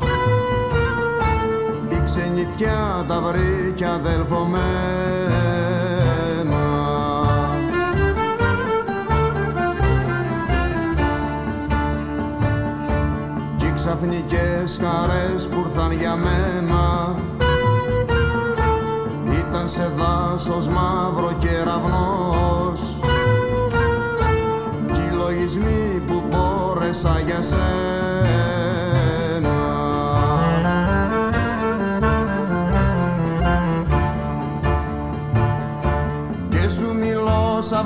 Η 1.89 2.01
ξενιτιά 2.05 3.05
τα 3.07 3.21
βρήκε 3.21 3.85
αδελφομένα 3.85 4.57
κι 13.57 13.65
οι 13.65 13.71
ξαφνικές 13.75 14.79
χαρές 14.83 15.47
που 15.47 15.65
ήρθαν 15.67 15.91
για 15.91 16.15
μένα 16.15 17.15
ήταν 19.39 19.67
σε 19.67 19.91
δάσος 19.97 20.67
μαύρο 20.67 21.31
κεραυνός 21.37 22.97
κι 24.91 24.99
οι 24.99 25.15
λογισμοί 25.15 26.01
που 26.07 26.23
μπόρεσα 26.29 27.21
για 27.25 27.41
σένα 27.41 28.46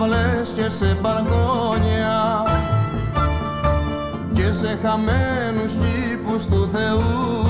μιλώ 0.01 0.13
σαυλές 0.13 0.49
και 0.49 0.69
σε 0.69 0.97
μπαλκόνια 1.01 2.43
και 4.33 4.51
σε 4.51 4.79
χαμένους 4.83 5.73
κήπους 5.73 6.45
του 6.45 6.69
Θεού. 6.71 7.41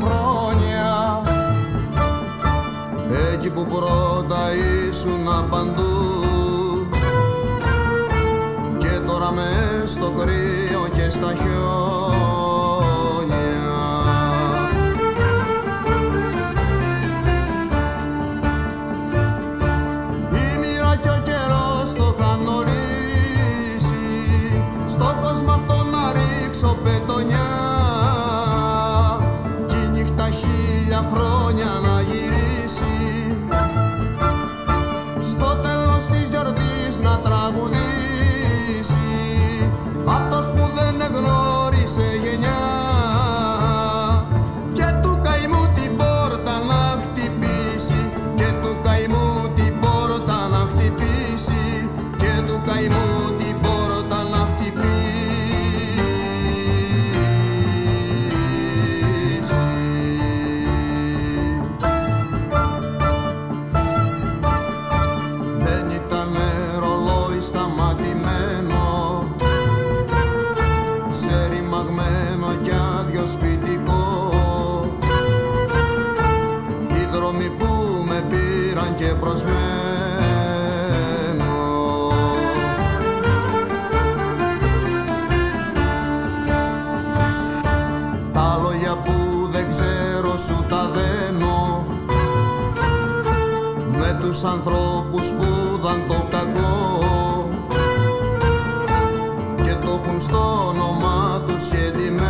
Που 0.00 0.75
πρώτα 3.86 4.38
ήσουν 4.88 5.48
παντού 5.50 6.16
και 8.78 9.00
τώρα 9.06 9.32
μες 9.32 9.90
στο 9.90 10.12
κρύο 10.16 10.88
και 10.92 11.10
στα 11.10 11.34
χιόνια 11.34 12.35
τους 94.36 94.44
ανθρώπους 94.44 95.28
που 95.28 95.78
δαν 95.82 96.04
το 96.08 96.26
κακό. 96.30 97.48
Και 99.62 99.74
το 99.74 100.00
έχουν 100.04 100.20
στο 100.20 100.68
όνομα 100.68 101.42
τους 101.46 101.62
σχετημένο 101.62 102.24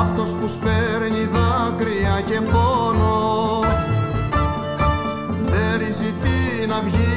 Αυτός 0.00 0.30
που 0.34 0.48
σπέρνει 0.48 1.28
δάκρυα 1.32 2.20
και 2.24 2.40
πόνο 2.40 3.60
δεν 5.42 5.80
ζητεί 5.92 6.66
να 6.68 6.80
βγει 6.80 7.09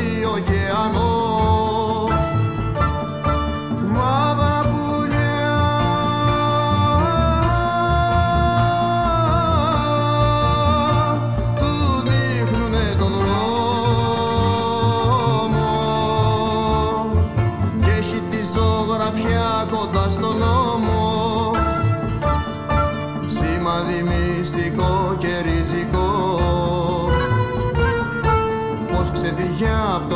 ξεφύγει 29.64 30.12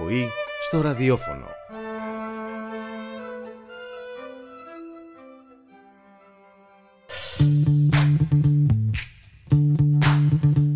Η 0.00 0.02
ανυπακοή 0.02 0.28
στο 0.62 0.80
ραδιόφωνο. 0.80 1.44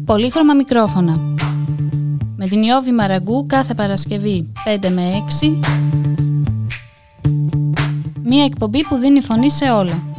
Πολύχρωμα 0.05 0.55
μικρόφωνα. 0.55 1.19
Με 2.37 2.47
την 2.47 2.63
Ιώβη 2.63 2.93
Μαραγκού 2.93 3.47
κάθε 3.47 3.75
Παρασκευή 3.75 4.53
5 4.83 4.89
με 4.89 5.25
6. 5.41 5.59
Μία 8.23 8.45
εκπομπή 8.45 8.85
που 8.85 8.97
δίνει 8.97 9.21
φωνή 9.21 9.51
σε 9.51 9.71
όλα. 9.71 10.14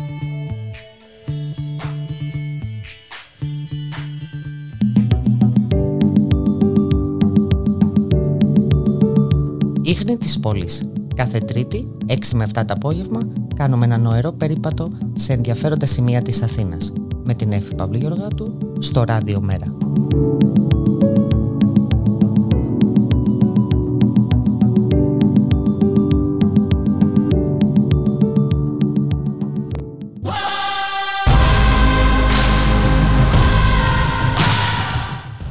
Ίχνη 9.88 10.18
της 10.18 10.40
πόλης. 10.40 10.90
Κάθε 11.16 11.38
Τρίτη, 11.38 11.90
6 12.08 12.36
με 12.36 12.44
7 12.44 12.66
το 12.66 12.74
απόγευμα, 12.74 13.20
κάνουμε 13.56 13.86
ένα 13.86 13.98
νοερό 13.98 14.32
περίπατο 14.32 14.92
σε 15.14 15.34
ενδιαφέροντα 15.34 15.86
σημεία 15.86 16.22
της 16.22 16.42
Αθήνας. 16.42 16.94
Με 17.24 17.34
την 17.34 17.52
Εφη 17.52 17.76
Παύλου 17.76 17.98
Γεωργάτου, 17.98 18.58
στο 18.80 19.04
Ράδιο 19.04 19.42
Μέρα. 19.42 19.78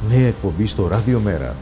Νέα 0.08 0.26
εκπομπή 0.26 0.66
στο 0.66 0.88
Ραδιομέρα. 0.88 1.56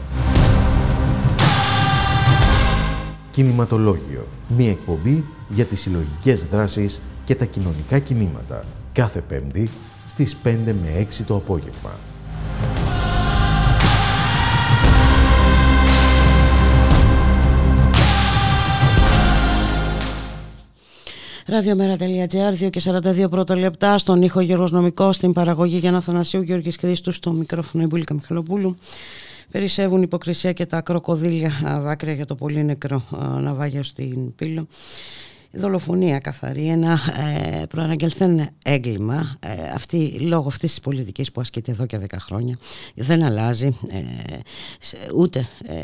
Κινηματολόγιο. 3.33 4.27
Μία 4.57 4.69
εκπομπή 4.69 5.23
για 5.49 5.65
τις 5.65 5.81
συλλογικές 5.81 6.45
δράσεις 6.45 7.01
και 7.25 7.35
τα 7.35 7.45
κοινωνικά 7.45 7.99
κινήματα. 7.99 8.65
Κάθε 8.93 9.21
Πέμπτη 9.21 9.69
στις 10.07 10.37
5 10.43 10.57
με 10.65 10.89
6 10.99 11.23
το 11.27 11.35
απόγευμα. 11.35 11.91
Ραδιομέρα.gr, 21.47 22.65
2 22.65 22.69
και 22.69 22.81
42 22.83 23.29
πρώτα 23.29 23.55
λεπτά, 23.55 23.97
στον 23.97 24.21
ήχο 24.21 24.39
Γιώργος 24.39 24.71
Νομικός, 24.71 25.15
στην 25.15 25.33
παραγωγή 25.33 25.77
Γιάννα 25.77 26.01
Θανασίου, 26.01 26.41
Γιώργης 26.41 26.75
Χρήστου, 26.75 27.11
στο 27.11 27.31
μικρόφωνο 27.31 27.83
Ιμπούλικα 27.83 28.13
Μιχαλοπούλου. 28.13 28.77
Περισσεύουν 29.53 30.01
υποκρισία 30.01 30.53
και 30.53 30.65
τα 30.65 30.81
κροκοδίλια 30.81 31.51
α, 31.67 31.79
δάκρυα 31.79 32.13
για 32.13 32.25
το 32.25 32.35
πολύ 32.35 32.63
νεκρό 32.63 33.03
α, 33.19 33.27
ναυάγιο 33.27 33.83
στην 33.83 34.35
Πύλο. 34.35 34.67
Δολοφονία 35.51 36.19
καθαρή, 36.19 36.67
ένα 36.67 36.99
ε, 37.61 37.65
προαναγγελθέν 37.65 38.49
έγκλημα, 38.63 39.35
ε, 39.39 39.49
αυτή, 39.73 40.09
λόγω 40.19 40.47
αυτής 40.47 40.69
της 40.69 40.79
πολιτικής 40.79 41.31
που 41.31 41.41
ασκείται 41.41 41.71
εδώ 41.71 41.85
και 41.85 41.99
10 41.99 42.05
χρόνια, 42.19 42.57
δεν 42.95 43.23
αλλάζει, 43.23 43.65
ε, 43.65 43.97
σε- 44.79 44.97
ούτε 45.15 45.47
ε, 45.65 45.75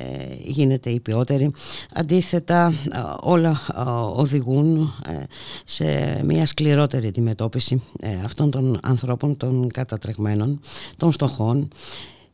γίνεται 0.43 0.89
υπιότερη. 0.89 1.51
Αντίθετα, 1.93 2.73
ε, 2.91 2.99
όλα 3.19 3.61
ε, 3.77 3.81
οδηγούν 4.13 4.93
ε, 5.07 5.23
σε 5.65 6.19
μια 6.23 6.45
σκληρότερη 6.45 7.07
αντιμετώπιση 7.07 7.81
ε, 7.99 8.09
αυτών 8.23 8.51
των 8.51 8.79
ανθρώπων, 8.83 9.37
των 9.37 9.71
κατατρεγμένων, 9.71 10.59
των 10.97 11.11
φτωχών, 11.11 11.67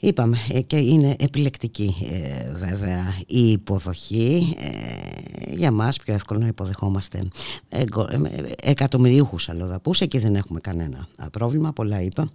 Είπαμε 0.06 0.38
ε, 0.50 0.62
και 0.62 0.78
είναι 0.78 1.16
επιλεκτική 1.20 1.96
ε, 2.12 2.52
βέβαια 2.54 3.14
η 3.28 3.52
υποδοχή 3.52 4.56
ε, 4.60 5.54
για 5.56 5.72
μας 5.72 5.98
πιο 5.98 6.14
εύκολο 6.14 6.40
να 6.40 6.48
υποδεχόμαστε. 6.48 7.28
Εγκο- 7.70 8.08
ε, 8.12 8.16
ε, 8.16 8.52
εκατομμυρίουχους 8.62 9.50
αλλοδαπούς 9.50 10.02
εκεί 10.02 10.18
δεν 10.18 10.36
έχουμε 10.36 10.60
κανένα 10.60 11.08
α, 11.18 11.30
πρόβλημα 11.30 11.74
πολλά 11.74 12.02
είπα. 12.02 12.30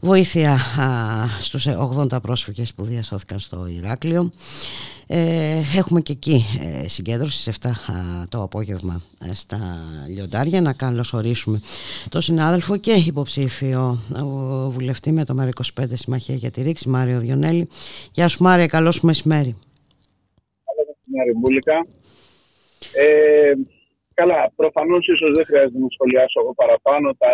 Βοήθεια 0.00 0.52
α, 0.52 0.58
στους 1.40 1.66
80 2.12 2.22
πρόσφυγες 2.22 2.74
που 2.74 2.84
διασώθηκαν 2.84 3.38
στο 3.38 3.66
Ηράκλειο 3.66 4.30
ε, 5.12 5.60
έχουμε 5.76 6.00
και 6.00 6.12
εκεί 6.12 6.44
ε, 6.62 6.88
συγκέντρωση 6.88 7.38
σε 7.42 7.52
7 7.62 7.70
το 8.28 8.42
απόγευμα 8.42 9.00
ε, 9.30 9.34
στα 9.34 9.58
Λιοντάρια 10.08 10.60
να 10.60 10.72
καλωσορίσουμε 10.72 11.60
τον 12.10 12.20
συνάδελφο 12.20 12.76
και 12.76 12.92
υποψήφιο 12.92 13.98
ε, 14.16 14.22
βουλευτή 14.68 15.12
με 15.12 15.24
το 15.24 15.34
ΜΕΡΑ25 15.38 15.84
Συμμαχία 15.92 16.34
για 16.34 16.50
τη 16.50 16.62
Ρήξη 16.62 16.88
Μάριο 16.88 17.18
Διονέλη. 17.20 17.68
Γεια 18.12 18.28
σου 18.28 18.42
Μάρια, 18.42 18.66
καλό 18.66 18.90
σου 18.90 19.06
μεσημέρι. 19.06 19.52
Καλό 20.66 20.82
μεσημέρι, 20.90 21.32
Μπούλικα. 21.38 21.86
Ε, 22.94 23.52
καλά, 24.14 24.52
προφανώς 24.56 25.06
ίσως 25.08 25.30
δεν 25.36 25.44
χρειάζεται 25.44 25.78
να 25.78 25.88
σχολιάσω 25.90 26.40
εγώ 26.40 26.54
παραπάνω. 26.54 27.14
Τα 27.18 27.32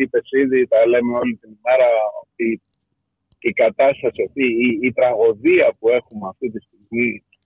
είπες 0.00 0.26
ήδη, 0.42 0.66
τα 0.66 0.86
λέμε 0.86 1.12
όλη 1.18 1.34
την 1.40 1.50
ημέρα 1.58 1.88
ότι 2.22 2.62
η 3.38 3.52
κατάσταση 3.52 4.22
αυτή, 4.28 4.44
η, 4.66 4.68
η 4.88 4.92
τραγωδία 4.92 5.72
που 5.78 5.88
έχουμε 5.88 6.28
αυτή 6.28 6.50
τη 6.50 6.60
στιγμή 6.64 6.81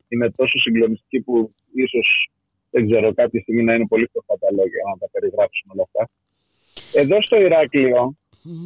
είναι 0.09 0.31
τόσο 0.31 0.59
συγκλονιστική 0.59 1.21
που 1.21 1.55
ίσως 1.75 2.31
δεν 2.71 2.87
ξέρω 2.89 3.15
κάποια 3.15 3.41
στιγμή 3.41 3.63
να 3.63 3.75
είναι 3.75 3.87
πολύ 3.87 4.07
φτωχά 4.07 4.35
τα 4.39 4.51
λόγια 4.51 4.81
να 4.91 4.99
τα 4.99 5.09
περιγράψουμε 5.13 5.73
όλα 5.75 5.85
αυτά. 5.89 6.09
Εδώ 7.01 7.23
στο 7.23 7.41
Ηράκλειο 7.41 8.17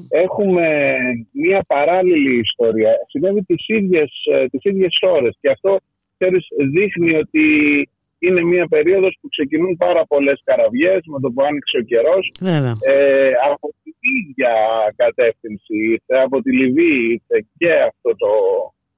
έχουμε 0.08 0.96
μια 1.32 1.64
παράλληλη 1.66 2.38
ιστορία. 2.38 2.92
Συνέβη 3.08 3.42
τις 3.42 3.64
ίδιες, 3.68 4.10
ε, 4.32 4.46
τις 4.46 4.60
ίδιες 4.64 4.98
ώρες 5.00 5.36
και 5.40 5.50
αυτό 5.50 5.78
ξέρεις, 6.20 6.46
δείχνει 6.72 7.14
ότι 7.14 7.44
είναι 8.18 8.42
μια 8.42 8.66
περίοδος 8.68 9.18
που 9.20 9.28
ξεκινούν 9.28 9.76
πάρα 9.76 10.06
πολλές 10.06 10.40
καραβιές 10.44 11.00
με 11.04 11.20
το 11.20 11.30
που 11.30 11.42
άνοιξε 11.42 11.76
ο 11.76 11.82
καιρός. 11.82 12.32
Ε, 12.80 13.30
από 13.52 13.66
την 13.82 13.94
ίδια 14.18 14.52
κατεύθυνση 14.96 15.74
ήρθε, 15.92 16.14
από 16.24 16.42
τη 16.42 16.50
Λιβύη 16.52 17.06
ήρθε 17.10 17.46
και 17.58 17.72
αυτό 17.72 18.10
το 18.22 18.30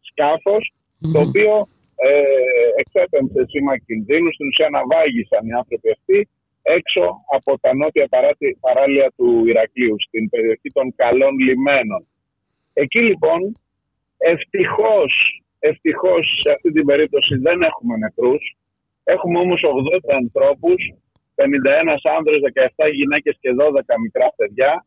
σκαφος 0.01 0.73
το 1.13 1.21
οποίο 1.21 1.69
ε, 2.09 2.13
εξέπεμψε 2.81 3.41
σήμα 3.51 3.75
κινδύνου. 3.87 4.33
Στην 4.33 4.47
ουσία 4.47 4.67
αναβάγησαν 4.67 5.43
οι 5.47 5.53
άνθρωποι 5.61 5.91
αυτοί 5.97 6.19
έξω 6.63 7.05
από 7.37 7.59
τα 7.61 7.75
νότια 7.75 8.09
παράλια 8.61 9.13
του 9.17 9.47
Ηρακλείου, 9.47 9.97
στην 10.07 10.29
περιοχή 10.31 10.71
των 10.73 10.95
καλών 10.97 11.39
λιμένων. 11.39 12.07
Εκεί 12.73 13.01
λοιπόν, 13.01 13.41
ευτυχώς, 14.17 15.13
ευτυχώς 15.59 16.39
σε 16.43 16.51
αυτή 16.51 16.73
την 16.73 16.85
περίπτωση 16.85 17.35
δεν 17.37 17.63
έχουμε 17.63 17.97
νεκρούς, 17.97 18.57
έχουμε 19.05 19.39
όμως 19.39 19.61
80 19.65 20.15
ανθρώπους, 20.23 20.81
51 21.35 21.97
άνδρες, 22.17 22.41
17 22.41 22.89
γυναίκες 22.93 23.37
και 23.41 23.51
12 23.59 23.97
μικρά 24.03 24.33
παιδιά, 24.37 24.87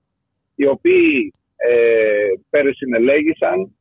οι 0.55 0.65
οποίοι 0.67 1.33
ε, 1.55 2.27
περισυνελέγησαν, 2.49 3.75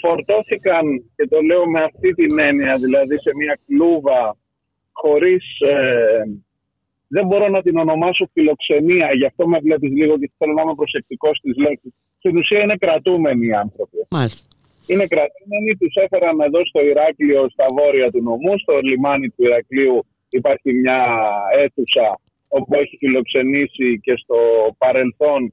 φορτώθηκαν, 0.00 0.84
και 1.16 1.26
το 1.28 1.40
λέω 1.40 1.66
με 1.66 1.82
αυτή 1.82 2.14
την 2.14 2.38
έννοια, 2.38 2.76
δηλαδή 2.76 3.18
σε 3.18 3.30
μια 3.34 3.58
κλούβα 3.66 4.36
χωρίς 4.92 5.44
ε, 5.60 6.22
δεν 7.08 7.26
μπορώ 7.26 7.48
να 7.48 7.62
την 7.62 7.76
ονομάσω 7.76 8.28
φιλοξενία, 8.32 9.08
γι' 9.14 9.26
αυτό 9.26 9.48
με 9.48 9.58
βλέπεις 9.58 9.90
λίγο 9.90 10.18
και 10.18 10.30
θέλω 10.38 10.52
να 10.52 10.62
είμαι 10.62 10.74
προσεκτικός 10.74 11.36
στις 11.36 11.56
λέξεις. 11.56 11.92
Στην 12.18 12.36
ουσία 12.36 12.60
είναι 12.60 12.76
κρατούμενοι 12.76 13.46
οι 13.46 13.52
άνθρωποι. 13.52 13.96
Μάλιστα. 14.10 14.48
Είναι 14.86 15.06
κρατούμενοι, 15.06 15.76
τους 15.80 15.94
έφεραν 15.94 16.40
εδώ 16.40 16.60
στο 16.66 16.80
Ηράκλειο, 16.84 17.48
στα 17.48 17.66
βόρεια 17.76 18.10
του 18.10 18.22
νομού. 18.22 18.58
Στο 18.58 18.78
λιμάνι 18.78 19.28
του 19.28 19.42
Ηρακλείου 19.48 20.06
υπάρχει 20.28 20.74
μια 20.74 21.00
αίθουσα 21.58 22.20
όπου 22.48 22.74
έχει 22.74 22.96
φιλοξενήσει 22.96 24.00
και 24.02 24.14
στο 24.16 24.38
παρελθόν 24.78 25.52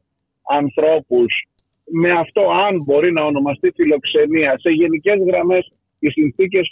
ανθρώπους 0.59 1.31
με 1.85 2.11
αυτό, 2.11 2.41
αν 2.67 2.81
μπορεί 2.83 3.11
να 3.11 3.23
ονομαστεί 3.23 3.71
φιλοξενία, 3.75 4.59
σε 4.59 4.69
γενικές 4.69 5.19
γραμμές 5.27 5.71
οι 5.99 6.09
συνθήκες 6.09 6.69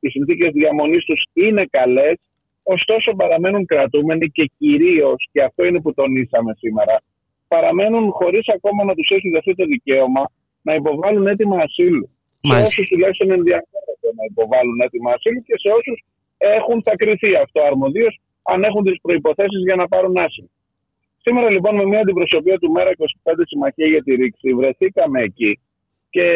οι 0.00 0.08
συνθήκες 0.08 0.50
διαμονής 0.52 1.04
τους 1.04 1.24
είναι 1.32 1.64
καλές, 1.70 2.16
ωστόσο 2.62 3.14
παραμένουν 3.16 3.66
κρατούμενοι 3.66 4.30
και 4.30 4.50
κυρίως, 4.58 5.28
και 5.32 5.42
αυτό 5.42 5.64
είναι 5.64 5.80
που 5.80 5.94
τονίσαμε 5.94 6.54
σήμερα, 6.58 7.02
παραμένουν 7.48 8.10
χωρίς 8.10 8.48
ακόμα 8.56 8.84
να 8.84 8.94
τους 8.94 9.10
έχει 9.10 9.28
δοθεί 9.30 9.54
το 9.54 9.64
δικαίωμα 9.64 10.30
να 10.62 10.74
υποβάλουν 10.74 11.26
έτοιμα 11.26 11.56
ασύλου. 11.62 12.10
Σε 12.48 12.60
όσους 12.62 12.88
τουλάχιστον 12.88 13.30
ενδιαφέρονται 13.30 14.10
να 14.18 14.24
υποβάλουν 14.30 14.80
έτοιμα 14.80 15.10
ασύλου 15.12 15.42
και 15.46 15.54
σε 15.62 15.68
όσους 15.68 15.98
έχουν 16.36 16.82
θα 16.82 16.96
κρυθεί 16.96 17.34
αυτό 17.44 17.62
αρμοδίως, 17.62 18.20
αν 18.42 18.64
έχουν 18.64 18.82
τις 18.84 19.00
προποθέσει 19.02 19.58
για 19.66 19.76
να 19.76 19.88
πάρουν 19.88 20.16
άσυλο. 20.16 20.50
Σήμερα 21.24 21.50
λοιπόν 21.50 21.74
με 21.74 21.84
μια 21.84 22.00
αντιπροσωπεία 22.00 22.58
του 22.58 22.70
Μέρα 22.70 22.90
25 22.90 23.32
Συμμαχία 23.46 23.86
για 23.86 24.02
τη 24.02 24.14
Ρήξη 24.14 24.54
βρεθήκαμε 24.54 25.20
εκεί. 25.22 25.60
Και 26.10 26.26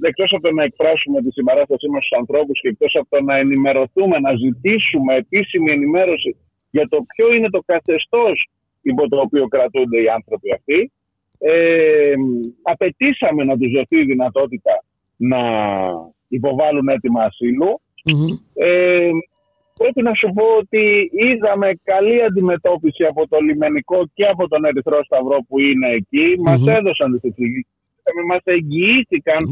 εκτός 0.00 0.32
από 0.32 0.42
το 0.42 0.52
να 0.52 0.62
εκφράσουμε 0.64 1.22
τη 1.22 1.30
συμπαράστασή 1.32 1.88
μας 1.88 2.04
στους 2.04 2.18
ανθρώπους 2.18 2.60
και 2.60 2.68
εκτός 2.68 2.94
από 2.94 3.08
το 3.10 3.22
να 3.22 3.36
ενημερωθούμε, 3.36 4.18
να 4.18 4.32
ζητήσουμε 4.34 5.14
επίσημη 5.14 5.72
ενημέρωση 5.72 6.36
για 6.70 6.88
το 6.88 6.98
ποιο 7.14 7.32
είναι 7.32 7.50
το 7.50 7.62
καθεστώς 7.66 8.48
υπό 8.82 9.08
το 9.08 9.20
οποίο 9.20 9.48
κρατούνται 9.48 10.02
οι 10.02 10.08
άνθρωποι 10.08 10.52
αυτοί, 10.52 10.92
ε, 11.38 12.14
απαιτήσαμε 12.62 13.44
να 13.44 13.56
τους 13.58 13.70
δοθεί 13.72 13.96
η 13.96 14.04
δυνατότητα 14.04 14.84
να 15.16 15.40
υποβάλουν 16.28 16.88
έτοιμα 16.88 17.22
Ε, 18.54 19.10
πρέπει 19.78 20.02
να 20.02 20.14
σου 20.14 20.28
πω 20.34 20.44
ότι 20.58 21.10
είδαμε 21.12 21.68
καλή 21.82 22.22
αντιμετώπιση 22.22 23.04
από 23.04 23.28
το 23.28 23.38
λιμενικό 23.38 24.06
και 24.14 24.24
από 24.24 24.48
τον 24.48 24.64
Ερυθρό 24.64 25.04
Σταυρό 25.04 25.38
που 25.48 25.60
είναι 25.60 25.88
εκεί. 25.88 26.26
Mm-hmm. 26.36 26.42
Μας 26.42 26.60
έδωσαν 26.66 27.12
τις 27.12 27.22
εξηγήσεις 27.22 27.72
μας 28.28 28.40
εγγυήθηκαν 28.44 29.42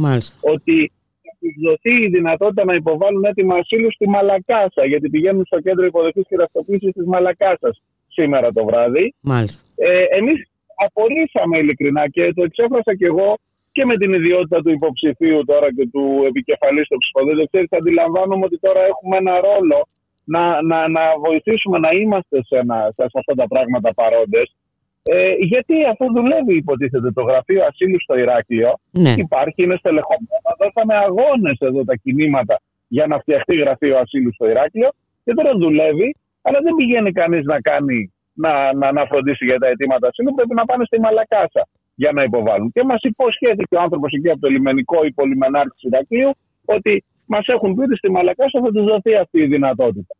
ότι 0.41 0.93
θα 1.23 1.33
τους 1.41 1.55
δοθεί 1.67 2.03
η 2.05 2.09
δυνατότητα 2.09 2.65
να 2.65 2.75
υποβάλουν 2.75 3.25
έτοιμα 3.25 3.55
ασύλου 3.57 3.93
στη 3.93 4.09
Μαλακάσα, 4.09 4.85
γιατί 4.87 5.11
πηγαίνουν 5.11 5.45
στο 5.45 5.61
κέντρο 5.61 5.85
υποδοχής 5.87 6.25
και 6.29 6.37
ραστοποίησης 6.37 6.93
της 6.93 7.07
Μαλακάσας 7.07 7.83
σήμερα 8.09 8.53
το 8.53 8.65
βράδυ. 8.65 9.15
Ε, 9.77 10.05
Εμείς 10.19 10.49
απορρίσαμε 10.87 11.59
ειλικρινά 11.59 12.09
και 12.09 12.33
το 12.35 12.43
εξέφρασα 12.43 12.97
κι 12.97 13.05
εγώ 13.05 13.39
και 13.73 13.85
με 13.85 13.97
την 13.97 14.13
ιδιότητα 14.13 14.63
του 14.63 14.71
υποψηφίου 14.71 15.45
τώρα 15.45 15.75
και 15.75 15.89
του 15.93 16.25
επικεφαλής 16.27 16.87
του 16.89 16.99
ψηφοδέλτου. 16.99 17.47
Ξέρετε, 17.47 17.77
αντιλαμβάνομαι 17.77 18.45
ότι 18.45 18.59
τώρα 18.59 18.81
έχουμε 18.93 19.17
ένα 19.17 19.41
ρόλο 19.41 19.89
να, 20.35 20.63
να, 20.63 20.89
να 20.89 21.03
βοηθήσουμε 21.27 21.79
να 21.79 21.91
είμαστε 22.01 22.37
σε, 22.49 22.57
ένα, 22.59 22.79
σε 22.97 23.03
αυτά 23.21 23.35
τα 23.35 23.47
πράγματα 23.53 23.95
παρόντες 23.95 24.49
ε, 25.03 25.33
γιατί 25.39 25.75
αυτό 25.93 26.07
δουλεύει, 26.17 26.55
υποτίθεται, 26.57 27.11
το 27.13 27.23
γραφείο 27.23 27.65
ασύλου 27.65 28.01
στο 28.01 28.19
Ηράκλειο. 28.19 28.79
Ναι. 28.91 29.15
Υπάρχει, 29.17 29.63
είναι 29.63 29.77
στελεχωμένο. 29.77 30.49
Δώσαμε 30.59 30.95
αγώνες 31.07 31.59
εδώ 31.59 31.85
τα 31.85 31.95
κινήματα 32.03 32.61
για 32.89 33.07
να 33.07 33.19
φτιαχτεί 33.19 33.55
γραφείο 33.57 33.99
ασύλου 33.99 34.33
στο 34.35 34.49
Ηράκλειο 34.49 34.89
και 35.25 35.35
τώρα 35.35 35.53
δουλεύει, 35.57 36.17
αλλά 36.43 36.59
δεν 36.63 36.75
πηγαίνει 36.75 37.13
κανείς 37.13 37.45
να 37.45 37.61
κάνει 37.61 38.13
να, 38.33 38.75
να, 38.75 38.93
να 38.93 39.05
φροντίσει 39.05 39.45
για 39.45 39.59
τα 39.59 39.67
αιτήματα 39.67 40.09
ασύλου. 40.09 40.35
Πρέπει 40.35 40.55
να 40.55 40.65
πάνε 40.65 40.85
στη 40.85 41.01
Μαλακάσα 41.01 41.63
για 41.95 42.13
να 42.13 42.23
υποβάλουν. 42.23 42.71
Και 42.73 42.85
μας 42.85 43.03
υποσχέθηκε 43.03 43.77
ο 43.77 43.81
άνθρωπος 43.81 44.13
εκεί 44.13 44.31
από 44.31 44.41
το 44.41 44.49
λιμενικό 44.49 45.05
υπολιμενάρτη 45.05 45.75
του 45.81 45.89
Ηρακλείου 45.93 46.31
ότι 46.65 47.05
μας 47.27 47.47
έχουν 47.47 47.75
πει 47.75 47.83
ότι 47.83 47.97
στη 47.97 48.11
Μαλακάσα 48.11 48.61
θα 48.65 48.71
τους 48.73 48.85
δοθεί 48.85 49.15
αυτή 49.15 49.39
η 49.41 49.47
δυνατότητα. 49.47 50.15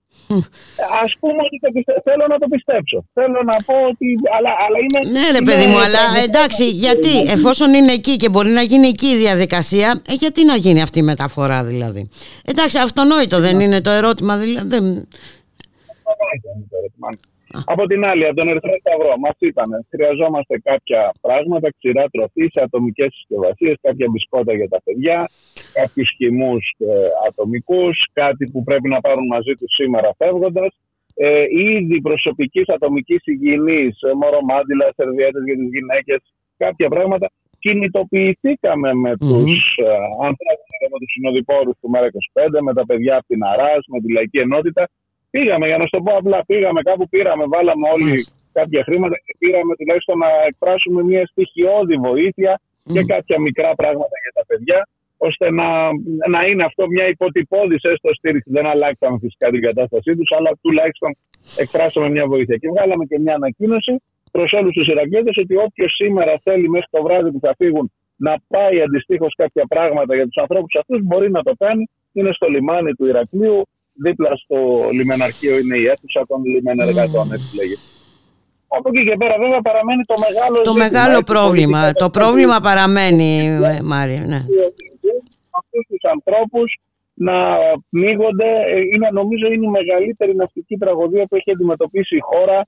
Α 1.03 1.19
πούμε 1.21 1.43
ότι 1.69 1.85
θέλω 2.03 2.27
να 2.29 2.39
το 2.39 2.47
πιστέψω. 2.49 3.05
Θέλω 3.13 3.43
να 3.45 3.63
πω 3.65 3.75
ότι. 3.91 4.07
Αλλά, 4.37 4.51
αλλά 4.65 4.79
είναι, 4.79 5.21
ναι, 5.21 5.31
ρε 5.39 5.43
παιδί 5.43 5.67
μου, 5.67 5.81
αλλά 5.81 5.99
εντάξει, 6.25 6.69
γιατί 6.69 7.21
εφόσον 7.21 7.75
είναι 7.75 7.93
εκεί 7.93 8.17
και 8.17 8.29
μπορεί 8.29 8.51
να 8.51 8.63
γίνει 8.63 8.89
εκεί 8.89 9.07
η 9.07 9.17
διαδικασία, 9.17 10.01
ε, 10.09 10.15
γιατί 10.15 10.45
να 10.45 10.57
γίνει 10.57 10.83
αυτή 10.83 10.99
η 10.99 11.03
μεταφορά 11.03 11.65
δηλαδή. 11.65 12.09
Εντάξει, 12.45 12.79
αυτονόητο 12.79 13.41
δεν 13.41 13.57
ναι. 13.57 13.65
είναι 13.65 13.81
το 13.81 13.91
ερώτημα. 13.91 14.37
Δηλαδή, 14.37 14.65
Αυτονόητο 14.67 16.49
είναι 16.57 16.67
το 16.71 16.77
ερώτημα. 16.77 17.09
Από 17.65 17.87
την 17.87 18.05
άλλη, 18.05 18.27
από 18.27 18.37
τον 18.41 18.49
Ερυθρό 18.49 18.75
Σταυρό, 18.81 19.13
μας 19.19 19.37
είπαν 19.39 19.87
χρειαζόμαστε 19.91 20.59
κάποια 20.59 21.13
πράγματα, 21.21 21.69
ξηρά 21.79 22.09
τροφής 22.09 22.51
σε 22.53 22.61
ατομικές 22.63 23.09
συσκευασίες, 23.15 23.77
κάποια 23.83 24.07
μπισκότα 24.11 24.53
για 24.55 24.69
τα 24.69 24.81
παιδιά, 24.85 25.29
κάποιους 25.73 26.11
χυμούς 26.17 26.75
ε, 26.79 26.87
ατομικούς, 27.29 27.97
κάτι 28.13 28.45
που 28.53 28.63
πρέπει 28.63 28.89
να 28.89 29.01
πάρουν 29.01 29.27
μαζί 29.27 29.53
τους 29.59 29.75
σήμερα 29.75 30.15
φεύγοντας. 30.19 30.73
Ε, 31.15 31.45
είδη 31.51 32.01
προσωπικής 32.01 32.69
ατομικής 32.69 33.21
υγιεινής, 33.25 34.01
ε, 34.01 34.15
μορομάντιλα, 34.15 34.87
σερβιέτες 34.97 35.43
για 35.45 35.57
τις 35.57 35.69
γυναίκες, 35.75 36.21
κάποια 36.57 36.89
πράγματα. 36.89 37.31
Κινητοποιηθήκαμε 37.59 38.95
με 38.95 39.13
mm-hmm. 39.13 39.29
τους 39.29 39.77
ε, 39.77 39.91
ανθρώπους, 40.29 40.71
με 40.93 40.99
τους 41.01 41.11
συνοδοιπόρους 41.13 41.75
του 41.81 41.91
ΜΕΡΑ25, 41.95 42.61
με 42.61 42.73
τα 42.75 42.85
παιδιά 42.87 43.17
από 43.17 43.27
την 43.27 43.45
ΑΡΑΣ, 43.45 43.83
με 43.93 44.01
τη 44.01 44.13
Λαϊκή 44.13 44.39
Ενότητα 44.39 44.89
Πήγαμε, 45.31 45.67
για 45.67 45.79
να 45.79 45.85
σου 45.85 45.91
το 45.97 46.01
πω 46.03 46.17
απλά, 46.17 46.45
πήγαμε 46.45 46.81
κάπου, 46.83 47.09
πήραμε, 47.09 47.45
βάλαμε 47.47 47.89
όλοι 47.95 48.27
κάποια 48.53 48.83
χρήματα 48.85 49.17
και 49.25 49.35
πήραμε 49.39 49.77
τουλάχιστον 49.77 50.19
να 50.19 50.27
εκφράσουμε 50.49 51.03
μια 51.03 51.27
στοιχειώδη 51.27 51.97
βοήθεια 51.97 52.61
και 52.93 53.03
κάποια 53.05 53.41
μικρά 53.41 53.75
πράγματα 53.75 54.17
για 54.25 54.33
τα 54.35 54.45
παιδιά, 54.47 54.89
ώστε 55.17 55.51
να, 55.51 55.69
να 56.29 56.41
είναι 56.47 56.65
αυτό 56.65 56.87
μια 56.87 57.07
υποτυπώδης 57.09 57.83
έστω 57.83 58.11
στήριξη. 58.15 58.51
Δεν 58.53 58.67
αλλάξαμε 58.67 59.19
φυσικά 59.21 59.51
την 59.51 59.61
κατάστασή 59.61 60.17
τους, 60.17 60.31
αλλά 60.37 60.51
τουλάχιστον 60.63 61.17
εκφράσαμε 61.59 62.09
μια 62.11 62.27
βοήθεια. 62.27 62.57
Και 62.57 62.69
βγάλαμε 62.69 63.05
και 63.05 63.19
μια 63.19 63.35
ανακοίνωση 63.35 64.03
προς 64.33 64.53
όλους 64.53 64.73
τους 64.73 64.87
Ηρακλέτε 64.89 65.31
ότι 65.41 65.57
όποιος 65.57 65.93
σήμερα 65.95 66.41
θέλει 66.43 66.69
μέχρι 66.69 66.87
το 66.91 67.03
βράδυ 67.03 67.31
που 67.31 67.41
θα 67.43 67.55
φύγουν 67.59 67.93
να 68.17 68.35
πάει 68.49 68.83
αντιστοίχως 68.83 69.35
κάποια 69.35 69.65
πράγματα 69.69 70.15
για 70.15 70.25
τους 70.25 70.37
ανθρώπους 70.37 70.75
αυτούς, 70.81 71.01
μπορεί 71.03 71.31
να 71.31 71.43
το 71.43 71.53
κάνει. 71.59 71.91
Είναι 72.13 72.33
στο 72.33 72.47
λιμάνι 72.49 72.93
του 72.95 73.07
Ηρακλείου, 73.07 73.69
δίπλα 74.05 74.31
στο 74.37 74.57
λιμεναρχείο 74.93 75.59
είναι 75.59 75.77
η 75.77 75.85
αίθουσα 75.87 76.27
των 76.27 76.45
λιμενεργατών, 76.45 77.29
mm. 77.29 77.35
έτσι 77.35 77.57
λέγεται. 77.57 77.87
Από 78.69 78.89
εκεί 78.93 79.03
και 79.09 79.17
πέρα 79.17 79.37
βέβαια 79.39 79.61
παραμένει 79.61 80.03
το 80.05 80.15
μεγάλο 80.27 80.61
Το 80.61 80.75
μεγάλο 80.75 81.23
πρόβλημα. 81.23 81.93
Το 81.93 82.11
πρόβλημα 82.11 82.61
παραμένει, 82.61 83.31
Μάρια. 83.83 84.23
Ναι. 84.27 84.41
Αυτούς 85.61 85.85
τους 85.89 86.03
ανθρώπους 86.15 86.79
να 87.15 87.37
πνίγονται, 87.91 88.51
ε, 88.75 88.81
είναι, 88.93 89.09
νομίζω 89.13 89.47
είναι 89.47 89.67
η 89.67 89.75
μεγαλύτερη 89.81 90.37
ναυτική 90.37 90.77
τραγωδία 90.77 91.25
που 91.27 91.37
έχει 91.37 91.51
αντιμετωπίσει 91.51 92.17
η 92.17 92.21
χώρα 92.21 92.67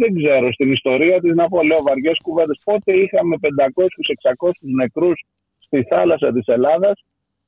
δεν 0.00 0.14
ξέρω 0.14 0.52
στην 0.52 0.72
ιστορία 0.72 1.20
της, 1.20 1.34
να 1.34 1.48
πω 1.48 1.62
λέω 1.62 1.82
βαριές 1.82 2.18
κουβέντες, 2.22 2.60
πότε 2.64 2.92
είχαμε 2.92 3.36
500-600 3.40 4.50
νεκρούς 4.60 5.24
στη 5.58 5.82
θάλασσα 5.82 6.32
της 6.32 6.46
Ελλάδας 6.46 7.04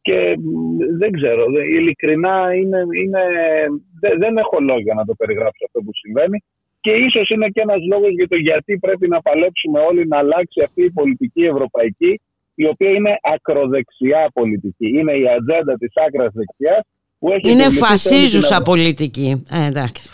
και 0.09 0.20
δεν 0.98 1.10
ξέρω, 1.12 1.44
ειλικρινά 1.76 2.55
είναι, 2.60 2.80
είναι, 3.02 3.22
δεν, 4.18 4.36
έχω 4.36 4.56
λόγια 4.60 4.94
να 4.94 5.05
το 5.05 5.14
περιγράψω 5.14 5.64
αυτό 5.66 5.78
που 5.80 5.93
συμβαίνει. 6.02 6.39
Και 6.80 6.90
ίσως 6.90 7.28
είναι 7.28 7.48
και 7.48 7.60
ένας 7.60 7.80
λόγος 7.90 8.12
για 8.18 8.28
το 8.28 8.36
γιατί 8.36 8.78
πρέπει 8.78 9.09
να 9.09 9.20
παλέψουμε 9.22 9.80
όλοι 9.80 10.06
να 10.06 10.18
αλλάξει 10.18 10.59
αυτή 10.64 10.82
η 10.85 10.90
πολιτική 10.90 11.44
ευρωπαϊκή, 11.44 12.20
η 12.55 12.66
οποία 12.66 12.90
είναι 12.90 13.18
ακροδεξιά 13.35 14.30
πολιτική. 14.32 14.89
Είναι 14.98 15.12
η 15.12 15.24
ατζέντα 15.36 15.74
της 15.78 15.93
άκρας 16.06 16.32
δεξιάς. 16.32 16.85
Είναι 17.43 17.70
φασίζουσα 17.70 18.62
πολιτική. 18.62 19.43
Ε, 19.51 19.66
εντάξει. 19.66 20.10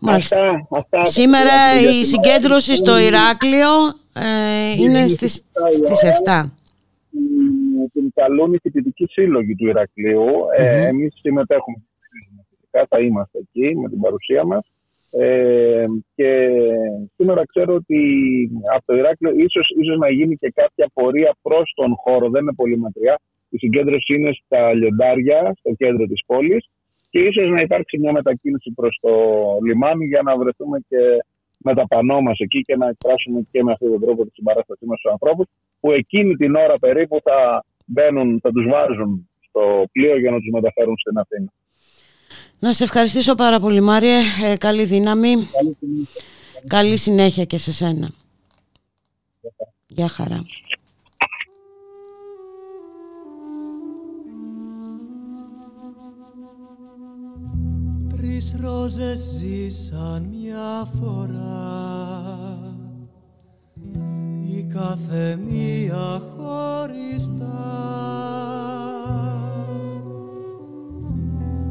Μάλιστα. 0.00 0.66
Αυτά, 0.70 1.04
Σήμερα 1.04 1.80
η 1.80 2.04
συγκέντρωση 2.04 2.76
στο 2.76 2.98
Ηράκλειο 2.98 3.70
ε, 4.16 4.72
είναι 4.78 5.08
στις, 5.08 5.44
στις 5.70 6.00
7. 6.24 6.50
Την 7.92 8.12
καλούν 8.14 8.52
οι 8.52 8.58
φοιτητικοί 8.58 9.06
σύλλογοι 9.10 9.54
του 9.54 9.66
Ηρακλείου. 9.66 10.24
Mm-hmm. 10.24 10.58
Ε, 10.58 10.86
εμείς 10.86 11.14
συμμετέχουμε 11.20 11.76
φυσικά, 12.50 12.86
θα 12.88 12.98
είμαστε 13.00 13.38
εκεί 13.38 13.76
με 13.76 13.88
την 13.88 14.00
παρουσία 14.00 14.44
μας. 14.44 14.70
Ε, 15.10 15.84
και 16.14 16.48
σήμερα 17.16 17.46
ξέρω 17.46 17.74
ότι 17.74 18.00
από 18.74 18.86
το 18.86 18.96
Ηράκλειο 18.96 19.32
ίσως, 19.36 19.68
ίσως 19.80 19.98
να 19.98 20.10
γίνει 20.10 20.36
και 20.36 20.52
κάποια 20.54 20.90
πορεία 20.92 21.36
προς 21.42 21.72
τον 21.74 21.94
χώρο, 21.96 22.30
δεν 22.30 22.42
είναι 22.42 22.54
πολύ 22.54 22.78
μακριά. 22.78 23.20
Η 23.48 23.58
συγκέντρωση 23.58 24.14
είναι 24.14 24.32
στα 24.44 24.74
Λιοντάρια, 24.74 25.52
στο 25.58 25.72
κέντρο 25.72 26.06
της 26.06 26.22
πόλης 26.26 26.68
και 27.10 27.18
ίσως 27.18 27.48
να 27.48 27.60
υπάρξει 27.60 27.98
μια 27.98 28.12
μετακίνηση 28.12 28.72
προς 28.74 28.98
το 29.00 29.10
λιμάνι 29.66 30.06
για 30.06 30.22
να 30.22 30.36
βρεθούμε 30.36 30.78
και 30.88 30.98
με 31.56 31.74
τα 31.74 31.86
πανό 31.86 32.20
μας 32.20 32.38
εκεί 32.38 32.60
και 32.60 32.76
να 32.76 32.88
εκφράσουμε 32.88 33.42
και 33.50 33.62
με 33.62 33.72
αυτόν 33.72 33.90
τον 33.90 34.00
τρόπο 34.00 34.24
τη 34.24 34.30
συμπαράστασή 34.34 34.86
μας 34.86 34.98
στους 34.98 35.12
ανθρώπους 35.12 35.46
που 35.80 35.92
εκείνη 35.92 36.34
την 36.36 36.54
ώρα 36.54 36.74
περίπου 36.80 37.20
θα 37.22 37.64
μπαίνουν, 37.86 38.40
θα 38.42 38.50
τους 38.50 38.66
βάζουν 38.70 39.28
στο 39.48 39.84
πλοίο 39.92 40.18
για 40.18 40.30
να 40.30 40.36
τους 40.36 40.48
μεταφέρουν 40.52 40.94
στην 40.98 41.18
Αθήνα. 41.18 41.52
Να 42.58 42.72
σε 42.72 42.84
ευχαριστήσω 42.84 43.34
πάρα 43.34 43.60
πολύ 43.60 43.80
Μάριε, 43.80 44.18
ε, 44.44 44.56
καλή 44.56 44.84
δύναμη, 44.84 45.28
καλή, 45.28 45.76
καλή 46.66 46.96
συνέχεια 46.96 47.44
και 47.44 47.58
σε 47.58 47.72
σένα. 47.72 48.10
Γεια 49.86 50.08
χαρά. 50.08 50.46
Τρεις 58.16 58.56
ρόζες 58.60 59.18
ζήσαν 59.18 60.28
μια 60.40 60.88
φορά. 61.00 62.74
Η 64.50 64.62
κάθε 64.62 65.38
μία 65.50 66.22
χωριστά. 66.36 67.44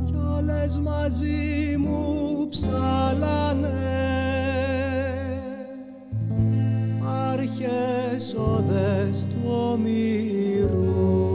Κι 0.06 0.16
όλες 0.38 0.80
μαζί 0.80 1.76
μου 1.78 2.48
ψάλανε. 2.50 3.70
Άρχες 7.32 8.36
οδές 8.38 9.26
του 9.26 9.50
ομοιρού 9.72 11.35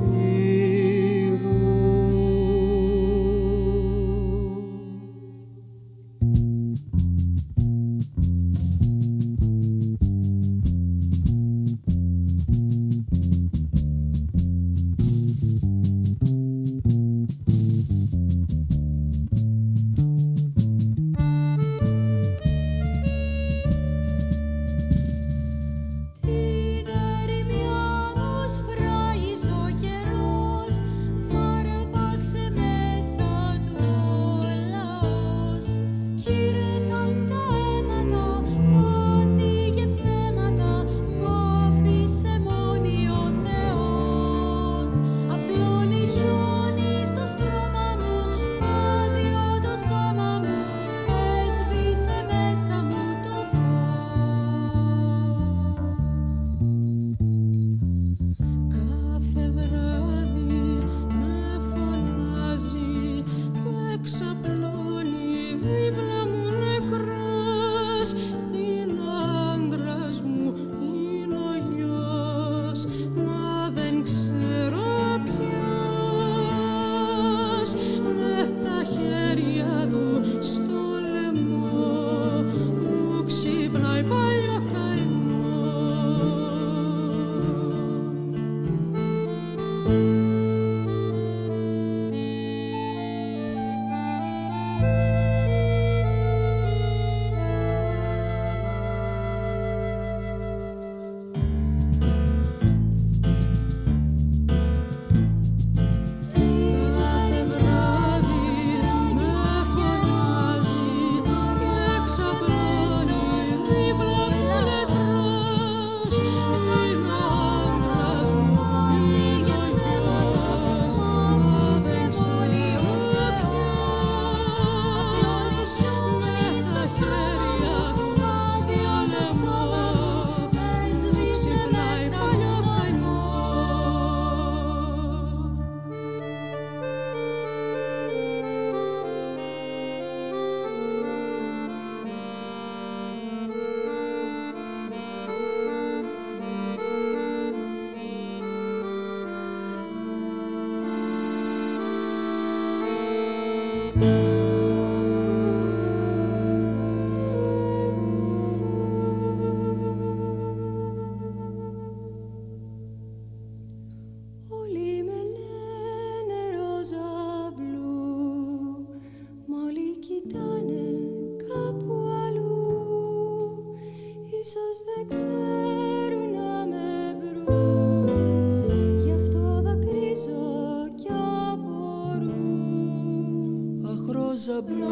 Ρόζα 184.47 184.61
μπλου, 184.61 184.87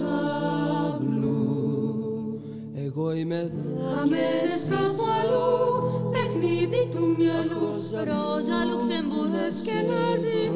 ρόζα 0.00 0.98
μπλου 1.00 2.40
Εγώ 2.86 3.14
είμαι 3.14 3.50
χαμένες 3.94 4.68
κάπου 4.68 5.04
αλλού 5.18 6.10
Παιχνίδι 6.12 6.88
του 6.92 7.14
μυαλού. 7.18 7.70
Ρόζα 8.08 8.58
Λουξεμβούργος 8.68 9.56
μαζί 9.88 10.50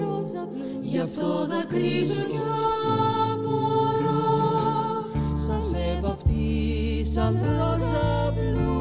Ρόζα 0.00 0.48
μπλου 0.52 0.78
Γι' 0.82 0.98
αυτό 1.00 1.46
δακρύζουν 1.46 2.30
απορώ. 3.32 4.24
Σαν 5.46 5.62
Σας 5.62 5.74
εβαφτίσαν 5.96 7.38
ρόζα 7.42 8.34
μπλου. 8.34 8.72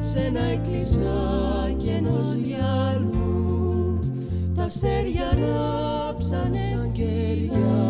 Σ' 0.00 0.14
ένα 0.14 0.40
εκκλησιάκι 0.40 1.88
ενός 1.88 2.34
διαλού 2.34 3.98
Τα 4.54 4.62
αστέρια 4.62 5.32
να 5.40 5.86
σαν 6.26 6.52
και 6.92 7.15
Σαν 7.56 7.85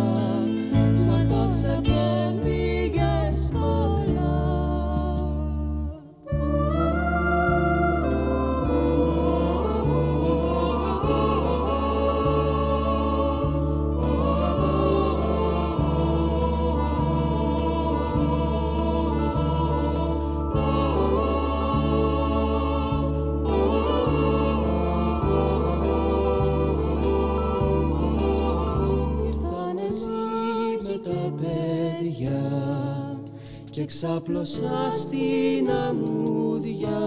ξάπλωσα 34.27 34.91
στην 34.93 35.71
αμμούδια 35.71 36.99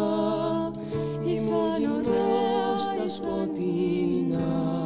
ήμουν 1.26 1.78
γυρνάω 1.78 2.78
στα 2.78 3.10
σκοτεινά. 3.10 4.78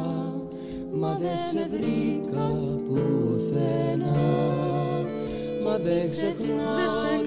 Μα 0.92 1.18
δεν 1.20 1.36
σε 1.36 1.68
βρήκα 1.70 2.52
πουθενά. 2.88 4.14
Μα 5.64 5.78
δεν 5.78 6.10
ξεχνάω 6.10 7.24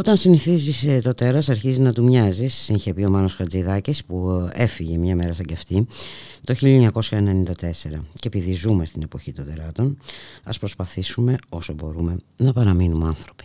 Όταν 0.00 0.16
συνηθίζεις 0.16 0.84
ε, 0.84 1.00
το 1.00 1.14
τέρας 1.14 1.48
αρχίζει 1.48 1.80
να 1.80 1.92
του 1.92 2.04
μοιάζεις, 2.04 2.68
είχε 2.68 2.94
πει 2.94 3.04
ο 3.04 3.10
Μάνος 3.10 3.34
Χατζηδάκης 3.34 4.04
που 4.04 4.48
ε, 4.54 4.62
έφυγε 4.62 4.96
μια 4.96 5.16
μέρα 5.16 5.32
σαν 5.32 5.44
και 5.46 5.54
αυτή 5.54 5.86
το 6.44 6.54
1994. 6.62 6.92
Και 8.14 8.26
επειδή 8.26 8.54
ζούμε 8.54 8.86
στην 8.86 9.02
εποχή 9.02 9.32
των 9.32 9.46
τεράτων, 9.46 9.98
ας 10.42 10.58
προσπαθήσουμε 10.58 11.36
όσο 11.48 11.72
μπορούμε 11.72 12.16
να 12.36 12.52
παραμείνουμε 12.52 13.06
άνθρωποι. 13.06 13.39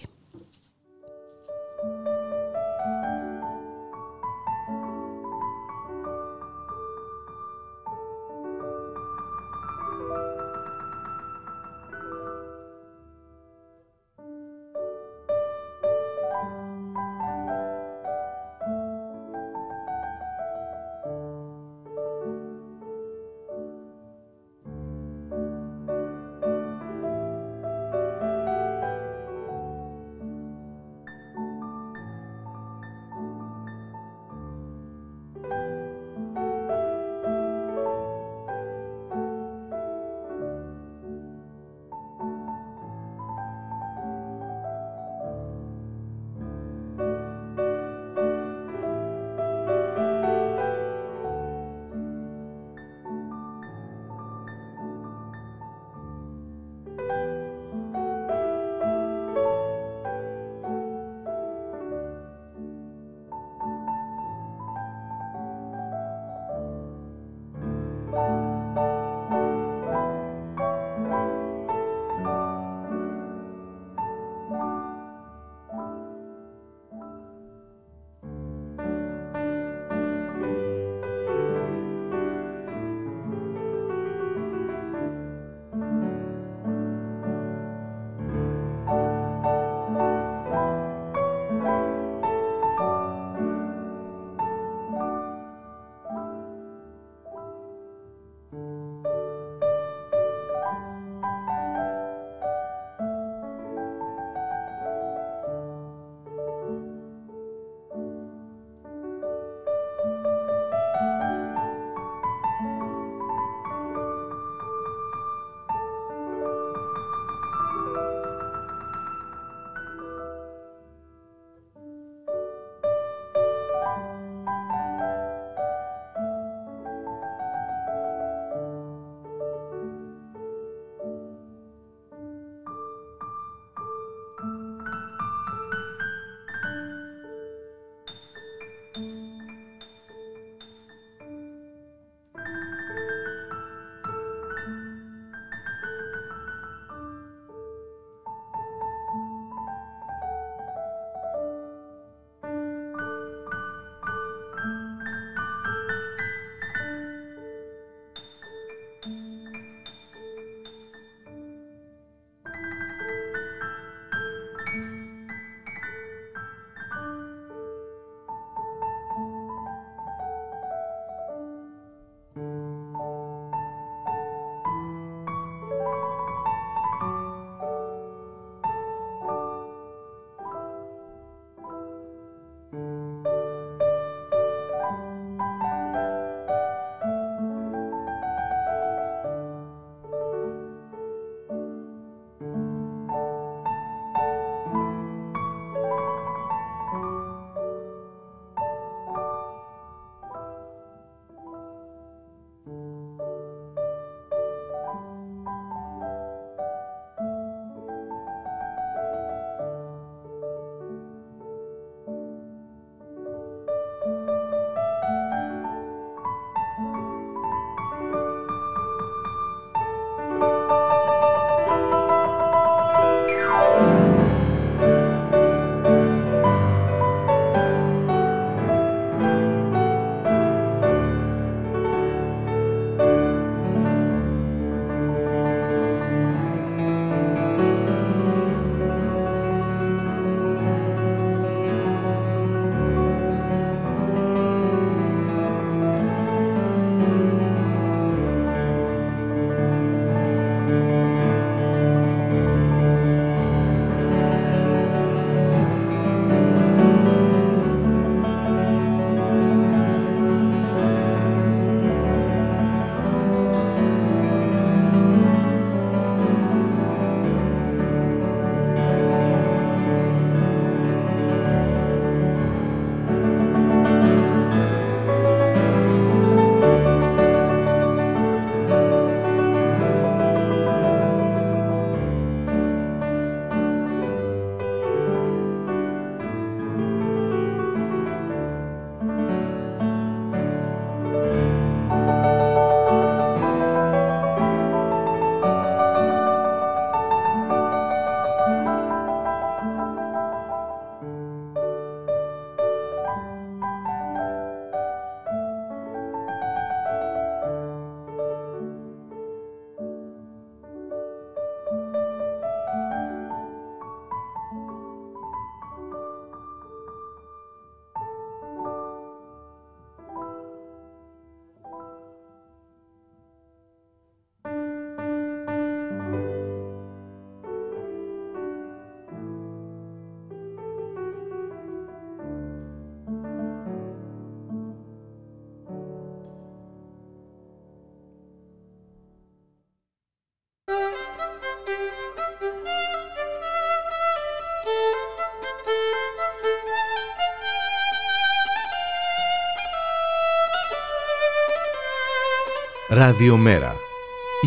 Ραδιομέρα. 352.95 353.76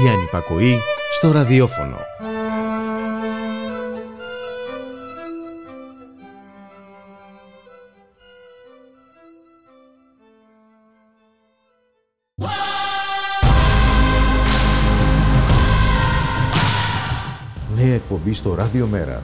Η 0.04 0.08
ανυπακοή 0.08 0.78
στο 1.12 1.32
ραδιόφωνο. 1.32 1.96
Νέα 17.76 17.94
εκπομπή 17.94 18.32
στο 18.32 18.54
Ραδιομέρα. 18.54 19.22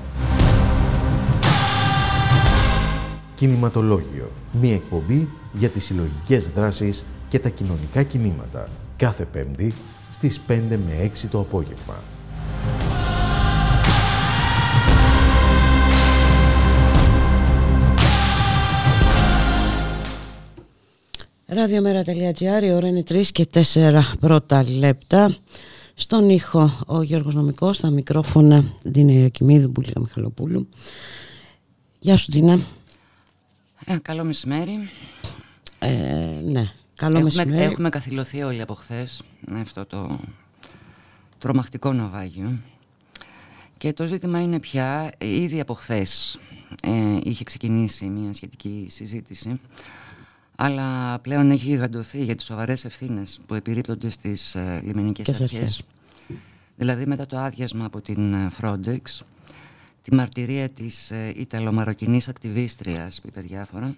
Κινηματολόγιο. 3.34 4.30
Μία 4.60 4.74
εκπομπή 4.74 5.28
για 5.52 5.68
τις 5.68 5.84
συλλογικές 5.84 6.48
δράσεις 6.48 7.04
και 7.28 7.38
τα 7.38 7.48
κοινωνικά 7.48 8.02
κινήματα. 8.02 8.68
Κάθε 9.04 9.24
Πέμπτη 9.24 9.74
στις 10.10 10.40
5 10.48 10.62
με 10.68 11.10
6 11.24 11.28
το 11.30 11.40
απόγευμα. 11.40 12.02
Ραδιομέρα.gr, 21.46 22.62
η 22.62 22.72
ώρα 22.72 22.88
είναι 22.88 23.02
3 23.08 23.26
και 23.32 23.46
4 23.74 24.00
πρώτα 24.20 24.64
λεπτά. 24.68 25.36
Στον 25.94 26.28
ήχο 26.28 26.70
ο 26.86 27.02
Γιώργος 27.02 27.34
Νομικός, 27.34 27.76
στα 27.76 27.90
μικρόφωνα 27.90 28.64
Δίνα 28.82 29.12
Ιωκημίδου, 29.12 29.68
Μπουλίκα 29.68 30.00
Μιχαλοπούλου. 30.00 30.68
Γεια 31.98 32.16
σου 32.16 32.32
Δίνα. 32.32 32.58
Ε, 33.84 33.96
καλό 34.02 34.24
μεσημέρι. 34.24 34.88
Ε, 35.78 35.90
ναι, 36.44 36.72
καλό 37.04 37.18
έχουμε, 37.26 37.44
μεσημέρι. 37.44 37.70
Έχουμε 37.72 37.88
καθυλωθεί 37.88 38.42
όλοι 38.42 38.60
από 38.60 38.74
χθες 38.74 39.22
με 39.46 39.60
αυτό 39.60 39.86
το 39.86 40.18
τρομακτικό 41.38 41.92
ναυάγιο. 41.92 42.58
Και 43.76 43.92
το 43.92 44.06
ζήτημα 44.06 44.40
είναι 44.40 44.60
πια, 44.60 45.12
ήδη 45.18 45.60
από 45.60 45.74
χθες 45.74 46.38
ε, 46.82 47.18
είχε 47.22 47.44
ξεκινήσει 47.44 48.04
μια 48.04 48.34
σχετική 48.34 48.86
συζήτηση, 48.90 49.60
αλλά 50.56 51.18
πλέον 51.18 51.50
έχει 51.50 51.66
γιγαντωθεί 51.66 52.24
για 52.24 52.34
τις 52.34 52.44
σοβαρές 52.44 52.84
ευθύνες 52.84 53.40
που 53.46 53.54
επιρρύπτονται 53.54 54.10
στις 54.10 54.54
ε, 54.54 54.80
λιμενικές 54.84 55.24
Και 55.24 55.32
σε 55.32 55.42
αρχές. 55.42 55.60
αρχές. 55.60 55.82
Δηλαδή 56.76 57.06
μετά 57.06 57.26
το 57.26 57.38
άδειασμα 57.38 57.84
από 57.84 58.00
την 58.00 58.34
ε, 58.34 58.50
Frontex, 58.60 59.00
τη 60.02 60.14
μαρτυρία 60.14 60.68
της 60.68 61.10
ε, 61.10 61.32
Ιταλομαροκινής 61.36 62.28
ακτιβίστριας 62.28 63.20
που 63.20 63.28
είπε 63.28 63.40
διάφορα. 63.40 63.94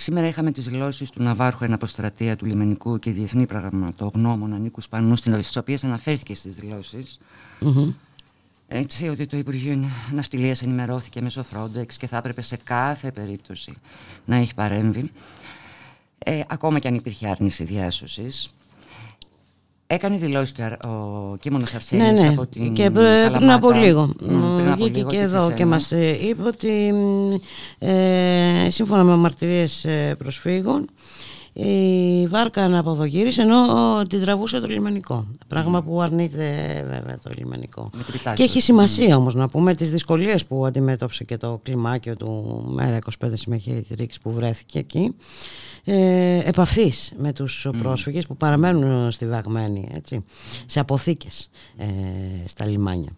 Σήμερα 0.00 0.26
είχαμε 0.26 0.52
τις 0.52 0.68
δηλώσεις 0.68 1.10
του 1.10 1.22
Ναβάρχου 1.22 1.64
Εναποστρατεία 1.64 2.36
του 2.36 2.44
Λιμενικού 2.44 2.98
και 2.98 3.10
Διεθνή 3.10 3.46
Πραγματογνώμονα 3.46 4.58
Νίκου 4.58 4.80
Σπανού, 4.80 5.16
στις 5.16 5.56
οποίες 5.56 5.84
αναφέρθηκε 5.84 6.34
στις 6.34 6.54
δηλώσεις. 6.54 7.18
Μμμ. 7.60 7.92
Έτσι 8.68 9.08
ότι 9.08 9.26
το 9.26 9.36
Υπουργείο 9.36 9.84
Ναυτιλίας 10.12 10.62
ενημερώθηκε 10.62 11.20
μέσω 11.20 11.44
Frontex 11.52 11.92
και 11.98 12.06
θα 12.06 12.16
έπρεπε 12.16 12.42
σε 12.42 12.56
κάθε 12.64 13.10
περίπτωση 13.10 13.72
να 14.24 14.36
έχει 14.36 14.54
παρέμβει. 14.54 15.10
Ε, 16.18 16.40
ακόμα 16.48 16.78
και 16.78 16.88
αν 16.88 16.94
υπήρχε 16.94 17.28
άρνηση 17.28 17.64
διάσωσης. 17.64 18.54
Έκανε 19.92 20.16
δηλώσεις 20.16 20.52
και 20.52 20.62
ο, 20.86 20.88
ο 20.88 21.36
Κίμωνος 21.40 21.74
Αρσένης 21.74 22.04
Ναι, 22.12 22.20
ναι. 22.20 22.28
από 22.28 22.46
την 22.46 22.72
και 22.74 22.90
πρέ- 22.90 23.30
πριν 23.30 23.50
από 23.50 23.68
Καλαμάτα. 23.68 23.78
λίγο. 23.78 24.06
Μ, 24.20 24.56
πριν 24.56 24.68
από 24.70 24.76
Βγήκε 24.84 24.96
λίγο 24.98 25.08
και 25.10 25.16
σε 25.16 25.22
εδώ 25.22 25.42
σένα. 25.42 25.54
και 25.54 25.66
μας 25.66 25.92
ε, 25.92 26.18
είπε 26.28 26.42
ότι 26.42 26.92
μ, 26.92 27.34
ε, 27.86 28.66
σύμφωνα 28.70 29.02
με 29.04 29.16
μαρτυρίες 29.16 29.84
ε, 29.84 30.14
προσφύγων 30.18 30.86
η 31.52 32.26
βάρκα 32.26 32.64
αναποδογύρισε 32.64 33.42
ενώ 33.42 33.56
ο, 33.56 34.02
την 34.02 34.20
τραβούσε 34.20 34.60
το 34.60 34.66
λιμενικό. 34.66 35.26
Πράγμα 35.48 35.82
που 35.82 36.00
αρνείται 36.00 36.44
βέβαια 36.88 37.18
το 37.18 37.30
λιμενικό. 37.38 37.90
Με 37.96 38.02
κριτάσεις. 38.02 38.38
Και 38.38 38.42
έχει 38.42 38.60
σημασία 38.60 39.16
όμως 39.16 39.34
να 39.34 39.48
πούμε 39.48 39.74
τις 39.74 39.90
δυσκολίες 39.90 40.44
που 40.44 40.66
αντιμέτωψε 40.66 41.24
και 41.24 41.36
το 41.36 41.60
κλιμάκιο 41.62 42.16
του 42.16 42.62
Μέρα 42.68 42.98
25 43.20 43.28
συμμεχία 43.32 43.82
της 43.82 43.96
Ρήξης 43.96 44.20
που 44.20 44.32
βρέθηκε 44.32 44.78
εκεί 44.78 45.14
ε, 45.84 46.38
επαφής 46.38 47.12
με 47.16 47.32
τους 47.32 47.68
πρόσφυγες 47.82 48.26
που 48.26 48.36
παραμένουν 48.36 49.10
στιβαγμένοι 49.10 49.88
έτσι, 49.94 50.24
σε 50.66 50.80
αποθήκες 50.80 51.50
ε, 51.76 51.86
στα 52.46 52.64
λιμάνια. 52.64 53.10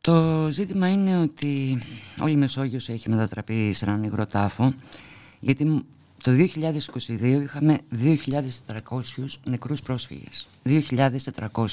Το 0.00 0.48
ζήτημα 0.50 0.88
είναι 0.88 1.18
ότι 1.18 1.78
όλη 2.20 2.32
η 2.32 2.36
Μεσόγειος 2.36 2.88
έχει 2.88 3.08
μετατραπεί 3.08 3.72
σε 3.72 3.84
έναν 3.84 4.02
υγρό 4.02 4.26
τάφο 4.26 4.74
γιατί 5.40 5.84
το 6.26 6.32
2022 6.32 7.40
είχαμε 7.42 7.78
2.400 8.02 9.00
νεκρούς 9.44 9.82
πρόσφυγες. 9.82 10.46
2.400. 10.64 11.68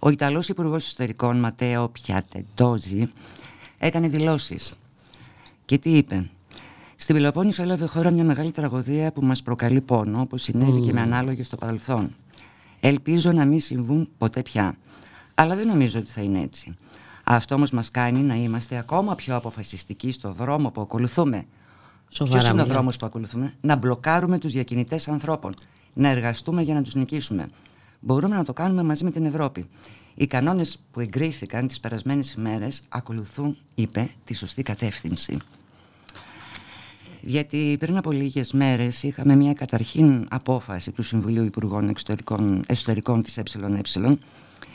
Ο 0.00 0.10
Ιταλός 0.10 0.48
Υπουργός 0.48 0.86
Ιστορικών 0.86 1.40
Ματέο 1.40 1.88
Πιατεντόζη 1.88 3.10
έκανε 3.78 4.08
δηλώσεις. 4.08 4.74
Και 5.64 5.78
τι 5.78 5.96
είπε; 5.96 6.30
Στην 6.96 7.14
Πελοπόννησο 7.14 7.62
έλαβε 7.62 7.86
χώρα 7.86 8.10
μια 8.10 8.24
μεγάλη 8.24 8.50
τραγωδία 8.50 9.12
που 9.12 9.22
μας 9.22 9.42
προκαλεί 9.42 9.80
πόνο, 9.80 10.20
όπως 10.20 10.42
συνέβη 10.42 10.80
και 10.80 10.92
με 10.92 11.00
ανάλογες 11.00 11.46
στο 11.46 11.56
παρελθόν. 11.56 12.14
Ελπίζω 12.80 13.32
να 13.32 13.44
μην 13.44 13.60
συμβούν 13.60 14.08
ποτέ 14.18 14.42
πια. 14.42 14.76
Αλλά 15.34 15.56
δεν 15.56 15.66
νομίζω 15.66 15.98
ότι 15.98 16.10
θα 16.10 16.20
είναι 16.20 16.40
έτσι. 16.40 16.76
Αυτό 17.24 17.54
όμως 17.54 17.70
μας 17.70 17.90
κάνει 17.90 18.20
να 18.20 18.34
είμαστε 18.34 18.76
ακόμα 18.76 19.14
πιο 19.14 19.36
αποφασιστικοί 19.36 20.12
στο 20.12 20.32
δρόμο 20.32 20.70
που 20.70 20.80
ακολουθούμε. 20.80 21.46
Σοβαρά 22.10 22.38
Ποιος 22.38 22.50
είναι 22.50 22.60
ο 22.60 22.64
μιλάω. 22.64 22.76
δρόμος 22.76 22.96
που 22.96 23.06
ακολουθούμε; 23.06 23.54
Να 23.60 23.76
μπλοκάρουμε 23.76 24.38
τους 24.38 24.52
διακινητές 24.52 25.08
ανθρώπων. 25.08 25.54
Να 25.94 26.08
εργαστούμε 26.08 26.62
για 26.62 26.74
να 26.74 26.82
τους 26.82 26.94
νικήσουμε. 26.94 27.48
Μπορούμε 28.00 28.36
να 28.36 28.44
το 28.44 28.52
κάνουμε 28.52 28.82
μαζί 28.82 29.04
με 29.04 29.10
την 29.10 29.24
Ευρώπη. 29.24 29.68
Οι 30.14 30.26
κανόνες 30.26 30.78
που 30.90 31.00
εγκρίθηκαν 31.00 31.66
τις 31.66 31.80
περασμένες 31.80 32.32
ημέρες 32.32 32.82
ακολουθούν, 32.88 33.56
είπε, 33.74 34.10
τη 34.24 34.34
σωστή 34.34 34.62
κατεύθυνση. 34.62 35.36
Γιατί 37.20 37.76
πριν 37.78 37.96
από 37.96 38.10
λίγες 38.10 38.52
μέρες 38.52 39.02
είχαμε 39.02 39.34
μια 39.36 39.52
καταρχήν 39.52 40.26
απόφαση 40.30 40.92
του 40.92 41.02
Συμβουλίου 41.02 41.44
Υπουργών 41.44 41.88
Εξωτερικών, 41.88 42.64
Εσωτερικών 42.66 43.22
της 43.22 43.36
ΕΕ 43.36 43.42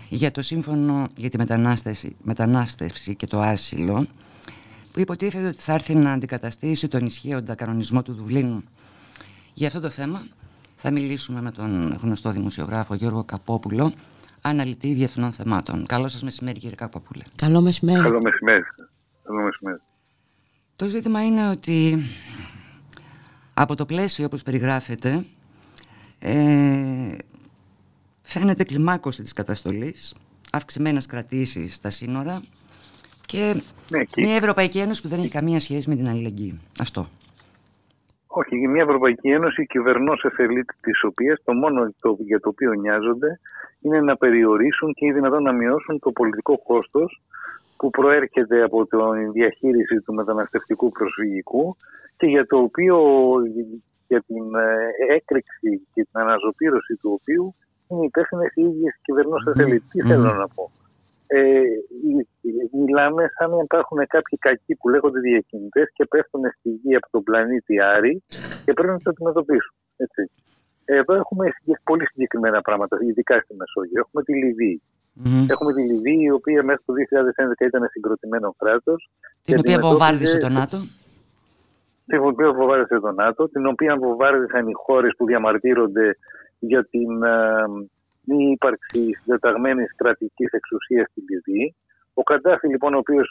για 0.10 0.32
το 0.32 0.42
σύμφωνο 0.42 1.08
για 1.16 1.30
τη 1.30 1.38
μετανάστευση, 1.38 2.16
μετανάστευση 2.22 3.16
και 3.16 3.28
το 3.28 3.42
άσυλο 3.42 4.08
που 4.94 5.00
υποτίθεται 5.00 5.48
ότι 5.48 5.62
θα 5.62 5.74
έρθει 5.74 5.96
να 5.96 6.12
αντικαταστήσει 6.12 6.88
τον 6.88 7.06
ισχύοντα 7.06 7.56
κανονισμό 7.56 8.02
του 8.02 8.14
Δουβλίνου. 8.14 8.64
Για 9.54 9.68
αυτό 9.68 9.80
το 9.80 9.90
θέμα 9.90 10.28
θα 10.76 10.92
μιλήσουμε 10.92 11.42
με 11.42 11.52
τον 11.52 11.98
γνωστό 12.02 12.32
δημοσιογράφο 12.32 12.94
Γιώργο 12.94 13.24
Καπόπουλο, 13.24 13.94
αναλυτή 14.42 14.94
διεθνών 14.94 15.32
θεμάτων. 15.32 15.86
Καλό 15.86 16.08
σας 16.08 16.24
μεσημέρι 16.24 16.60
κύριε 16.60 16.76
Καπόπουλε. 16.76 17.24
Καλό 17.36 17.62
μεσημέρι. 17.62 18.02
Καλό 18.02 18.22
μεσημέρι. 18.22 18.64
Καλό 19.24 19.42
μεσημέρι. 19.42 19.82
Το 20.76 20.86
ζήτημα 20.86 21.26
είναι 21.26 21.50
ότι 21.50 21.98
από 23.54 23.76
το 23.76 23.86
πλαίσιο 23.86 24.26
όπως 24.26 24.44
περιγράφεται 24.44 25.26
ε, 26.20 27.18
φαίνεται 28.22 28.64
κλιμάκωση 28.64 29.22
της 29.22 29.34
καταστολής, 29.34 30.16
αυξημένες 30.52 31.06
κρατήσεις 31.06 31.74
στα 31.74 31.90
σύνορα 31.90 32.42
και 33.26 33.62
Ναι, 33.90 34.04
και- 34.04 34.22
μια 34.22 34.36
Ευρωπαϊκή 34.36 34.80
Ένωση 34.80 35.02
που 35.02 35.08
δεν 35.08 35.20
έχει 35.20 35.30
καμία 35.30 35.60
σχέση 35.60 35.90
με 35.90 35.96
την 35.96 36.10
αλληλεγγύη. 36.10 36.60
Αυτό. 36.80 37.06
Όχι, 38.28 38.58
η 38.58 38.68
μια 38.68 38.82
Ευρωπαϊκή 38.82 39.30
Ένωση, 39.30 39.62
η 39.62 39.66
κυβερνός 39.66 40.24
εφελίτ 40.24 40.70
της 40.82 41.04
οποίας 41.04 41.42
το 41.44 41.54
μόνο 41.54 41.94
το, 42.00 42.18
για 42.20 42.40
το 42.40 42.50
οποίο 42.50 42.74
νοιάζονται 42.74 43.40
είναι 43.82 44.02
να 44.02 44.18
περιορίσουν 44.18 44.94
και 44.94 45.06
ή 45.06 45.12
δυνατόν 45.12 45.44
να 45.44 45.52
μειώσουν 45.52 46.00
το 46.00 46.12
πολιτικό 46.12 46.58
κόστος 46.58 47.22
που 47.78 47.90
προέρχεται 47.90 48.64
από 48.64 48.86
τη 48.86 48.98
διαχείριση 49.34 50.02
του 50.06 50.14
μεταναστευτικού 50.14 50.92
προσφυγικού 50.92 51.76
και 52.18 52.26
για 52.28 52.46
το 52.46 52.58
οποίο 52.58 52.98
για 54.08 54.24
την 54.28 54.56
ε, 54.56 55.14
έκρηξη 55.16 55.88
και 55.94 56.02
την 56.12 56.22
αναζωπήρωση 56.22 56.96
του 57.02 57.20
οποίου 57.22 57.56
είναι 57.88 58.06
υπεύθυνες 58.06 58.52
οι 58.56 58.62
ίδιες 58.62 59.00
κυβερνός 59.02 59.46
εφελίτ. 59.48 59.84
Τι 59.92 60.02
θέλω 60.02 60.34
να 60.34 60.48
πω; 60.48 60.72
Ε, 61.28 61.60
η- 62.10 62.28
η- 62.42 62.70
μιλάμε 62.86 63.24
σαν 63.38 63.50
να 63.50 63.58
υπάρχουν 63.64 63.98
κάποιοι 64.08 64.38
κακοί 64.38 64.76
που 64.76 64.90
λέγονται 64.90 65.20
διακινητές 65.20 65.88
και 65.94 66.06
πέφτουν 66.06 66.42
στη 66.60 66.70
γη 66.70 66.96
από 66.96 67.08
τον 67.12 67.24
πλανήτη 67.24 67.82
Άρη 67.82 68.24
και 68.66 68.74
πρέπει 68.74 68.92
να 68.92 68.98
το 69.00 69.10
αντιμετωπίσουν. 69.10 69.76
Έτσι. 69.98 70.32
Εδώ 70.86 71.14
έχουμε 71.14 71.50
συγκεκ- 71.58 71.84
πολύ 71.84 72.06
συγκεκριμένα 72.08 72.62
πράγματα, 72.62 72.98
ειδικά 73.02 73.40
στη 73.40 73.56
Μεσόγειο. 73.56 74.00
Έχουμε 74.00 74.24
τη 74.24 74.34
Λιβύη. 74.34 74.82
Έχουμε 75.50 75.74
τη 75.74 75.82
Λιβύη, 75.82 76.20
η 76.22 76.32
οποία 76.32 76.64
μέχρι 76.64 76.84
το 76.86 76.94
2011 76.94 77.66
ήταν 77.66 77.88
συγκροτημένο 77.92 78.56
κράτος. 78.58 79.10
Την 79.42 79.58
οποία 79.60 79.80
βομβάρδισε 79.80 80.38
το 80.38 80.50
ΝΑΤΟ; 80.50 80.78
Την 82.06 82.20
οποία 82.26 82.54
βομβάρδισε 82.54 83.00
το 83.00 83.12
ΝΑΤΟ, 83.12 83.50
την 83.50 83.66
οποία 83.66 83.98
βομβάρδισαν 83.98 84.68
οι 84.68 84.72
χώρες 84.76 85.14
που 85.18 85.26
διαμαρτύρονται 85.26 86.18
για 86.60 86.86
την 86.86 87.24
ε, 87.24 87.30
μη 88.26 88.52
ύπαρξη 88.52 89.02
συντεταγμένη 89.20 89.84
κρατική 89.96 90.46
εξουσίας 90.52 91.08
στην 91.10 91.24
Λιβύη. 91.30 91.76
Ο 92.14 92.24
Καντάφη, 92.24 92.68
λοιπόν, 92.68 92.94
ο 92.94 92.98
οποίος 92.98 93.28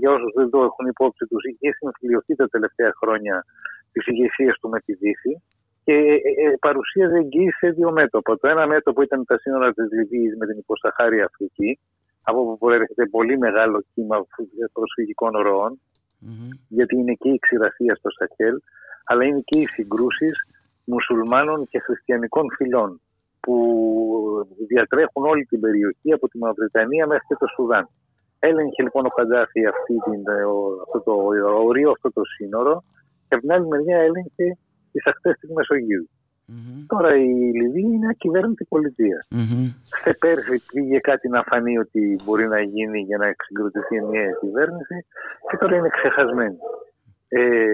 για 0.00 0.10
όσους 0.10 0.32
δεν 0.34 0.50
το 0.50 0.58
έχουν 0.68 0.86
υπόψη 0.86 1.24
τους, 1.26 1.42
είχε 1.44 1.72
συμφιλειωθεί 1.78 2.34
τα 2.34 2.48
τελευταία 2.48 2.92
χρόνια 3.00 3.44
τη 3.92 4.00
ηγεσία 4.12 4.52
του 4.60 4.68
με 4.68 4.80
τη 4.80 4.92
Δύση 4.94 5.42
και 5.84 5.94
ε, 5.94 6.14
ε, 6.44 6.56
παρουσίαζε 6.60 7.16
εγγύηση 7.16 7.56
σε 7.58 7.68
δύο 7.70 7.90
μέτωπα. 7.92 8.38
Το 8.38 8.48
ένα 8.48 8.66
μέτωπο 8.66 9.02
ήταν 9.02 9.24
τα 9.24 9.38
σύνορα 9.38 9.72
της 9.72 9.86
Λιβύης 9.92 10.36
με 10.36 10.46
την 10.46 10.58
υποσαχάρια 10.58 11.24
Αφρική, 11.24 11.78
από 12.22 12.40
όπου 12.40 12.58
προέρχεται 12.58 13.06
πολύ 13.06 13.38
μεγάλο 13.38 13.84
κύμα 13.94 14.26
προσφυγικών 14.72 15.32
ροών, 15.46 15.80
γιατί 16.68 16.96
είναι 16.96 17.14
και 17.14 17.28
η 17.28 17.38
ξηρασία 17.38 17.94
στο 17.94 18.10
Σαχέλ, 18.10 18.56
αλλά 19.04 19.24
είναι 19.24 19.40
και 19.44 19.58
οι 19.58 19.66
συγκρούσεις 19.66 20.36
μουσουλμάνων 20.84 21.68
και 21.70 21.78
χριστιανικών 21.78 22.46
φυλών 22.56 23.00
που 23.40 23.56
διατρέχουν 24.68 25.24
όλη 25.24 25.44
την 25.44 25.60
περιοχή 25.60 26.12
από 26.12 26.28
τη 26.28 26.38
Μαυριτανία 26.38 27.06
μέχρι 27.06 27.26
και 27.28 27.36
το 27.38 27.46
Σουδάν. 27.54 27.88
Έλεγχε 28.38 28.82
λοιπόν 28.82 29.06
ο 29.06 29.08
Καντάφη 29.08 29.66
αυτή 29.66 29.94
την, 30.06 30.22
αυτό 30.86 31.00
το 31.00 31.12
όριο, 31.68 31.90
αυτό 31.90 32.12
το 32.12 32.22
σύνορο 32.24 32.84
και 33.28 33.34
από 33.34 33.42
την 33.42 33.52
άλλη 33.52 33.66
μεριά 33.66 33.98
έλεγχε 33.98 34.46
τις 34.92 35.06
ακτές 35.06 35.36
της 35.40 35.50
μεσογειου 35.50 36.08
Τώρα 36.86 37.16
η 37.16 37.32
Λιβύη 37.58 37.90
είναι 37.94 38.08
ακυβέρνητη 38.08 38.64
πολιτεία. 38.64 39.26
Mm-hmm. 39.34 39.74
Σε 40.02 40.12
πέρσι 40.18 40.62
πήγε 40.72 40.98
κάτι 40.98 41.28
να 41.28 41.42
φανεί 41.42 41.78
ότι 41.78 42.16
μπορεί 42.24 42.48
να 42.48 42.60
γίνει 42.60 43.00
για 43.00 43.18
να 43.18 43.26
εξυγκροτηθεί 43.26 44.00
μια 44.00 44.22
κυβέρνηση 44.40 45.06
και 45.50 45.56
τώρα 45.56 45.76
είναι 45.76 45.88
ξεχασμένη. 45.88 46.56
Ε, 47.28 47.66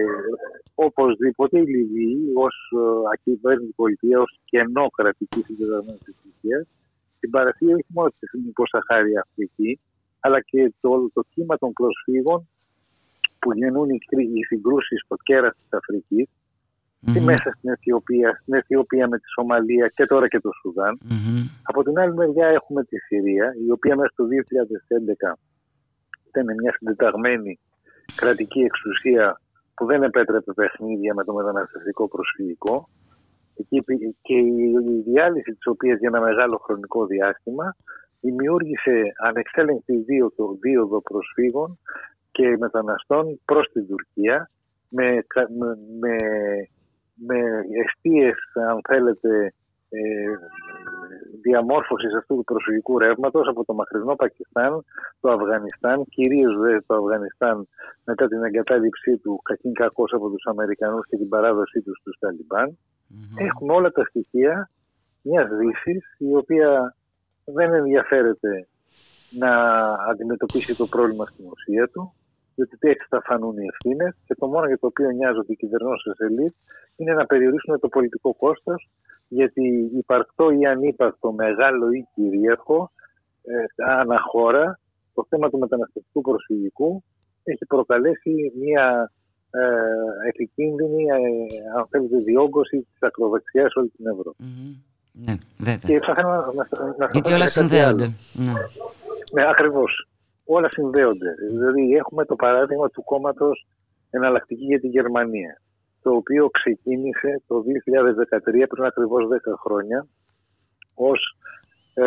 οπωσδήποτε 0.75 1.59
η 1.59 1.65
Λιβύη 1.65 2.31
ως 2.35 2.55
ε, 2.71 2.79
ακυβέρνητη 3.13 3.73
πολιτείας, 3.75 4.21
ως 4.21 4.39
κενό 4.45 4.87
κρατικής 4.89 5.45
συντεταγμένη 5.45 5.97
τη 5.97 6.11
Τουρκία, 6.21 6.65
συμπαραθεί 7.19 7.65
όχι 7.73 7.85
μόνο 7.87 8.09
στην 8.09 8.47
υποσαχάρια 8.47 9.25
Αφρική, 9.29 9.79
αλλά 10.19 10.41
και 10.41 10.73
το, 10.81 11.09
το 11.13 11.21
κύμα 11.33 11.57
των 11.57 11.73
προσφύγων 11.73 12.47
που 13.39 13.53
γεννούν 13.53 13.89
οι, 13.89 13.99
οι 14.09 14.43
συγκρούσεις 14.45 15.01
στο 15.05 15.15
κέρας 15.23 15.55
της 15.55 15.67
Αφρικής, 15.69 16.27
mm-hmm. 17.07 17.21
μέσα 17.21 17.51
στην 17.57 17.69
Αιθιοπία, 17.69 18.39
στην 18.41 18.53
Αιθιοπία 18.53 19.07
με 19.07 19.17
τη 19.17 19.29
Σομαλία 19.29 19.87
και 19.95 20.05
τώρα 20.05 20.27
και 20.27 20.39
το 20.39 20.49
Σουδάν. 20.61 20.99
Mm-hmm. 21.03 21.49
Από 21.63 21.83
την 21.83 21.99
άλλη 21.99 22.13
μεριά 22.13 22.47
έχουμε 22.47 22.83
τη 22.83 22.97
Συρία, 22.97 23.53
η 23.67 23.71
οποία 23.71 23.95
μέσα 23.95 24.09
στο 24.13 24.25
2011 25.33 25.33
ήταν 26.27 26.45
μια 26.61 26.71
συντεταγμένη 26.77 27.59
κρατική 28.15 28.59
εξουσία 28.59 29.39
που 29.75 29.85
δεν 29.85 30.03
επέτρεπε 30.03 30.53
παιχνίδια 30.53 31.13
με 31.13 31.23
το 31.23 31.33
μεταναστευτικό 31.33 32.07
προσφυγικό. 32.07 32.89
Και 34.21 34.35
η 34.35 35.01
διάλυση 35.05 35.51
της 35.51 35.67
οποίας 35.67 35.99
για 35.99 36.09
ένα 36.13 36.21
μεγάλο 36.21 36.57
χρονικό 36.57 37.05
διάστημα 37.05 37.75
δημιούργησε 38.21 39.01
ανεξέλεγκτη 39.23 40.05
δίωδο 40.61 41.01
προσφύγων 41.01 41.79
και 42.31 42.57
μεταναστών 42.59 43.39
προς 43.45 43.71
την 43.71 43.87
Τουρκία 43.87 44.49
με, 44.89 45.25
με, 45.99 46.15
με 47.13 47.39
αιστείες, 47.81 48.37
αν 48.69 48.79
θέλετε, 48.87 49.53
ε, 49.89 49.99
διαμόρφωσης 51.41 52.13
αυτού 52.15 52.35
του 52.35 52.43
προσφυγικού 52.43 52.99
ρεύματος 52.99 53.47
από 53.47 53.65
το 53.65 53.73
μακρινό 53.73 54.15
Πακιστάν, 54.15 54.85
το 55.19 55.31
Αφγανιστάν, 55.31 56.05
κυρίως 56.05 56.53
το 56.85 56.95
Αφγανιστάν 56.95 57.67
μετά 58.03 58.27
την 58.27 58.43
εγκατάλειψή 58.43 59.17
του 59.17 59.39
κακήν 59.43 59.73
κακός 59.73 60.13
από 60.13 60.29
τους 60.29 60.45
Αμερικανούς 60.45 61.07
και 61.07 61.17
την 61.17 61.29
παράδοσή 61.29 61.81
τους 61.81 61.97
στους 61.99 62.17
Ταλιμπάν. 62.19 62.77
Έχουμε 63.37 63.73
όλα 63.73 63.91
τα 63.91 64.03
στοιχεία 64.03 64.69
μιας 65.21 65.49
δύσης 65.49 66.15
η 66.17 66.35
οποία 66.35 66.95
δεν 67.45 67.73
ενδιαφέρεται 67.73 68.67
να 69.29 69.51
αντιμετωπίσει 70.09 70.75
το 70.77 70.85
πρόβλημα 70.85 71.25
στην 71.25 71.45
ουσία 71.51 71.87
του, 71.87 72.13
διότι 72.55 72.77
έτσι 72.79 73.07
θα 73.09 73.21
φανούν 73.21 73.57
οι 73.57 73.65
ευθύνες 73.65 74.15
και 74.25 74.35
το 74.35 74.47
μόνο 74.47 74.67
για 74.67 74.77
το 74.77 74.87
οποίο 74.87 75.09
νοιάζονται 75.09 75.51
οι 75.51 75.55
κυβερνώσεις 75.55 76.19
ελίτ 76.19 76.53
είναι 76.95 77.13
να 77.13 77.25
περιορίσουν 77.25 77.79
το 77.79 77.87
πολιτικό 77.87 78.33
κόστος, 78.33 78.89
γιατί 79.27 79.91
υπαρκτό 79.97 80.49
ή 80.49 80.65
ανύπαρκτο, 80.65 81.31
μεγάλο 81.31 81.91
ή 81.91 82.07
κυρίαρχο, 82.13 82.91
ε, 83.43 83.83
αναχώρα, 83.91 84.79
το 85.13 85.25
θέμα 85.29 85.49
του 85.49 85.57
μεταναστευτικού 85.57 86.21
προσφυγικού 86.21 87.03
έχει 87.43 87.65
προκαλέσει 87.65 88.53
μια 88.59 89.11
ε, 89.51 90.27
επικίνδυνη, 90.27 91.03
ε, 91.03 91.77
αν 91.77 91.87
θέλετε, 91.89 92.17
διόγκωση 92.17 92.77
της 92.77 92.97
ακροδεξιάς 92.99 93.71
σε 93.71 93.79
όλη 93.79 93.89
την 93.89 94.07
Ευρώπη. 94.07 94.43
Ναι, 95.11 95.35
βέβαια. 95.57 95.99
Και 95.99 95.99
θα 95.99 96.13
να, 96.13 96.67
να, 96.97 97.09
Γιατί 97.11 97.33
όλα 97.33 97.47
συνδέονται. 97.47 98.11
Ναι, 98.33 98.53
ναι 99.31 99.49
ακριβώς. 99.49 100.07
Όλα 100.45 100.69
συνδέονται. 100.69 101.35
Δηλαδή, 101.49 101.93
έχουμε 101.95 102.25
το 102.25 102.35
παράδειγμα 102.35 102.89
του 102.89 103.03
κόμματος 103.03 103.67
Εναλλακτική 104.09 104.65
για 104.65 104.79
τη 104.79 104.87
Γερμανία, 104.87 105.61
το 106.05 106.11
οποίο 106.11 106.49
ξεκίνησε 106.49 107.41
το 107.47 107.63
2013, 108.63 108.67
πριν 108.69 108.83
ακριβώς 108.83 109.27
10 109.27 109.53
χρόνια, 109.63 110.07
ως 110.93 111.19
ε, 111.93 112.05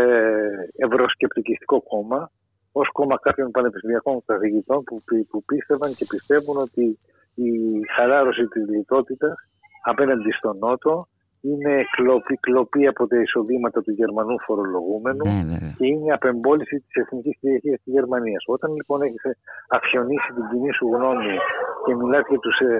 ευρωσκεπτικιστικό 0.77 1.83
κόμμα, 1.83 2.31
ως 2.73 2.89
κόμμα 2.93 3.19
κάποιων 3.19 3.51
πανεπιστημιακών 3.51 4.23
καθηγητών 4.25 4.85
που, 4.85 5.03
που 5.31 5.45
πίστευαν 5.45 5.95
και 5.95 6.07
πιστεύουν 6.09 6.57
ότι 6.57 6.99
η 7.35 7.51
χαλάρωση 7.97 8.47
της 8.47 8.69
λιτότητας 8.69 9.37
απέναντι 9.83 10.31
στον 10.31 10.59
Νότο 10.59 11.09
είναι 11.41 11.85
κλοπή, 11.97 12.35
κλοπή 12.47 12.87
από 12.87 13.07
τα 13.07 13.17
εισοδήματα 13.21 13.83
του 13.83 13.93
Γερμανού 14.01 14.37
φορολογούμενου 14.47 15.25
ναι, 15.25 15.75
και 15.79 15.87
είναι 15.87 16.13
απεμπόληση 16.13 16.77
της 16.81 16.95
εθνικής 17.03 17.37
κυριαρχίας 17.41 17.81
της 17.83 17.93
Γερμανίας. 17.97 18.43
Όταν 18.47 18.75
λοιπόν 18.75 19.03
έχεις 19.03 19.23
αφιονίσει 19.69 20.31
την 20.37 20.45
κοινή 20.51 20.73
σου 20.73 20.87
γνώμη 20.95 21.37
και 21.85 21.95
μιλάς 21.95 22.25
για 22.29 22.39
τους 22.39 22.57
ε, 22.59 22.75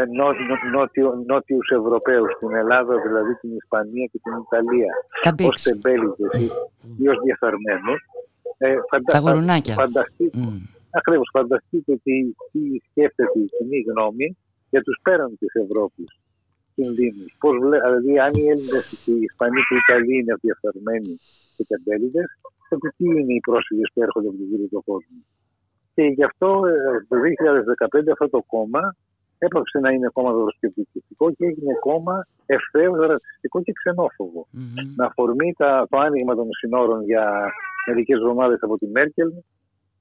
ε, 0.00 0.04
νότιο, 0.76 1.08
νότιους 1.26 1.68
Ευρωπαίους, 1.80 2.30
στην 2.36 2.52
Ελλάδα 2.62 2.94
δηλαδή 3.06 3.32
την 3.40 3.50
Ισπανία 3.60 4.06
και 4.12 4.18
την 4.24 4.34
Ιταλία, 4.44 4.92
ως 5.48 5.62
τεμπέλητε 5.62 6.24
ή 7.02 7.08
ως 7.12 7.18
διαφθαρμένου, 7.24 7.94
ε, 8.58 8.74
φαντα, 8.90 9.12
φανταστείτε, 9.82 10.38
mm. 10.42 10.58
ακριβώς, 10.90 11.28
φανταστείτε 11.32 11.92
τι, 12.04 12.16
τι 12.52 12.62
σκέφτεται 12.88 13.38
η 13.44 13.48
κοινή 13.56 13.80
γνώμη 13.90 14.36
για 14.70 14.82
τους 14.82 14.98
πέραν 15.02 15.36
της 15.38 15.52
Ευρώπης 15.64 16.08
κινδύνους. 16.74 17.30
Δηλαδή, 17.62 18.12
αν 18.26 18.32
οι 18.34 18.44
Έλληνες, 18.52 18.84
οι 19.06 19.14
Ισπανοί 19.28 19.60
και 19.66 19.74
οι 19.74 19.80
Ιταλοί 19.84 20.14
είναι 20.18 20.34
διαφθαρμένοι 20.40 21.14
και 21.56 21.64
τεμπέληδε, 21.70 22.22
τότε 22.68 22.88
τι 22.96 23.04
είναι 23.04 23.32
οι 23.34 23.40
πρόσφυγες 23.48 23.88
που 23.92 24.02
έρχονται 24.02 24.28
από 24.28 24.36
τον 24.36 24.46
γύρο 24.46 24.66
του 24.72 24.82
κόσμου. 24.90 25.20
Και 25.94 26.02
γι' 26.16 26.24
αυτό 26.30 26.48
ε, 26.66 27.06
το 27.08 27.16
2015 27.98 28.12
αυτό 28.12 28.28
το 28.28 28.40
κόμμα 28.54 28.96
έπαψε 29.38 29.78
να 29.78 29.90
είναι 29.90 30.08
κόμμα 30.12 30.32
δροσκεπτικιστικό 30.32 31.30
και 31.30 31.44
έγινε 31.46 31.74
κόμμα 31.80 32.26
ευθέως 32.46 32.96
ρατσιστικό 33.06 33.62
και 33.62 33.72
ξενόφοβο. 33.72 34.46
Mm-hmm. 34.46 34.86
Με 34.96 35.04
αφορμή 35.04 35.52
το 35.90 35.98
άνοιγμα 36.06 36.34
των 36.34 36.48
συνόρων 36.58 37.04
για 37.04 37.24
μερικές 37.86 38.16
εβδομάδες 38.18 38.58
από 38.62 38.78
τη 38.78 38.86
Μέρκελ, 38.86 39.30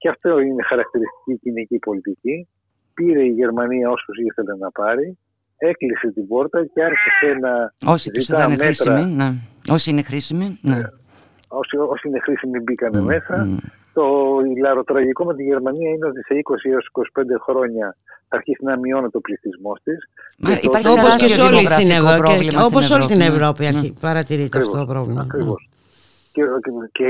και 0.01 0.09
αυτό 0.09 0.39
είναι 0.39 0.63
χαρακτηριστική 0.63 1.37
κοινική 1.41 1.77
πολιτική. 1.77 2.47
Πήρε 2.93 3.23
η 3.23 3.29
Γερμανία 3.29 3.89
όσους 3.89 4.17
ήθελε 4.17 4.55
να 4.55 4.71
πάρει 4.71 5.17
έκλεισε 5.69 6.07
την 6.15 6.27
πόρτα 6.27 6.65
και 6.73 6.83
άρχισε 6.83 7.27
να 7.45 7.73
Όσοι 7.93 8.11
τους 8.11 8.27
ήταν 8.29 8.57
χρήσιμοι, 8.57 9.05
ναι. 9.05 9.29
Όσοι 9.69 9.89
είναι 9.89 10.01
χρήσιμοι, 10.01 10.59
ναι. 10.61 10.75
Ε, 10.75 10.83
όσοι, 11.47 11.77
όσοι 11.77 12.07
είναι 12.07 12.19
χρήσιμοι 12.19 12.59
μπήκανε 12.59 12.99
mm, 12.99 13.03
μέσα. 13.03 13.47
Mm. 13.47 13.69
Το 13.93 14.05
λαροτραγικό 14.63 15.25
με 15.25 15.35
τη 15.35 15.43
Γερμανία 15.43 15.89
είναι 15.89 16.07
ότι 16.07 16.21
σε 16.21 16.33
20 16.67 16.71
έως 16.71 16.89
25 16.91 17.23
χρόνια 17.45 17.95
θα 18.27 18.35
αρχίσει 18.37 18.63
να 18.63 18.77
μειώνει 18.77 19.09
το 19.09 19.19
πληθυσμό 19.19 19.73
της. 19.83 19.99
Υπάρχει 20.61 20.89
όπως 20.89 21.15
και 21.15 21.27
σε 21.27 21.41
όλη 21.41 21.67
στην 21.67 21.89
Ευρώπη. 21.89 22.45
Όπως 22.65 22.91
όλη 22.91 23.05
την 23.05 23.21
Ευρώπη 23.21 23.63
ναι. 23.63 23.89
παρατηρείται 23.99 24.57
αυτό 24.57 24.77
το 24.77 24.85
πρόβλημα. 24.85 25.21
Ακριβώς. 25.21 25.69
Και, 26.31 26.43
και, 26.91 27.05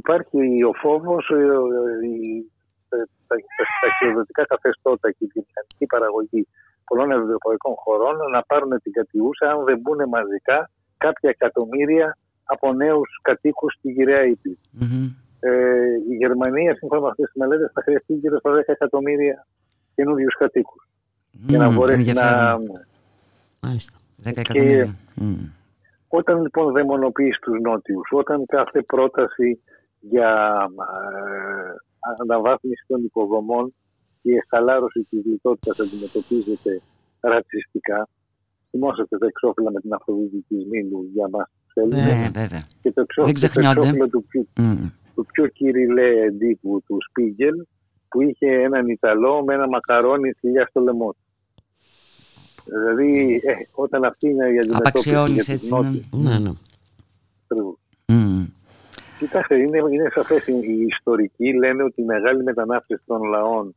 υπάρχει 0.00 0.64
ο 0.70 0.72
φόβος, 0.82 1.26
τα, 2.88 2.96
τα, 3.26 3.36
καθεστώτα 4.48 5.10
και 5.10 5.24
η 5.24 5.30
μηχανική 5.34 5.86
παραγωγή 5.86 6.46
πολλών 6.90 7.10
ευρωπαϊκών 7.10 7.74
χωρών 7.82 8.16
να 8.34 8.40
πάρουν 8.42 8.72
την 8.82 8.92
κατιούσα 8.92 9.46
αν 9.52 9.64
δεν 9.64 9.78
μπουν 9.80 10.00
μαζικά 10.08 10.58
κάποια 11.04 11.30
εκατομμύρια 11.36 12.16
από 12.44 12.72
νέους 12.72 13.08
κατοίκους 13.22 13.72
στη 13.78 13.90
γυραιά 13.90 14.22
Ε, 15.42 15.50
η 16.10 16.14
Γερμανία, 16.22 16.74
σύμφωνα 16.74 17.00
με 17.00 17.08
αυτές 17.08 17.26
τις 17.30 17.40
μελέτες, 17.40 17.70
θα 17.74 17.82
χρειαστεί 17.82 18.14
γύρω 18.14 18.38
στα 18.38 18.50
10 18.52 18.62
εκατομμύρια 18.66 19.46
καινούριους 19.94 20.36
κατοίκους. 20.36 20.88
Για 21.30 21.58
να 21.58 21.72
μπορέσει 21.72 22.12
να. 22.12 22.58
Μάλιστα. 23.60 23.96
10 24.24 24.36
εκατομμύρια. 24.36 24.94
Όταν 26.08 26.42
λοιπόν 26.42 26.72
δαιμονοποιεί 26.72 27.34
τους 27.40 27.60
νότιους, 27.60 28.08
όταν 28.10 28.46
κάθε 28.46 28.82
πρόταση 28.82 29.62
για 30.00 30.56
ε, 30.68 31.74
αναβάθμιση 32.20 32.84
των 32.86 33.04
υποδομών 33.04 33.74
η 34.22 34.30
εχαλάρωση 34.34 35.06
της 35.10 35.24
λιτότητας 35.24 35.80
αντιμετωπίζεται 35.80 36.80
ρατσιστικά. 37.20 38.08
Θυμόσαστε 38.70 39.18
τα 39.18 39.26
εξώφυλλα 39.26 39.70
με 39.70 39.80
την 39.80 39.92
Αφροδίτη 39.92 40.44
της 40.48 40.64
Μήλου 40.70 41.10
για 41.14 41.28
μας 41.28 41.50
του 41.66 41.80
Έλληνε. 41.80 42.02
Ναι, 42.02 42.30
βέβαια. 42.40 42.66
Και 42.80 42.92
το 42.92 43.00
εξώφυλλο, 43.00 44.08
του, 44.08 44.24
πιο, 44.28 44.46
mm. 44.56 44.90
του 45.14 45.26
πιο 45.32 45.46
κυριλέ 45.46 46.24
εντύπου 46.24 46.82
του 46.86 46.98
Σπίγκελ 47.08 47.66
που 48.08 48.22
είχε 48.22 48.46
έναν 48.46 48.88
Ιταλό 48.88 49.44
με 49.44 49.54
ένα 49.54 49.68
μακαρόνι 49.68 50.32
θηλιά 50.32 50.66
στο 50.66 50.80
λαιμό 50.80 51.12
του. 51.12 51.24
Δηλαδή, 52.64 53.34
ε, 53.44 53.52
όταν 53.74 54.04
αυτή 54.04 54.28
είναι 54.28 54.46
η 54.46 54.58
αντιμετώπιση 54.58 55.10
Απαξιώνεις 55.14 55.44
για 55.44 55.54
έτσι, 55.54 55.68
την 55.68 55.78
ναι. 55.78 55.88
νότια, 55.88 56.08
Ναι, 56.12 56.38
ναι. 56.38 56.52
Ακριβώς. 59.24 59.28
Μμμ. 59.28 59.28
Κοιτάξτε, 59.28 59.54
είναι, 59.58 59.78
είναι 59.90 60.08
σαφές. 60.14 60.46
Οι 60.46 60.52
οι 60.62 60.84
ιστορικοί 60.88 61.54
λένε 61.54 61.82
ότι 61.82 62.00
η 62.02 62.04
μεγάλη 62.04 62.42
μετανάστευση 62.42 63.04
των 63.06 63.22
λαών 63.22 63.74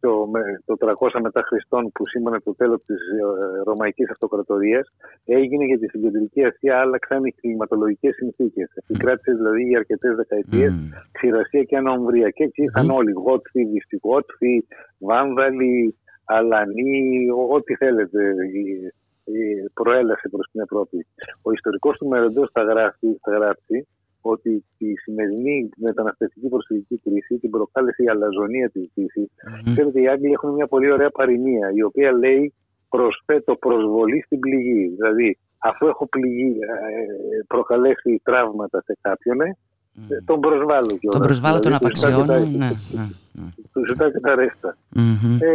το, 0.00 0.28
με- 0.32 0.60
το 0.64 0.76
300 0.80 1.20
μετά 1.22 1.42
Χριστόν 1.46 1.92
που 1.92 2.06
σήμανε 2.06 2.40
το 2.40 2.54
τέλος 2.54 2.80
της 2.86 2.96
ε, 2.96 3.62
Ρωμαϊκής 3.64 4.10
Αυτοκρατορίας 4.10 4.86
έγινε 5.24 5.64
γιατί 5.64 5.88
στην 5.88 6.02
Κεντρική 6.02 6.44
Ασία 6.44 6.80
άλλαξαν 6.80 7.24
οι 7.24 7.32
κλιματολογικές 7.32 8.14
συνθήκες. 8.14 8.68
Επικράτησε 8.74 9.32
δηλαδή 9.32 9.62
για 9.62 9.78
αρκετές 9.78 10.14
δεκαετίες 10.16 10.72
ξηρασία 11.12 11.62
και 11.62 11.76
ανομβρία. 11.76 12.30
Και 12.30 12.44
έτσι 12.44 12.62
ήρθαν 12.62 12.90
όλοι, 12.90 13.12
Γότθοι, 13.12 13.64
Βυστιγότθοι, 13.64 14.66
Βάμβαλοι, 14.98 15.96
Αλανοί, 16.24 17.30
ο- 17.30 17.54
ό,τι 17.54 17.74
θέλετε, 17.76 18.22
η- 18.52 18.92
η 19.38 19.70
προέλαση 19.74 20.28
προς 20.28 20.48
την 20.52 20.60
Ευρώπη. 20.60 21.06
Ο 21.42 21.52
ιστορικός 21.52 21.96
του 21.98 22.06
Μερεντός 22.08 22.50
θα 22.52 22.62
γράφει, 22.62 23.06
θα 23.22 23.32
γράψει 23.36 23.88
ότι 24.34 24.64
τη 24.78 24.86
σημερινή 25.02 25.68
μεταναστευτική 25.76 26.48
προσφυγική 26.48 27.00
κρίση 27.04 27.38
την 27.38 27.50
προκάλεσε 27.50 28.02
η 28.02 28.08
αλαζονία 28.08 28.70
της 28.70 28.90
δύσης. 28.94 29.28
Ξέρετε, 29.72 30.00
οι 30.00 30.08
Άγγλοι 30.08 30.32
έχουν 30.32 30.50
μια 30.54 30.66
πολύ 30.66 30.90
ωραία 30.90 31.10
παροιμία, 31.10 31.66
η 31.74 31.82
οποία 31.82 32.12
λέει 32.12 32.52
προσθέτω 32.88 33.54
προσβολή 33.56 34.22
στην 34.26 34.38
πληγή. 34.40 34.88
Δηλαδή, 34.96 35.38
αφού 35.58 35.86
έχω 35.86 36.06
πληγή, 36.08 36.48
ε, 36.48 37.42
προκαλέσει 37.46 38.20
τραύματα 38.22 38.82
σε 38.86 38.96
κάποιον, 39.00 39.40
ε, 39.40 39.56
τον 40.24 40.40
προσβάλλω 40.40 40.96
κιόλας. 41.00 41.18
Τον 41.18 41.20
προσβάλλω, 41.26 41.60
τον 41.60 41.72
Δηλαδή, 41.72 41.92
του 41.92 41.96
ζητάω 41.98 42.20
και 42.20 42.26
τα- 42.26 42.34
απαξιώνω. 42.34 42.58
Ναι, 42.58 42.70
ναι. 42.92 43.08
Του 43.72 43.86
ζητάω 43.88 44.10
και 44.10 44.20
τα 44.20 44.34
ρέστα. 44.34 44.76
Μμμ. 44.94 45.38
Ε, 45.40 45.48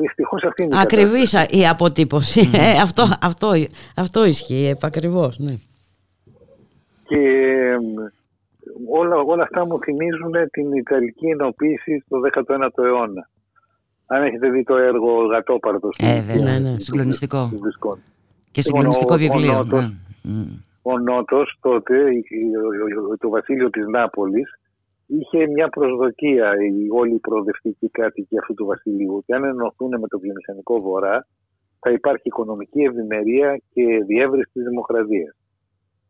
Δυστυχώς 0.00 0.42
αυτή 0.42 0.62
είναι 0.62 0.74
η 0.76 0.78
Ακριβής 0.80 1.34
α- 1.34 1.46
η 1.50 1.66
αποτύπωση. 1.68 2.40
Ε, 2.54 2.80
αυτό, 2.82 3.04
αυτό, 3.22 3.52
αυτό 3.96 4.24
ισχύει 4.24 4.66
επακριβώς. 4.66 5.38
Ναι. 5.38 5.54
Και 7.12 7.24
εμ, 7.74 7.84
όλα, 8.90 9.16
όλα 9.16 9.42
αυτά 9.42 9.66
μου 9.66 9.78
θυμίζουν 9.82 10.32
την 10.50 10.72
Ιταλική 10.72 11.26
ενοποίηση 11.26 12.02
στο 12.06 12.20
19ο 12.20 12.84
αιώνα. 12.84 13.28
Αν 14.06 14.22
έχετε 14.22 14.50
δει 14.50 14.62
το 14.64 14.76
έργο 14.76 15.26
Γατόπαρτος. 15.26 15.98
Ε, 16.02 16.20
βέβαια. 16.26 16.58
Ναι, 16.58 16.70
ναι. 16.70 16.78
Συγκλονιστικό. 16.78 17.48
του 17.52 17.58
Βισκόνη. 17.62 18.02
Και 18.50 18.62
Λοιπόν, 18.64 18.92
συγκλονιστικό 18.92 19.12
ο- 19.12 19.14
ο 19.14 19.18
βιβλίο. 19.18 19.52
Νότος- 19.52 19.80
ναι. 20.22 20.32
Μμ. 20.32 20.44
Ο 20.82 20.98
Νότος 20.98 21.58
τότε, 21.60 21.96
η- 22.14 22.24
η- 22.28 22.56
ο- 22.56 23.10
ο- 23.12 23.16
το 23.18 23.28
βασίλειο 23.28 23.70
της 23.70 23.86
Νάπολης, 23.86 24.50
είχε 25.06 25.46
μια 25.46 25.68
προσδοκία 25.68 26.50
οι, 26.62 26.86
όλοι 26.90 27.14
οι 27.14 27.18
προοδευτικοί 27.18 27.88
κάτοικοι 27.88 28.38
αυτού 28.38 28.54
του 28.54 28.64
βασιλείου 28.66 29.14
ότι 29.16 29.32
αν 29.34 29.44
ενωθούν 29.44 29.88
με 30.00 30.06
το 30.08 30.18
βιομηχανικό 30.18 30.78
βορρά 30.80 31.26
θα 31.80 31.90
υπάρχει 31.90 32.22
οικονομική 32.28 32.80
ευημερία 32.82 33.60
και 33.72 33.84
διεύρυνση 34.06 34.50
της 34.52 34.64
δημοκρατίας. 34.64 35.34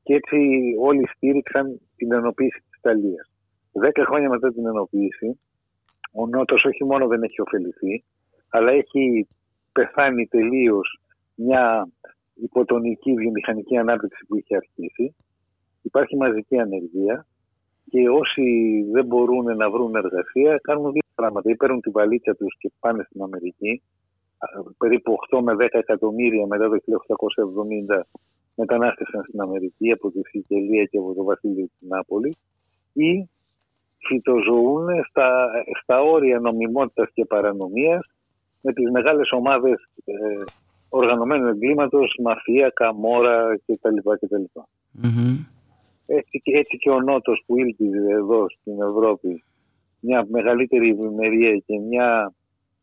Και 0.02 0.14
έτσι 0.14 0.36
όλοι 0.80 1.08
στήριξαν 1.14 1.80
την 1.96 2.12
ενοποίηση 2.12 2.60
της 2.60 2.78
Ιταλίας. 2.78 3.30
Δέκα 3.72 4.04
χρόνια 4.04 4.28
μετά 4.28 4.52
την 4.52 4.66
ενοποίηση, 4.66 5.40
ο 6.12 6.26
Νότος 6.26 6.64
όχι 6.64 6.84
μόνο 6.84 7.06
δεν 7.06 7.22
έχει 7.22 7.40
ωφεληθεί, 7.40 8.04
αλλά 8.48 8.72
έχει 8.72 9.28
πεθάνει 9.72 10.26
τελείως 10.26 11.00
μια 11.34 11.88
υποτονική 12.34 13.14
βιομηχανική 13.14 13.76
ανάπτυξη 13.76 14.26
που 14.26 14.36
είχε 14.36 14.56
αρχίσει. 14.56 15.14
Υπάρχει 15.82 16.16
μαζική 16.16 16.58
ανεργία 16.58 17.26
και 17.90 18.08
όσοι 18.08 18.44
δεν 18.92 19.06
μπορούν 19.06 19.56
να 19.56 19.70
βρουν 19.70 19.94
εργασία 19.94 20.58
κάνουν 20.62 20.92
δύο 20.92 21.02
πράγματα. 21.14 21.50
Ή 21.50 21.56
παίρνουν 21.56 21.80
τη 21.80 21.90
βαλίτσα 21.90 22.34
τους 22.34 22.56
και 22.58 22.72
πάνε 22.80 23.02
στην 23.08 23.22
Αμερική. 23.22 23.82
Α, 24.38 24.46
Περίπου 24.78 25.16
8 25.30 25.40
με 25.42 25.54
10 25.54 25.66
εκατομμύρια 25.70 26.46
μετά 26.46 26.68
το 26.68 26.76
1870 26.76 28.02
μετανάστευσαν 28.54 29.24
στην 29.28 29.40
Αμερική 29.40 29.92
από 29.92 30.10
τη 30.10 30.20
Σικελία 30.28 30.84
και 30.84 30.98
από 30.98 31.14
το 31.14 31.24
βασίλειο 31.24 31.64
της 31.64 31.88
Νάπολης 31.88 32.36
ή 32.92 33.28
φυτοζωούν 34.06 34.86
στα, 35.08 35.48
στα 35.82 36.00
όρια 36.00 36.38
νομιμότητας 36.40 37.08
και 37.14 37.24
παρανομίας 37.24 38.06
με 38.60 38.72
τις 38.72 38.90
μεγάλες 38.90 39.30
ομάδες 39.30 39.88
ε, 40.04 40.14
οργανωμένου 40.88 41.48
εγκλήματος, 41.48 42.18
μαφία, 42.22 42.70
καμόρα 42.74 43.56
κτλ. 43.66 43.96
κτλ. 44.20 44.42
Μμμ. 44.92 45.36
Έτσι, 46.06 46.40
και- 46.42 46.56
έτσι 46.58 46.76
και 46.78 46.90
ο 46.90 47.00
Νότος 47.00 47.42
που 47.46 47.58
ήλπιζε 47.58 48.12
εδώ 48.12 48.46
στην 48.50 48.82
Ευρώπη 48.82 49.42
μια 50.00 50.26
μεγαλύτερη 50.30 50.88
ευημερία 50.90 51.56
και 51.66 51.78
μια 51.78 52.32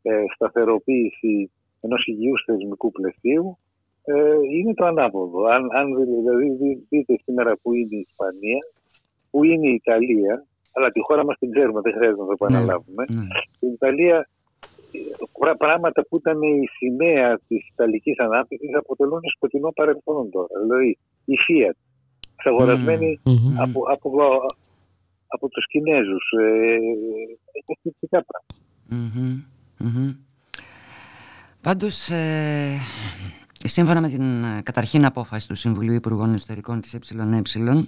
ε, 0.01 0.23
σταθεροποίηση 0.35 1.51
ενός 1.81 2.05
υγιούς 2.07 2.43
θεσμικού 2.45 2.91
πλαισίου 2.91 3.57
ε, 3.57 3.68
είναι 4.51 4.73
το 4.73 4.85
ανάποδο. 4.85 5.43
Αν, 5.45 5.67
αν 5.75 5.95
δηλαδή 5.95 6.49
δει- 6.59 6.85
δείτε 6.89 7.19
σήμερα 7.23 7.57
που 7.61 7.73
είναι 7.73 7.95
η 7.95 8.05
Ισπανία, 8.09 8.59
που 9.31 9.43
είναι 9.43 9.67
η 9.67 9.73
Ιταλία, 9.73 10.45
αλλά 10.73 10.91
τη 10.91 10.99
χώρα 11.01 11.25
μας 11.25 11.37
την 11.37 11.51
ξέρουμε, 11.51 11.81
δεν 11.81 11.93
χρειάζεται 11.93 12.21
να 12.21 12.25
το 12.27 12.31
επαναλάβουμε. 12.39 13.05
Στην 13.55 13.69
Ιταλία 13.69 14.29
ε, 14.91 14.99
πρα- 15.39 15.57
πράγματα 15.57 16.05
που 16.09 16.17
ήταν 16.17 16.41
η 16.41 16.67
σημαία 16.77 17.39
της 17.47 17.67
Ιταλικής 17.67 18.19
ανάπτυξης 18.19 18.75
αποτελούν 18.75 19.19
σκοτεινό 19.35 19.71
παρελθόν 19.71 20.29
τώρα. 20.29 20.59
Δηλαδή 20.63 20.97
η 21.25 21.33
Fiat, 21.47 21.77
εξαγορασμένη 22.35 23.19
από, 23.57 23.79
από, 23.91 24.09
από 25.27 25.49
τους 25.49 25.65
Κινέζους. 25.67 26.31
Ε, 26.41 26.77
εκπληκτικά 27.51 28.25
πράγματα. 28.25 28.55
Μμμ. 28.89 29.41
Μμμ. 29.77 30.11
Πάντως, 31.61 32.09
ε, 32.09 32.77
σύμφωνα 33.67 34.01
με 34.01 34.09
την 34.09 34.43
ε, 34.43 34.61
καταρχήν 34.63 35.05
απόφαση 35.05 35.47
του 35.47 35.55
Συμβουλίου 35.55 35.93
Υπουργών 35.93 36.33
Εσωτερικών 36.33 36.81
της 36.81 36.93
ΕΕ, 36.93 37.83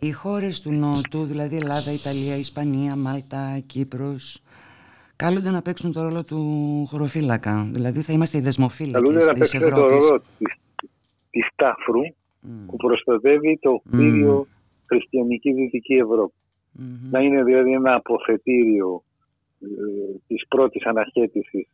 οι 0.00 0.12
χώρες 0.12 0.60
του 0.60 0.72
Νότου, 0.72 1.24
δηλαδή 1.24 1.56
Ελλάδα, 1.56 1.92
Ιταλία, 1.92 2.36
Ισπανία, 2.36 2.96
Μάλτα, 2.96 3.58
Κύπρος, 3.66 4.42
καλούνται 5.16 5.50
να 5.50 5.62
παίξουν 5.62 5.92
το 5.92 6.02
ρόλο 6.02 6.24
του 6.24 6.38
χωροφύλακα. 6.90 7.68
Δηλαδή 7.72 8.00
θα 8.00 8.12
είμαστε 8.12 8.38
οι 8.38 8.40
δεσμοφύλακες 8.40 9.00
Καλούνται 9.00 9.24
να 9.24 9.32
της 9.32 9.38
παίξουν 9.38 9.60
το 9.60 9.66
Ευρώπης. 9.66 10.06
ρόλο 10.06 10.22
της, 10.38 10.54
της 11.30 11.48
τάφρου 11.56 12.02
που 12.66 12.76
προστατεύει 12.76 13.58
το 13.60 13.82
κτίριο 13.90 14.46
χριστιανική 14.86 15.52
Δυτική 15.52 15.94
Ευρώπη. 15.94 16.34
Να 17.10 17.20
είναι 17.20 17.44
δηλαδή 17.44 17.72
ένα 17.72 17.94
αποθετήριο 17.94 19.02
ε, 19.60 19.66
της 20.26 20.46
πρώτης 20.48 20.84
αναχέτησης 20.84 21.68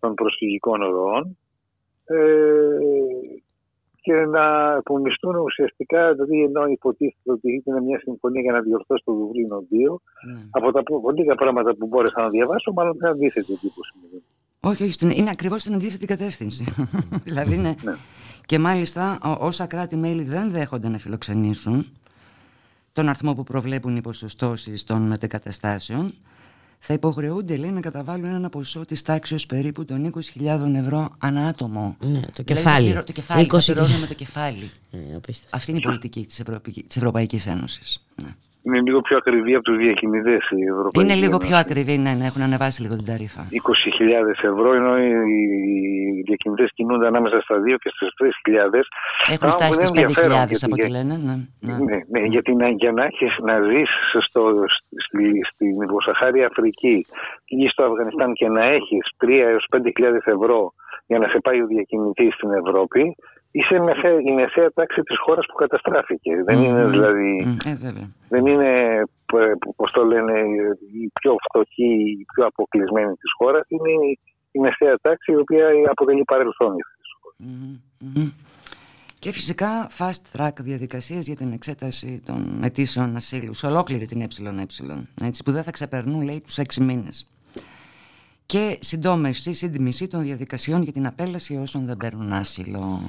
των 0.00 0.14
προσφυγικών 0.14 0.80
ροών 0.82 1.24
ε, 1.26 1.43
και 4.00 4.12
να 4.14 4.74
απομισθούν 4.76 5.36
ουσιαστικά, 5.36 6.12
δηλαδή 6.14 6.42
ενώ 6.42 6.66
υποτίθεται 6.66 7.30
ότι 7.32 7.52
ήταν 7.52 7.84
μια 7.84 7.98
συμφωνία 7.98 8.40
για 8.40 8.52
να 8.52 8.60
διορθώσει 8.60 9.02
το 9.04 9.12
Δουβλίνο 9.12 9.64
2, 9.92 9.96
από 10.50 10.72
τα 10.72 10.82
πο- 10.82 11.10
λίγα 11.10 11.34
πράγματα 11.34 11.74
που 11.76 11.86
μπόρεσα 11.86 12.20
να 12.20 12.28
διαβάσω, 12.28 12.72
μάλλον 12.72 12.98
την 12.98 13.06
αντίθετη 13.06 13.52
εντύπωση 13.52 13.92
μου. 14.00 14.22
Όχι, 14.60 14.82
όχι, 14.82 14.92
στην- 14.92 15.10
είναι 15.10 15.30
ακριβώς 15.30 15.60
στην 15.60 15.74
αντίθετη 15.74 16.06
κατεύθυνση. 16.06 16.64
δηλαδή 17.26 17.54
είναι... 17.54 17.74
Και 18.46 18.58
μάλιστα 18.58 19.18
ό- 19.24 19.46
όσα 19.46 19.66
κράτη-μέλη 19.66 20.22
δεν 20.22 20.50
δέχονται 20.50 20.88
να 20.88 20.98
φιλοξενήσουν 20.98 21.86
τον 22.92 23.08
αριθμό 23.08 23.34
που 23.34 23.44
προβλέπουν 23.44 23.96
οι 23.96 24.00
ποσοστώσεις 24.00 24.84
των 24.84 25.02
μετεκαταστάσεων 25.02 26.12
θα 26.86 26.94
υποχρεούνται 26.94 27.56
λέει, 27.56 27.70
να 27.70 27.80
καταβάλουν 27.80 28.34
ένα 28.34 28.48
ποσό 28.48 28.84
της 28.84 29.02
τάξης 29.02 29.46
περίπου 29.46 29.84
των 29.84 30.12
20.000 30.34 30.74
ευρώ 30.74 31.14
ανά 31.18 31.46
άτομο. 31.46 31.96
Ναι, 32.00 32.20
το 32.20 32.20
Δηλαδή, 32.20 32.44
κεφάλι. 32.44 32.62
θα 32.64 32.78
πληρω- 32.90 33.04
Το 33.04 33.12
κεφάλι, 33.12 33.40
θα 33.40 33.56
20.000. 33.58 33.64
πληρώνουμε 33.74 34.06
το 34.06 34.14
κεφάλι. 34.14 34.70
Ε, 34.90 34.98
απίστευτο. 35.16 35.56
Αυτή 35.56 35.70
είναι 35.70 35.80
η 35.80 35.82
πολιτική 35.82 36.26
της, 36.26 36.40
Ευρωπαϊκής, 36.40 36.84
της 36.86 36.96
Ευρωπαϊκής 36.96 37.46
Ένωσης. 37.46 38.00
Ναι. 38.22 38.28
Είναι 38.66 38.80
λίγο 38.80 39.00
πιο 39.00 39.16
ακριβή 39.16 39.54
από 39.54 39.64
τους 39.64 39.76
διακινητές 39.76 40.42
η 40.50 40.62
Ευρωπαϊκή 40.72 41.00
Είναι 41.00 41.14
λίγο 41.14 41.34
Ένωση. 41.34 41.46
πιο 41.48 41.56
ακριβή, 41.56 41.98
ναι, 41.98 42.12
ναι, 42.18 42.24
έχουν 42.26 42.42
ανεβάσει 42.42 42.82
λίγο 42.82 42.96
την 42.96 43.06
ταρήφα. 43.06 43.42
20.000 43.50 44.44
ευρώ, 44.52 44.72
ενώ 44.74 44.98
οι 44.98 46.22
διακινητές 46.26 46.70
κινούνται 46.74 47.06
ανάμεσα 47.06 47.40
στα 47.40 47.56
2 47.60 47.76
και 47.82 47.90
στις 47.94 48.08
3.000. 48.18 48.86
Έχουν 49.26 49.38
Πράγμα 49.38 49.56
φτάσει 49.56 49.70
που 49.70 49.74
στις 49.74 49.88
είναι 49.88 50.00
ενδιαφέρον, 50.00 50.36
5.000 50.38 50.46
γιατί 50.48 50.64
από 50.64 50.74
ό,τι 50.76 50.86
για- 50.86 50.96
λένε. 50.96 51.14
Ναι, 51.26 51.34
ναι. 51.66 51.74
Ναι, 51.88 51.98
ναι, 52.12 52.20
γιατί 52.34 52.54
να, 52.54 52.68
για 52.68 52.92
να, 52.92 53.04
έχεις, 53.04 53.32
να 53.48 53.54
ζεις 53.68 53.90
στο, 54.26 54.42
στη, 55.04 55.24
στην 55.50 55.74
υποσαχάρια 55.86 56.46
Αφρική 56.46 57.06
ή 57.44 57.68
στο 57.68 57.82
Αφγανιστάν 57.84 58.32
και 58.32 58.48
να 58.48 58.64
έχεις 58.64 59.04
3 59.24 59.28
έως 59.50 59.66
5.000 59.76 60.26
ευρώ 60.36 60.72
για 61.06 61.18
να 61.18 61.28
σε 61.28 61.38
πάει 61.42 61.60
ο 61.62 61.66
διακινητής 61.66 62.34
στην 62.34 62.50
Ευρώπη, 62.50 63.14
είσαι 63.56 63.78
μεσαία, 63.78 64.16
η 64.30 64.32
μεσαία 64.40 64.70
τάξη 64.72 65.00
της 65.02 65.16
χώρας 65.24 65.46
που 65.46 65.54
καταστράφηκε. 65.54 66.32
Δεν 66.46 66.58
είναι 66.62 66.84
δηλαδή... 66.94 67.58
Ε, 67.64 67.74
βέβαια. 67.74 68.08
Δεν 68.28 68.46
είναι, 68.46 68.70
ε, 69.34 69.52
πώς 69.76 69.90
το 69.92 70.02
λένε, 70.02 70.32
η 71.02 71.10
πιο 71.20 71.36
φτωχή, 71.48 71.92
η 72.22 72.24
πιο 72.34 72.46
αποκλεισμένη 72.46 73.12
της 73.22 73.32
χώρας. 73.38 73.64
Είναι 73.68 73.90
η- 73.90 74.18
η 74.52 74.58
μεσαία 74.58 74.98
τάξη 75.02 75.32
η 75.32 75.36
οποία 75.36 75.66
αποτελεί 75.90 76.24
παρελθόν. 76.24 76.74
Μμμ. 77.36 78.30
Και 79.18 79.32
φυσικά 79.32 79.90
fast 79.98 80.22
track 80.38 80.56
διαδικασίες 80.60 81.26
για 81.26 81.36
την 81.36 81.52
εξέταση 81.52 82.22
των 82.26 82.60
αιτήσεων 82.62 83.16
ασύλου 83.16 83.54
σε 83.54 83.66
ολόκληρη 83.66 84.06
την 84.06 84.20
ΕΕ, 84.20 84.26
έτσι, 85.24 85.42
που 85.42 85.50
δεν 85.52 85.62
θα 85.62 85.70
ξεπερνούν 85.70 86.22
λέει 86.22 86.40
τους 86.40 86.58
έξι 86.58 86.80
μήνες. 86.82 87.28
Και 88.46 88.78
συντόμευση, 88.80 89.52
σύντμηση 89.52 90.08
των 90.08 90.22
διαδικασιών 90.22 90.82
για 90.82 90.92
την 90.92 91.06
απέλαση 91.06 91.56
όσων 91.56 91.86
δεν 91.86 91.96
παίρνουν 91.96 92.32
άσυλο. 92.32 93.00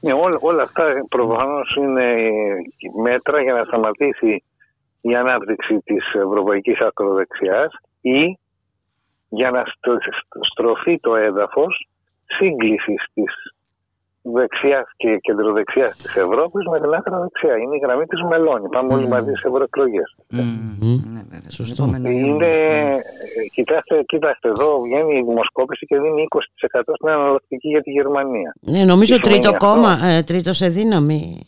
Ναι, 0.00 0.12
όλα, 0.12 0.38
όλα 0.40 0.62
αυτά 0.62 0.84
προφανώς 1.08 1.74
είναι 1.76 2.14
μέτρα 3.02 3.42
για 3.42 3.52
να 3.52 3.64
σταματήσει 3.64 4.44
η 5.00 5.14
ανάπτυξη 5.14 5.78
της 5.84 6.14
ευρωπαϊκής 6.14 6.80
ακροδεξιάς 6.80 7.72
ή 8.00 8.38
για 9.28 9.50
να 9.50 9.64
στρωθεί 10.50 10.98
το 10.98 11.16
έδαφος 11.16 11.88
σύγκλησης 12.24 13.04
της 13.14 13.54
δεξιά 14.22 14.80
και 14.96 15.18
κεντροδεξιά 15.20 15.88
της 16.02 16.16
Ευρώπης 16.16 16.66
με 16.72 16.80
την 16.80 16.92
άκρα 16.94 17.20
δεξιά. 17.20 17.56
Είναι 17.56 17.76
η 17.76 17.80
γραμμή 17.84 18.04
της 18.06 18.22
Μελώνη. 18.22 18.68
Πάμε 18.68 18.94
όλοι 18.94 19.08
μαζί 19.08 19.32
σε 19.40 19.48
ευρωεκλογές. 19.48 20.14
Ναι, 20.28 20.42
Σωστό. 21.48 21.84
Είναι, 22.04 22.52
κοιτάξτε, 23.54 24.02
κοιτάξτε, 24.06 24.48
εδώ 24.48 24.80
βγαίνει 24.80 25.18
η 25.18 25.22
δημοσκόπηση 25.22 25.86
και 25.86 25.96
δίνει 26.00 26.26
20% 26.28 26.80
στην 26.94 27.08
αναλλακτική 27.08 27.68
για 27.68 27.82
τη 27.82 27.90
Γερμανία. 27.90 28.54
Ναι, 28.60 28.84
νομίζω 28.84 29.20
τρίτο 29.20 29.52
κόμμα, 29.56 29.98
ε, 30.04 30.22
τρίτος 30.22 30.56
σε 30.56 30.68
δύναμη. 30.68 31.46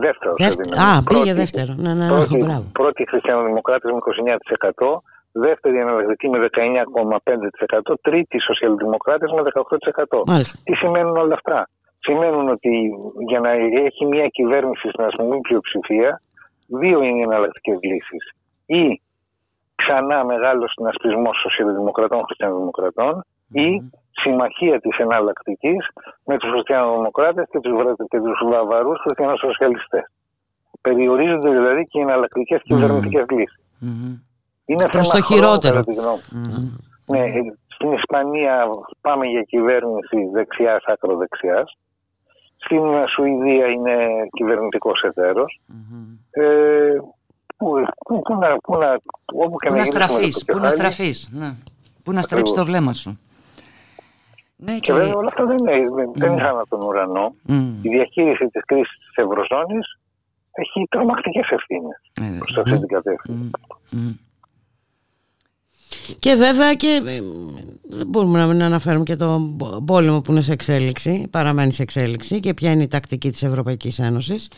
Δεύτερος 0.00 0.36
σε 0.38 0.62
δύναμη. 0.62 0.96
Α, 0.96 1.02
πήγε 1.02 1.34
δεύτερο. 1.34 1.74
Ναι, 1.76 1.94
ναι, 1.94 2.06
πρώτη, 2.06 2.36
μπράβο. 2.36 2.64
πρώτη 2.72 3.06
χριστιανοδημοκράτης 3.08 3.90
με 3.90 3.98
29%. 3.98 5.02
Δεύτερη 5.32 5.76
εναλλακτική 5.78 6.28
με 6.28 6.38
19,5%. 6.38 7.94
Τρίτη 8.00 8.40
σοσιαλδημοκράτε 8.40 9.26
με 9.34 9.42
18%. 9.42 10.22
Μάλιστα. 10.26 10.58
Τι 10.64 10.74
σημαίνουν 10.74 11.16
όλα 11.16 11.34
αυτά; 11.34 11.68
Σημαίνουν 12.04 12.48
ότι 12.48 12.90
για 13.28 13.40
να 13.40 13.50
έχει 13.86 14.06
μια 14.06 14.26
κυβέρνηση 14.28 14.88
στην 14.88 15.04
αστυνομική 15.04 15.40
πλειοψηφία, 15.40 16.22
δύο 16.66 17.02
είναι 17.02 17.18
οι 17.18 17.22
εναλλακτικές 17.22 17.78
λύσεις. 17.82 18.24
Ή 18.66 19.00
ξανά 19.74 20.24
μεγάλο 20.24 20.68
συνασπισμός 20.68 21.36
σοσιαλδημοκρατών 21.40 22.22
χριστιανοδημοκρατών, 22.24 23.24
mm. 23.24 23.60
ή 23.66 23.90
συμμαχία 24.22 24.80
της 24.80 24.96
εναλλακτικής 24.98 25.88
με 26.24 26.38
τους 26.38 26.50
χριστιανοδημοκράτες 26.50 27.46
και 27.50 27.60
τους 27.60 28.38
βαβαρούς 28.50 28.98
χριστιανοσοσιαλιστές. 29.00 30.04
Περιορίζονται 30.80 31.50
δηλαδή 31.50 31.86
και 31.86 31.98
οι 31.98 32.02
εναλλακτικές 32.02 32.60
mm. 32.60 32.64
κυβερνητικές 32.64 33.24
λύσεις. 33.30 33.64
Mm. 33.82 34.12
Είναι 34.64 34.86
Προς 34.90 35.08
το 35.08 35.20
χειρότερο. 35.20 35.80
Mm. 35.80 36.72
Ναι, 37.06 37.24
στην 37.74 37.92
Ισπανία 37.92 38.66
πάμε 39.00 39.26
για 39.26 39.42
κυβέρνηση 39.42 40.16
δεξιάς 40.32 40.82
ακροδεξιά. 40.86 41.64
Στην 42.64 42.82
Σουηδία 43.14 43.66
είναι 43.66 43.96
κυβερνητικός 44.30 45.02
εταίρος. 45.02 45.60
Ε, 46.30 46.96
που, 47.56 47.84
που, 48.06 48.22
που, 48.22 48.34
να, 48.36 48.56
που, 48.56 48.76
να, 48.76 48.98
όπου 49.34 49.56
και 49.56 49.68
που 49.68 49.76
να 49.76 49.84
στραφείς, 49.84 50.44
που 50.44 50.58
να 50.58 50.68
στραφείς, 50.68 51.28
ναι. 51.32 51.54
Που 52.04 52.12
να 52.12 52.22
στρέψει 52.22 52.54
το 52.54 52.64
βλέμμα 52.64 52.92
σου. 52.92 53.18
Ναι, 54.56 54.72
και... 54.72 54.80
και 54.80 54.92
βέβαια 54.92 55.14
όλα 55.14 55.28
αυτά 55.28 55.44
δεν 55.46 55.56
είναι, 55.58 55.88
δεν 56.14 56.32
είναι 56.32 56.50
mm. 56.50 56.62
τον 56.68 56.82
ουρανό. 56.82 57.34
Mm. 57.48 57.72
Η 57.82 57.88
διαχείριση 57.88 58.46
της 58.46 58.64
κρίσης 58.64 58.98
της 58.98 59.24
Ευρωζώνης 59.24 59.98
έχει 60.52 60.86
τρομακτικές 60.90 61.48
ευθύνες 61.50 62.00
mm. 62.20 62.38
προς 62.38 62.58
αυτή 62.58 62.78
την 62.78 62.88
κατεύθυνση. 62.88 63.50
Mm. 63.92 64.14
Και 66.18 66.34
βέβαια 66.34 66.74
και 66.74 67.00
ε, 67.06 67.20
δεν 67.82 68.06
μπορούμε 68.06 68.52
να 68.52 68.66
αναφέρουμε 68.66 69.04
και 69.04 69.16
τον 69.16 69.56
πόλεμο 69.86 70.20
που 70.20 70.30
είναι 70.30 70.40
σε 70.40 70.52
εξέλιξη, 70.52 71.28
παραμένει 71.30 71.72
σε 71.72 71.82
εξέλιξη 71.82 72.40
και 72.40 72.54
ποια 72.54 72.70
είναι 72.70 72.82
η 72.82 72.88
τακτική 72.88 73.30
της 73.30 73.42
Ευρωπαϊκής 73.42 73.98
Ένωσης. 73.98 74.50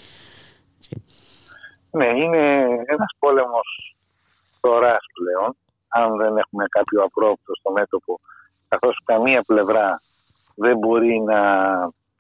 Ναι, 1.91 2.07
είναι 2.07 2.63
ένας 2.87 3.11
πόλεμος 3.19 3.97
τώρα 4.61 4.97
πλέον, 5.15 5.57
αν 5.89 6.17
δεν 6.17 6.37
έχουμε 6.37 6.65
κάποιο 6.69 7.03
απρόπτο 7.03 7.55
στο 7.55 7.73
μέτωπο, 7.73 8.21
καθώς 8.69 9.01
καμία 9.05 9.43
πλευρά 9.47 10.01
δεν 10.55 10.79
μπορεί 10.79 11.21
να 11.21 11.41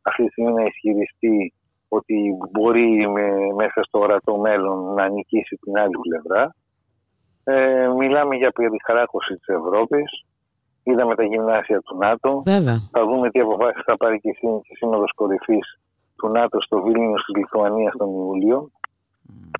αυτή 0.02 0.24
τη 0.24 0.30
στιγμή 0.30 0.52
να 0.52 0.64
ισχυριστεί 0.64 1.52
ότι 1.88 2.36
μπορεί 2.50 3.08
με, 3.08 3.28
μέσα 3.56 3.82
στο 3.82 3.98
ορατό 3.98 4.36
μέλλον 4.36 4.94
να 4.94 5.08
νικήσει 5.08 5.56
την 5.56 5.78
άλλη 5.78 5.98
πλευρά. 6.00 6.54
Ε, 7.44 7.88
μιλάμε 7.98 8.36
για 8.36 8.50
περιχαράκωση 8.50 9.34
της 9.34 9.48
Ευρώπης. 9.48 10.24
Είδαμε 10.82 11.14
τα 11.14 11.24
γυμνάσια 11.24 11.80
του 11.80 11.96
ΝΑΤΟ. 11.96 12.42
Βέβαια. 12.44 12.78
Θα 12.90 13.04
δούμε 13.04 13.30
τι 13.30 13.40
αποφάσεις 13.40 13.82
θα 13.84 13.96
πάρει 13.96 14.20
και 14.20 14.28
η 14.28 14.36
Σύνοδος 14.76 15.12
Κορυφής 15.14 15.80
του 16.16 16.28
ΝΑΤΟ 16.28 16.60
στο 16.60 16.82
Βίλνιο 16.82 17.14
της 17.14 17.36
Λιθουανία 17.36 17.92
τον 17.98 18.08
Ιούλιο. 18.08 18.70
Mm. 19.28 19.50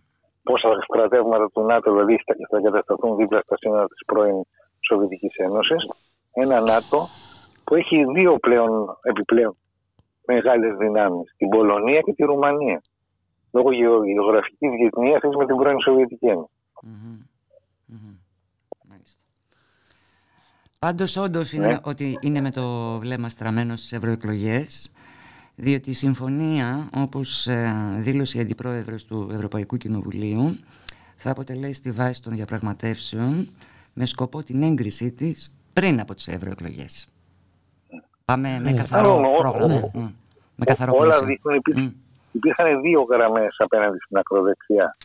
Πόσα 0.43 0.69
στρατεύματα 0.83 1.51
του 1.51 1.61
ΝΑΤΟ 1.65 1.93
δηλαδή 1.93 2.21
θα 2.51 2.61
κατασταθούν 2.61 3.17
δίπλα 3.17 3.41
στα 3.41 3.57
σύνορα 3.57 3.87
της 3.87 4.05
πρώην 4.07 4.43
Σοβιετικής 4.89 5.35
Ένωσης. 5.37 5.91
Ένα 6.33 6.61
ΝΑΤΟ 6.61 7.07
που 7.65 7.75
έχει 7.75 8.05
δύο 8.15 8.39
πλέον 8.39 8.99
επιπλέον 9.03 9.57
μεγάλες 10.27 10.77
δυνάμεις. 10.77 11.35
Την 11.37 11.49
Πολωνία 11.49 12.01
και 12.01 12.13
τη 12.13 12.25
Ρουμανία. 12.25 12.83
Λόγω 13.53 13.73
γεωγραφικής 13.73 14.71
γειτονίας 14.77 15.21
με 15.39 15.47
την 15.47 15.57
πρώην 15.57 15.81
Σοβιετική 15.81 16.27
Ένωση. 16.27 16.53
Mm-hmm. 16.83 17.34
Πάντως 20.85 21.17
όντως 21.17 21.53
είναι 21.53 21.67
ναι. 21.67 21.79
ότι 21.83 22.19
είναι 22.21 22.41
με 22.41 22.51
το 22.51 22.99
βλέμμα 22.99 23.29
στραμμένο 23.29 23.77
στις 23.77 23.93
ευρωεκλογές, 23.93 24.93
διότι 25.57 25.91
η 25.91 25.93
συμφωνία, 25.93 26.89
όπως 26.97 27.47
ε, 27.47 27.75
δήλωσε 27.97 28.39
η 28.39 28.41
Αντιπρόεδρος 28.41 29.05
του 29.05 29.29
Ευρωπαϊκού 29.33 29.77
Κοινοβουλίου, 29.77 30.59
θα 31.17 31.31
αποτελέσει 31.31 31.83
τη 31.83 31.91
βάση 31.91 32.23
των 32.23 32.35
διαπραγματεύσεων 32.35 33.49
με 33.93 34.07
σκοπό 34.07 34.43
την 34.43 34.63
έγκρισή 34.63 35.13
της 35.13 35.55
πριν 35.73 36.01
από 36.01 36.15
τις 36.15 36.29
ευρωεκλογές. 36.29 37.09
Πάμε 38.25 38.61
με 38.63 38.71
ναι. 38.71 38.77
καθαρό 38.77 39.21
πρόγραμμα. 39.39 39.91
Με 40.57 40.65
καθαρό 40.65 40.93
Όλα 40.97 41.25
δείχνουν, 41.25 41.97
υπήρχαν 42.33 42.81
δύο 42.81 43.03
γραμμές 43.03 43.57
απέναντι 43.59 43.99
στην 43.99 44.17
ακροδεξιά 44.17 44.97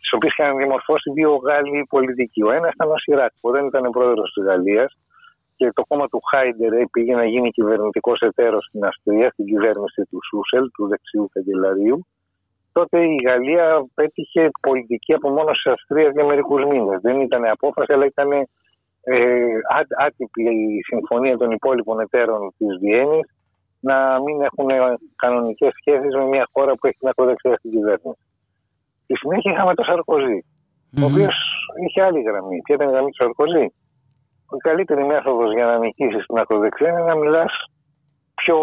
τις 0.00 0.12
οποίες 0.12 0.32
είχαν 0.38 0.56
δημορφώσει 0.56 1.10
δύο 1.10 1.30
Γάλλοι 1.36 1.86
πολιτικοί. 1.88 2.42
Ο 2.42 2.50
ένας 2.50 2.72
ήταν 2.74 2.90
ο 2.90 2.98
Σιράκ, 2.98 3.32
που 3.40 3.50
δεν 3.50 3.66
ήταν 3.66 3.90
πρόεδρος 3.90 4.32
της 4.32 4.44
Γαλλίας 4.44 4.96
και 5.56 5.70
το 5.74 5.82
κόμμα 5.88 6.06
του 6.08 6.20
Χάιντερ 6.30 6.72
πήγε 6.92 7.14
να 7.14 7.24
γίνει 7.24 7.50
κυβερνητικός 7.50 8.20
εταίρος 8.20 8.64
στην 8.64 8.84
Αυστρία, 8.84 9.30
στην 9.30 9.44
κυβέρνηση 9.44 10.02
του 10.10 10.18
Σούσελ, 10.28 10.70
του 10.74 10.88
δεξιού 10.88 11.28
καγκελαρίου. 11.32 12.06
Τότε 12.72 12.98
η 13.00 13.16
Γαλλία 13.26 13.86
πέτυχε 13.94 14.50
πολιτική 14.60 15.12
απομόνωση 15.12 15.62
της 15.62 15.72
Αυστρίας 15.72 16.12
για 16.12 16.24
μερικούς 16.24 16.64
μήνες. 16.64 17.00
Δεν 17.00 17.20
ήταν 17.20 17.44
απόφαση, 17.44 17.92
αλλά 17.92 18.04
ήταν 18.04 18.30
ε, 18.32 18.46
άτυπη 20.06 20.42
η 20.42 20.82
συμφωνία 20.82 21.36
των 21.36 21.50
υπόλοιπων 21.50 22.00
εταίρων 22.00 22.54
της 22.58 22.78
Βιέννης 22.80 23.26
να 23.80 24.22
μην 24.22 24.40
έχουν 24.42 24.68
κανονικές 25.16 25.72
σχέσεις 25.80 26.14
με 26.14 26.24
μια 26.24 26.48
χώρα 26.52 26.74
που 26.74 26.86
έχει 26.86 26.98
την 26.98 27.08
ακροδεξιά 27.08 27.54
στην 27.58 27.70
κυβέρνηση. 27.70 28.18
Στη 29.06 29.14
συνέχεια 29.16 29.52
είχαμε 29.52 29.74
τον 29.74 29.84
Σαρκοζή, 29.84 30.38
mm-hmm. 30.42 31.02
ο 31.02 31.04
οποίος 31.10 31.36
είχε 31.82 32.02
άλλη 32.02 32.20
γραμμή. 32.28 32.58
Ποια 32.64 32.74
ήταν 32.74 32.88
η 32.88 32.92
γραμμή 32.92 33.10
του 33.10 33.20
Σαρκοζή; 33.22 33.66
Η 34.56 34.60
καλύτερη 34.68 35.04
μέθοδος 35.04 35.52
για 35.52 35.66
να 35.66 35.78
νικήσεις 35.78 36.26
την 36.26 36.38
ακροδεξιά 36.38 36.88
είναι 36.88 37.02
να 37.02 37.14
μιλάς 37.14 37.52
πιο 38.34 38.58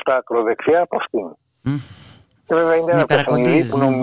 στα 0.00 0.14
ακροδεξιά 0.16 0.80
από 0.80 0.96
αυτήν. 0.96 1.26
Mm. 1.64 1.80
Και 2.46 2.54
βέβαια 2.54 2.76
είναι 2.76 2.92
ένα 2.92 3.06
παιχνίδι 3.06 3.68
που, 3.68 3.78
νομ... 3.78 3.94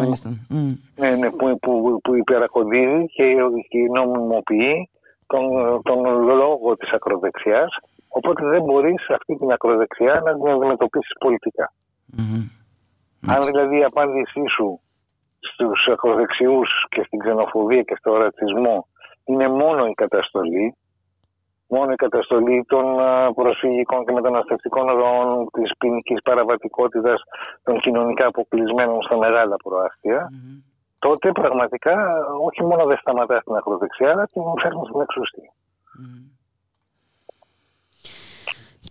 ναι, 0.95 1.09
ναι, 1.15 1.29
που, 1.29 1.59
που, 1.59 1.99
που 2.03 2.15
υπερακοντίζει 2.15 3.05
και, 3.15 3.25
και 3.69 3.79
νομιμοποιεί 3.93 4.89
τον, 5.27 5.43
τον 5.83 5.99
λόγο 6.23 6.75
της 6.77 6.91
ακροδεξιάς 6.91 7.71
οπότε 8.07 8.45
δεν 8.45 8.63
μπορείς 8.63 9.09
αυτή 9.09 9.35
την 9.35 9.51
ακροδεξιά 9.51 10.21
να 10.25 10.33
την 10.33 10.47
αντιμετωπίσεις 10.49 11.15
πολιτικά. 11.19 11.73
Mm-hmm. 12.17 12.43
Αν 13.27 13.43
δηλαδή 13.43 13.77
η 13.77 13.83
απάντησή 13.83 14.43
σου 14.55 14.79
στους 15.51 15.87
ακροδεξιούς 15.91 16.69
και 16.89 17.03
στην 17.05 17.19
ξενοφοβία 17.19 17.81
και 17.81 17.95
στο 17.95 18.17
ρατσισμό 18.17 18.87
είναι 19.25 19.47
μόνο 19.47 19.85
η 19.85 19.93
καταστολή, 19.93 20.75
μόνο 21.67 21.91
η 21.91 21.95
καταστολή 21.95 22.65
των 22.67 22.85
προσφυγικών 23.35 24.05
και 24.05 24.11
μεταναστευτικών 24.11 24.85
ροών, 24.87 25.49
της 25.51 25.71
ποινικής 25.77 26.21
παραβατικότητας 26.21 27.21
των 27.63 27.79
κοινωνικά 27.79 28.25
αποκλεισμένων 28.25 29.01
στα 29.01 29.17
μεγάλα 29.17 29.55
τότε 30.99 31.31
πραγματικά 31.31 31.95
όχι 32.41 32.63
μόνο 32.63 32.85
δεν 32.85 32.97
σταματά 32.97 33.39
στην 33.39 33.55
ακροδεξιά, 33.55 34.09
αλλά 34.11 34.25
την 34.25 34.43
φέρνει 34.61 34.81
στην 34.87 35.01
εξουσία. 35.01 35.51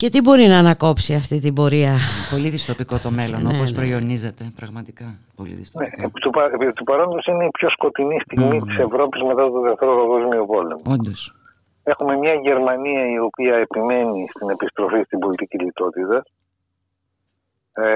Και 0.02 0.08
τι 0.08 0.20
μπορεί 0.20 0.46
να 0.46 0.58
ανακόψει 0.58 1.14
αυτή 1.14 1.36
την 1.44 1.54
πορεία; 1.54 1.94
Πολύ 2.30 2.48
δυστοπικό 2.56 2.96
το 2.98 3.10
μέλλον, 3.18 3.40
ναι, 3.42 3.52
όπως 3.54 3.68
ναι. 3.70 3.76
προϊονίζεται 3.78 4.44
πραγματικά. 4.58 5.06
Πολύ 5.36 5.54
δυστοπικό. 5.60 6.00
Ναι, 6.00 6.10
του, 6.10 6.30
του 6.74 6.84
παρόντος 6.84 7.24
είναι 7.26 7.44
η 7.44 7.52
πιο 7.58 7.68
σκοτεινή 7.70 8.18
στιγμή 8.24 8.58
mm. 8.62 8.66
της 8.66 8.76
Ευρώπης 8.86 9.22
μετά 9.22 9.42
το 9.50 9.60
Δεύτερο 9.60 9.92
Παγκόσμιο 10.00 10.46
Πόλεμο. 10.46 10.82
Όντως. 10.94 11.20
Έχουμε 11.82 12.16
μια 12.16 12.34
Γερμανία 12.34 13.02
η 13.16 13.18
οποία 13.18 13.54
επιμένει 13.66 14.26
στην 14.34 14.48
επιστροφή 14.50 15.00
στην 15.06 15.18
πολιτική 15.18 15.56
λιτότητα, 15.64 16.18
ε, 17.72 17.86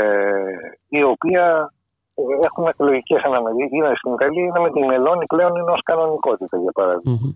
η 0.89 1.03
οποία 1.03 1.73
ε, 2.15 2.23
έχουμε 2.47 2.69
εκλογικές 2.69 3.23
αναμετρήσει. 3.23 3.77
Στην 4.01 4.13
Ιταλία 4.13 4.45
είδαμε 4.45 4.71
τη 4.71 4.81
μελώνη 4.91 5.27
πλέον 5.27 5.53
είναι 5.57 5.73
ως 5.77 5.83
κανονικότητα, 5.91 6.57
για 6.59 6.73
παράδειγμα. 6.79 7.19
Mm-hmm. 7.19 7.35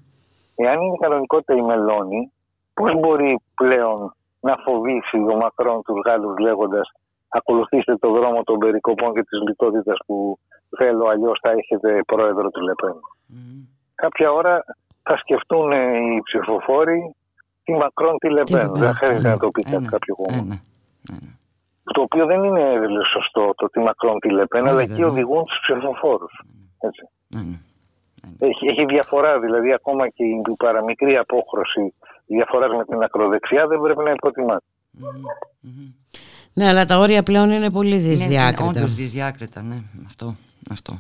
Εάν 0.64 0.80
είναι 0.80 0.96
κανονικότητα 1.00 1.54
η 1.54 1.62
Μελώνη, 1.62 2.32
πώς 2.74 2.90
μπορεί 3.00 3.40
πλέον 3.54 4.14
να 4.40 4.56
φοβήσει 4.64 5.16
ο 5.16 5.36
Μακρόν 5.36 5.82
τους 5.82 6.00
Γάλλους 6.06 6.38
λέγοντας 6.38 6.90
ακολουθήστε 7.28 7.96
το 7.96 8.10
δρόμο 8.10 8.42
των 8.42 8.58
περικοπών 8.58 9.14
και 9.14 9.22
της 9.22 9.40
λιτότητας 9.48 9.98
που 10.06 10.38
θέλω, 10.76 11.06
αλλιώς 11.08 11.38
θα 11.42 11.50
έχετε 11.50 12.00
πρόεδρο 12.06 12.50
του 12.50 12.60
Λεπέν. 12.60 12.96
Κάποια 13.94 14.32
ώρα 14.32 14.64
θα 15.02 15.16
σκεφτούν 15.16 15.72
οι 15.72 16.20
ψηφοφόροι 16.24 17.14
τι 17.64 17.72
Μακρόν, 17.72 18.18
τι 18.18 18.30
Λεπέν. 18.30 18.72
Δεν 18.72 18.94
χρειάζεται 18.94 19.28
να 19.28 19.38
το 19.38 19.50
πει 19.50 19.62
κάποιο 19.62 20.14
κόμμα. 20.14 20.62
Το 21.94 22.02
οποίο 22.02 22.26
δεν 22.26 22.44
είναι 22.44 22.78
σωστό 23.12 23.52
το 23.56 23.66
τι 23.66 23.80
Μακρόν, 23.80 24.18
τι 24.18 24.30
Λεπέν, 24.30 24.68
αλλά 24.68 24.80
εκεί 24.80 25.02
οδηγούν 25.02 25.44
τους 25.44 25.58
ψηφοφόρους. 25.62 26.42
Έτσι. 26.78 27.08
Έχει, 28.38 28.66
έχει 28.66 28.84
διαφορά, 28.84 29.40
δηλαδή 29.40 29.72
ακόμα 29.72 30.08
και 30.08 30.24
η 30.24 30.42
παραμικρή 30.58 31.16
απόχρωση 31.16 31.94
διαφορά 32.34 32.76
με 32.76 32.84
την 32.84 33.02
ακροδεξιά 33.02 33.66
δεν 33.66 33.80
πρέπει 33.80 34.02
να 34.02 34.10
υποτιμάται. 34.10 34.64
Ναι, 36.52 36.68
αλλά 36.68 36.84
τα 36.84 36.98
όρια 36.98 37.22
πλέον 37.22 37.50
είναι 37.50 37.70
πολύ 37.70 37.96
δυσδιάκριτα. 37.96 38.64
Είναι 38.64 38.78
όντως 38.78 38.94
δυσδιάκριτα, 38.94 39.62
ναι, 39.62 39.78
αυτό. 40.06 40.34
αυτό. 40.70 40.98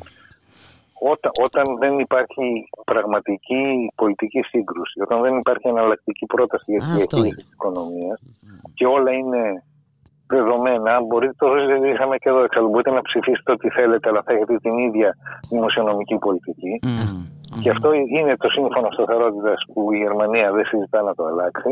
Όταν, 1.02 1.32
όταν 1.42 1.78
δεν 1.78 1.98
υπάρχει 1.98 2.68
πραγματική 2.84 3.92
πολιτική 3.94 4.42
σύγκρουση, 4.42 5.00
όταν 5.00 5.20
δεν 5.20 5.36
υπάρχει 5.36 5.68
εναλλακτική 5.68 6.26
πρόταση 6.26 6.64
για 6.66 6.80
τη 6.80 6.86
διαχείριση 6.86 7.34
της 7.34 7.52
οικονομίας 7.52 8.20
και 8.74 8.86
όλα 8.86 9.12
είναι 9.12 9.62
δεδομένα, 10.30 11.00
μπορείτε, 11.06 11.34
το 11.38 11.46
είχαμε 11.92 12.16
και 12.16 12.28
εδώ 12.28 12.42
εξάλλου, 12.42 12.68
μπορείτε 12.68 12.90
να 12.90 13.02
ψηφίσετε 13.02 13.52
ό,τι 13.52 13.68
θέλετε, 13.70 14.08
αλλά 14.08 14.22
θα 14.24 14.32
έχετε 14.32 14.56
την 14.56 14.78
ίδια 14.78 15.16
δημοσιονομική 15.48 16.16
πολιτική. 16.18 16.72
Και 17.62 17.70
αυτό 17.70 17.92
είναι 17.92 18.36
το 18.36 18.48
σύμφωνο 18.48 18.88
σταθερότητας 18.90 19.64
που 19.72 19.92
η 19.92 19.96
Γερμανία 19.96 20.52
δεν 20.52 20.64
συζητά 20.64 21.02
να 21.02 21.14
το 21.14 21.24
αλλάξει. 21.24 21.70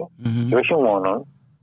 Και 0.48 0.56
όχι 0.56 0.74
μόνο, 0.74 1.10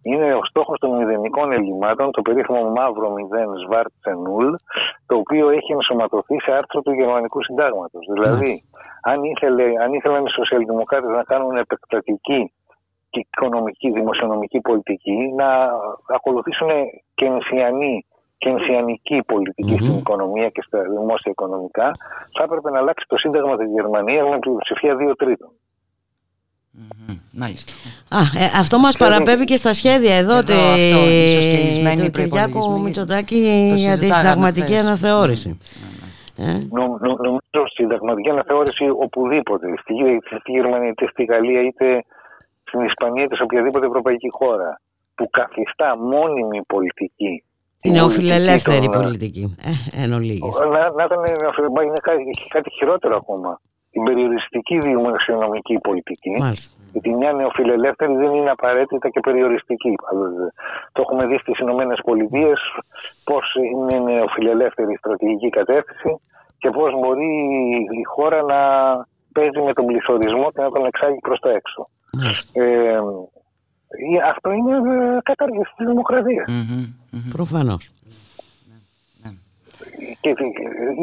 είναι 0.01 0.33
ο 0.33 0.43
στόχος 0.49 0.77
των 0.79 0.97
μηδενικών 0.97 1.51
ελλημάτων, 1.51 2.11
το 2.11 2.21
περίφημο 2.21 2.63
μαύρο 2.77 3.09
μηδέν 3.09 3.49
Σβάρτσενούλ, 3.63 4.53
το 5.05 5.15
οποίο 5.15 5.49
έχει 5.49 5.71
ενσωματωθεί 5.71 6.41
σε 6.41 6.51
άρθρο 6.51 6.81
του 6.81 6.91
Γερμανικού 6.91 7.43
Συντάγματος. 7.43 8.05
Δηλαδή, 8.13 8.63
αν, 9.01 9.23
ήθελε, 9.23 9.63
αν 9.83 9.93
ήθελαν 9.93 10.25
οι 10.25 10.29
σοσιαλδημοκράτες 10.29 11.09
να 11.09 11.23
κάνουν 11.23 11.55
επεκτατική 11.57 12.51
και 13.15 13.27
οικονομική, 13.31 13.91
δημοσιονομική 13.91 14.59
πολιτική, 14.59 15.33
να 15.35 15.47
ακολουθήσουν 16.15 16.69
και 17.15 17.25
ενσιανή 17.25 18.05
και 18.37 18.49
ενσιανική 18.49 19.23
πολιτική 19.25 19.75
στην 19.75 19.97
οικονομία 19.97 20.49
και 20.49 20.61
στα 20.67 20.79
δημόσια 20.81 21.31
οικονομικά, 21.31 21.91
θα 22.37 22.43
έπρεπε 22.43 22.69
να 22.71 22.79
αλλάξει 22.79 23.05
το 23.07 23.17
Σύνταγμα 23.17 23.57
της 23.57 23.69
Γερμανίας 23.71 24.29
με 24.29 24.39
πλειοψηφία 24.39 24.95
δύο 24.95 25.15
τρίτων. 25.15 25.49
Μάλιστα. 27.31 27.73
Α, 28.09 28.19
ε, 28.19 28.45
αυτό 28.59 28.79
μας 28.79 28.97
παραπέμπει 28.97 29.43
και 29.43 29.55
στα 29.55 29.73
σχέδια 29.73 30.15
εδώ, 30.15 30.37
εδώ 30.37 30.53
αυτό, 31.93 32.03
του 32.03 32.11
Κυριάκου 32.11 32.81
Μητσοτάκη 32.81 33.37
για 33.75 33.97
τη 33.97 34.11
συνταγματική 34.11 34.75
αναθεώρηση. 34.77 35.59
Ε; 36.37 36.43
Νομίζω 36.69 37.67
στη 37.67 37.81
συνταγματική 37.81 38.29
αναθεώρηση 38.29 38.89
οπουδήποτε, 38.89 39.67
στη, 39.81 39.93
στη 40.39 40.51
Γερμανία, 40.51 40.89
είτε 40.89 41.07
στη 41.11 41.23
Γαλλία, 41.23 41.61
είτε 41.61 42.03
στην 42.67 42.79
Ισπανία, 42.79 43.23
είτε 43.23 43.35
σε 43.35 43.43
οποιαδήποτε 43.43 43.85
ευρωπαϊκή 43.85 44.29
χώρα, 44.31 44.81
που 45.15 45.29
καθιστά 45.29 45.97
μόνιμη 45.97 46.61
πολιτική 46.67 47.43
η 47.87 47.91
νεοφιλελεύθερη 47.91 48.89
πολιτική. 48.89 49.55
Ε, 49.71 50.03
εν 50.03 50.13
ολίγης. 50.13 50.55
Να, 50.73 50.81
να 50.97 51.03
ήταν 51.03 51.19
είναι 51.83 52.01
κάτι, 52.01 52.23
κάτι 52.49 52.69
χειρότερο 52.69 53.15
ακόμα. 53.15 53.61
Την 53.91 54.03
περιοριστική 54.03 54.77
δημοσιονομική 54.77 55.77
πολιτική. 55.87 56.35
Μάλιστα. 56.39 56.75
Γιατί 56.91 57.09
μια 57.15 57.33
νεοφιλελεύθερη 57.33 58.13
δεν 58.15 58.31
είναι 58.33 58.49
απαραίτητα 58.49 59.09
και 59.09 59.19
περιοριστική. 59.19 59.95
Το 60.91 61.01
έχουμε 61.01 61.25
δει 61.25 61.37
στις 61.37 61.59
Ηνωμένες 61.59 61.99
Πολιτείες 62.03 62.59
πώς 63.23 63.45
είναι 63.73 63.99
νεοφιλελεύθερη 63.99 64.91
η 64.93 64.95
στρατηγική 64.95 65.49
κατεύθυνση 65.49 66.19
και 66.57 66.69
πώς 66.69 66.91
μπορεί 66.99 67.31
η 68.01 68.03
χώρα 68.03 68.41
να 68.41 68.59
παίζει 69.33 69.61
με 69.65 69.73
τον 69.73 69.85
πληθωρισμό 69.85 70.51
και 70.51 70.61
να 70.61 70.71
τον 70.71 70.85
εξάγει 70.85 71.19
προς 71.19 71.39
τα 71.39 71.49
έξω. 71.49 71.89
Ε, 72.53 72.97
αυτό 74.29 74.51
είναι 74.51 74.75
ε, 74.75 75.19
κατάργηση 75.23 75.73
της 75.77 75.87
δημοκρατίας. 75.87 76.49
Προφανώς. 77.31 77.91
Και 80.21 80.33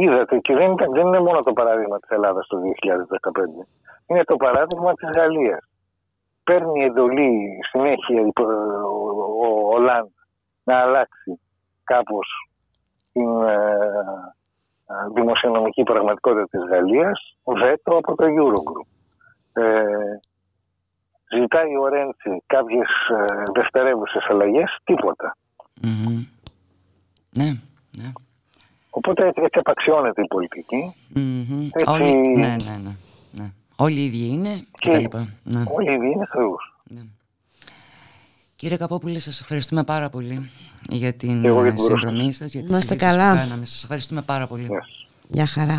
είδατε, 0.01 0.39
και 0.39 0.55
δεν, 0.55 0.75
δεν 0.93 1.07
είναι 1.07 1.21
μόνο 1.21 1.43
το 1.43 1.53
παράδειγμα 1.53 1.99
της 1.99 2.11
Ελλάδας 2.11 2.47
το 2.47 2.57
2015. 2.59 3.67
Είναι 4.07 4.25
το 4.25 4.37
παράδειγμα 4.37 4.93
της 4.95 5.09
Γαλλίας. 5.17 5.65
Παίρνει 6.45 6.85
εντολή 6.85 7.59
συνέχεια 7.71 8.21
ο 9.43 9.75
Ολάντ 9.75 10.09
να 10.65 10.77
αλλάξει 10.77 11.41
κάπως 11.85 12.29
την 13.13 13.43
ε, 13.43 13.57
ε, 14.87 14.95
δημοσιονομική 15.15 15.83
πραγματικότητα 15.83 16.47
της 16.51 16.61
Γαλλίας, 16.71 17.37
βέτο 17.45 17.97
από 17.97 18.15
το 18.15 18.25
Eurogroup. 18.25 18.87
Ε, 19.53 19.85
ζητάει 21.39 21.77
ο 21.77 21.89
Ρέντσι 21.89 22.43
κάποιες 22.47 22.89
ε, 23.11 23.43
δευτερεύουσες 23.55 24.27
αλλαγές, 24.29 24.79
τίποτα. 24.85 25.37
Ναι, 27.31 27.45
ναι. 27.99 28.13
Οπότε 28.91 29.27
έτσι, 29.27 29.43
έτσι 29.45 29.59
απαξιώνεται 29.59 30.23
η 30.23 30.27
πολιτική. 30.27 30.95
Έτσι... 31.73 31.91
Όλοι, 31.91 32.17
ναι, 32.17 32.47
ναι, 32.47 32.81
ναι, 32.83 32.97
ναι. 33.31 33.51
Όλοι 33.77 34.01
οι 34.01 34.05
ίδιοι 34.05 34.29
είναι 34.33 34.67
και, 34.71 34.91
τα 34.91 34.99
λοιπά. 34.99 35.29
Ναι. 35.43 35.63
Όλοι 35.67 35.91
οι 35.91 35.95
ίδιοι 35.95 36.11
είναι 36.11 36.27
θεούς. 36.27 36.77
Ναι. 36.85 37.01
Κύριε 38.57 38.77
Καπόπουλε, 38.77 39.19
σας 39.19 39.41
ευχαριστούμε 39.41 39.85
πάρα 39.85 40.09
πολύ 40.09 40.51
για 40.89 41.13
την 41.13 41.41
για 41.41 41.77
συνδρομή 41.77 42.33
σας. 42.33 42.55
Να 42.55 42.79
είστε 42.79 42.97
καλά. 42.97 43.37
Σας 43.37 43.83
ευχαριστούμε 43.83 44.23
πάρα 44.23 44.47
πολύ. 44.47 44.67
Yes. 44.71 45.07
Γεια 45.29 45.47
χαρά. 45.47 45.79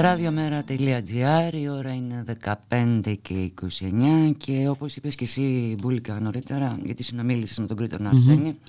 Ραδιομέρα.gr, 0.00 1.52
η 1.52 1.68
ώρα 1.68 1.92
είναι 1.94 2.24
15 2.70 3.14
και 3.22 3.52
29 3.62 4.32
και 4.36 4.68
όπως 4.68 4.96
είπες 4.96 5.14
και 5.14 5.24
εσύ 5.24 5.74
Μπούλικα 5.82 6.20
νωρίτερα 6.20 6.78
γιατί 6.84 7.02
συνομίλησες 7.02 7.58
με 7.58 7.66
τον 7.66 7.76
Κρήτον 7.76 8.06
Αρσένη 8.06 8.60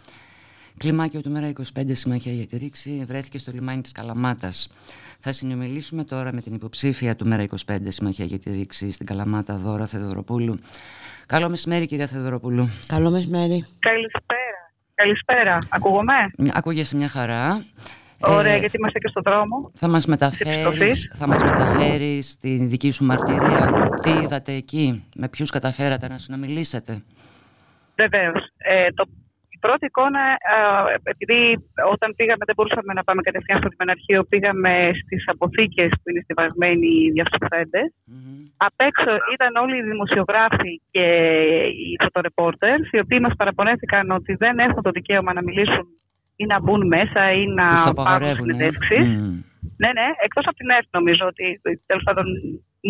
κλιμάκιο 0.77 1.22
του 1.22 1.30
Μέρα 1.30 1.51
25 1.75 1.83
Συμμαχία 1.91 2.33
για 2.33 2.45
τη 2.48 2.58
Ρήξη 2.58 3.03
βρέθηκε 3.08 3.38
στο 3.38 3.51
λιμάνι 3.51 3.82
της 3.82 3.91
Καλαμάτας. 3.91 4.69
Θα 5.19 5.33
συνομιλήσουμε 5.33 6.03
τώρα 6.03 6.33
με 6.33 6.41
την 6.41 6.53
υποψήφια 6.53 7.16
του 7.16 7.27
Μέρα 7.27 7.45
25 7.66 7.77
Συμμαχία 7.88 8.25
για 8.25 8.40
τη 8.40 8.51
Ρήξη 8.51 8.91
στην 8.91 9.06
Καλαμάτα 9.06 9.56
Δώρα 9.56 9.85
Θεδωροπούλου. 9.85 10.59
Καλό 11.25 11.49
μεσημέρι 11.49 11.85
κυρία 11.85 12.08
Θεδωροπούλου. 12.08 12.67
Καλό 12.88 13.09
μεσημέρι. 13.09 13.66
Καλησπέρα. 13.80 14.72
Καλησπέρα. 14.95 15.58
Ακούγομαι; 15.69 16.14
Ακούγεσαι 16.53 16.95
μια 16.95 17.08
χαρά. 17.08 17.66
Ωραία, 18.22 18.53
ε, 18.53 18.57
γιατί 18.57 18.77
είμαστε 18.77 18.99
και 18.99 19.07
στον 19.07 19.23
δρόμο. 19.25 19.72
Θα 19.75 19.88
μας 19.88 20.06
μεταφέρεις, 20.06 21.14
θα 21.17 21.27
μας 21.27 21.43
μεταφέρεις 21.43 22.38
τη 22.38 22.65
δική 22.65 22.91
σου 22.91 23.06
μαρτυρία. 23.06 23.89
Τι 24.03 24.09
είδατε 24.09 24.51
εκεί, 24.53 25.07
με 25.15 25.30
ποιους 25.30 25.49
καταφέρατε 25.49 26.07
να 26.07 26.17
συνομιλήσετε; 26.17 27.01
Βεβαίως. 27.95 28.41
Ε, 28.57 28.91
το, 28.93 29.03
η 29.49 29.57
πρώτη 29.59 29.85
εικόνα, 29.85 30.22
επειδή 31.03 31.39
όταν 31.93 32.14
πήγαμε 32.15 32.43
δεν 32.45 32.56
μπορούσαμε 32.56 32.93
να 32.93 33.03
πάμε 33.03 33.22
κατευθείαν 33.22 33.59
στο 33.59 33.69
Δημεναρχείο, 33.69 34.23
πήγαμε 34.23 34.91
στις 35.01 35.23
αποθήκες 35.27 35.89
που 35.89 36.09
είναι 36.09 36.22
στιβαγμένοι 36.23 36.88
οι 36.88 37.11
διαφθοφέντες. 37.11 37.88
Mm-hmm. 37.93 38.51
Απ' 38.57 38.80
έξω 38.89 39.11
ήταν 39.33 39.51
όλοι 39.64 39.77
οι 39.77 39.88
δημοσιογράφοι 39.91 40.81
και 40.91 41.06
οι 41.81 41.98
φωτορεπόρτερς, 42.03 42.89
οι 42.91 42.99
οποίοι 42.99 43.19
μας 43.22 43.35
παραπονέθηκαν 43.38 44.11
ότι 44.11 44.33
δεν 44.35 44.59
έχουν 44.59 44.81
το 44.81 44.91
δικαίωμα 44.91 45.33
να 45.33 45.43
μιλήσουν 45.43 45.88
ή 46.42 46.45
να 46.45 46.58
μπουν 46.61 46.82
μέσα 46.88 47.22
ή 47.32 47.43
να 47.59 47.93
πάρουν 47.93 48.35
συνεντεύξεις. 48.35 49.06
Mm. 49.08 49.34
Ναι, 49.82 49.90
ναι, 49.98 50.08
εκτός 50.26 50.45
από 50.48 50.58
την 50.61 50.69
ΕΡΤ 50.69 50.88
νομίζω 51.00 51.24
ότι 51.32 51.45
τέλος 51.90 52.03
πάντων 52.08 52.26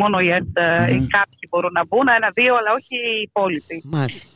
μόνο 0.02 0.20
η 0.20 0.30
ΕΡΤ 0.38 0.56
mm. 0.58 1.06
κάποιοι 1.18 1.44
μπορούν 1.50 1.74
να 1.80 1.86
μπουν, 1.86 2.08
ένα-δύο, 2.20 2.54
αλλά 2.60 2.72
όχι 2.80 2.96
οι 3.10 3.22
υπόλοιποι. 3.30 3.78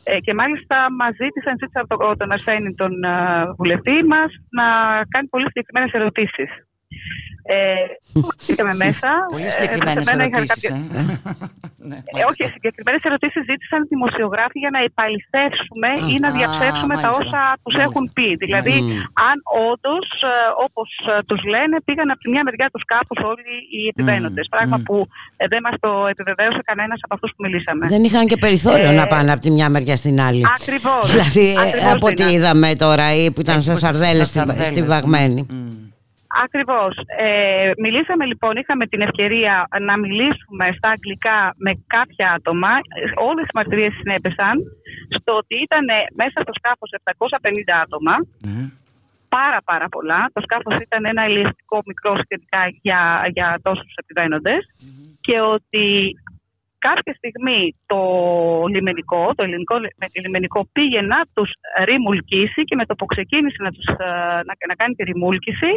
Ε, 0.04 0.18
και 0.24 0.34
μάλιστα 0.34 0.76
μα 0.98 1.08
ζήτησαν, 1.20 1.54
ζήτησα 1.60 1.80
από 1.86 2.16
τον 2.20 2.32
Αρσένη, 2.32 2.74
τον 2.74 2.92
uh, 3.06 3.54
βουλευτή 3.58 3.96
μας, 4.12 4.30
να 4.58 4.66
κάνει 5.12 5.26
πολύ 5.34 5.46
συγκεκριμένες 5.50 5.92
ερωτήσεις. 5.98 6.50
Ε, 7.46 8.74
μέσα. 8.84 9.10
Πολύ 9.34 9.50
συγκεκριμένες 9.54 10.06
ερωτήσεις. 10.12 10.62
Ε. 10.70 10.72
ναι, 11.88 11.98
ε, 12.18 12.22
όχι, 12.30 12.42
συγκεκριμένες 12.56 13.02
ερωτήσεις 13.08 13.42
ζήτησαν 13.50 13.80
δημοσιογράφοι 13.94 14.58
για 14.64 14.72
να 14.76 14.80
επαληθεύσουμε 14.88 15.90
ή 16.12 16.14
να 16.24 16.28
διαψεύσουμε 16.36 16.94
τα 17.04 17.10
όσα 17.20 17.42
τους 17.64 17.76
έχουν 17.86 18.04
πει. 18.16 18.28
Δηλαδή, 18.44 18.74
αν 19.28 19.36
όντως, 19.70 20.06
ε, 20.32 20.34
όπως 20.66 20.88
τους 21.28 21.40
λένε, 21.52 21.76
πήγαν 21.86 22.08
από 22.12 22.20
τη 22.24 22.28
μια 22.34 22.42
μεριά 22.46 22.68
τους 22.72 22.82
κάπου 22.92 23.14
όλοι 23.32 23.54
οι 23.74 23.82
επιβαίνοντες. 23.92 24.46
Πράγμα 24.54 24.76
που 24.86 24.96
δεν 25.52 25.60
μας 25.66 25.76
το 25.84 25.90
επιβεβαίωσε 26.12 26.60
κανένας 26.70 26.98
από 27.04 27.14
αυτούς 27.16 27.30
που 27.34 27.40
μιλήσαμε. 27.44 27.84
Δεν 27.94 28.02
είχαν 28.08 28.24
και 28.30 28.38
περιθώριο 28.44 28.90
να 29.00 29.04
πάνε 29.12 29.30
από 29.34 29.42
τη 29.46 29.50
μια 29.56 29.68
μεριά 29.74 29.96
στην 30.02 30.16
άλλη. 30.28 30.42
Ακριβώς. 30.58 31.04
Δηλαδή, 31.10 31.46
από 31.94 32.06
ό,τι 32.10 32.24
είδαμε 32.34 32.68
τώρα, 32.84 33.06
ή 33.20 33.30
που 33.32 33.40
ήταν 33.46 33.58
σαν 33.66 33.76
σαρδέλες 33.76 34.28
στην 34.72 34.86
Βαγμένη. 34.92 35.42
Ακριβώς. 36.42 36.94
Ε, 37.18 37.70
μιλήσαμε 37.78 38.24
λοιπόν, 38.24 38.56
είχαμε 38.56 38.86
την 38.86 39.00
ευκαιρία 39.00 39.68
να 39.80 39.98
μιλήσουμε 39.98 40.66
στα 40.76 40.88
αγγλικά 40.88 41.54
με 41.56 41.72
κάποια 41.86 42.32
άτομα. 42.32 42.68
Όλες 43.14 43.44
οι 43.46 43.54
μαρτυρίες 43.54 43.94
συνέπεσαν 43.94 44.54
στο 45.18 45.32
ότι 45.36 45.54
ήταν 45.66 45.84
μέσα 46.14 46.38
στο 46.42 46.52
σκάφος 46.58 46.90
750 46.92 47.80
άτομα. 47.84 48.14
Πάρα 49.28 49.60
πάρα 49.64 49.88
πολλά. 49.88 50.30
Το 50.32 50.40
σκάφος 50.40 50.76
ήταν 50.80 51.04
ένα 51.04 51.22
ελιαστικό 51.22 51.82
μικρό 51.86 52.12
σχετικά 52.24 52.62
για, 52.82 53.00
για 53.34 53.58
τόσους 53.62 53.94
επιβαίνοντες. 54.02 54.62
Και 55.20 55.40
ότι 55.40 55.86
κάποια 56.88 57.14
στιγμή 57.20 57.60
το 57.86 58.00
λιμενικό, 58.72 59.22
το 59.36 59.42
ελληνικό 59.42 59.76
λιμενικό 60.24 60.60
πήγε 60.72 61.00
να 61.00 61.18
τους 61.34 61.50
ρημουλκίσει 61.84 62.62
και 62.64 62.74
με 62.74 62.84
το 62.86 62.94
που 62.94 63.06
ξεκίνησε 63.06 63.56
να, 63.66 63.70
τους, 63.70 63.86
ε, 63.86 63.94
να, 64.48 64.52
να 64.70 64.74
κάνει 64.80 64.94
τη 64.94 65.02
ρημούλκηση 65.04 65.70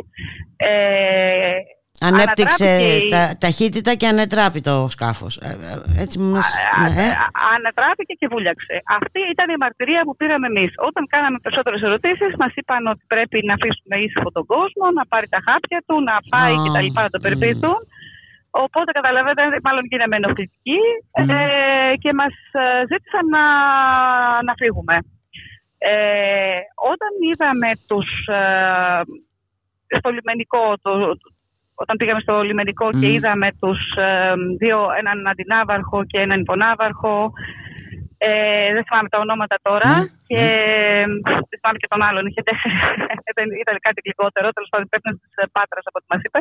ε, 0.55 1.57
Ανέπτυξε 1.99 2.69
τα, 3.09 3.23
ταχύτητα 3.43 3.91
και 3.99 4.07
ανετράπη 4.07 4.59
το 4.61 4.75
σκάφος. 4.95 5.33
Ε, 5.37 5.49
ε, 5.49 6.01
έτσι 6.03 6.17
μας... 6.19 6.47
ε. 7.03 7.07
Ανετράπηκε 7.55 8.13
και 8.19 8.27
βούλιαξε. 8.31 8.75
Αυτή 8.99 9.21
ήταν 9.33 9.47
η 9.55 9.57
μαρτυρία 9.63 10.01
που 10.07 10.15
πήραμε 10.19 10.47
εμείς. 10.53 10.71
Όταν 10.89 11.03
κάναμε 11.13 11.37
περισσότερες 11.43 11.81
ερωτήσεις 11.87 12.31
μας 12.41 12.51
είπαν 12.59 12.87
ότι 12.93 13.03
πρέπει 13.13 13.37
να 13.47 13.53
αφήσουμε 13.57 13.95
ήσυχο 14.05 14.29
τον 14.37 14.45
κόσμο, 14.53 14.85
να 14.97 15.03
πάρει 15.11 15.27
τα 15.35 15.39
χάπια 15.47 15.79
του, 15.87 15.95
να 16.09 16.15
πάει 16.33 16.55
oh. 16.57 16.63
και 16.63 16.71
τα 16.75 16.81
λοιπά 16.85 17.01
να 17.07 17.11
το 17.15 17.19
περιποιηθούν. 17.25 17.79
Οπότε 18.51 18.91
καταλαβαίνετε, 18.91 19.59
μάλλον 19.63 19.83
γίναμε 19.85 20.15
ενοχλητικοί 20.15 20.81
ε, 21.11 21.95
και 21.97 22.13
μας 22.13 22.35
ε, 22.51 22.83
ζήτησαν 22.89 23.25
να, 23.35 23.43
να 24.43 24.53
φύγουμε. 24.57 24.95
Ε, 25.77 26.59
όταν 26.93 27.11
είδαμε 27.29 27.69
τους, 27.87 28.09
ε, 28.27 29.01
στο 29.97 30.09
λιμενικό, 30.09 30.77
το, 30.81 30.91
όταν 31.83 31.95
πήγαμε 31.97 32.19
στο 32.19 32.41
λιμενικό 32.41 32.87
και 32.99 33.11
είδαμε 33.11 33.47
τους 33.61 33.79
ε, 33.95 34.33
δύο, 34.57 34.79
έναν 34.99 35.27
αντινάβαρχο 35.27 36.05
και 36.05 36.19
έναν 36.19 36.39
υπονάβαρχο, 36.39 37.31
ε, 38.17 38.73
δεν 38.73 38.83
θυμάμαι 38.87 39.09
τα 39.09 39.19
ονόματα 39.19 39.55
τώρα 39.61 39.91
και 40.27 40.41
δεν 41.49 41.57
θυμάμαι 41.59 41.79
και 41.81 41.91
τον 41.93 42.01
άλλον, 42.07 42.25
είχε 42.25 42.41
τέσσερις, 42.47 42.79
ήταν 43.63 43.75
κάτι 43.87 43.99
γλυκότερο, 44.03 44.47
τέλος 44.55 44.69
πάντων 44.69 44.85
υπεύθυνος 44.89 45.17
της 45.21 45.33
Πάτρας 45.55 45.85
από 45.89 45.97
ό,τι 45.99 46.09
μας 46.13 46.21
είπε. 46.25 46.39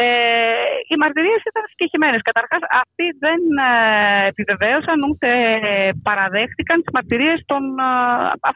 Ε, 0.00 0.06
οι 0.88 0.96
μαρτυρίες 1.02 1.42
ήταν 1.50 1.64
συγκεκριμένες. 1.72 2.22
Καταρχάς, 2.30 2.62
αυτοί 2.82 3.06
δεν 3.24 3.40
ε, 3.70 4.26
επιβεβαίωσαν 4.32 4.98
ούτε 5.08 5.28
παραδέχτηκαν 6.02 6.76
τις 6.80 6.92
μαρτυρίες 6.92 7.40
των, 7.50 7.62
ε, 7.78 8.48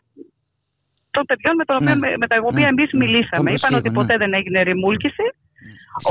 των 1.17 1.25
παιδιών 1.29 1.55
με, 1.57 1.95
ναι. 1.95 2.17
με 2.23 2.27
τα 2.31 2.37
οποία 2.51 2.69
ναι. 2.69 2.73
εμείς 2.75 2.89
ναι. 2.93 2.99
μιλήσαμε. 3.03 3.49
Είπαν 3.53 3.75
ότι 3.81 3.91
ποτέ 3.99 4.15
δεν 4.23 4.33
έγινε 4.39 4.61
ρημούλκηση. 4.63 5.27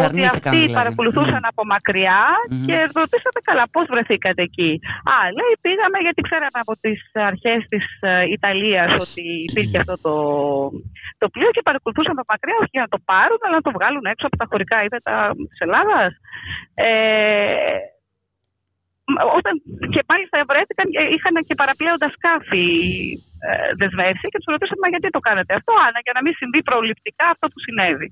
Ότι 0.05 0.25
αυτοί 0.25 0.49
δηλαδή. 0.49 0.73
παρακολουθούσαν 0.79 1.43
από 1.51 1.61
μακριά 1.73 2.21
και 2.67 2.75
ρωτήσατε 2.99 3.39
καλά 3.49 3.65
πώς 3.73 3.85
βρεθήκατε 3.93 4.41
εκεί; 4.49 4.71
Α, 5.13 5.15
λέει 5.37 5.53
πήγαμε 5.65 5.97
γιατί 6.05 6.21
ξέραμε 6.27 6.59
από 6.65 6.73
τις 6.83 6.99
αρχές 7.29 7.59
της 7.71 7.85
ε, 7.99 8.23
Ιταλίας 8.35 8.89
ότι 9.05 9.25
υπήρχε 9.49 9.77
αυτό 9.83 9.95
το, 10.05 10.15
το 11.21 11.25
πλοίο 11.33 11.51
και 11.55 11.67
παρακολουθούσαν 11.67 12.15
από 12.19 12.31
μακριά 12.33 12.57
όχι 12.61 12.75
για 12.77 12.85
να 12.85 12.91
το 12.95 12.99
πάρουν 13.09 13.39
αλλά 13.45 13.55
να 13.59 13.65
το 13.67 13.71
βγάλουν 13.77 14.05
έξω 14.13 14.25
από 14.29 14.37
τα 14.41 14.45
χωρικά 14.49 14.77
ύδατα 14.87 15.13
της 15.49 15.59
Ελλάδας. 15.65 16.11
Ε, 16.73 17.77
όταν, 19.37 19.53
και 19.93 20.01
μάλιστα 20.09 20.35
βρέθηκαν, 20.51 20.87
είχαν 21.15 21.35
και 21.47 21.55
παραπλέοντα 21.61 22.09
σκάφη 22.15 22.67
ε, 23.17 23.30
δεσμεύσει 23.79 24.25
και 24.31 24.39
τους 24.41 24.49
ρωτήσαμε 24.53 24.87
γιατί 24.93 25.07
το 25.15 25.21
κάνετε 25.27 25.51
αυτό, 25.59 25.73
Άννα, 25.85 25.99
για 26.05 26.13
να 26.17 26.21
μην 26.23 26.33
συμβεί 26.39 26.59
προληπτικά 26.69 27.25
αυτό 27.33 27.45
που 27.51 27.59
συνέβη. 27.65 28.09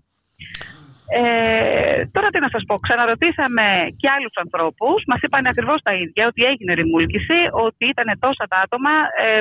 Ε, 1.20 2.06
τώρα 2.16 2.28
τι 2.30 2.40
να 2.46 2.50
σας 2.54 2.64
πω, 2.68 2.76
ξαναρωτήσαμε 2.86 3.66
και 4.00 4.10
άλλους 4.16 4.36
ανθρώπους, 4.44 4.98
μας 5.10 5.20
είπαν 5.22 5.46
ακριβώς 5.46 5.80
τα 5.88 5.94
ίδια, 6.04 6.24
ότι 6.32 6.42
έγινε 6.52 6.74
ρημούλκηση, 6.74 7.40
ότι 7.66 7.84
ήταν 7.94 8.08
τόσα 8.26 8.46
τα 8.52 8.58
άτομα, 8.66 8.94
ε, 9.24 9.40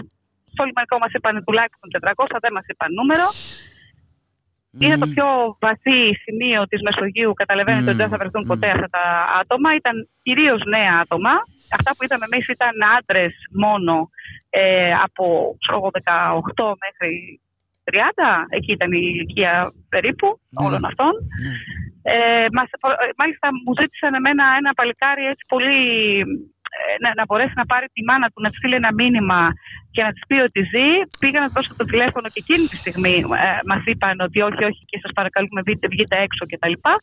στο 0.52 0.62
λιμανικό 0.68 0.96
μας 1.02 1.12
είπαν 1.16 1.34
τουλάχιστον 1.46 1.88
400, 1.90 2.36
δεν 2.44 2.52
μας 2.56 2.66
είπαν 2.70 2.90
νούμερο. 2.98 3.26
Mm. 3.30 4.82
Είναι 4.82 4.98
το 5.02 5.06
πιο 5.14 5.26
βαθύ 5.64 6.00
σημείο 6.24 6.60
της 6.70 6.80
Μεσογείου, 6.86 7.32
καταλαβαίνετε 7.42 7.88
ότι 7.90 8.00
δεν 8.02 8.10
θα 8.12 8.18
βρεθούν 8.22 8.44
ποτέ 8.50 8.68
αυτά 8.74 8.88
τα 8.96 9.04
άτομα, 9.40 9.68
ήταν 9.80 9.94
κυρίως 10.22 10.60
νέα 10.74 10.94
άτομα. 11.02 11.34
Αυτά 11.76 11.90
που 11.94 12.04
είδαμε 12.04 12.24
εμείς 12.30 12.46
ήταν 12.56 12.74
άντρες 12.96 13.32
μόνο 13.64 13.94
ε, 14.50 14.92
από 14.92 15.56
18 15.70 16.74
μέχρι 16.84 17.40
30, 17.90 17.94
εκεί 18.48 18.72
ήταν 18.72 18.92
η 18.92 19.00
ηλικία 19.12 19.72
περίπου 19.88 20.40
ναι. 20.48 20.66
όλων 20.66 20.84
αυτών. 20.84 21.12
Ναι. 21.42 21.52
Ε, 22.12 22.46
μας, 22.52 22.68
μάλιστα 23.16 23.48
μου 23.64 23.72
ζήτησαν 23.80 24.14
εμένα 24.14 24.44
ένα 24.60 24.72
παλικάρι 24.74 25.24
έτσι 25.32 25.44
πολύ 25.48 25.80
ε, 26.20 26.57
να, 27.02 27.08
να 27.18 27.24
μπορέσει 27.28 27.54
να 27.60 27.66
πάρει 27.72 27.86
τη 27.94 28.00
μάνα 28.08 28.26
του, 28.32 28.40
να 28.44 28.48
της 28.50 28.58
στείλει 28.58 28.76
ένα 28.82 28.92
μήνυμα 29.00 29.40
και 29.94 30.02
να 30.06 30.10
της 30.14 30.22
πει 30.28 30.36
ότι 30.48 30.60
ζει. 30.72 30.88
Πήγα 31.22 31.38
να 31.44 31.48
δώσω 31.54 31.72
το 31.80 31.84
τηλέφωνο 31.90 32.26
και 32.32 32.40
εκείνη 32.44 32.64
τη 32.70 32.76
στιγμή 32.82 33.16
ε, 33.46 33.48
μας 33.70 33.82
είπαν 33.90 34.16
ότι 34.26 34.38
όχι, 34.48 34.62
όχι 34.70 34.82
και 34.90 34.98
σας 35.02 35.12
παρακαλούμε 35.18 35.60
βγείτε, 35.66 35.86
βγείτε 35.94 36.14
έξω 36.26 36.42
κτλ. 36.50 36.74
Και, 36.84 36.94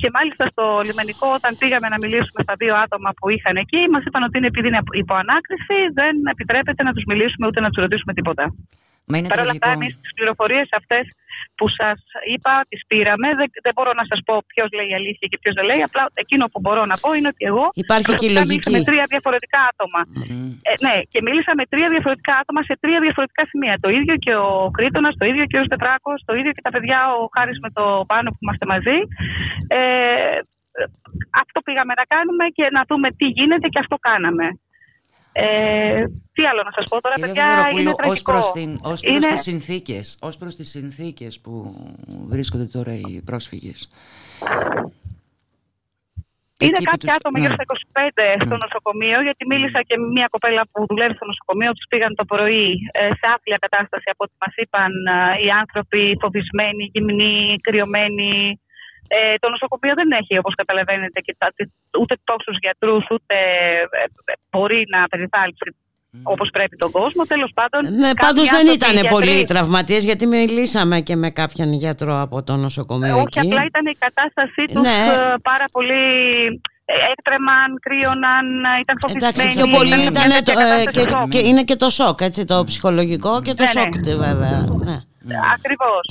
και 0.00 0.08
μάλιστα 0.16 0.44
στο 0.52 0.64
λιμενικό, 0.88 1.26
όταν 1.38 1.52
πήγαμε 1.60 1.88
να 1.94 1.98
μιλήσουμε 2.02 2.40
στα 2.46 2.54
δύο 2.62 2.74
άτομα 2.84 3.10
που 3.18 3.26
είχαν 3.34 3.56
εκεί, 3.64 3.80
μας 3.92 4.02
είπαν 4.06 4.22
ότι 4.26 4.34
είναι 4.38 4.50
επειδή 4.52 4.68
είναι 4.68 4.82
υποανάκριση, 5.04 5.78
δεν 5.98 6.14
επιτρέπεται 6.34 6.82
να 6.88 6.92
τους 6.94 7.04
μιλήσουμε 7.10 7.44
ούτε 7.48 7.60
να 7.64 7.68
τους 7.70 7.82
ρωτήσουμε 7.84 8.12
τίποτα. 8.18 8.44
Παρ' 9.32 9.40
όλα 9.44 9.54
αυτά, 9.56 9.68
εμείς 9.76 9.92
τι 10.02 10.08
πληροφορίες 10.14 10.68
αυτές 10.80 11.04
που 11.58 11.66
σας 11.78 11.98
είπα, 12.34 12.52
τις 12.68 12.80
πήραμε. 12.90 13.28
Δεν, 13.38 13.48
δεν 13.66 13.72
μπορώ 13.76 13.92
να 14.00 14.04
σας 14.10 14.20
πω 14.26 14.34
ποιος 14.52 14.68
λέει 14.78 14.90
αλήθεια 15.00 15.26
και 15.30 15.38
ποιος 15.42 15.54
δεν 15.58 15.64
λέει. 15.70 15.80
Απλά 15.88 16.02
εκείνο 16.24 16.44
που 16.52 16.58
μπορώ 16.64 16.82
να 16.92 16.96
πω 17.02 17.08
είναι 17.16 17.30
ότι 17.34 17.42
εγώ. 17.50 17.64
Υπάρχει 17.84 18.12
και 18.20 18.28
λογική. 18.38 18.70
με 18.76 18.80
τρία 18.88 19.04
διαφορετικά 19.12 19.60
άτομα. 19.70 20.00
Ε, 20.70 20.72
ναι, 20.86 20.96
και 21.12 21.20
μίλησα 21.26 21.52
με 21.60 21.64
τρία 21.72 21.88
διαφορετικά 21.94 22.34
άτομα 22.42 22.60
σε 22.68 22.74
τρία 22.82 23.00
διαφορετικά 23.06 23.42
σημεία. 23.50 23.74
Το 23.84 23.88
ίδιο 23.98 24.14
και 24.24 24.34
ο 24.48 24.70
Κρήτονας, 24.76 25.14
το 25.20 25.24
ίδιο 25.30 25.44
και 25.50 25.58
ο 25.62 25.64
Στετράκος, 25.68 26.18
το 26.28 26.32
ίδιο 26.40 26.52
και 26.56 26.64
τα 26.66 26.70
παιδιά, 26.74 26.98
ο 27.20 27.22
Χάρης 27.34 27.58
με 27.64 27.70
το 27.78 27.84
πάνω 28.12 28.26
που 28.30 28.42
είμαστε 28.44 28.66
μαζί. 28.74 28.98
Ε, 29.78 30.38
αυτό 31.42 31.58
πήγαμε 31.66 31.92
να 32.00 32.04
κάνουμε 32.14 32.44
και 32.56 32.64
να 32.76 32.82
δούμε 32.88 33.08
τι 33.18 33.26
γίνεται 33.38 33.68
και 33.68 33.78
αυτό 33.84 33.96
κάναμε. 34.08 34.46
Ε, 35.40 36.04
τι 36.32 36.42
άλλο 36.46 36.62
να 36.62 36.72
σας 36.76 36.84
πω 36.90 37.00
τώρα, 37.00 37.14
Κύριε 37.14 37.26
παιδιά, 37.32 37.46
Δεδωροπούλου, 37.48 37.80
είναι 37.80 37.90
ως 37.90 37.96
τραγικό. 37.96 38.32
προς, 38.32 38.50
την, 38.52 38.70
ως 38.82 39.00
προς 39.00 39.02
Είναι- 39.02 39.28
τις 39.32 39.40
συνθήκες, 39.42 40.18
ως 40.20 40.36
προς 40.38 40.56
τις 40.56 40.68
συνθήκες 40.68 41.40
που 41.40 41.52
βρίσκονται 42.28 42.64
τώρα 42.66 42.92
οι 42.94 43.22
πρόσφυγες. 43.28 43.78
Είναι 46.60 46.70
Εκεί 46.76 46.84
που 46.84 46.90
κάποια 46.90 47.08
τους- 47.08 47.16
άτομα 47.16 47.34
ναι. 47.38 47.40
γύρω 47.42 47.54
στα 47.58 47.64
25 47.66 48.44
στο 48.46 48.56
νοσοκομείο, 48.64 49.18
γιατί 49.26 49.42
μίλησα 49.46 49.80
και 49.88 49.96
με 49.98 50.06
μια 50.16 50.28
κοπέλα 50.34 50.62
που 50.72 50.86
δουλεύει 50.90 51.14
στο 51.14 51.26
νοσοκομείο. 51.32 51.70
Τους 51.76 51.86
πήγαν 51.90 52.12
το 52.14 52.24
πρωί 52.32 52.68
ε, 52.92 53.02
σε 53.18 53.26
άθλια 53.34 53.58
κατάσταση 53.64 54.06
από 54.14 54.22
ό,τι 54.26 54.34
μας 54.42 54.54
είπαν 54.62 54.92
ε, 55.06 55.44
οι 55.44 55.48
άνθρωποι, 55.62 56.02
φοβισμένοι, 56.22 56.82
γυμνοί, 56.94 57.56
κρυωμένοι. 57.66 58.60
Ε, 59.16 59.34
το 59.42 59.48
νοσοκομείο 59.54 59.94
δεν 60.00 60.08
έχει, 60.20 60.38
όπως 60.38 60.54
καταλαβαίνετε, 60.60 61.20
και 61.20 61.34
τα- 61.38 61.52
ούτε 62.00 62.14
τόσου 62.24 62.52
γιατρούς, 62.64 63.04
ούτε 63.14 63.34
ε, 63.34 64.02
ε, 64.32 64.32
μπορεί 64.50 64.80
να 64.94 65.00
περιθάλψει 65.12 65.76
όπως 66.22 66.48
πρέπει 66.52 66.76
τον 66.76 66.90
κόσμο. 66.90 67.22
Τέλος 67.24 67.50
πάντων. 67.54 67.80
Ναι, 67.94 68.06
κάποιοι 68.08 68.14
πάντως 68.26 68.44
δεν 68.48 68.54
άνθρωποι, 68.58 68.76
ήταν 68.80 68.92
γιατροί- 68.92 69.12
πολλοί 69.12 69.34
οι 69.40 69.44
τραυματίες 69.44 70.04
γιατί 70.04 70.26
μιλήσαμε 70.26 71.00
και 71.00 71.16
με 71.16 71.30
κάποιον 71.30 71.72
γιατρό 71.72 72.20
από 72.20 72.42
το 72.42 72.56
νοσοκομείο 72.56 73.14
Όχι, 73.16 73.26
εκεί. 73.26 73.38
απλά 73.40 73.62
ήταν 73.64 73.86
η 73.86 73.96
κατάστασή 74.04 74.64
τους 74.72 74.82
Ναι. 74.82 74.98
πάρα 75.42 75.64
πολύ. 75.72 76.02
ε, 76.90 76.94
Έτρεμαν, 77.18 77.68
κρύωναν, 77.80 78.46
ήταν 78.82 78.96
φοβισμένοι. 79.00 79.32
Εντάξει, 79.36 79.58
πιο 79.58 79.76
πολύ 79.76 79.88
μια 79.96 80.02
ήταν 80.10 80.28
τέτοια 80.30 80.54
το, 80.54 80.60
ε, 80.60 80.62
κατάσταση 80.62 81.06
και, 81.06 81.10
σοκ. 81.10 81.28
και 81.28 81.38
είναι 81.48 81.62
και 81.64 81.76
το 81.76 81.90
σοκ, 81.90 82.20
έτσι, 82.20 82.44
το 82.44 82.64
ψυχολογικό 82.64 83.42
και 83.42 83.54
το 83.54 83.62
Ναι, 83.62 83.70
ναι. 83.72 83.80
σοκ 83.80 83.92
του, 84.04 84.16
βέβαια. 84.26 84.58
Ναι. 84.88 85.36
Ακριβώς. 85.56 86.04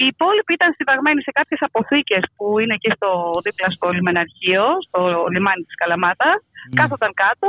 Οι 0.00 0.04
υπόλοιποι 0.12 0.52
ήταν 0.58 0.70
συνταγμένοι 0.78 1.20
σε 1.26 1.32
κάποιες 1.38 1.60
αποθήκες 1.68 2.22
που 2.36 2.46
είναι 2.60 2.74
εκεί 2.78 2.90
στο, 2.96 3.10
δίπλα 3.44 3.68
στο 3.76 3.86
λιμεναρχείο, 3.96 4.64
στο 4.86 5.00
λιμάνι 5.34 5.62
της 5.68 5.76
Καλαμάτας. 5.80 6.38
Κάθονταν 6.78 7.12
κάτω, 7.24 7.48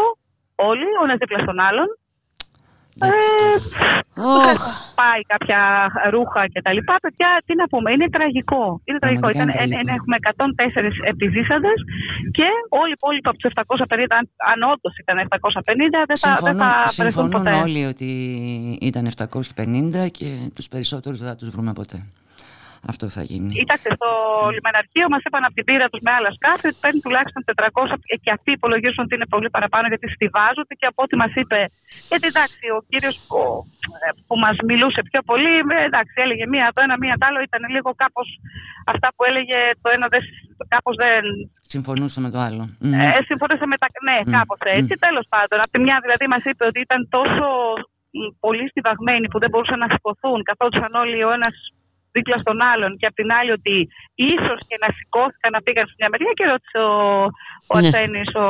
όλοι, 0.70 0.90
ο 1.00 1.04
ένας 1.08 1.18
δίπλα 1.22 1.40
στον 1.46 1.60
άλλον. 1.68 1.90
Ε, 3.02 3.08
Ωχ. 4.22 4.62
πάει 5.00 5.22
κάποια 5.34 5.60
ρούχα 6.16 6.42
και 6.54 6.62
τα 6.62 6.72
λοιπά. 6.74 6.96
Παιδιά, 7.02 7.30
τι 7.46 7.54
να 7.56 7.66
πούμε, 7.68 7.92
είναι 7.92 8.10
τραγικό. 8.10 8.82
Είναι 8.88 9.00
τραγικό. 9.00 9.28
Ήταν, 9.30 9.48
Πραγματικά 9.48 9.64
είναι 9.64 9.76
ε, 9.76 9.92
ε, 9.92 9.96
έχουμε 9.98 10.16
104 10.22 11.10
επιζήσαντες 11.14 11.80
και 12.38 12.48
όλοι 12.70 12.92
οι 12.94 12.98
υπόλοιποι 13.00 13.28
από 13.30 13.38
τους 13.38 13.52
750, 13.56 14.06
αν, 14.20 14.24
αν 14.52 14.60
όντως 14.74 14.94
ήταν 15.04 15.16
750, 15.30 15.32
δεν 16.10 16.18
θα, 16.18 16.30
δεν 16.30 16.38
Συμφωνούν, 16.38 16.58
θα 16.58 16.84
βρεθούν 16.96 17.24
συμφωνούν 17.24 17.32
ποτέ. 17.32 17.54
όλοι 17.66 17.86
ότι 17.86 18.10
ήταν 18.82 19.04
750 20.04 20.12
και 20.18 20.30
τους 20.56 20.68
περισσότερους 20.68 21.18
δεν 21.20 21.28
θα 21.30 21.36
τους 21.36 21.50
βρούμε 21.50 21.74
ποτέ. 21.74 21.98
Αυτό 22.92 23.06
θα 23.16 23.22
γίνει. 23.30 23.50
Κοίταξε, 23.58 23.90
στο 23.98 24.10
λιμεναρχείο 24.56 25.08
μας 25.14 25.22
είπαν 25.26 25.44
από 25.48 25.56
την 25.58 25.66
πύρα 25.68 25.88
τους 25.92 26.02
με 26.06 26.12
άλλα 26.18 26.32
σκάφη 26.38 26.66
ότι 26.72 26.80
παίρνει 26.84 27.00
τουλάχιστον 27.06 27.42
400 27.46 27.96
και 28.24 28.32
αυτοί 28.38 28.50
υπολογίζουν 28.60 29.02
ότι 29.06 29.14
είναι 29.18 29.30
πολύ 29.36 29.50
παραπάνω 29.56 29.86
γιατί 29.92 30.08
στηβάζονται 30.16 30.74
και 30.80 30.88
από 30.92 31.00
ό,τι 31.06 31.16
μας 31.22 31.32
είπε. 31.42 31.60
Γιατί 32.10 32.26
εντάξει, 32.34 32.64
ο 32.78 32.80
κύριος 32.90 33.16
που 34.28 34.36
μας 34.44 34.56
μιλούσε 34.70 35.02
πιο 35.10 35.22
πολύ, 35.30 35.54
ε, 35.76 35.84
εντάξει, 35.90 36.14
έλεγε 36.26 36.46
μία 36.54 36.66
το 36.76 36.80
ένα, 36.86 36.96
μία 37.04 37.16
το 37.20 37.26
άλλο. 37.30 37.40
Ήταν 37.50 37.62
λίγο 37.76 37.90
κάπως 38.04 38.28
αυτά 38.94 39.08
που 39.16 39.22
έλεγε 39.30 39.60
το 39.82 39.88
ένα, 39.96 40.06
κάπως 40.74 40.96
δεν. 41.04 41.24
Συμφωνούσα 41.74 42.20
με 42.26 42.30
το 42.36 42.40
άλλο. 42.48 42.64
Ε, 43.18 43.22
συμφωνήσα 43.30 43.66
με 43.72 43.78
τα. 43.82 43.88
Ναι, 44.08 44.18
Μμ. 44.26 44.32
κάπως 44.38 44.60
έτσι. 44.80 44.94
Μμ. 44.98 45.04
Τέλος 45.08 45.26
πάντων, 45.34 45.58
από 45.64 45.72
τη 45.76 45.80
μια 45.86 45.98
δηλαδή 46.06 46.26
μας 46.34 46.44
είπε 46.50 46.64
ότι 46.70 46.80
ήταν 46.88 47.00
τόσο 47.18 47.46
μ, 48.18 48.20
πολύ 48.46 48.66
στοιβαγμένοι 48.72 49.26
που 49.32 49.40
δεν 49.42 49.50
μπορούσαν 49.52 49.80
να 49.84 49.88
σηκωθούν, 49.94 50.40
καθόντουσαν 50.50 50.94
όλοι 51.04 51.20
ο 51.30 51.32
ένας 51.38 51.56
δίπλα 52.16 52.38
στον 52.44 52.58
άλλον 52.72 52.92
και 53.00 53.06
απ' 53.10 53.18
την 53.22 53.30
άλλη 53.38 53.52
ότι 53.60 53.76
ίσως 54.34 54.60
και 54.70 54.78
να 54.84 54.90
σηκώθηκαν 54.98 55.52
να 55.56 55.62
πήγαν 55.66 55.86
σε 55.90 55.96
μια 56.00 56.10
μεριά 56.12 56.32
και 56.38 56.46
ρώτησε 56.52 56.80
ο, 56.92 56.94
ο 57.72 57.74
Ναι. 57.76 57.88
Αρσένης 57.88 58.30
ο, 58.44 58.46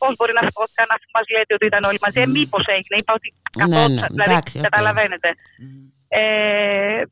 πώς 0.00 0.12
μπορεί 0.16 0.32
να 0.38 0.42
σηκώθηκαν 0.46 0.86
αφού 0.94 1.06
μας 1.16 1.26
λέτε 1.34 1.52
ότι 1.56 1.66
ήταν 1.70 1.82
όλοι 1.88 2.00
μαζί. 2.04 2.20
Ε, 2.24 2.26
μήπως 2.36 2.64
έγινε, 2.76 2.94
είπα 3.00 3.12
ότι 3.18 3.28
Ναι, 3.32 3.62
καθόντουσαν, 3.62 4.08
ναι, 4.10 4.14
δηλαδή 4.14 4.30
εντάξει, 4.32 4.54
οκ. 4.58 4.64
καταλαβαίνετε. 4.68 5.28
Ε, 6.22 7.02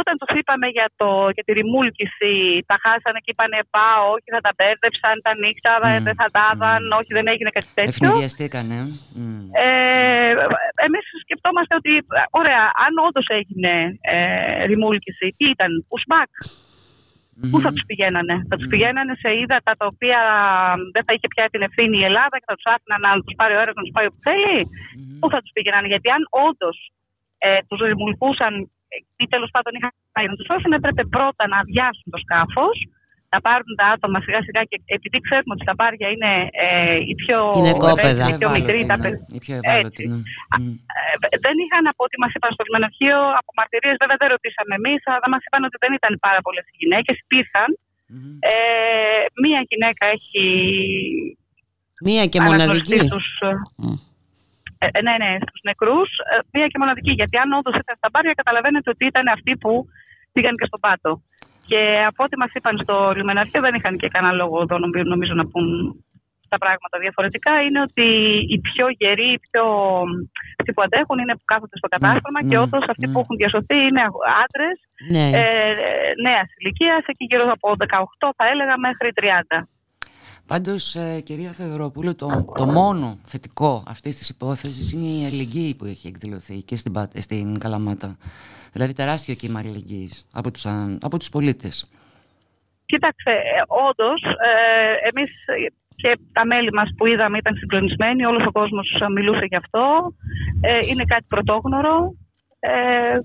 όταν 0.00 0.14
τους 0.20 0.30
είπαμε 0.38 0.66
για, 0.76 0.88
το, 1.00 1.08
για 1.36 1.44
τη 1.46 1.52
ρημούλκηση, 1.60 2.32
τα 2.70 2.76
χάσανε 2.82 3.20
και 3.24 3.32
είπανε 3.34 3.58
πάω, 3.76 4.02
όχι 4.14 4.28
θα 4.36 4.42
τα 4.46 4.52
μπέρδεψαν, 4.56 5.14
τα 5.26 5.32
νύχτα, 5.42 5.72
δεν 6.06 6.14
θα 6.20 6.28
τα 6.36 6.46
δαν, 6.60 6.82
όχι 7.00 7.10
δεν 7.18 7.26
έγινε 7.32 7.50
κάτι 7.56 7.70
τέτοιο. 7.78 8.06
Ευνηδιαστήκανε. 8.06 8.78
Μμ. 9.18 9.44
Ε, 9.64 10.32
εμείς 10.86 11.04
σκεφτόμαστε 11.24 11.72
ότι, 11.80 11.92
ωραία, 12.40 12.64
αν 12.84 12.92
όντως 13.06 13.26
έγινε 13.38 13.72
ε, 14.00 14.64
ρημούλκηση, 14.70 15.26
τι 15.36 15.44
ήταν, 15.54 15.70
ουσμάκ. 15.94 16.32
Πού 17.50 17.60
θα 17.60 17.70
τους 17.72 17.84
πηγαίνανε, 17.86 18.34
Θα 18.48 18.56
τους 18.56 18.68
πηγαίνανε 18.72 19.14
σε 19.22 19.30
ύδατα 19.42 19.72
τα 19.80 19.86
οποία 19.92 20.20
δεν 20.94 21.02
θα 21.06 21.12
είχε 21.12 21.28
πια 21.34 21.48
την 21.52 21.62
ευθύνη 21.62 21.98
η 21.98 22.04
Ελλάδα 22.04 22.36
και 22.38 22.48
θα 22.50 22.54
τους 22.54 22.68
άφηναν 22.74 23.00
να 23.00 23.22
τους 23.24 23.34
πάρει 23.40 23.54
ο 23.54 23.58
αέρας 23.58 23.74
να 23.74 23.82
τους 23.82 23.94
πάει 23.96 24.06
όπου 24.06 24.22
θέλει. 24.28 24.58
Πού 25.20 25.26
θα 25.30 25.40
τους 25.42 25.52
πηγαίνανε, 25.52 25.86
Γιατί 25.86 26.08
αν 26.16 26.22
όντως 26.48 26.76
ε, 27.38 27.58
τους 27.68 27.80
ρημουλκούσαν 27.80 28.52
ή 29.22 29.24
τέλος 29.34 29.50
πάντων 29.54 29.72
είχαν 29.76 29.92
πάει 30.14 30.26
να 30.30 30.34
τους 30.36 30.46
σώσουν, 30.50 30.72
έπρεπε 30.78 31.02
πρώτα 31.16 31.44
να 31.52 31.56
αδειάσουν 31.62 32.08
το 32.14 32.18
σκάφος, 32.24 32.76
να 33.34 33.38
πάρουν 33.46 33.72
τα 33.80 33.86
άτομα 33.94 34.18
σιγά 34.24 34.40
σιγά 34.46 34.62
και 34.70 34.76
επειδή 34.96 35.18
ξέρουμε 35.26 35.52
ότι 35.56 35.64
τα 35.70 35.74
μπάρια 35.78 36.08
είναι 36.14 36.32
ε, 36.66 36.96
οι 37.08 37.14
πιο, 37.22 37.38
Είναι 37.58 37.74
κόπεδα. 37.84 38.24
οι 38.28 38.34
πιο 38.40 38.48
μικροί, 38.56 38.78
τα 38.90 38.96
ναι. 38.96 39.02
παιδιά. 39.04 39.24
Η 39.38 39.40
πιο 39.44 39.54
ευάλωτη. 39.60 40.04
ναι. 40.08 40.18
Ε, 41.32 41.36
δεν 41.44 41.54
είχαν 41.62 41.84
από 41.92 42.00
ό,τι 42.06 42.16
μας 42.22 42.32
είπαν 42.36 42.50
στο 42.56 42.62
λιμεναρχείο, 42.66 43.18
από 43.40 43.50
μαρτυρίε, 43.58 43.94
βέβαια 44.02 44.18
δεν 44.22 44.28
ρωτήσαμε 44.34 44.72
εμείς, 44.80 45.00
αλλά 45.14 45.26
μας 45.34 45.42
είπαν 45.46 45.62
ότι 45.68 45.76
δεν 45.84 45.92
ήταν 45.98 46.12
πάρα 46.26 46.40
πολλές 46.46 46.64
οι 46.70 46.76
γυναίκες. 46.82 47.16
Υπήρχαν. 47.26 47.70
Ε, 48.52 48.54
μία 49.44 49.60
γυναίκα 49.70 50.04
έχει 50.16 50.44
Μία 52.08 52.24
και 52.30 52.38
αναγνωριστεί 52.40 52.96
μοναδική. 52.96 53.08
στους, 53.10 53.26
ε, 53.48 53.52
ε, 54.96 55.00
ναι, 55.06 55.14
ναι, 55.22 55.32
στους 55.46 55.60
νεκρούς. 55.68 56.10
μία 56.52 56.66
και 56.70 56.78
μοναδική. 56.82 57.12
Γιατί 57.20 57.36
αν 57.42 57.52
όντως 57.58 57.74
ήταν 57.82 57.94
στα 58.00 58.08
μπάρια, 58.12 58.32
καταλαβαίνετε 58.40 58.90
ότι 58.94 59.04
ήταν 59.12 59.26
αυτοί 59.36 59.52
που 59.62 59.72
πήγαν 60.32 60.54
και 60.60 60.66
στο 60.70 60.78
πάτο. 60.78 61.12
Και 61.70 61.80
από 62.10 62.20
ό,τι 62.24 62.36
μας 62.38 62.50
είπαν 62.56 62.78
στο 62.82 63.12
λιμεναρχείο, 63.16 63.60
δεν 63.60 63.74
είχαν 63.74 63.96
και 63.96 64.08
κανένα 64.08 64.32
λόγο 64.40 64.56
εδώ, 64.64 64.78
νομι- 64.78 65.06
νομίζω, 65.14 65.34
να 65.34 65.46
πούν 65.50 65.66
τα 66.48 66.58
πράγματα 66.64 66.96
διαφορετικά. 67.04 67.52
Είναι 67.62 67.80
ότι 67.88 68.06
οι 68.52 68.58
πιο 68.68 68.86
γεροί, 69.00 69.30
οι 69.36 69.40
πιο 69.46 69.64
αυτοί 70.58 70.70
που 70.74 70.82
αντέχουν 70.86 71.18
είναι 71.18 71.34
που 71.38 71.46
κάθονται 71.52 71.76
στο 71.80 71.88
κατάστρωμα 71.94 72.40
και 72.48 72.56
ναι, 72.56 72.62
όντως 72.64 72.84
αυτοί 72.92 73.06
που 73.10 73.18
έχουν 73.22 73.36
διασωθεί 73.40 73.76
είναι 73.88 74.02
άντρες 74.44 74.76
Ναι. 75.14 75.26
ε, 75.40 75.44
νέας 76.26 76.48
ηλικίας, 76.58 77.02
εκεί 77.12 77.24
γύρω 77.30 77.44
από 77.56 77.66
18 77.78 78.26
θα 78.38 78.44
έλεγα 78.52 78.74
μέχρι 78.86 79.08
30. 79.12 79.58
Πάντως, 80.46 80.94
ε, 80.94 81.20
κυρία 81.20 81.50
Θεοδωροπούλου, 81.50 82.14
το, 82.14 82.52
το 82.56 82.66
μόνο 82.66 83.18
θετικό 83.22 83.82
αυτής 83.86 84.16
της 84.16 84.28
υπόθεσης 84.28 84.92
είναι 84.92 85.06
η 85.06 85.24
αλληλεγγύη 85.26 85.74
που 85.74 85.84
έχει 85.84 86.08
εκδηλωθεί 86.08 86.62
και 86.62 86.76
στην, 86.76 86.92
Πα- 86.92 87.10
στην 87.14 87.58
Καλαμάτα. 87.58 88.16
Δηλαδή 88.72 88.92
τεράστιο 88.92 89.34
κύμα 89.34 89.58
αλληλεγγύης 89.58 90.26
από 90.32 90.50
τους, 90.50 90.66
α- 90.66 90.96
από 91.00 91.18
τους 91.18 91.28
πολίτες. 91.28 91.88
Κοίταξε, 92.86 93.30
ε, 93.30 93.62
όντως, 93.88 94.22
ε, 94.22 95.08
εμείς 95.08 95.30
και 95.96 96.18
τα 96.32 96.46
μέλη 96.46 96.72
μας 96.72 96.88
που 96.96 97.06
είδαμε 97.06 97.38
ήταν 97.38 97.56
συγκλονισμένοι. 97.56 98.24
Όλος 98.24 98.46
ο 98.46 98.50
κόσμος 98.52 98.88
μιλούσε 99.14 99.44
γι' 99.44 99.56
αυτό. 99.56 100.14
Ε, 100.60 100.78
είναι 100.90 101.04
κάτι 101.04 101.26
πρωτόγνωρο. 101.28 102.14
Ε, 102.60 103.18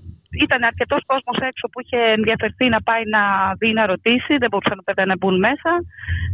ήταν 0.44 0.62
αρκετός 0.62 1.02
κόσμος 1.06 1.36
έξω 1.50 1.68
που 1.72 1.80
είχε 1.80 1.96
ενδιαφερθεί 2.18 2.68
να 2.68 2.80
πάει 2.82 3.02
να 3.16 3.22
δει, 3.58 3.72
να 3.72 3.86
ρωτήσει. 3.86 4.32
Δεν 4.42 4.48
μπορούσαν 4.50 4.82
βέβαια 4.86 5.06
να 5.06 5.16
μπουν 5.16 5.38
μέσα. 5.38 5.72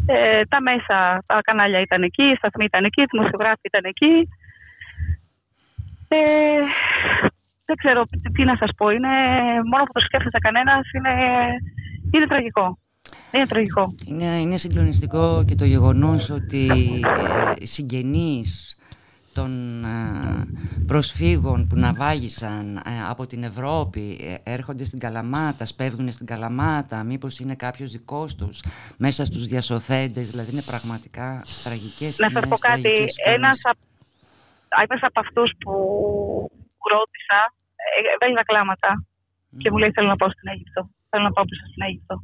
Ε, 0.06 0.42
τα 0.52 0.60
μέσα, 0.60 0.96
τα 1.26 1.40
κανάλια 1.42 1.80
ήταν 1.80 2.02
εκεί, 2.02 2.22
οι 2.22 2.34
σταθμοί 2.36 2.64
ήταν 2.64 2.84
εκεί, 2.84 3.00
οι 3.02 3.10
δημοσιογράφοι 3.10 3.66
ήταν 3.72 3.84
εκεί. 3.84 4.14
Ε, 6.08 6.16
δεν 7.64 7.76
ξέρω 7.76 8.04
τι- 8.04 8.30
τι 8.32 8.44
να 8.44 8.56
σας 8.56 8.70
πω. 8.76 8.90
Είναι, 8.90 9.08
μόνο 9.70 9.82
που 9.84 9.92
το 9.92 10.00
σκέφτεται 10.00 10.38
κανένας 10.38 10.84
είναι, 10.96 11.14
είναι 12.14 12.26
τραγικό. 12.26 12.78
Είναι 13.32 13.46
τραγικό. 13.46 13.94
Είναι, 14.06 14.24
είναι 14.24 14.56
συγκλονιστικό 14.56 15.44
και 15.46 15.54
το 15.54 15.64
γεγονός 15.64 16.30
ότι 16.30 16.66
ε, 17.60 17.66
συγγενείς 17.66 18.76
των 19.34 19.84
ε, 19.84 20.46
προσφύγων 20.86 21.66
που 21.68 21.76
ναυάγησαν 21.76 22.76
ε, 22.76 22.80
από 23.08 23.26
την 23.26 23.42
Ευρώπη 23.42 24.18
ε, 24.44 24.52
έρχονται 24.52 24.84
στην 24.84 24.98
Καλαμάτα, 24.98 25.66
σπέβδουν 25.66 26.12
στην 26.12 26.26
Καλαμάτα, 26.26 27.02
μήπως 27.04 27.38
είναι 27.38 27.54
κάποιος 27.54 27.90
δικός 27.90 28.34
τους 28.34 28.62
μέσα 28.98 29.24
στους 29.24 29.46
διασωθέντες, 29.46 30.30
δηλαδή 30.30 30.50
είναι 30.52 30.62
πραγματικά 30.62 31.42
τραγικές 31.64 32.18
Να 32.18 32.30
σας 32.30 32.48
πω 32.48 32.56
σκηνές, 32.56 32.60
κάτι. 32.60 32.82
τραγικές 32.82 33.16
εικόνες. 33.16 33.36
Ένας 33.36 33.60
από, 33.62 33.80
ένας 34.82 35.00
από 35.02 35.20
αυτούς 35.20 35.50
που 35.60 35.72
ρώτησα 36.92 37.38
ε, 37.84 38.12
έβγαλε 38.14 38.34
τα 38.34 38.44
κλάματα 38.44 39.04
και 39.58 39.70
μου 39.70 39.78
λέει 39.78 39.90
θέλω 39.90 40.08
να 40.08 40.16
πάω 40.16 40.30
στην 40.30 40.48
Αίγυπτο. 40.52 40.90
Θέλω 41.10 41.24
να 41.24 41.32
πάω 41.32 41.44
πίσω 41.44 41.64
στην 41.70 41.82
Αίγυπτο. 41.86 42.22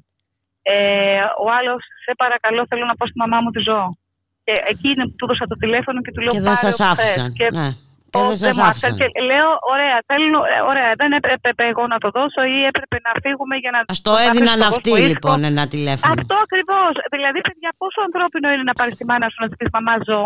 Ε, 0.62 1.22
ο 1.44 1.46
άλλος, 1.58 1.82
σε 2.04 2.12
παρακαλώ, 2.16 2.66
θέλω 2.68 2.84
να 2.84 2.94
πάω 2.96 3.08
στη 3.08 3.18
μαμά 3.18 3.40
μου 3.40 3.50
τη 3.50 3.60
ζώο. 3.68 3.98
Και 4.44 4.52
εκείνη 4.72 5.00
που 5.08 5.14
του 5.18 5.24
έδωσα 5.26 5.44
το 5.52 5.56
τηλέφωνο 5.62 5.98
και 6.04 6.12
του 6.14 6.20
λέω 6.24 6.32
Και 6.34 6.40
δεν 6.46 6.52
«Πάρε 6.54 6.64
σας 6.66 6.80
όπου 6.80 6.90
άφησαν. 6.92 7.26
θες». 7.26 7.38
Και 7.38 7.48
Ναι. 7.58 7.70
Και 8.12 8.20
δεν 8.30 8.36
σας 8.44 8.56
μου 8.56 8.64
άφησαν. 8.70 8.92
Και 9.00 9.08
λέω, 9.30 9.48
ωραία, 9.72 9.96
θέλω, 10.10 10.38
ε, 10.54 10.58
ωραία, 10.70 10.90
δεν 11.00 11.10
έπρεπε 11.18 11.62
εγώ 11.72 11.84
να 11.92 11.98
το 12.04 12.08
δώσω 12.16 12.40
ή 12.54 12.56
έπρεπε 12.70 12.96
να 13.06 13.12
φύγουμε 13.24 13.54
για 13.62 13.70
να. 13.74 13.78
Α 13.92 13.94
το 14.06 14.12
να 14.12 14.22
έδιναν 14.26 14.58
αφήσω 14.60 14.72
αυτοί 14.72 14.90
κόσμο 14.90 15.04
ήσυχο. 15.04 15.12
λοιπόν 15.14 15.38
ένα 15.50 15.64
τηλέφωνο. 15.74 16.12
Αυτό 16.18 16.34
ακριβώς. 16.46 16.92
Δηλαδή, 17.14 17.38
παιδιά, 17.48 17.70
πόσο 17.82 17.98
ανθρώπινο 18.08 18.46
είναι 18.52 18.66
να 18.70 18.74
πάρεις 18.78 18.94
τη 18.98 19.04
μάνα 19.10 19.26
σου 19.32 19.38
να 19.42 19.48
της 19.50 19.54
πεις 19.58 19.66
Μαμά, 19.76 19.94
ζω; 20.08 20.20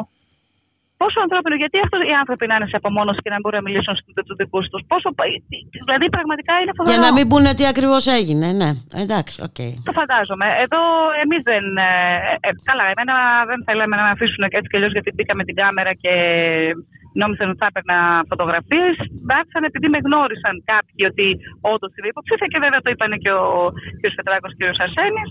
Πόσο 1.02 1.18
ανθρώπινο, 1.26 1.54
γιατί 1.62 1.76
αυτοί 1.84 1.96
οι 2.10 2.16
άνθρωποι 2.22 2.44
να 2.50 2.54
είναι 2.56 2.68
σε 2.72 2.76
απομόνωση 2.80 3.20
και 3.24 3.32
να 3.34 3.38
μπορούν 3.40 3.58
να 3.60 3.66
μιλήσουν 3.68 3.94
στους 3.96 4.34
δικούς 4.40 4.58
τους. 4.72 4.82
Πόσο. 4.90 5.08
Δηλαδή, 5.86 6.06
πραγματικά 6.16 6.52
είναι 6.60 6.72
φοβερό. 6.76 6.92
Για 6.92 7.00
να 7.06 7.10
μην 7.16 7.24
πούνε 7.30 7.50
τι 7.58 7.64
ακριβώς 7.72 8.04
έγινε, 8.18 8.46
ναι. 8.60 8.70
Εντάξει, 9.04 9.34
οκ. 9.48 9.60
Το 9.88 9.92
φαντάζομαι. 9.98 10.46
Εδώ 10.64 10.80
εμείς 11.24 11.42
δεν. 11.50 11.64
Ε, 11.76 11.92
ε, 12.46 12.48
καλά, 12.68 12.84
εμένα 12.92 13.14
δεν 13.50 13.58
θέλαμε 13.66 13.94
να 13.98 14.04
με 14.06 14.12
αφήσουν 14.16 14.42
έτσι 14.58 14.68
κι 14.70 14.76
αλλιώς 14.78 14.92
γιατί 14.96 15.10
μπήκα 15.14 15.34
με 15.38 15.44
την 15.48 15.54
κάμερα 15.60 15.92
και 16.02 16.12
νόμιζαν 17.20 17.48
ότι 17.50 17.60
θα 17.62 17.68
έπαιρνα 17.70 17.98
φωτογραφίες. 18.30 18.94
Μπάτησαν 19.24 19.62
επειδή 19.70 19.88
με 19.94 19.98
γνώρισαν 20.06 20.54
κάποιοι 20.72 21.00
ότι 21.10 21.26
όντως 21.72 21.90
είμαι 21.94 22.10
υποψήφια 22.14 22.48
και 22.52 22.62
βέβαια 22.64 22.80
το 22.84 22.90
είπαν 22.92 23.12
και 23.24 23.32
ο 23.44 23.46
κ. 24.00 24.02
Πετράκος 24.16 24.52
και 24.56 24.64
ο 24.64 24.70
Αρσένης. 24.84 25.28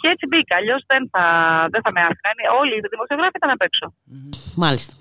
Και 0.00 0.08
έτσι 0.14 0.24
μπήκα. 0.30 0.54
Αλλιώς 0.60 0.82
δεν 0.92 1.02
θα, 1.12 1.24
δεν 1.72 1.80
θα 1.84 1.90
με 1.94 2.00
άφηναν. 2.08 2.36
Όλοι 2.60 2.74
οι 2.76 2.82
δημοσιογράφοι 2.94 3.36
ήταν 3.40 3.50
απ' 3.56 3.64
έξω. 3.68 3.86
Μάλιστα. 4.64 4.94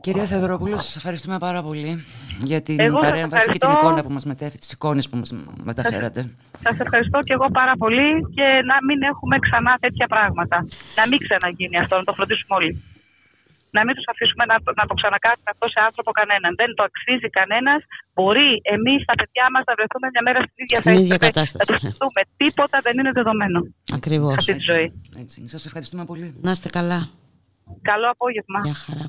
Κυρία 0.00 0.24
Θεοδωροπούλου, 0.24 0.76
σας 0.76 0.96
ευχαριστούμε 0.96 1.38
πάρα 1.38 1.62
πολύ 1.62 2.04
για 2.50 2.60
την 2.62 2.80
Εγώ 2.80 2.98
σας 3.00 3.08
παρέμβαση 3.10 3.46
και 3.46 3.58
την 3.58 3.60
ευχαριστώ. 3.68 3.86
εικόνα 3.86 4.02
που 4.04 4.12
μας 4.16 4.24
μετέφερε, 4.24 4.58
τις 4.64 4.72
εικόνες 4.72 5.08
που 5.08 5.16
μας 5.16 5.30
μεταφέρατε. 5.70 6.20
Σας 6.66 6.76
ευχαριστώ 6.84 7.18
και 7.26 7.32
εγώ 7.32 7.46
πάρα 7.60 7.74
πολύ 7.82 8.08
και 8.36 8.46
να 8.70 8.76
μην 8.86 8.98
έχουμε 9.12 9.36
ξανά 9.46 9.72
τέτοια 9.84 10.06
πράγματα. 10.14 10.56
Να 10.98 11.02
μην 11.08 11.18
ξαναγίνει 11.26 11.76
αυτό, 11.82 11.94
να 11.96 12.04
το 12.08 12.12
φροντίσουμε 12.18 12.54
όλοι. 12.58 12.72
Να 13.76 13.80
μην 13.86 13.94
τους 13.96 14.06
αφήσουμε 14.12 14.44
να, 14.50 14.56
να 14.80 14.84
το 14.90 14.94
ξανακάνουμε 15.00 15.48
αυτό 15.54 15.66
σε 15.74 15.78
άνθρωπο 15.88 16.10
κανέναν. 16.20 16.50
Δεν 16.60 16.70
το 16.76 16.82
αξίζει 16.88 17.28
κανένας. 17.38 17.80
Μπορεί 18.14 18.48
εμείς 18.76 19.00
τα 19.10 19.14
παιδιά 19.20 19.46
μας 19.54 19.62
να 19.68 19.72
βρεθούμε 19.78 20.06
μια 20.14 20.22
μέρα 20.26 20.40
στην 20.46 20.58
ίδια 20.64 20.78
Στην 20.80 20.88
θέση. 20.92 21.02
ίδια 21.04 21.16
Να 21.20 21.24
κατάσταση. 21.28 21.66
το 21.70 21.74
σκεφτούμε. 21.80 22.20
Τίποτα 22.42 22.76
δεν 22.86 22.94
είναι 22.98 23.12
δεδομένο. 23.20 23.58
Ακριβώς. 23.98 24.34
Αυτή 24.40 24.52
τη 24.60 24.64
ζωή. 24.72 24.86
Έτσι. 25.22 25.36
Σας 25.54 25.62
ευχαριστούμε 25.68 26.04
πολύ. 26.10 26.26
Να 26.46 26.50
είστε 26.54 26.68
καλά. 26.78 27.00
Καλό 27.90 28.06
απόγευμα. 28.14 28.58
Γεια 28.68 28.78
χαρά. 28.84 29.06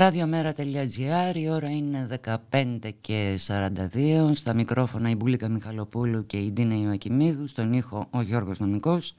radiomera.gr 0.00 1.34
η 1.34 1.48
ώρα 1.48 1.70
είναι 1.70 2.06
15 2.52 2.66
και 3.00 3.38
42 3.46 4.30
στα 4.34 4.54
μικρόφωνα 4.54 5.10
η 5.10 5.14
Μπουλίκα 5.14 5.48
Μιχαλοπούλου 5.48 6.26
και 6.26 6.36
η 6.36 6.52
Ντίνα 6.52 6.74
Ιωακημίδου 6.74 7.46
στον 7.46 7.72
ήχο 7.72 8.06
ο 8.10 8.20
Γιώργος 8.20 8.58
Νομικός. 8.58 9.16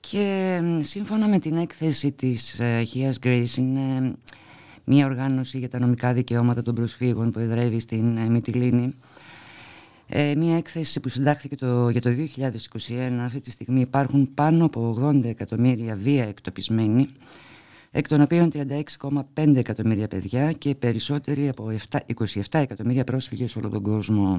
Και 0.00 0.58
μ, 0.62 0.80
σύμφωνα 0.80 1.28
με 1.28 1.38
την 1.38 1.56
έκθεση 1.56 2.12
της 2.12 2.60
ε, 2.60 2.82
Χίας 2.82 3.18
Grace 3.22 3.56
είναι 3.56 4.14
μια 4.84 5.06
οργάνωση 5.06 5.58
για 5.58 5.68
τα 5.68 5.78
νομικά 5.78 6.12
δικαιώματα 6.12 6.62
των 6.62 6.74
προσφύγων 6.74 7.30
που 7.30 7.38
εδρεύει 7.38 7.80
στην 7.80 8.16
ε, 8.16 8.28
Μυτιλίνη. 8.28 8.94
Ε, 10.06 10.34
μια 10.36 10.56
έκθεση 10.56 11.00
που 11.00 11.08
συντάχθηκε 11.08 11.56
το, 11.56 11.88
για 11.88 12.00
το 12.00 12.10
2021 12.36 12.50
αυτή 13.24 13.40
τη 13.40 13.50
στιγμή 13.50 13.80
υπάρχουν 13.80 14.34
πάνω 14.34 14.64
από 14.64 14.98
80 15.00 15.24
εκατομμύρια 15.24 15.96
βία 16.02 16.24
εκτοπισμένοι 16.24 17.08
εκ 17.90 18.08
των 18.08 18.20
οποίων 18.20 18.50
36,5 18.52 19.56
εκατομμύρια 19.56 20.08
παιδιά 20.08 20.52
και 20.52 20.74
περισσότεροι 20.74 21.48
από 21.48 21.72
7, 21.90 21.98
27 22.24 22.40
εκατομμύρια 22.50 23.04
πρόσφυγες 23.04 23.50
σε 23.50 23.58
όλο 23.58 23.68
τον 23.68 23.82
κόσμο. 23.82 24.38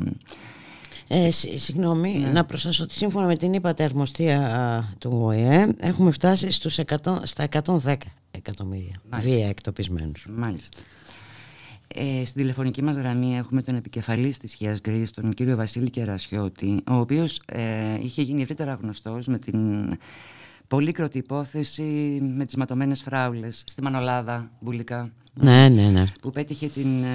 Ε, 1.07 1.31
συ- 1.31 1.57
συγγνώμη, 1.59 2.13
Ναι. 2.17 2.27
να 2.31 2.45
προσθέσω 2.45 2.83
ότι 2.83 2.93
σύμφωνα 2.93 3.25
με 3.25 3.37
την 3.37 3.53
είπατε 3.53 3.83
αρμοστία 3.83 4.95
του 4.99 5.09
ΟΕΕ 5.13 5.73
έχουμε 5.79 6.11
φτάσει 6.11 6.51
στους 6.51 6.77
100, 6.77 7.21
στα 7.23 7.43
110 7.43 7.95
εκατομμύρια 8.31 9.01
Μάλιστα. 9.09 9.31
βία 9.35 9.47
εκτοπισμένους. 9.49 10.25
Μάλιστα. 10.35 10.77
Ε, 11.95 12.25
στην 12.25 12.41
τηλεφωνική 12.41 12.81
μας 12.83 12.95
γραμμή 12.95 13.37
έχουμε 13.37 13.61
τον 13.61 13.75
επικεφαλής 13.75 14.37
της 14.37 14.53
Χίας 14.53 14.79
Γκρις, 14.81 15.11
τον 15.11 15.33
κύριο 15.33 15.55
Βασίλη 15.55 15.89
Κερασιώτη, 15.89 16.81
ο 16.89 16.93
οποίος 16.95 17.41
ε, 17.45 17.97
είχε 18.01 18.21
γίνει 18.21 18.41
ευρύτερα 18.41 18.73
γνωστός 18.81 19.27
με 19.27 19.37
την 19.39 19.89
πολύκροτη 20.71 21.17
υπόθεση 21.17 22.19
με 22.35 22.45
τις 22.45 22.55
ματωμένες 22.55 23.01
φράουλες 23.01 23.63
στη 23.67 23.81
Μανολάδα, 23.81 24.51
Μπουλικά. 24.59 25.11
Ναι, 25.33 25.69
ναι, 25.69 25.89
ναι. 25.89 26.05
Που 26.21 26.29
πέτυχε 26.29 26.67
την 26.67 27.03
ε, 27.03 27.07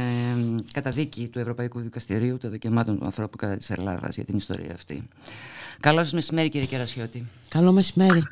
καταδίκη 0.73 1.29
του 1.29 1.39
Ευρωπαϊκού 1.39 1.81
Δικαστηρίου 1.81 2.39
των 2.39 2.51
Δικαιωμάτων 2.51 2.99
του 2.99 3.05
Ανθρώπου 3.05 3.37
κατά 3.37 3.57
της 3.57 3.71
Ελλάδας 3.71 4.15
για 4.15 4.25
την 4.25 4.37
ιστορία 4.37 4.73
αυτή. 4.75 5.09
Καλώς 5.81 6.03
σας 6.03 6.13
μεσημέρι 6.13 6.49
κύριε 6.49 6.67
Κερασιώτη. 6.67 7.27
Καλό 7.49 7.73
μεσημέρι. 7.73 8.23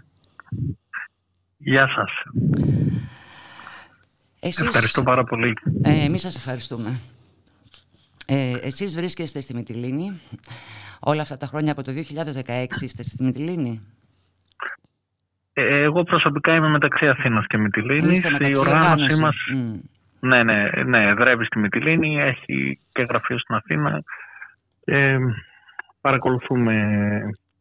Γεια 1.56 1.88
σας. 1.88 2.10
Εσείς... 4.40 4.66
Ευχαριστώ 4.66 5.02
πάρα 5.02 5.24
πολύ. 5.24 5.54
Ε, 5.82 6.04
εμείς 6.04 6.20
σας 6.20 6.36
ευχαριστούμε. 6.36 7.00
Ε, 8.26 8.56
εσείς 8.62 8.94
βρίσκεστε 8.94 9.40
στη 9.40 9.54
Μυτιλίνη. 9.54 10.20
Όλα 11.00 11.22
αυτά 11.22 11.36
τα 11.36 11.46
χρόνια 11.46 11.72
από 11.72 11.82
το 11.82 11.92
2016 12.46 12.66
είστε 12.80 13.02
στη 13.02 13.24
Μυτιλίνη; 13.24 13.80
Ε, 15.56 15.82
εγώ 15.82 16.02
προσωπικά 16.02 16.54
είμαι 16.54 16.68
μεταξύ 16.68 17.08
Αθήνας 17.08 17.46
και 17.46 17.58
Μυτιλίνης. 17.58 18.10
Είστε 18.10 18.30
μεταξύ 18.30 18.52
Η 18.52 18.58
οργάνωσή 18.58 18.90
οργάνωση. 18.90 19.20
μας 19.20 19.36
Μμ. 19.54 20.28
ναι, 20.28 20.42
ναι, 20.42 20.70
ναι, 20.84 21.14
δρεύει 21.14 21.44
στη 21.44 21.58
Μυτιλίνη, 21.58 22.20
έχει 22.20 22.78
και 22.92 23.02
γραφείο 23.02 23.38
στην 23.38 23.54
Αθήνα. 23.54 24.02
Και 24.84 25.18
παρακολουθούμε 26.00 26.84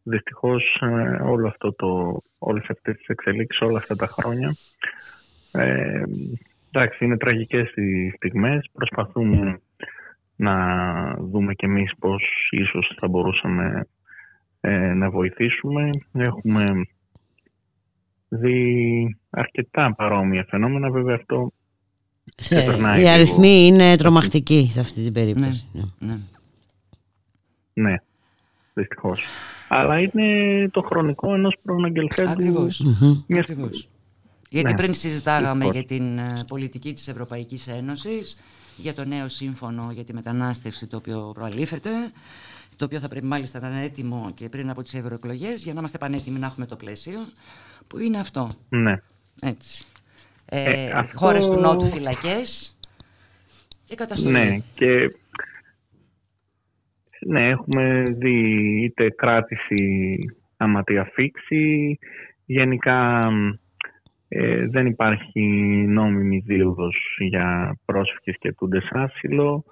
δυστυχώς 0.02 0.80
ε, 0.80 1.22
όλο 1.22 1.48
αυτό 1.48 1.72
το, 1.72 2.18
όλες 2.38 2.64
αυτές 2.68 2.96
τις 2.96 3.06
εξελίξεις 3.06 3.60
όλα 3.60 3.78
αυτά 3.78 3.96
τα 3.96 4.06
χρόνια. 4.06 4.54
Ε, 5.52 6.02
εντάξει, 6.70 7.04
είναι 7.04 7.16
τραγικές 7.16 7.72
οι 7.74 8.10
στιγμές. 8.10 8.70
Προσπαθούμε 8.72 9.60
να 10.36 10.56
δούμε 11.14 11.54
κι 11.54 11.64
εμείς 11.64 11.92
πώς 11.98 12.48
ίσως 12.50 12.96
θα 13.00 13.08
μπορούσαμε 13.08 13.86
ε, 14.60 14.94
να 14.94 15.10
βοηθήσουμε. 15.10 15.90
Έχουμε 16.12 16.86
δει 18.40 19.16
αρκετά 19.30 19.94
παρόμοια 19.94 20.46
φαινόμενα. 20.48 20.90
Βέβαια 20.90 21.14
αυτό 21.14 21.52
Σε, 22.36 22.54
ξεπερνάει 22.54 22.96
οι 22.98 23.02
λίγο. 23.02 23.12
αριθμοί 23.12 23.66
είναι 23.66 23.96
τρομακτικοί 23.96 24.68
σε 24.70 24.80
αυτή 24.80 25.02
την 25.02 25.12
περίπτωση. 25.12 25.64
Ναι. 25.98 26.18
Ναι, 27.72 27.94
δυστυχώς. 28.74 29.22
Αλλά 29.68 30.00
είναι 30.00 30.68
το 30.68 30.82
χρονικό 30.82 31.34
ενός 31.34 31.56
προαναγγελθέντου. 31.62 32.30
Ακριβώς. 32.30 32.80
μιας- 33.26 33.48
Ακριβώς. 33.50 33.88
Γιατί 34.50 34.70
Ναι. 34.70 34.76
πριν 34.76 34.94
συζητάγαμε 34.94 35.64
Δυστυχώς. 35.70 35.74
για 35.88 35.98
την 35.98 36.18
ε, 36.18 36.44
πολιτική 36.46 36.92
της 36.92 37.08
Ευρωπαϊκής 37.08 37.66
Ένωσης, 37.68 38.40
για 38.76 38.94
το 38.94 39.04
νέο 39.04 39.28
σύμφωνο 39.28 39.90
για 39.92 40.04
τη 40.04 40.14
μετανάστευση 40.14 40.86
το 40.86 40.96
οποίο 40.96 41.30
προαλήφεται, 41.34 41.90
το 42.76 42.84
οποίο 42.84 42.98
θα 43.00 43.08
πρέπει 43.08 43.26
μάλιστα 43.26 43.60
να 43.60 43.68
είναι 43.68 43.82
έτοιμο 43.84 44.30
και 44.34 44.48
πριν 44.48 44.70
από 44.70 44.82
τις 44.82 44.94
ευρωεκλογές 44.94 45.62
για 45.64 45.72
να 45.72 45.78
είμαστε 45.78 45.98
πανέτοιμοι 45.98 46.38
να 46.38 46.46
έχουμε 46.46 46.66
το 46.66 46.76
πλαίσιο, 46.76 47.18
που 47.86 47.98
είναι 47.98 48.18
αυτό. 48.18 48.50
Ναι. 48.68 48.96
Έτσι. 49.42 49.84
Ε, 50.48 50.84
Ε, 50.86 50.90
αυτό- 50.90 51.18
Χώρες 51.18 51.46
του 51.48 51.60
Νότου 51.60 51.86
φυλακές 51.86 52.78
και 53.84 53.94
καταστολή. 53.94 54.32
Ναι, 54.32 54.58
και 54.74 55.16
ναι, 57.26 57.48
έχουμε 57.48 58.02
δει 58.08 58.34
είτε 58.84 59.10
κράτηση 59.10 60.16
αματιαφήξη, 60.56 61.98
γενικά 62.44 63.20
ε, 64.28 64.66
δεν 64.66 64.86
υπάρχει 64.86 65.40
νόμιμη 65.88 66.38
δίωδος 66.46 67.16
για 67.18 67.76
πρόσφυγες 67.84 68.36
και 68.38 68.52
τούντες 68.52 68.88
άσυλο. 68.90 69.64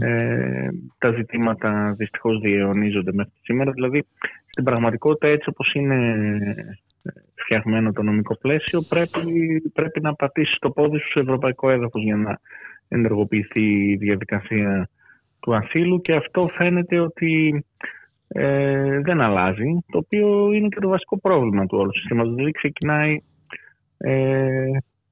Ε, 0.00 0.68
τα 0.98 1.12
ζητήματα 1.16 1.94
δυστυχώς 1.96 2.40
διαιωνίζονται 2.40 3.12
μέχρι 3.12 3.32
σήμερα. 3.42 3.70
Δηλαδή, 3.70 4.06
στην 4.46 4.64
πραγματικότητα 4.64 5.26
έτσι 5.26 5.48
όπως 5.48 5.74
είναι 5.74 6.16
φτιαγμένο 7.34 7.92
το 7.92 8.02
νομικό 8.02 8.36
πλαίσιο 8.36 8.82
πρέπει, 8.88 9.60
πρέπει 9.74 10.00
να 10.00 10.14
πατήσει 10.14 10.56
το 10.60 10.70
πόδι 10.70 10.98
σου 10.98 11.10
σε 11.10 11.20
ευρωπαϊκό 11.20 11.70
έδαφος 11.70 12.02
για 12.02 12.16
να 12.16 12.40
ενεργοποιηθεί 12.88 13.90
η 13.90 13.96
διαδικασία 13.96 14.88
του 15.40 15.54
ασύλου 15.54 16.00
και 16.00 16.14
αυτό 16.14 16.50
φαίνεται 16.56 16.98
ότι 16.98 17.64
ε, 18.28 19.00
δεν 19.00 19.20
αλλάζει, 19.20 19.84
το 19.92 19.98
οποίο 19.98 20.52
είναι 20.52 20.68
και 20.68 20.80
το 20.80 20.88
βασικό 20.88 21.18
πρόβλημα 21.18 21.66
του 21.66 21.78
όλου 21.78 21.94
συστήματος. 21.94 22.34
Δηλαδή 22.34 22.52
ξεκινάει 22.52 23.22
ε, 23.98 24.68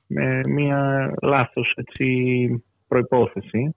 με 0.07 0.41
μια 0.49 1.12
λάθος 1.23 1.73
έτσι, 1.76 2.05
προϋπόθεση, 2.89 3.74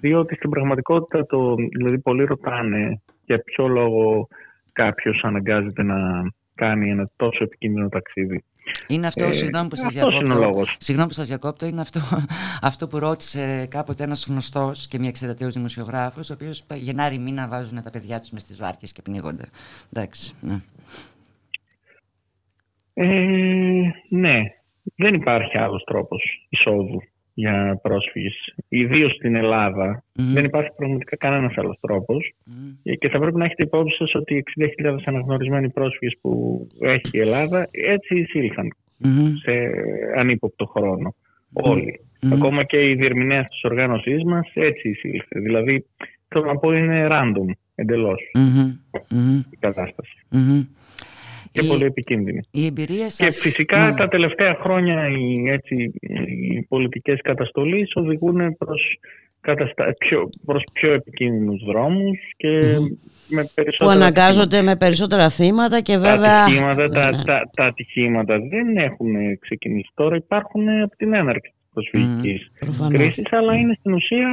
διότι 0.00 0.34
στην 0.34 0.50
πραγματικότητα 0.50 1.26
το, 1.26 1.54
δηλαδή 1.54 1.98
πολλοί 1.98 2.24
ρωτάνε 2.24 3.00
για 3.24 3.42
ποιο 3.42 3.68
λόγο 3.68 4.28
κάποιος 4.72 5.20
αναγκάζεται 5.24 5.82
να 5.82 5.96
κάνει 6.54 6.90
ένα 6.90 7.10
τόσο 7.16 7.44
επικίνδυνο 7.44 7.88
ταξίδι. 7.88 8.44
Είναι 8.88 9.06
αυτό, 9.06 9.24
Ε, 9.24 9.32
συγγνώμη 9.32 9.68
που 9.68 9.76
σας 9.76 9.96
αυτός 9.96 10.14
είναι 10.20 10.24
ο 10.24 10.36
διακόπτω. 10.36 10.46
λόγος. 10.52 10.76
Συγγνώμη 10.78 11.08
που 11.08 11.14
σας 11.14 11.26
διακόπτω, 11.28 11.66
είναι 11.66 11.80
αυτό, 11.80 12.00
αυτό 12.70 12.88
που 12.88 12.98
ρώτησε 12.98 13.66
κάποτε 13.70 14.04
ένας 14.04 14.26
γνωστός 14.28 14.88
και 14.88 14.98
μια 14.98 15.08
εξαιρεταίος 15.08 15.54
δημοσιογράφος, 15.54 16.30
ο 16.30 16.32
οποίος 16.32 16.58
είπα, 16.58 16.76
Γενάρη 16.76 17.18
μήνα 17.18 17.48
βάζουν 17.48 17.82
τα 17.82 17.90
παιδιά 17.90 18.20
τους 18.20 18.30
μες 18.30 18.42
στις 18.42 18.58
βάρκες 18.58 18.92
και 18.92 19.02
πνίγονται. 19.02 19.44
Εντάξει, 19.92 20.34
ναι. 20.40 20.60
Ε, 22.94 23.06
ναι, 24.08 24.42
δεν 24.96 25.14
υπάρχει 25.14 25.58
άλλος 25.58 25.84
τρόπος 25.84 26.46
εισόδου 26.48 27.02
για 27.38 27.78
πρόσφυγες. 27.82 28.54
Ιδίως 28.68 29.12
στην 29.12 29.34
Ελλάδα 29.34 30.04
δεν 30.12 30.44
υπάρχει 30.44 30.70
πραγματικά 30.76 31.16
κανένας 31.16 31.56
άλλος 31.56 31.78
τρόπος 31.80 32.34
Ε, 32.82 32.94
και 32.94 33.08
θα 33.08 33.18
πρέπει 33.18 33.36
να 33.36 33.44
έχετε 33.44 33.62
υπόψη 33.62 33.96
σας 33.96 34.14
ότι 34.14 34.34
οι 34.34 34.42
60.000 34.82 34.96
αναγνωρισμένοι 35.04 35.70
πρόσφυγες 35.70 36.16
που 36.20 36.66
έχει 36.80 37.10
η 37.12 37.20
Ελλάδα 37.20 37.68
έτσι 37.70 38.18
εισήλθαν 38.18 38.68
σε 39.42 39.52
ανύποπτο 40.16 40.66
χρόνο. 40.66 41.14
Όλοι. 41.52 42.00
Ακόμα 42.32 42.64
και 42.64 42.88
η 42.90 42.94
διερμηνέας 42.94 43.46
της 43.48 43.64
οργάνωσής 43.64 44.24
μας 44.24 44.50
έτσι 44.54 44.88
εισήλθε. 44.88 45.40
Δηλαδή, 45.40 45.86
θέλω 46.28 46.44
να 46.44 46.56
πω 46.56 46.72
είναι 46.72 47.06
random 47.10 47.50
εντελώς 47.74 48.20
η 49.50 49.56
κατάσταση. 49.58 50.16
Και 51.60 51.66
Η- 51.66 51.68
πολύ 51.68 51.84
επικίνδυνη. 51.84 52.40
Η 52.50 52.66
εμπειρία 52.66 53.04
Και 53.04 53.10
σας... 53.10 53.36
φυσικά 53.40 53.86
Ναι. 53.90 53.94
τα 53.96 54.08
τελευταία 54.08 54.54
χρόνια 54.54 55.08
οι, 55.08 55.50
έτσι, 55.50 55.92
οι 56.50 56.62
πολιτικές 56.62 57.20
καταστολής 57.22 57.90
οδηγούν 57.94 58.56
προς, 58.56 58.82
καταστα... 59.40 59.94
πιο, 59.98 60.28
προς 60.44 60.62
πιο 60.72 60.92
επικίνδυνους 60.92 61.62
δρόμους 61.64 62.18
και 62.36 62.48
με 63.28 63.42
Που 63.42 63.50
περισσότερα 63.54 63.92
αναγκάζονται 63.92 64.62
με 64.62 64.76
περισσότερα 64.76 65.28
θύματα 65.28 65.80
και 65.80 65.92
τα 65.92 65.98
βέβαια. 65.98 66.42
ατυχήματα, 66.42 66.88
τα, 66.88 67.10
Ναι, 67.10 67.16
ναι. 67.16 67.24
τα, 67.24 67.50
τα 67.56 67.64
ατυχήματα 67.64 68.38
δεν 68.38 68.76
έχουν 68.76 69.38
ξεκινήσει 69.40 69.90
τώρα, 69.94 70.16
υπάρχουν 70.16 70.68
από 70.82 70.96
την 70.96 71.14
έναρξη 71.14 71.50
της 71.50 71.68
προσφυγικής 71.72 72.50
Προφανώς. 72.58 72.92
κρίσης, 72.92 73.24
αλλά 73.32 73.54
είναι 73.54 73.74
στην 73.74 73.92
ουσία 73.92 74.28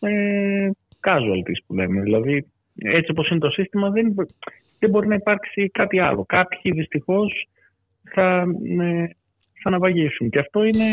ε, 0.00 0.70
casualties 1.06 1.60
που 1.66 1.74
λέμε. 1.74 2.00
Δηλαδή, 2.00 2.46
έτσι 2.74 3.10
όπως 3.10 3.28
είναι 3.30 3.38
το 3.38 3.50
σύστημα, 3.50 3.90
δεν, 3.90 4.10
μπο- 4.12 4.24
δεν 4.78 4.90
μπορεί 4.90 5.08
να 5.08 5.14
υπάρξει 5.14 5.68
κάτι 5.68 5.98
άλλο. 6.00 6.24
Κάποιοι 6.24 6.72
δυστυχώς 6.72 7.48
θα, 8.14 8.44
ε, 8.80 9.06
θα 9.62 9.68
αναβαγίσουν 9.68 10.30
και 10.30 10.38
αυτό 10.38 10.64
είναι 10.64 10.84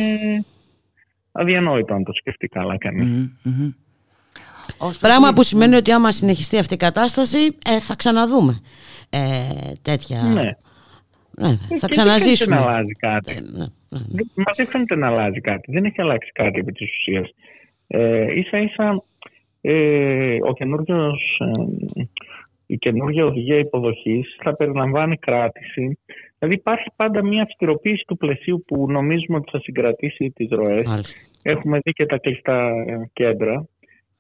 αδιανόητο 1.31 1.93
αν 1.93 2.03
το 2.03 2.13
σκεφτεί 2.13 2.47
καλά 2.47 2.77
κανείς. 2.77 3.29
Πράγμα 5.01 5.33
που 5.33 5.43
σημαίνει 5.43 5.75
ότι 5.75 5.91
άμα 5.91 6.11
συνεχιστεί 6.11 6.57
αυτή 6.57 6.73
η 6.73 6.77
κατάσταση 6.77 7.37
ε, 7.65 7.79
θα 7.79 7.95
ξαναδούμε 7.95 8.61
ε, 9.09 9.19
τέτοια. 9.81 10.21
Ναι. 10.23 10.41
Ναι, 11.37 11.47
Ε, 11.49 11.55
θα 11.57 11.57
και 11.67 11.77
δεν 11.79 11.89
ξαναζήσουμε. 11.89 12.55
φαίνεται 12.55 12.65
να 12.65 12.71
αλλάζει 12.73 12.91
κάτι. 12.93 13.33
ναι, 13.33 13.65
Δεν- 13.89 14.31
Μας 14.35 14.57
δεν 14.57 14.67
φαίνεται 14.67 14.95
να 14.95 15.07
αλλάζει 15.07 15.39
κάτι. 15.41 15.71
Δεν 15.71 15.85
έχει 15.85 16.01
αλλάξει 16.01 16.31
κάτι 16.31 16.59
επί 16.59 16.71
της 16.71 16.89
ουσίας. 16.97 17.29
Ε, 17.87 18.39
ίσα 18.39 18.57
ίσα 18.57 19.03
ε, 19.61 20.37
ο 20.47 20.53
καινούριος, 20.53 21.41
ε, 21.95 22.01
η 22.73 22.77
καινούργια 22.77 23.25
οδηγία 23.25 23.57
υποδοχής 23.57 24.35
θα 24.43 24.55
περιλαμβάνει 24.55 25.17
κράτηση. 25.17 25.97
Δηλαδή 26.39 26.55
υπάρχει 26.59 26.87
πάντα 26.95 27.23
μια 27.23 27.41
αυστηροποίηση 27.43 28.03
του 28.07 28.17
πλαισίου 28.17 28.63
που 28.67 28.85
νομίζουμε 28.91 29.37
ότι 29.37 29.51
θα 29.51 29.59
συγκρατήσει 29.59 30.31
τις 30.35 30.47
ροές. 30.51 30.87
Έχουμε 31.41 31.79
δει 31.83 31.91
και 31.91 32.05
τα 32.05 32.17
κλειστά 32.17 32.69
ε, 32.87 33.09
κέντρα. 33.13 33.65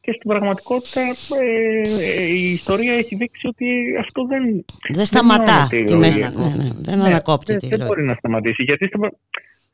Και 0.01 0.11
στην 0.11 0.29
πραγματικότητα 0.29 1.01
ε, 1.01 1.81
ε, 2.19 2.23
η 2.25 2.51
ιστορία 2.51 2.93
έχει 2.93 3.15
δείξει 3.15 3.47
ότι 3.47 3.67
αυτό 3.99 4.25
δεν... 4.25 4.65
Δεν 4.93 5.05
σταματά 5.05 5.53
μειώνεται 5.53 5.77
η 5.77 5.83
τη 5.83 5.91
ροή. 5.91 5.99
μέση- 5.99 6.21
ναι, 6.21 6.63
ναι, 6.63 6.69
δεν 6.75 7.01
ανακόπτει 7.01 7.51
δεν- 7.51 7.59
τη 7.61 7.67
Δεν 7.67 7.77
ροή. 7.79 7.87
μπορεί 7.87 8.03
να 8.03 8.13
σταματήσει. 8.13 8.63
Γιατί 8.63 8.87
στην 8.87 8.99
πρα- 8.99 9.17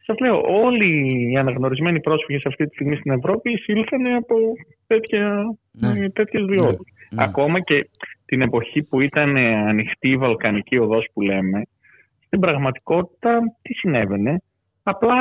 σας 0.06 0.20
λέω, 0.20 0.42
όλοι 0.64 0.90
οι 1.32 1.38
αναγνωρισμένοι 1.38 2.00
πρόσφυγες 2.00 2.46
αυτή 2.46 2.66
τη 2.68 2.74
στιγμή 2.74 2.96
στην 2.96 3.12
Ευρώπη 3.12 3.52
εισήλθαν 3.52 4.06
από 4.16 4.36
τέτοια, 4.88 5.56
ε, 5.82 6.10
τέτοιες 6.10 6.46
διόδους. 6.46 6.88
Ακόμα 7.16 7.60
και 7.60 7.90
την 8.28 8.42
εποχή 8.42 8.84
που 8.84 9.02
ήταν 9.02 9.36
ε, 9.36 9.56
ανοιχτή 9.56 10.10
η 10.10 10.18
Βαλκανική 10.18 10.78
οδός 10.78 11.08
που 11.14 11.22
λέμε, 11.22 11.62
στην 12.26 12.40
πραγματικότητα 12.40 13.40
τι 13.62 13.74
συνέβαινε; 13.74 14.42
Απλά, 14.84 15.16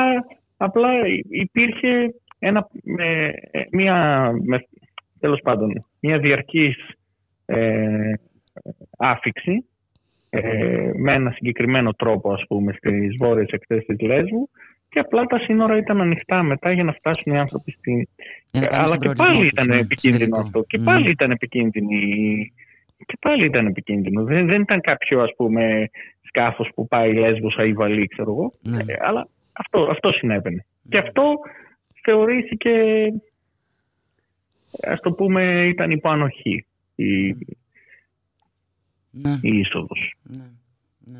απλά 0.57 0.89
υπήρχε 1.29 2.13
ένα, 2.39 2.67
ε, 2.97 3.29
ε, 3.51 3.67
μια, 3.71 4.29
με, 4.43 4.65
τέλος 5.19 5.39
πάντων, 5.43 5.85
μια 5.99 6.17
διαρκής 6.17 6.77
ε, 7.45 8.13
άφηξη 8.97 9.65
ε, 10.29 10.91
με 10.95 11.13
ένα 11.13 11.31
συγκεκριμένο 11.31 11.93
τρόπο 11.93 12.33
ας 12.33 12.43
πούμε 12.47 12.73
στις 12.73 13.15
βόρειες 13.19 13.49
εκτές 13.49 13.85
της 13.85 13.99
Λέσβου 13.99 14.49
και 14.89 14.99
απλά 14.99 15.23
τα 15.23 15.39
σύνορα 15.39 15.77
ήταν 15.77 16.01
ανοιχτά 16.01 16.43
μετά 16.43 16.71
για 16.71 16.83
να 16.83 16.91
φτάσουν 16.93 17.33
οι 17.33 17.37
άνθρωποι 17.37 17.71
στην... 17.71 18.07
Για 18.51 18.61
να 18.61 18.67
πάνε 18.67 18.77
Αλλά 18.77 18.87
στον 18.87 18.99
και 18.99 19.09
προορισμό 19.09 19.25
πάλι 19.25 19.49
τους, 19.49 19.51
ήταν 19.51 19.67
ναι, 19.67 19.79
επικίνδυνο 19.79 20.35
στο 20.35 20.41
αυτό 20.45 20.59
και 20.59 20.77
τελικό. 20.77 20.91
πάλι 20.91 21.03
Μμμ. 21.03 21.11
ήταν 21.11 21.31
επικίνδυνη 21.31 22.53
και 23.05 23.17
πάλι 23.21 23.45
ήταν 23.45 23.65
επικίνδυνο. 23.65 24.23
Δεν, 24.23 24.45
δεν 24.47 24.61
ήταν 24.61 24.81
κάποιο 24.81 25.21
ας 25.21 25.29
πούμε 25.37 25.89
σκάφος 26.21 26.69
που 26.75 26.87
πάει 26.87 27.13
Λέσβος 27.13 27.57
ή 27.65 27.73
Βαλή 27.73 28.07
ξέρω 28.07 28.31
εγώ 28.31 28.51
Ναι. 28.61 28.93
Ε, 28.93 28.97
αλλά 29.01 29.27
αυτό, 29.51 29.87
αυτό 29.91 30.11
συνέβαινε. 30.11 30.65
Και 30.89 30.97
αυτό 30.97 31.33
θεωρήθηκε 32.03 32.71
ας 34.81 34.99
το 34.99 35.11
πούμε 35.11 35.67
ήταν 35.67 35.91
υπό 35.91 36.09
ανοχή 36.09 36.65
η, 36.95 37.27
Ναι. 39.11 39.39
η 39.41 39.57
είσοδος. 39.59 40.13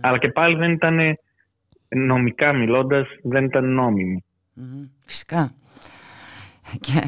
Αλλά 0.02 0.18
και 0.18 0.28
πάλι 0.28 0.56
δεν 0.56 0.72
ήταν 0.72 1.00
νομικά 1.90 2.54
μιλώντας 2.54 3.08
δεν 3.24 3.46
ήταν 3.46 3.74
νόμιμη. 3.74 4.24
Φυσικά. 5.06 5.54
Και, 6.86 7.02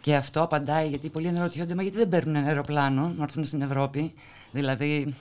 και 0.00 0.14
αυτό 0.14 0.42
απαντάει 0.42 0.88
γιατί 0.88 1.08
πολλοί 1.08 1.28
αναρωτιόνται 1.28 1.74
μα 1.74 1.82
γιατί 1.82 1.96
δεν 1.96 2.08
παίρνουν 2.08 2.36
ένα 2.36 2.46
αεροπλάνο 2.46 3.12
να 3.16 3.22
έρθουν 3.22 3.44
στην 3.44 3.62
Ευρώπη; 3.62 4.12
Δηλαδή. 4.52 5.14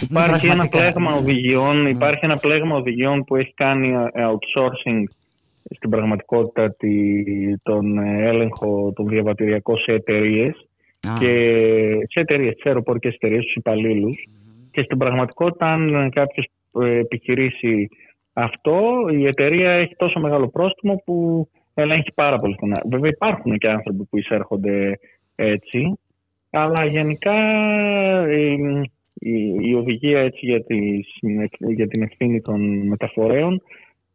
Υπάρχει 0.00 0.46
ένα 0.46 0.68
πλέγμα 0.68 1.14
οδηγιών, 1.14 1.86
υπάρχει 1.86 2.24
ένα 2.24 2.36
πλέγμα 2.36 2.76
οδηγιών 2.76 3.24
που 3.24 3.36
έχει 3.36 3.54
κάνει 3.54 3.92
outsourcing 4.16 5.02
στην 5.76 5.90
πραγματικότητα 5.90 6.76
τον 7.62 7.98
έλεγχο 7.98 8.92
των 8.94 9.08
διαβατηριακών 9.08 9.78
σε 9.78 9.92
εταιρείες 9.92 10.66
και 11.18 11.32
σε 12.08 12.20
εταιρείες, 12.20 12.54
σε 12.54 12.68
αεροπορικές 12.68 13.14
εταιρείες, 13.14 13.42
στους 13.42 13.54
υπαλλήλους. 13.54 14.28
Και 14.70 14.82
στην 14.82 14.98
πραγματικότητα, 14.98 15.66
αν 15.66 16.10
κάποιος 16.10 16.46
επιχειρήσει 16.98 17.88
αυτό, 18.32 18.80
η 19.12 19.26
εταιρεία 19.26 19.70
έχει 19.70 19.96
τόσο 19.96 20.20
μεγάλο 20.20 20.48
πρόστιμο 20.48 21.02
που 21.04 21.48
ελέγχει 21.74 22.12
πάρα 22.14 22.38
πολύ 22.38 22.54
στενά. 22.54 22.82
Βέβαια 22.90 23.10
υπάρχουν 23.10 23.58
και 23.58 23.68
άνθρωποι 23.68 24.04
που 24.04 24.18
εισέρχονται 24.18 24.98
έτσι, 25.34 25.98
αλλά 26.50 26.84
γενικά 26.84 27.36
η, 28.30 28.52
η, 29.14 29.54
η 29.60 29.74
οδηγία 29.74 30.20
έτσι 30.20 30.46
για, 30.46 30.64
τις, 30.64 31.06
για 31.58 31.88
την 31.88 32.02
ευθύνη 32.02 32.40
των 32.40 32.86
μεταφορέων 32.86 33.62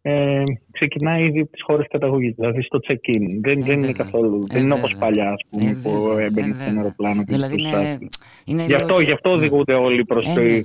ε, 0.01 0.43
ξεκινάει 0.71 1.25
ήδη 1.25 1.39
από 1.39 1.51
τις 1.51 1.63
χώρες 1.63 1.85
καταγωγής, 1.89 2.35
δηλαδή 2.35 2.61
στο 2.61 2.79
check-in. 2.87 3.39
Δεν, 3.41 3.63
δεν 3.63 3.83
είναι 3.83 3.91
καθόλου. 3.91 4.47
δεν 4.47 4.63
είναι 4.63 4.73
όπως 4.73 4.95
παλιά, 4.99 5.29
ας 5.29 5.41
πούμε, 5.49 5.79
που 5.83 6.17
έμπαινε 6.17 6.55
στην 6.59 6.77
αεροπλάνο 6.77 7.23
και 7.23 7.33
δηλαδή 7.33 7.61
είναι, 7.61 7.97
είναι 8.45 8.65
γι, 8.65 8.73
αυτό, 8.73 8.99
γι' 8.99 9.11
αυτό 9.11 9.31
οδηγούνται 9.31 9.73
όλοι 9.73 10.05
προς 10.05 10.23
τη, 10.23 10.61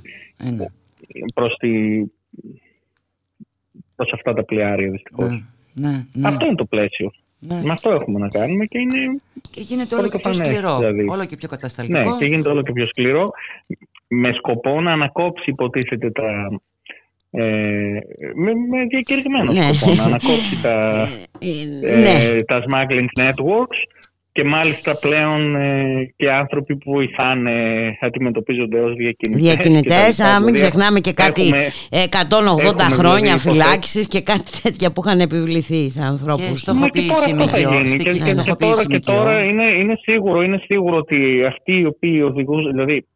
προς 1.33 1.55
τη, 1.57 2.03
προς 3.95 4.13
αυτά 4.13 4.33
τα 4.33 4.43
πλοιάρια 4.43 4.89
δυστυχώς. 4.89 5.43
Ναι, 5.75 6.05
ναι. 6.13 6.27
Αυτό 6.27 6.45
είναι 6.45 6.55
το 6.55 6.65
πλαίσιο. 6.65 7.11
Ναι. 7.39 7.61
Με 7.63 7.71
αυτό 7.71 7.91
έχουμε 7.91 8.19
να 8.19 8.27
κάνουμε 8.27 8.65
και 8.65 8.79
είναι. 8.79 9.21
Και 9.51 9.61
γίνεται 9.61 9.95
όλο 9.95 10.09
και 10.09 10.19
πιο 10.19 10.33
σκληρό. 10.33 10.77
Δηλαδή. 10.77 11.05
Όλο 11.09 11.25
και 11.25 11.35
πιο 11.35 11.47
κατασταλτικό. 11.47 12.09
Ναι, 12.09 12.17
και 12.17 12.25
γίνεται 12.25 12.49
όλο 12.49 12.63
και 12.63 12.71
πιο 12.71 12.85
σκληρό. 12.85 13.31
Με 14.07 14.33
σκοπό 14.33 14.81
να 14.81 14.91
ανακόψει, 14.91 15.49
υποτίθεται, 15.49 16.11
τα. 16.11 16.59
Ε, 17.31 17.43
με, 18.35 18.51
με 18.69 18.85
διακηρυγμένο 18.89 19.51
ναι. 19.51 19.73
σκοπό 19.73 19.95
να 19.95 20.03
ανακόψει 20.03 20.61
τα, 20.61 21.07
ε, 21.39 21.91
ε, 21.91 21.95
ναι. 21.95 22.43
τα 22.43 22.63
smuggling 22.67 23.21
networks 23.21 23.79
και 24.35 24.43
μάλιστα 24.43 24.97
πλέον 24.99 25.55
ε, 25.55 26.13
και 26.15 26.31
άνθρωποι 26.31 26.75
που 26.77 26.91
βοηθάνε 26.91 27.51
αντιμετωπίζονται 28.01 28.79
ως 28.79 28.95
διακινητές. 28.95 29.41
Διακινητές, 29.41 30.19
α, 30.19 30.39
μην 30.39 30.53
ξεχνάμε 30.53 30.99
και 30.99 31.13
κάτι 31.13 31.41
έχουμε, 31.41 31.71
180 32.69 32.79
χρόνια 32.79 33.37
φυλάκισης 33.37 34.07
και 34.07 34.21
κάτι 34.21 34.43
τέτοια 34.63 34.91
που 34.91 35.01
είχαν 35.05 35.19
επιβληθεί 35.19 35.89
σε 35.89 36.01
ανθρώπους. 36.01 36.49
Και 36.49 36.57
στοχοποίηση 36.57 37.33
ΜΚΟ. 37.33 37.45
Και, 37.45 37.97
και, 37.97 38.03
και, 38.03 38.19
και, 38.19 38.55
τώρα, 38.59 38.85
και 38.85 38.99
τώρα 38.99 39.43
είναι, 39.43 39.63
είναι, 39.63 39.95
σίγουρο, 40.01 40.41
είναι 40.41 40.61
σίγουρο 40.65 40.97
ότι 40.97 41.45
αυτοί 41.45 41.73
οι 41.79 41.85
οποίοι 41.85 42.21
οδηγούν, 42.25 42.71
δηλαδή 42.71 43.07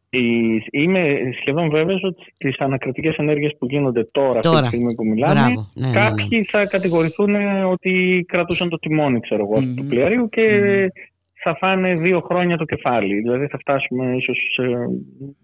Είμαι 0.71 1.19
σχεδόν 1.39 1.69
βέβαιος 1.69 2.03
ότι 2.03 2.33
τις 2.37 2.57
ανακριτικές 2.57 3.15
ενέργειες 3.15 3.55
που 3.57 3.65
γίνονται 3.65 4.03
τώρα, 4.11 4.39
τώρα. 4.39 4.57
αυτή 4.57 4.61
τη 4.61 4.67
στιγμή 4.67 4.95
που 4.95 5.05
μιλάμε, 5.05 5.33
Μπράβο. 5.33 5.71
Ναι, 5.73 5.87
ναι, 5.87 5.93
ναι. 5.93 5.99
κάποιοι 5.99 6.43
θα 6.43 6.65
κατηγορηθούν 6.65 7.35
ότι 7.65 8.25
κρατούσαν 8.27 8.69
το 8.69 8.79
τιμόνι 8.79 9.19
ξέρω 9.19 9.41
εγώ, 9.41 9.55
mm-hmm. 9.55 9.75
του 9.75 9.85
πλοιαρίου 9.85 10.29
και 10.29 10.59
mm-hmm. 10.85 10.89
θα 11.33 11.55
φάνε 11.55 11.93
δύο 11.93 12.19
χρόνια 12.19 12.57
το 12.57 12.65
κεφάλι. 12.65 13.15
Δηλαδή 13.15 13.47
θα 13.47 13.57
φτάσουμε 13.57 14.15
ίσως 14.15 14.37
σε, 14.53 14.63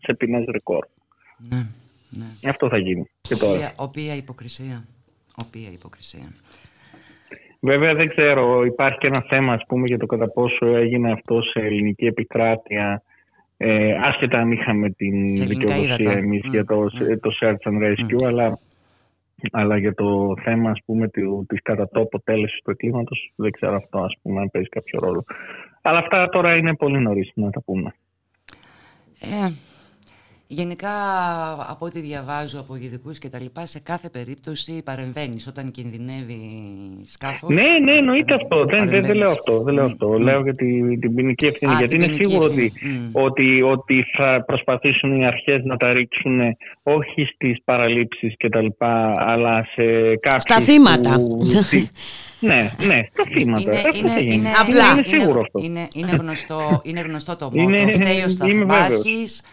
σε 0.02 0.14
ποινές 0.14 0.46
ρεκόρ. 0.52 0.86
Ναι, 1.50 1.58
ναι. 2.10 2.50
Αυτό 2.50 2.70
θα 2.70 2.78
γίνει 2.78 3.06
και 3.22 3.36
τώρα. 3.36 3.74
Οποία 3.76 4.16
υποκρισία. 4.16 4.86
Οποία 5.46 5.70
υποκρισία. 5.74 6.34
Βέβαια 7.60 7.94
δεν 7.94 8.10
ξέρω, 8.10 8.66
υπάρχει 8.66 8.98
και 8.98 9.08
ένα 9.08 9.26
θέμα 9.28 9.54
ας 9.54 9.62
πούμε 9.68 9.84
για 9.88 9.98
το 9.98 10.06
κατά 10.06 10.30
πόσο 10.30 10.66
έγινε 10.66 11.12
αυτό 11.12 11.42
σε 11.42 11.60
ελληνική 11.60 12.06
επικράτεια 12.06 13.04
ε, 13.68 13.98
άσχετα 14.04 14.38
αν 14.40 14.52
είχαμε 14.52 14.90
την 14.90 15.36
δικαιοδοσία 15.36 16.12
εμείς 16.12 16.42
mm. 16.46 16.50
για 16.50 16.66
το, 16.66 16.90
το 17.22 17.32
search 17.42 17.70
and 17.70 17.84
rescue, 17.84 18.22
mm. 18.22 18.26
αλλά, 18.26 18.60
αλλά 19.52 19.78
για 19.78 19.94
το 19.94 20.34
θέμα 20.44 20.70
ας 20.70 20.80
πούμε 20.86 21.08
της 21.48 21.62
κατατόπου 21.62 22.22
τέλεσης 22.24 22.62
του 22.64 22.72
εκκλήματος 22.72 23.32
δεν 23.36 23.52
ξέρω 23.52 23.76
αυτό 23.76 24.00
ας 24.00 24.18
πούμε 24.22 24.42
αν 24.42 24.50
παίζει 24.52 24.70
κάποιο 24.70 25.00
ρόλο. 25.00 25.26
Αλλά 25.82 25.98
αυτά 25.98 26.30
τώρα 26.30 26.56
είναι 26.56 26.76
πολύ 26.76 27.00
νωρίς 27.00 27.32
να 27.36 27.50
τα 27.50 27.62
πούμε. 27.62 27.96
Ε, 29.20 29.52
Γενικά, 30.48 30.90
από 31.70 31.86
ό,τι 31.86 32.00
διαβάζω 32.00 32.60
από 32.60 32.76
ειδικούς 32.76 33.20
και 33.20 33.30
τα 33.30 33.40
λοιπά, 33.42 33.66
σε 33.66 33.80
κάθε 33.80 34.10
περίπτωση 34.10 34.82
παρεμβαίνεις 34.84 35.48
όταν 35.48 35.72
κινδυνεύει 35.72 36.42
σκάφος. 37.06 37.50
Ναι, 37.50 37.64
ναι, 37.84 37.92
εννοείται 37.92 38.34
αυτό. 38.34 38.66
Δεν, 38.66 38.90
δεν, 38.90 39.16
λέω 39.16 39.32
αυτό. 39.32 39.62
Δεν 39.62 39.74
λέω, 39.74 39.86
αυτό. 39.86 40.18
λέω 40.18 40.42
για 40.42 40.56
την, 40.56 41.00
την 41.00 41.16
ποινική 41.16 41.46
ευθύνη. 41.46 41.74
γιατί 41.74 41.96
είναι 41.96 42.14
σίγουρο 42.22 42.44
ότι, 42.44 42.74
ότι, 43.12 43.62
ότι 43.62 44.06
θα 44.18 44.44
προσπαθήσουν 44.46 45.20
οι 45.20 45.26
αρχές 45.26 45.64
να 45.64 45.78
τα 45.78 45.94
ρίξουν 45.94 46.40
όχι 46.84 47.26
στις 47.34 47.62
παραλήψεις 47.64 48.34
και 48.38 48.50
τα 48.50 48.62
λοιπά, 48.62 49.14
αλλά 49.18 49.68
σε 49.74 49.84
κάποιους. 50.16 50.42
Στα 50.42 50.60
θύματα. 50.60 51.18
ναι, 52.40 52.72
ναι, 52.86 53.02
στα 53.14 53.24
θύματα. 53.32 53.72
Είναι, 53.72 54.12
είναι, 54.20 54.34
είναι, 54.34 54.50
Απλά. 54.62 54.92
Είναι, 54.92 55.04
σίγουρο 55.04 55.40
αυτό. 55.40 55.60
Είναι, 55.64 55.88
είναι, 55.94 56.16
γνωστό, 56.20 56.82
είναι 56.84 57.00
γνωστό 57.00 57.36
το 57.36 57.52
μότο. 57.54 57.88
Φταίει 57.88 58.22
ο 58.26 58.30
σταθμάρχης, 58.30 59.44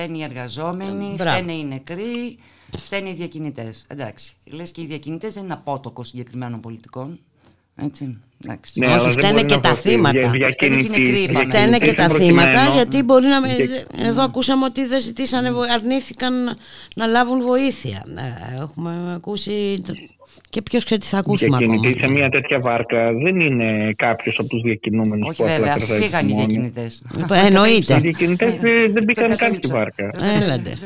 φταίνει 0.00 0.18
οι 0.18 0.22
εργαζόμενοι, 0.22 1.14
Μπράβο. 1.16 1.36
φταίνε 1.36 1.52
οι 1.52 1.64
νεκροί, 1.64 2.38
φταίνε 2.78 3.08
οι 3.08 3.12
διακινητές. 3.12 3.84
Εντάξει. 3.88 4.36
Λες 4.44 4.70
και 4.70 4.80
οι 4.80 4.86
διακινητές 4.86 5.34
δεν 5.34 5.44
είναι 5.44 5.52
απότοκο 5.52 6.04
συγκεκριμένων 6.04 6.60
πολιτικών. 6.60 7.18
Έτσι. 7.76 8.18
Εντάξει. 8.44 8.78
Ναι, 8.80 8.96
Όχι, 8.96 9.10
φταίνε 9.10 9.42
και 9.42 9.58
τα 9.58 9.74
θύματα. 9.74 10.32
Φταίνε 11.46 11.78
και 11.78 11.92
τα 11.92 12.08
θύματα, 12.08 12.68
γιατί 12.74 13.02
μπορεί 13.02 13.26
να. 13.26 13.38
Εδώ 14.06 14.22
ακούσαμε 14.22 14.64
ότι 14.64 14.86
δεν 14.86 15.00
ζητήσανε, 15.00 15.52
αρνήθηκαν 15.74 16.56
να 16.94 17.06
λάβουν 17.06 17.42
βοήθεια. 17.42 18.04
Ε, 18.16 18.60
έχουμε 18.62 19.14
ακούσει. 19.14 19.82
Και 20.50 20.62
ποιος 20.62 20.84
ξέρει 20.84 21.00
τι 21.00 21.06
θα 21.06 21.18
ακούσουμε 21.18 21.56
ακόμα. 21.56 21.94
σε 21.98 22.08
μια 22.08 22.28
τέτοια 22.28 22.58
βάρκα 22.60 23.12
δεν 23.12 23.40
είναι 23.40 23.92
κάποιος 23.96 24.38
από 24.38 24.48
τους 24.48 24.62
διακινούμενους 24.62 25.36
που 25.36 25.44
βέβαια, 25.44 25.76
φύγαν 25.76 26.28
οι 26.28 26.34
διακινητές. 26.34 27.02
Εννοείται. 27.32 27.96
Οι 27.96 28.00
διακινητές 28.00 28.54
δεν 28.92 29.04
μπήκαν 29.04 29.36
καν 29.36 29.54
στη 29.54 29.72
βάρκα. 29.72 30.10
Έλατε. 30.42 30.76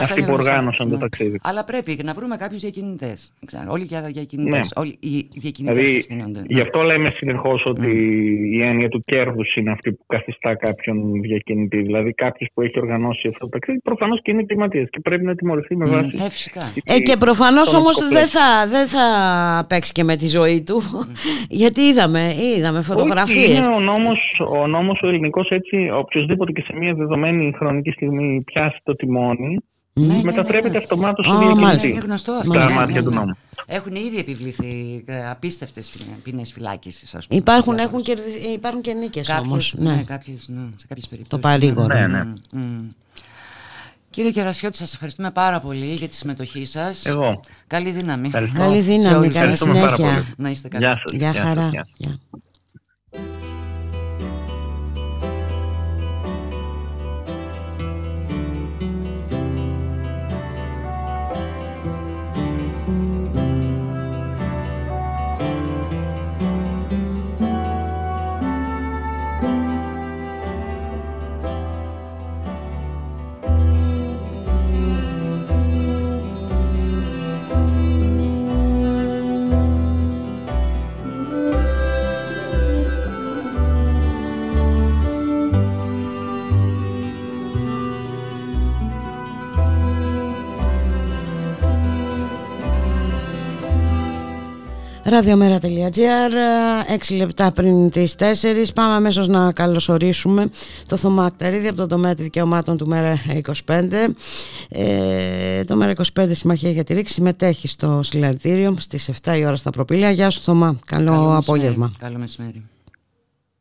Αυτοί 0.00 0.22
που 0.22 0.32
οργάνωσαν 0.32 0.90
το 0.90 0.98
ταξίδι. 0.98 1.38
Αλλά 1.42 1.64
πρέπει 1.64 1.98
να 2.04 2.12
βρούμε 2.12 2.36
κάποιους 2.36 2.60
διακινητές. 2.60 3.32
Όλοι 3.68 3.84
για 3.84 4.00
διακινητές. 4.00 4.60
Ναι. 4.60 4.82
Όλοι 4.82 4.96
οι 5.00 5.28
διακινητές 5.34 5.78
δηλαδή, 5.78 5.96
ευθύνονται. 5.96 6.42
Γι' 6.46 6.60
αυτό 6.60 6.82
λέμε 6.82 7.10
συνεχώς 7.10 7.62
ότι 7.66 7.90
η 8.58 8.62
έννοια 8.62 8.88
του 8.88 9.02
κέρδους 9.04 9.54
είναι 9.54 9.70
αυτή 9.70 9.92
που 9.92 10.04
καθιστά 10.06 10.54
κάποιον 10.54 11.20
διακινητή. 11.20 11.82
Δηλαδή 11.82 12.12
κάποιος 12.12 12.50
που 12.54 12.62
έχει 12.62 12.78
οργανώσει 12.80 13.28
αυτό 13.28 13.38
το 13.38 13.48
ταξίδι 13.48 13.80
προφανώς 13.80 14.22
και 14.22 14.30
είναι 14.30 14.40
εγκληματία 14.40 14.84
και 14.84 15.00
πρέπει 15.00 15.24
να 15.24 15.34
τιμωρηθεί 15.34 15.76
με 15.76 15.84
βάση. 15.84 16.18
Ε, 16.24 16.30
φυσικά. 16.30 16.72
Ε, 16.84 16.98
και 16.98 17.16
προφανώς 17.16 17.74
όμως 17.74 18.08
δεν 18.08 18.26
θα, 18.26 18.66
δεν 18.68 18.86
θα 18.86 19.04
παίξει 19.68 19.92
και 19.92 20.04
με 20.04 20.16
τη 20.16 20.28
ζωή 20.28 20.62
του. 20.62 20.80
Γιατί 21.48 21.80
είδαμε, 21.80 22.32
είδαμε 22.56 22.82
φωτογραφίες. 22.82 23.66
Είναι 23.66 23.74
ο 23.74 23.80
νόμος 23.80 24.18
ο, 24.48 24.66
νόμος, 24.66 25.00
ο 25.02 25.08
ελληνικός 25.08 25.48
έτσι, 25.48 25.90
οποιοδήποτε 25.92 26.52
και 26.52 26.62
σε 26.66 26.76
μια 26.76 26.94
δεδομένη 26.94 27.52
χρονική 27.56 27.90
στιγμή 27.90 28.42
πιάσει 28.44 28.80
το 28.82 28.94
τιμόνι 28.94 29.58
ναι, 30.00 30.20
μετατρέπεται 30.22 30.68
ναι, 30.68 30.68
ναι. 30.68 30.78
αυτομάτω 30.78 31.22
στο 31.22 31.38
διακινητή. 31.38 31.88
Είναι 31.88 32.00
γνωστό 32.00 32.32
αυτό. 32.32 32.52
Στα 32.52 32.70
μάτια 32.70 33.02
του 33.02 33.10
νόμου. 33.10 33.36
Έχουν 33.66 33.94
ήδη 33.94 34.18
επιβληθεί 34.18 35.04
ε, 35.06 35.28
απίστευτες 35.28 35.92
ποινές 36.22 36.52
φυλάκισης, 36.52 37.16
Υπάρχουν, 37.28 37.78
έχουν 37.78 38.02
και, 38.02 38.16
υπάρχουν 38.52 38.80
και 38.80 38.92
νίκες 38.92 39.28
όμως. 39.28 39.74
Ναι, 39.78 40.02
κάποιες, 40.06 40.48
ναι, 40.48 40.60
σε 40.76 40.86
κάποιες 40.86 41.08
περιπτώσεις. 41.08 41.42
Το 41.42 41.48
παρήγορο. 41.48 41.98
Ναι, 41.98 42.06
ναι. 42.06 42.24
Κύριε 44.10 44.30
Κερασιώτη, 44.30 44.76
σας 44.76 44.92
ευχαριστούμε 44.92 45.30
πάρα 45.30 45.60
πολύ 45.60 45.86
για 45.86 46.08
τη 46.08 46.14
συμμετοχή 46.14 46.64
σας. 46.64 47.06
Εγώ. 47.06 47.40
Καλή 47.66 47.90
δύναμη. 47.90 48.30
Καλή 48.30 48.80
δύναμη, 48.80 49.28
καλή 49.28 49.56
συνέχεια. 49.56 50.24
Να 50.36 50.50
είστε 50.50 50.68
καλά. 50.68 50.86
Γεια 50.86 51.00
σας. 51.06 51.16
Γεια 51.16 51.42
χαρά. 51.42 51.70
Ραδιομέρα.gr 95.06 96.32
6 97.10 97.16
λεπτά 97.16 97.52
πριν 97.54 97.90
τις 97.90 98.16
4 98.18 98.22
Πάμε 98.74 98.94
αμέσως 98.94 99.28
να 99.28 99.52
καλωσορίσουμε 99.52 100.50
το 100.88 100.96
Θωμά 100.96 101.24
Ακταρίδη 101.24 101.68
από 101.68 101.76
το 101.76 101.86
τομέα 101.86 102.14
δικαιωμάτων 102.14 102.76
του 102.76 102.86
Μέρα 102.88 103.14
25 103.66 103.82
ε, 104.68 105.64
Το 105.64 105.76
Μέρα 105.76 105.92
25 106.18 106.26
Συμμαχία 106.30 106.70
για 106.70 106.84
τη 106.84 106.94
Ρήξη 106.94 107.14
συμμετέχει 107.14 107.68
στο 107.68 108.02
συλλαλητήριο 108.02 108.74
στις 108.78 109.20
7 109.24 109.36
η 109.38 109.46
ώρα 109.46 109.56
στα 109.56 109.70
προπήλαια. 109.70 110.10
Γεια 110.10 110.30
σου 110.30 110.40
Θωμά, 110.40 110.78
καλό, 110.86 111.10
καλό 111.10 111.36
απόγευμα. 111.36 111.90
Καλό 111.98 112.18
μεσημέρι. 112.18 112.68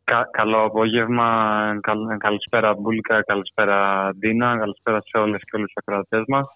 Κα, 0.03 0.29
καλό 0.31 0.63
απόγευμα, 0.63 1.25
καλ, 1.81 2.17
καλησπέρα 2.17 2.73
Μπούλικα, 2.73 3.23
καλησπέρα 3.23 4.09
Ντίνα, 4.17 4.57
καλησπέρα 4.57 5.01
σε 5.01 5.17
όλες 5.17 5.41
και 5.41 5.55
όλους 5.55 5.71
τους 5.73 5.83
ακροατές 5.85 6.23
μας 6.27 6.47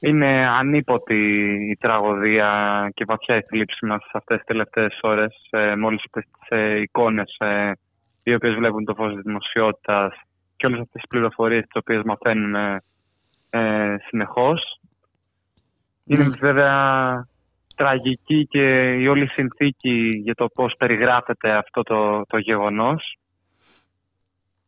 είναι 0.00 0.48
ανίποτη 0.48 1.24
η 1.70 1.76
τραγωδία 1.76 2.90
και 2.94 3.04
βαθιά 3.04 3.36
η 3.36 3.42
θλίψη 3.48 3.86
μας 3.86 4.02
αυτές 4.12 4.36
τις 4.36 4.46
τελευταίες 4.46 4.98
ώρες 5.02 5.46
ε, 5.50 5.74
με 5.74 5.86
όλες 5.86 6.02
αυτές 6.06 6.24
τις 6.24 6.58
ε, 6.58 6.80
εικόνες 6.80 7.36
ε, 7.38 7.72
οι 8.22 8.34
οποίες 8.34 8.54
βλέπουν 8.54 8.84
το 8.84 8.94
φως 8.94 9.14
της 9.14 9.22
δημοσιότητας 9.22 10.12
και 10.56 10.66
όλες 10.66 10.80
αυτές 10.80 11.00
τις 11.00 11.08
πληροφορίες 11.08 11.62
τις 11.62 11.74
οποίες 11.74 12.02
μαθαίνουμε 12.04 12.80
ε, 13.50 13.96
συνεχώς. 14.08 14.80
Είναι 16.04 16.24
ναι. 16.24 16.36
βέβαια 16.38 17.28
τραγική 17.76 18.46
και 18.46 18.94
η 18.94 19.06
όλη 19.06 19.26
συνθήκη 19.26 20.20
για 20.22 20.34
το 20.34 20.48
πώς 20.48 20.74
περιγράφεται 20.78 21.52
αυτό 21.52 21.82
το, 21.82 22.22
το 22.26 22.38
γεγονός. 22.38 23.18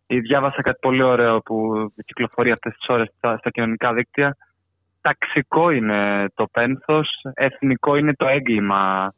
Διάβασα 0.07 0.63
κάτι 0.63 0.79
πολύ 0.81 1.03
ωραίο 1.03 1.41
που 1.41 1.89
κυκλοφορεί 2.05 2.51
αυτές 2.51 2.75
τις 2.75 2.89
ώρες 2.89 3.13
στα, 3.17 3.37
στα 3.37 3.51
κοινωνικά 3.51 3.93
δίκτυα 3.93 4.37
ταξικό 5.03 5.71
είναι 5.71 6.27
το 6.35 6.47
πένθος, 6.53 7.09
εθνικό 7.35 7.97
είναι 7.97 8.15
το 8.15 8.27
έγκλημα 8.27 9.15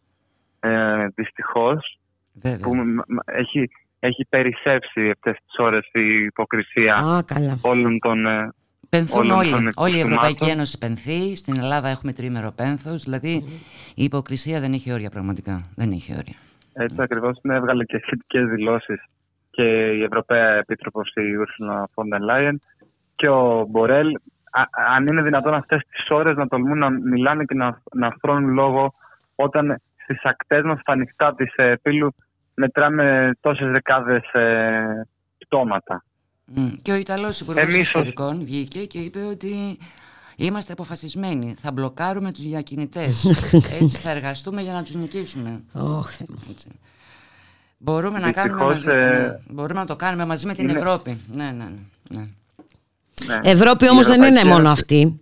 ε, 0.61 1.07
δυστυχώς 1.15 1.99
που 2.41 2.73
έχει, 3.25 3.71
έχει 3.99 4.27
περισσέψει 4.29 5.11
αυτές 5.11 5.37
τις 5.47 5.57
ώρες 5.59 5.89
η 5.93 6.25
υποκρισία 6.25 6.95
Α, 6.95 7.23
καλά. 7.23 7.59
όλων 7.63 7.99
των 7.99 8.27
ε, 8.27 8.53
Πενθούν 8.89 9.31
όλοι. 9.31 9.53
Όλη 9.75 9.97
η 9.97 10.01
Ευρωπαϊκή 10.01 10.45
Ένωση 10.45 10.79
πενθεί. 10.79 11.37
Στην 11.37 11.57
Ελλάδα 11.59 11.89
έχουμε 11.89 12.13
τρίμερο 12.13 12.53
πένθος. 12.57 13.03
Δηλαδή 13.03 13.45
η 13.95 14.05
υποκρισία 14.05 14.61
δεν 14.61 14.73
έχει 14.73 14.93
όρια 14.93 15.11
πραγματικά. 15.11 15.63
Δεν 15.77 15.91
έχει 15.93 16.13
όρια. 16.13 16.35
Έτσι 16.73 16.97
ακριβώς 16.99 17.39
ναι, 17.43 17.55
έβγαλε 17.55 17.85
και 17.85 18.01
σχετικές 18.03 18.45
δηλώσεις 18.49 19.05
και 19.51 19.63
η 19.91 20.03
Ευρωπαία 20.03 20.55
Επίτροπος 20.55 21.13
η 21.15 21.21
Ursula 21.45 21.79
von 21.95 22.05
der 22.15 22.31
Leyen 22.31 22.57
και 23.17 23.29
ο 23.29 23.67
Μπορέλ 23.71 24.19
αν 24.95 25.07
είναι 25.07 25.23
δυνατόν 25.23 25.55
αυτές 25.55 25.83
τις 25.91 26.07
ώρες 26.09 26.37
να 26.37 26.49
τολμούν 26.49 26.79
να 26.79 26.91
μιλάνε 26.91 27.45
και 27.45 27.55
να, 27.55 27.83
να 27.95 28.15
φρώνουν 28.21 28.53
λόγο 28.53 28.95
όταν 29.35 29.81
στις 30.03 30.25
ακτές 30.25 30.63
μας 30.63 30.81
στα 30.81 30.93
ανοιχτά 30.93 31.35
της 31.35 31.55
ε, 31.57 31.77
πύλου 31.83 32.15
μετράμε 32.55 33.31
τόσες 33.41 33.71
δεκάδες 33.71 34.33
ε, 34.33 35.07
πτώματα. 35.39 36.05
Και 36.83 36.93
ο 36.93 36.95
Ιταλός 36.95 37.41
Υπουργός 37.41 37.75
Εξωτερικών 37.75 38.45
βγήκε 38.45 38.85
και 38.85 38.99
είπε 38.99 39.19
ότι 39.19 39.79
είμαστε 40.37 40.73
αποφασισμένοι. 40.73 41.55
Θα 41.55 41.73
μπλοκάρουμε 41.73 42.33
τους 42.33 42.43
διακινητές. 42.43 43.25
Έτσι 43.81 43.97
θα 43.97 44.11
εργαστούμε 44.11 44.63
για 44.63 44.73
να 44.73 44.83
τους 44.83 44.95
νικήσουμε. 44.95 45.63
Oh, 45.75 46.01
μπορούμε, 47.79 48.19
να 48.19 48.33
κάνουμε 48.33 48.65
μαζί, 48.65 48.91
ε... 48.91 49.41
μπορούμε 49.49 49.81
να 49.81 49.87
το 49.87 49.97
κάνουμε 49.97 50.25
μαζί 50.25 50.47
με 50.47 50.55
την 50.55 50.69
Ευρώπη. 50.69 51.21
Ναι, 51.33 51.51
ναι, 51.51 51.69
ναι. 52.11 52.27
Ναι. 53.27 53.35
Ναι. 53.35 53.51
Ευρώπη 53.51 53.89
όμως 53.89 54.07
δεν 54.07 54.23
είναι 54.23 54.45
μόνο 54.45 54.71
αυτή. 54.71 55.19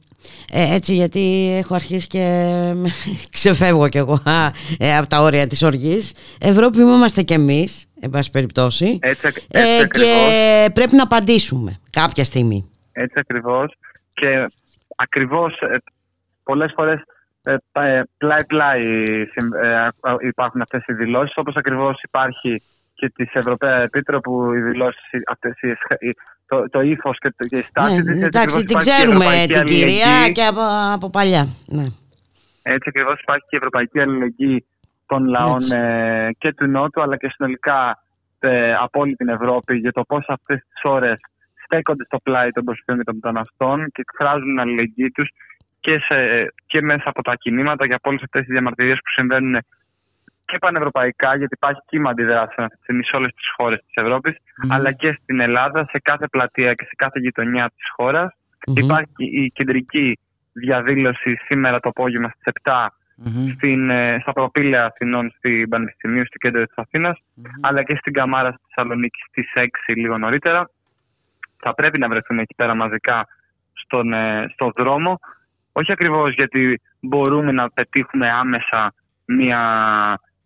Ε, 0.55 0.75
έτσι 0.75 0.95
γιατί 0.95 1.55
έχω 1.59 1.75
αρχίσει 1.75 2.07
και 2.07 2.53
ξεφεύγω 3.37 3.89
κι 3.89 3.99
εγώ 3.99 4.19
ε, 4.79 4.97
από 4.97 5.07
τα 5.07 5.21
όρια 5.21 5.47
της 5.47 5.63
οργής. 5.63 6.15
Ευρώπη 6.41 6.81
είμαστε 6.81 7.23
κι 7.23 7.33
εμείς, 7.33 7.87
εν 8.01 8.11
πάση 8.11 8.31
περιπτώσει. 8.31 8.99
Έτσι, 9.03 9.33
ε, 9.51 9.85
και 9.91 10.71
πρέπει 10.75 10.97
να 10.97 11.03
απαντήσουμε 11.03 11.81
κάποια 11.91 12.25
στιγμή. 12.25 12.71
Έτσι 12.93 13.19
ακριβώς. 13.19 13.75
Και 14.13 14.49
ακριβώς 14.97 15.61
ε, 15.61 15.77
πολλές 16.43 16.73
φορές 16.75 17.03
πλάι-πλάι 18.19 19.05
υπάρχουν 20.29 20.61
αυτές 20.61 20.85
οι 20.87 20.93
δηλώσεις, 20.93 21.37
όπως 21.37 21.57
ακριβώς 21.57 22.03
υπάρχει 22.03 22.63
και 23.03 23.13
της 23.15 23.35
Ευρωπαία 23.35 23.83
Επίτροπου 23.83 24.53
οι 24.53 24.61
δηλώσεις 24.61 25.01
αυτές, 25.29 25.55
το, 26.47 26.69
το 26.71 26.81
ύφος 26.81 27.19
και, 27.19 27.35
και 27.47 27.59
η 27.59 27.63
στάση 27.63 28.03
ναι, 28.03 28.13
της. 28.13 28.23
Εντάξει, 28.25 28.65
την 28.65 28.77
ξέρουμε 28.77 29.27
την 29.47 29.65
κυρία 29.65 30.31
και 30.33 30.45
από, 30.45 30.61
από 30.95 31.11
παλιά. 31.11 31.45
Ναι. 31.67 31.85
Έτσι 32.63 32.89
ακριβώς 32.89 33.21
υπάρχει 33.21 33.45
και 33.49 33.57
η 33.57 33.57
Ευρωπαϊκή 33.57 34.01
Αλληλεγγύη 34.01 34.67
των 35.07 35.25
λαών 35.25 35.73
ε, 35.73 36.31
και 36.39 36.53
του 36.55 36.67
Νότου 36.67 37.03
αλλά 37.03 37.17
και 37.17 37.29
συνολικά 37.35 38.03
ε, 38.39 38.73
από 38.73 39.01
όλη 39.01 39.15
την 39.15 39.29
Ευρώπη 39.29 39.77
για 39.77 39.93
το 39.93 40.03
πώς 40.03 40.25
αυτές 40.29 40.59
τις 40.59 40.83
ώρες 40.83 41.21
στέκονται 41.65 42.05
στο 42.05 42.19
πλάι 42.23 42.51
των 42.51 42.65
προσφύγων 42.65 42.99
και 42.99 43.05
των 43.05 43.15
μεταναστών 43.15 43.87
και 43.93 44.01
εκφράζουν 44.01 44.49
την 44.49 44.61
αλληλεγγύη 44.61 45.11
τους 45.11 45.31
και, 45.81 46.01
και 46.67 46.83
μέσα 46.83 47.09
από 47.09 47.23
τα 47.23 47.35
κινήματα 47.35 47.87
για 47.87 47.99
όλες 48.03 48.23
αυτές 48.23 48.41
τις 48.41 48.51
διαμαρτυρίες 48.51 48.97
που 48.97 49.11
συμβαίνουν 49.11 49.63
και 50.53 50.59
πανευρωπαϊκά, 50.59 51.37
γιατί 51.37 51.55
υπάρχει 51.55 51.81
κύμα 51.87 52.11
αντιδράσεων 52.11 52.67
αυτή 52.67 52.77
τη 52.77 52.83
στιγμή 52.83 53.05
σε 53.05 53.17
όλες 53.17 53.33
τις 53.35 53.49
χώρες 53.57 53.79
της 53.87 53.95
Ευρώπης, 54.03 54.35
αλλά 54.69 54.93
και 54.93 55.19
στην 55.23 55.41
Ελλάδα, 55.41 55.87
σε 55.91 55.99
κάθε 55.99 56.27
πλατεία 56.27 56.75
και 56.75 56.85
σε 56.85 56.95
κάθε 56.97 57.19
γειτονιά 57.21 57.73
της 57.77 57.87
χώρας. 57.97 58.33
Υπάρχει 58.75 59.25
η 59.45 59.51
κεντρική 59.51 60.19
διαδήλωση 60.53 61.37
σήμερα 61.47 61.81
το 61.81 61.89
απόγευμα 61.89 62.29
στις 62.29 62.53
7 62.63 62.93
στην, 63.55 63.91
ε, 63.91 64.19
στα 64.21 64.33
προπήλαια 64.33 64.85
Αθηνών 64.85 65.33
στην 65.37 65.69
Πανεπιστημίου, 65.69 66.27
στο 66.27 66.39
κέντρο 66.39 66.65
της 66.65 66.77
Αθήνας, 66.77 67.19
αλλά 67.61 67.83
και 67.83 67.97
στην 67.97 68.13
Καμάρα 68.13 68.51
στη 68.53 68.63
Θεσσαλονίκη 68.67 69.19
στις 69.29 69.53
6 69.55 69.95
λίγο 69.95 70.19
νωρίτερα. 70.19 70.71
Θα 71.63 71.75
πρέπει 71.75 71.99
να 71.99 72.09
βρεθούν 72.09 72.39
εκεί 72.39 72.55
πέρα 72.55 72.75
μαζικά 72.75 73.27
στον, 73.73 74.13
ε, 74.13 74.47
στον 74.53 74.73
δρόμο. 74.77 75.19
Όχι 75.73 75.93
ακριβώς 75.93 76.35
γιατί 76.35 76.81
μπορούμε 77.01 77.53
να 77.53 77.71
πετύχουμε 77.71 78.31
άμεσα 78.31 78.95
μια 79.25 79.61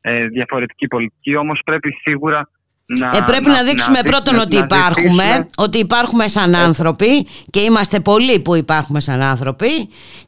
ε, 0.09 0.27
διαφορετική 0.27 0.87
πολιτική, 0.87 1.37
όμως 1.37 1.61
πρέπει 1.65 1.91
σίγουρα 1.91 2.49
να, 2.87 3.07
ε, 3.07 3.21
πρέπει 3.27 3.49
να, 3.49 3.63
δείξουμε 3.63 4.01
πρώτον 4.03 4.39
ότι 4.39 4.57
υπάρχουμε, 4.57 5.47
ότι 5.57 5.79
υπάρχουμε 5.79 6.29
σαν 6.29 6.55
άνθρωποι 6.55 7.27
και 7.51 7.61
είμαστε 7.61 8.01
πολλοί 8.01 8.41
που 8.41 8.55
υπάρχουμε 8.55 9.01
σαν 9.01 9.23
άνθρωποι 9.23 9.69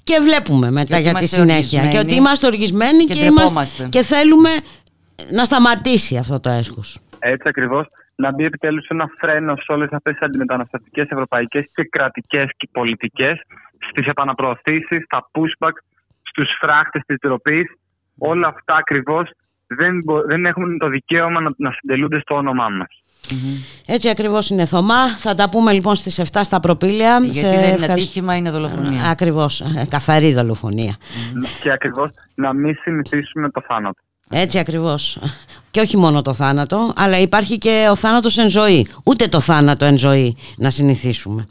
και 0.02 0.18
βλέπουμε 0.22 0.70
μετά 0.70 0.98
για 0.98 1.14
τη 1.14 1.26
συνέχεια 1.26 1.88
και 1.88 1.98
ότι 1.98 2.14
είμαστε 2.14 2.46
οργισμένοι 2.46 3.04
και, 3.04 3.14
και, 3.14 3.24
είμαστε, 3.24 3.88
και 3.88 4.02
θέλουμε 4.02 4.50
να 5.30 5.44
σταματήσει 5.44 6.16
αυτό 6.16 6.40
το 6.40 6.50
έσχος. 6.50 6.98
Έτσι 7.18 7.48
ακριβώς. 7.48 7.86
Να 8.14 8.32
μπει 8.32 8.44
επιτέλους 8.44 8.86
ένα 8.86 9.10
φρένο 9.18 9.56
σε 9.56 9.72
όλες 9.72 9.88
αυτές 9.92 10.12
τις 10.12 10.22
αντιμεταναστευτικές 10.22 11.08
ευρωπαϊκές 11.08 11.64
και 11.74 11.84
κρατικές 11.84 12.50
και 12.56 12.68
πολιτικές 12.72 13.40
στις 13.90 14.06
επαναπροωθήσεις, 14.06 15.04
στα 15.04 15.30
pushback, 15.32 15.72
στους 16.22 16.48
φράχτες 16.60 17.02
της 17.06 17.16
ντροπής. 17.20 17.66
Όλα 18.18 18.48
αυτά 18.48 18.74
ακριβώς 18.74 19.30
δεν, 19.68 20.00
δεν 20.26 20.46
έχουν 20.46 20.78
το 20.78 20.88
δικαίωμα 20.88 21.40
να, 21.40 21.50
να 21.56 21.70
συντελούνται 21.70 22.20
στο 22.20 22.34
όνομά 22.34 22.68
μας. 22.68 22.88
Έτσι 23.86 24.08
ακριβώς 24.08 24.50
είναι 24.50 24.64
Θωμά. 24.64 25.16
Θα 25.16 25.34
τα 25.34 25.48
πούμε 25.48 25.72
λοιπόν 25.72 25.94
στις 25.94 26.20
7 26.32 26.40
στα 26.42 26.60
προπήλαια. 26.60 27.18
Γιατί 27.18 27.38
σε 27.38 27.48
δεν 27.48 27.76
είναι 27.76 27.92
ατύχημα, 27.92 28.36
είναι 28.36 28.50
δολοφονία. 28.50 29.04
Ακριβώς, 29.04 29.60
ε, 29.60 29.86
καθαρή 29.90 30.34
δολοφονία. 30.34 30.96
Και 31.62 31.70
ακριβώς 31.70 32.10
να 32.34 32.52
μην 32.52 32.76
συνηθίσουμε 32.82 33.50
το 33.50 33.62
θάνατο. 33.66 34.00
Έτσι 34.30 34.58
ακριβώς. 34.58 35.18
Και 35.70 35.80
όχι 35.80 35.96
μόνο 35.96 36.22
το 36.22 36.32
θάνατο, 36.32 36.92
αλλά 36.96 37.18
υπάρχει 37.18 37.58
και 37.58 37.88
ο 37.90 37.94
θάνατος 37.94 38.38
εν 38.38 38.50
ζωή. 38.50 38.88
Ούτε 39.04 39.26
το 39.26 39.40
θάνατο 39.40 39.84
εν 39.84 39.98
ζωή 39.98 40.36
να 40.56 40.70
συνηθίσουμε. 40.70 41.46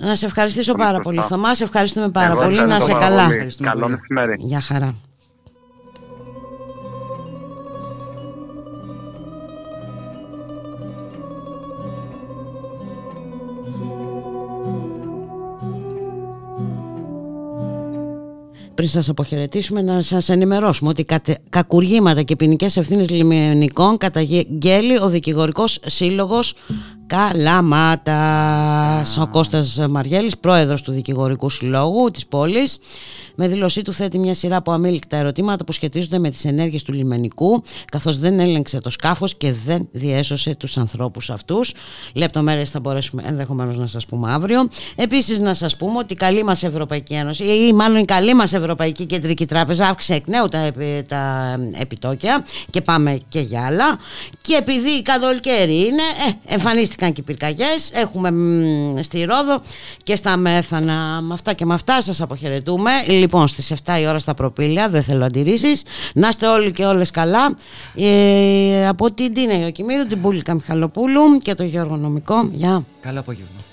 Να 0.00 0.14
σε 0.14 0.26
ευχαριστήσω 0.26 0.74
πάρα 0.74 0.98
πολύ 0.98 1.20
Θωμά, 1.20 1.54
σε 1.54 1.64
ευχαριστούμε 1.64 2.08
πάρα 2.08 2.34
πολύ. 2.34 2.66
Να 2.66 2.80
σε 2.80 2.92
καλά. 2.92 3.28
Καλό 3.62 3.88
μεσημέρι. 3.88 4.34
Γεια 4.38 4.60
χαρά. 4.60 4.94
Πριν 18.78 18.90
σας 18.90 19.08
αποχαιρετήσουμε 19.08 19.82
να 19.82 20.02
σας 20.02 20.28
ενημερώσουμε 20.28 20.90
ότι 20.90 21.06
κακουργήματα 21.48 22.22
και 22.22 22.36
ποινικές 22.36 22.76
ευθύνες 22.76 23.10
λιμενικών 23.10 23.96
καταγγέλει 23.96 24.98
ο 24.98 25.08
Δικηγορικός 25.08 25.80
Σύλλογος 25.86 26.54
Καλαμάτα. 27.08 28.22
Ο 29.20 29.26
Κώστας 29.26 29.78
Μαριέλης, 29.90 30.38
πρόεδρος 30.38 30.82
του 30.82 30.92
Δικηγορικού 30.92 31.48
Συλλόγου 31.48 32.10
της 32.10 32.26
πόλης, 32.26 32.78
με 33.34 33.48
δήλωσή 33.48 33.82
του 33.82 33.92
θέτει 33.92 34.18
μια 34.18 34.34
σειρά 34.34 34.56
από 34.56 34.72
αμήλικτα 34.72 35.16
ερωτήματα 35.16 35.64
που 35.64 35.72
σχετίζονται 35.72 36.18
με 36.18 36.30
τις 36.30 36.44
ενέργειες 36.44 36.82
του 36.82 36.92
λιμενικού, 36.92 37.62
καθώς 37.90 38.18
δεν 38.18 38.40
έλεγξε 38.40 38.80
το 38.80 38.90
σκάφος 38.90 39.36
και 39.36 39.52
δεν 39.66 39.88
διέσωσε 39.92 40.54
τους 40.54 40.76
ανθρώπους 40.76 41.30
αυτούς. 41.30 41.74
Λεπτομέρειες 42.14 42.70
θα 42.70 42.80
μπορέσουμε 42.80 43.22
ενδεχομένως 43.26 43.78
να 43.78 43.86
σας 43.86 44.06
πούμε 44.06 44.32
αύριο. 44.32 44.68
Επίσης 44.96 45.38
να 45.38 45.54
σας 45.54 45.76
πούμε 45.76 45.98
ότι 45.98 46.12
η 46.12 46.16
καλή 46.16 46.44
μας 46.44 46.62
Ευρωπαϊκή 46.62 47.14
Ένωση, 47.14 47.44
ή 47.44 47.72
μάλλον 47.72 47.98
η 47.98 48.04
καλή 48.04 48.34
μας 48.34 48.52
Ευρωπαϊκή 48.52 49.06
Κεντρική 49.06 49.46
Τράπεζα 49.46 49.86
αύξησε 49.86 50.14
εκ 50.14 50.28
νέου 50.28 50.48
τα, 50.48 50.70
τα 51.08 51.54
επιτόκια 51.80 52.44
και 52.70 52.80
πάμε 52.80 53.18
και 53.28 53.40
για 53.40 53.66
άλλα. 53.66 53.98
Και 54.40 54.54
επειδή 54.54 54.90
οι 54.90 55.02
καλοκαίρι 55.02 55.76
είναι, 55.78 56.02
ε, 56.46 56.54
εμφανίστηκαν 56.98 57.12
και 57.12 57.20
οι 57.20 57.24
πυρκαγιές, 57.24 57.90
έχουμε 57.92 58.30
μ, 58.30 59.02
στη 59.02 59.24
Ρόδο 59.24 59.60
και 60.02 60.16
στα 60.16 60.36
Μέθανα. 60.36 61.20
Με 61.20 61.34
αυτά 61.34 61.52
και 61.52 61.64
με 61.64 61.74
αυτά 61.74 62.02
σας 62.02 62.20
αποχαιρετούμε. 62.20 62.90
Λοιπόν, 63.06 63.48
στις 63.48 63.70
7 63.70 64.00
η 64.00 64.06
ώρα 64.06 64.18
στα 64.18 64.34
προπήλια, 64.34 64.88
δεν 64.88 65.02
θέλω 65.02 65.24
αντιρρήσεις. 65.24 65.82
Να 66.14 66.28
είστε 66.28 66.46
όλοι 66.46 66.72
και 66.72 66.84
όλες 66.84 67.10
καλά. 67.10 67.54
Ε, 67.94 68.86
από 68.86 69.12
την 69.12 69.34
Τίνα 69.34 69.58
Ιωκημίδου, 69.58 70.06
την 70.06 70.20
Πούλικα 70.20 70.54
Μιχαλοπούλου 70.54 71.38
και 71.38 71.54
το 71.54 71.64
Γιώργο 71.64 71.96
Νομικό. 71.96 72.48
Γεια. 72.52 72.84
Καλό 73.00 73.20
απόγευμα. 73.20 73.67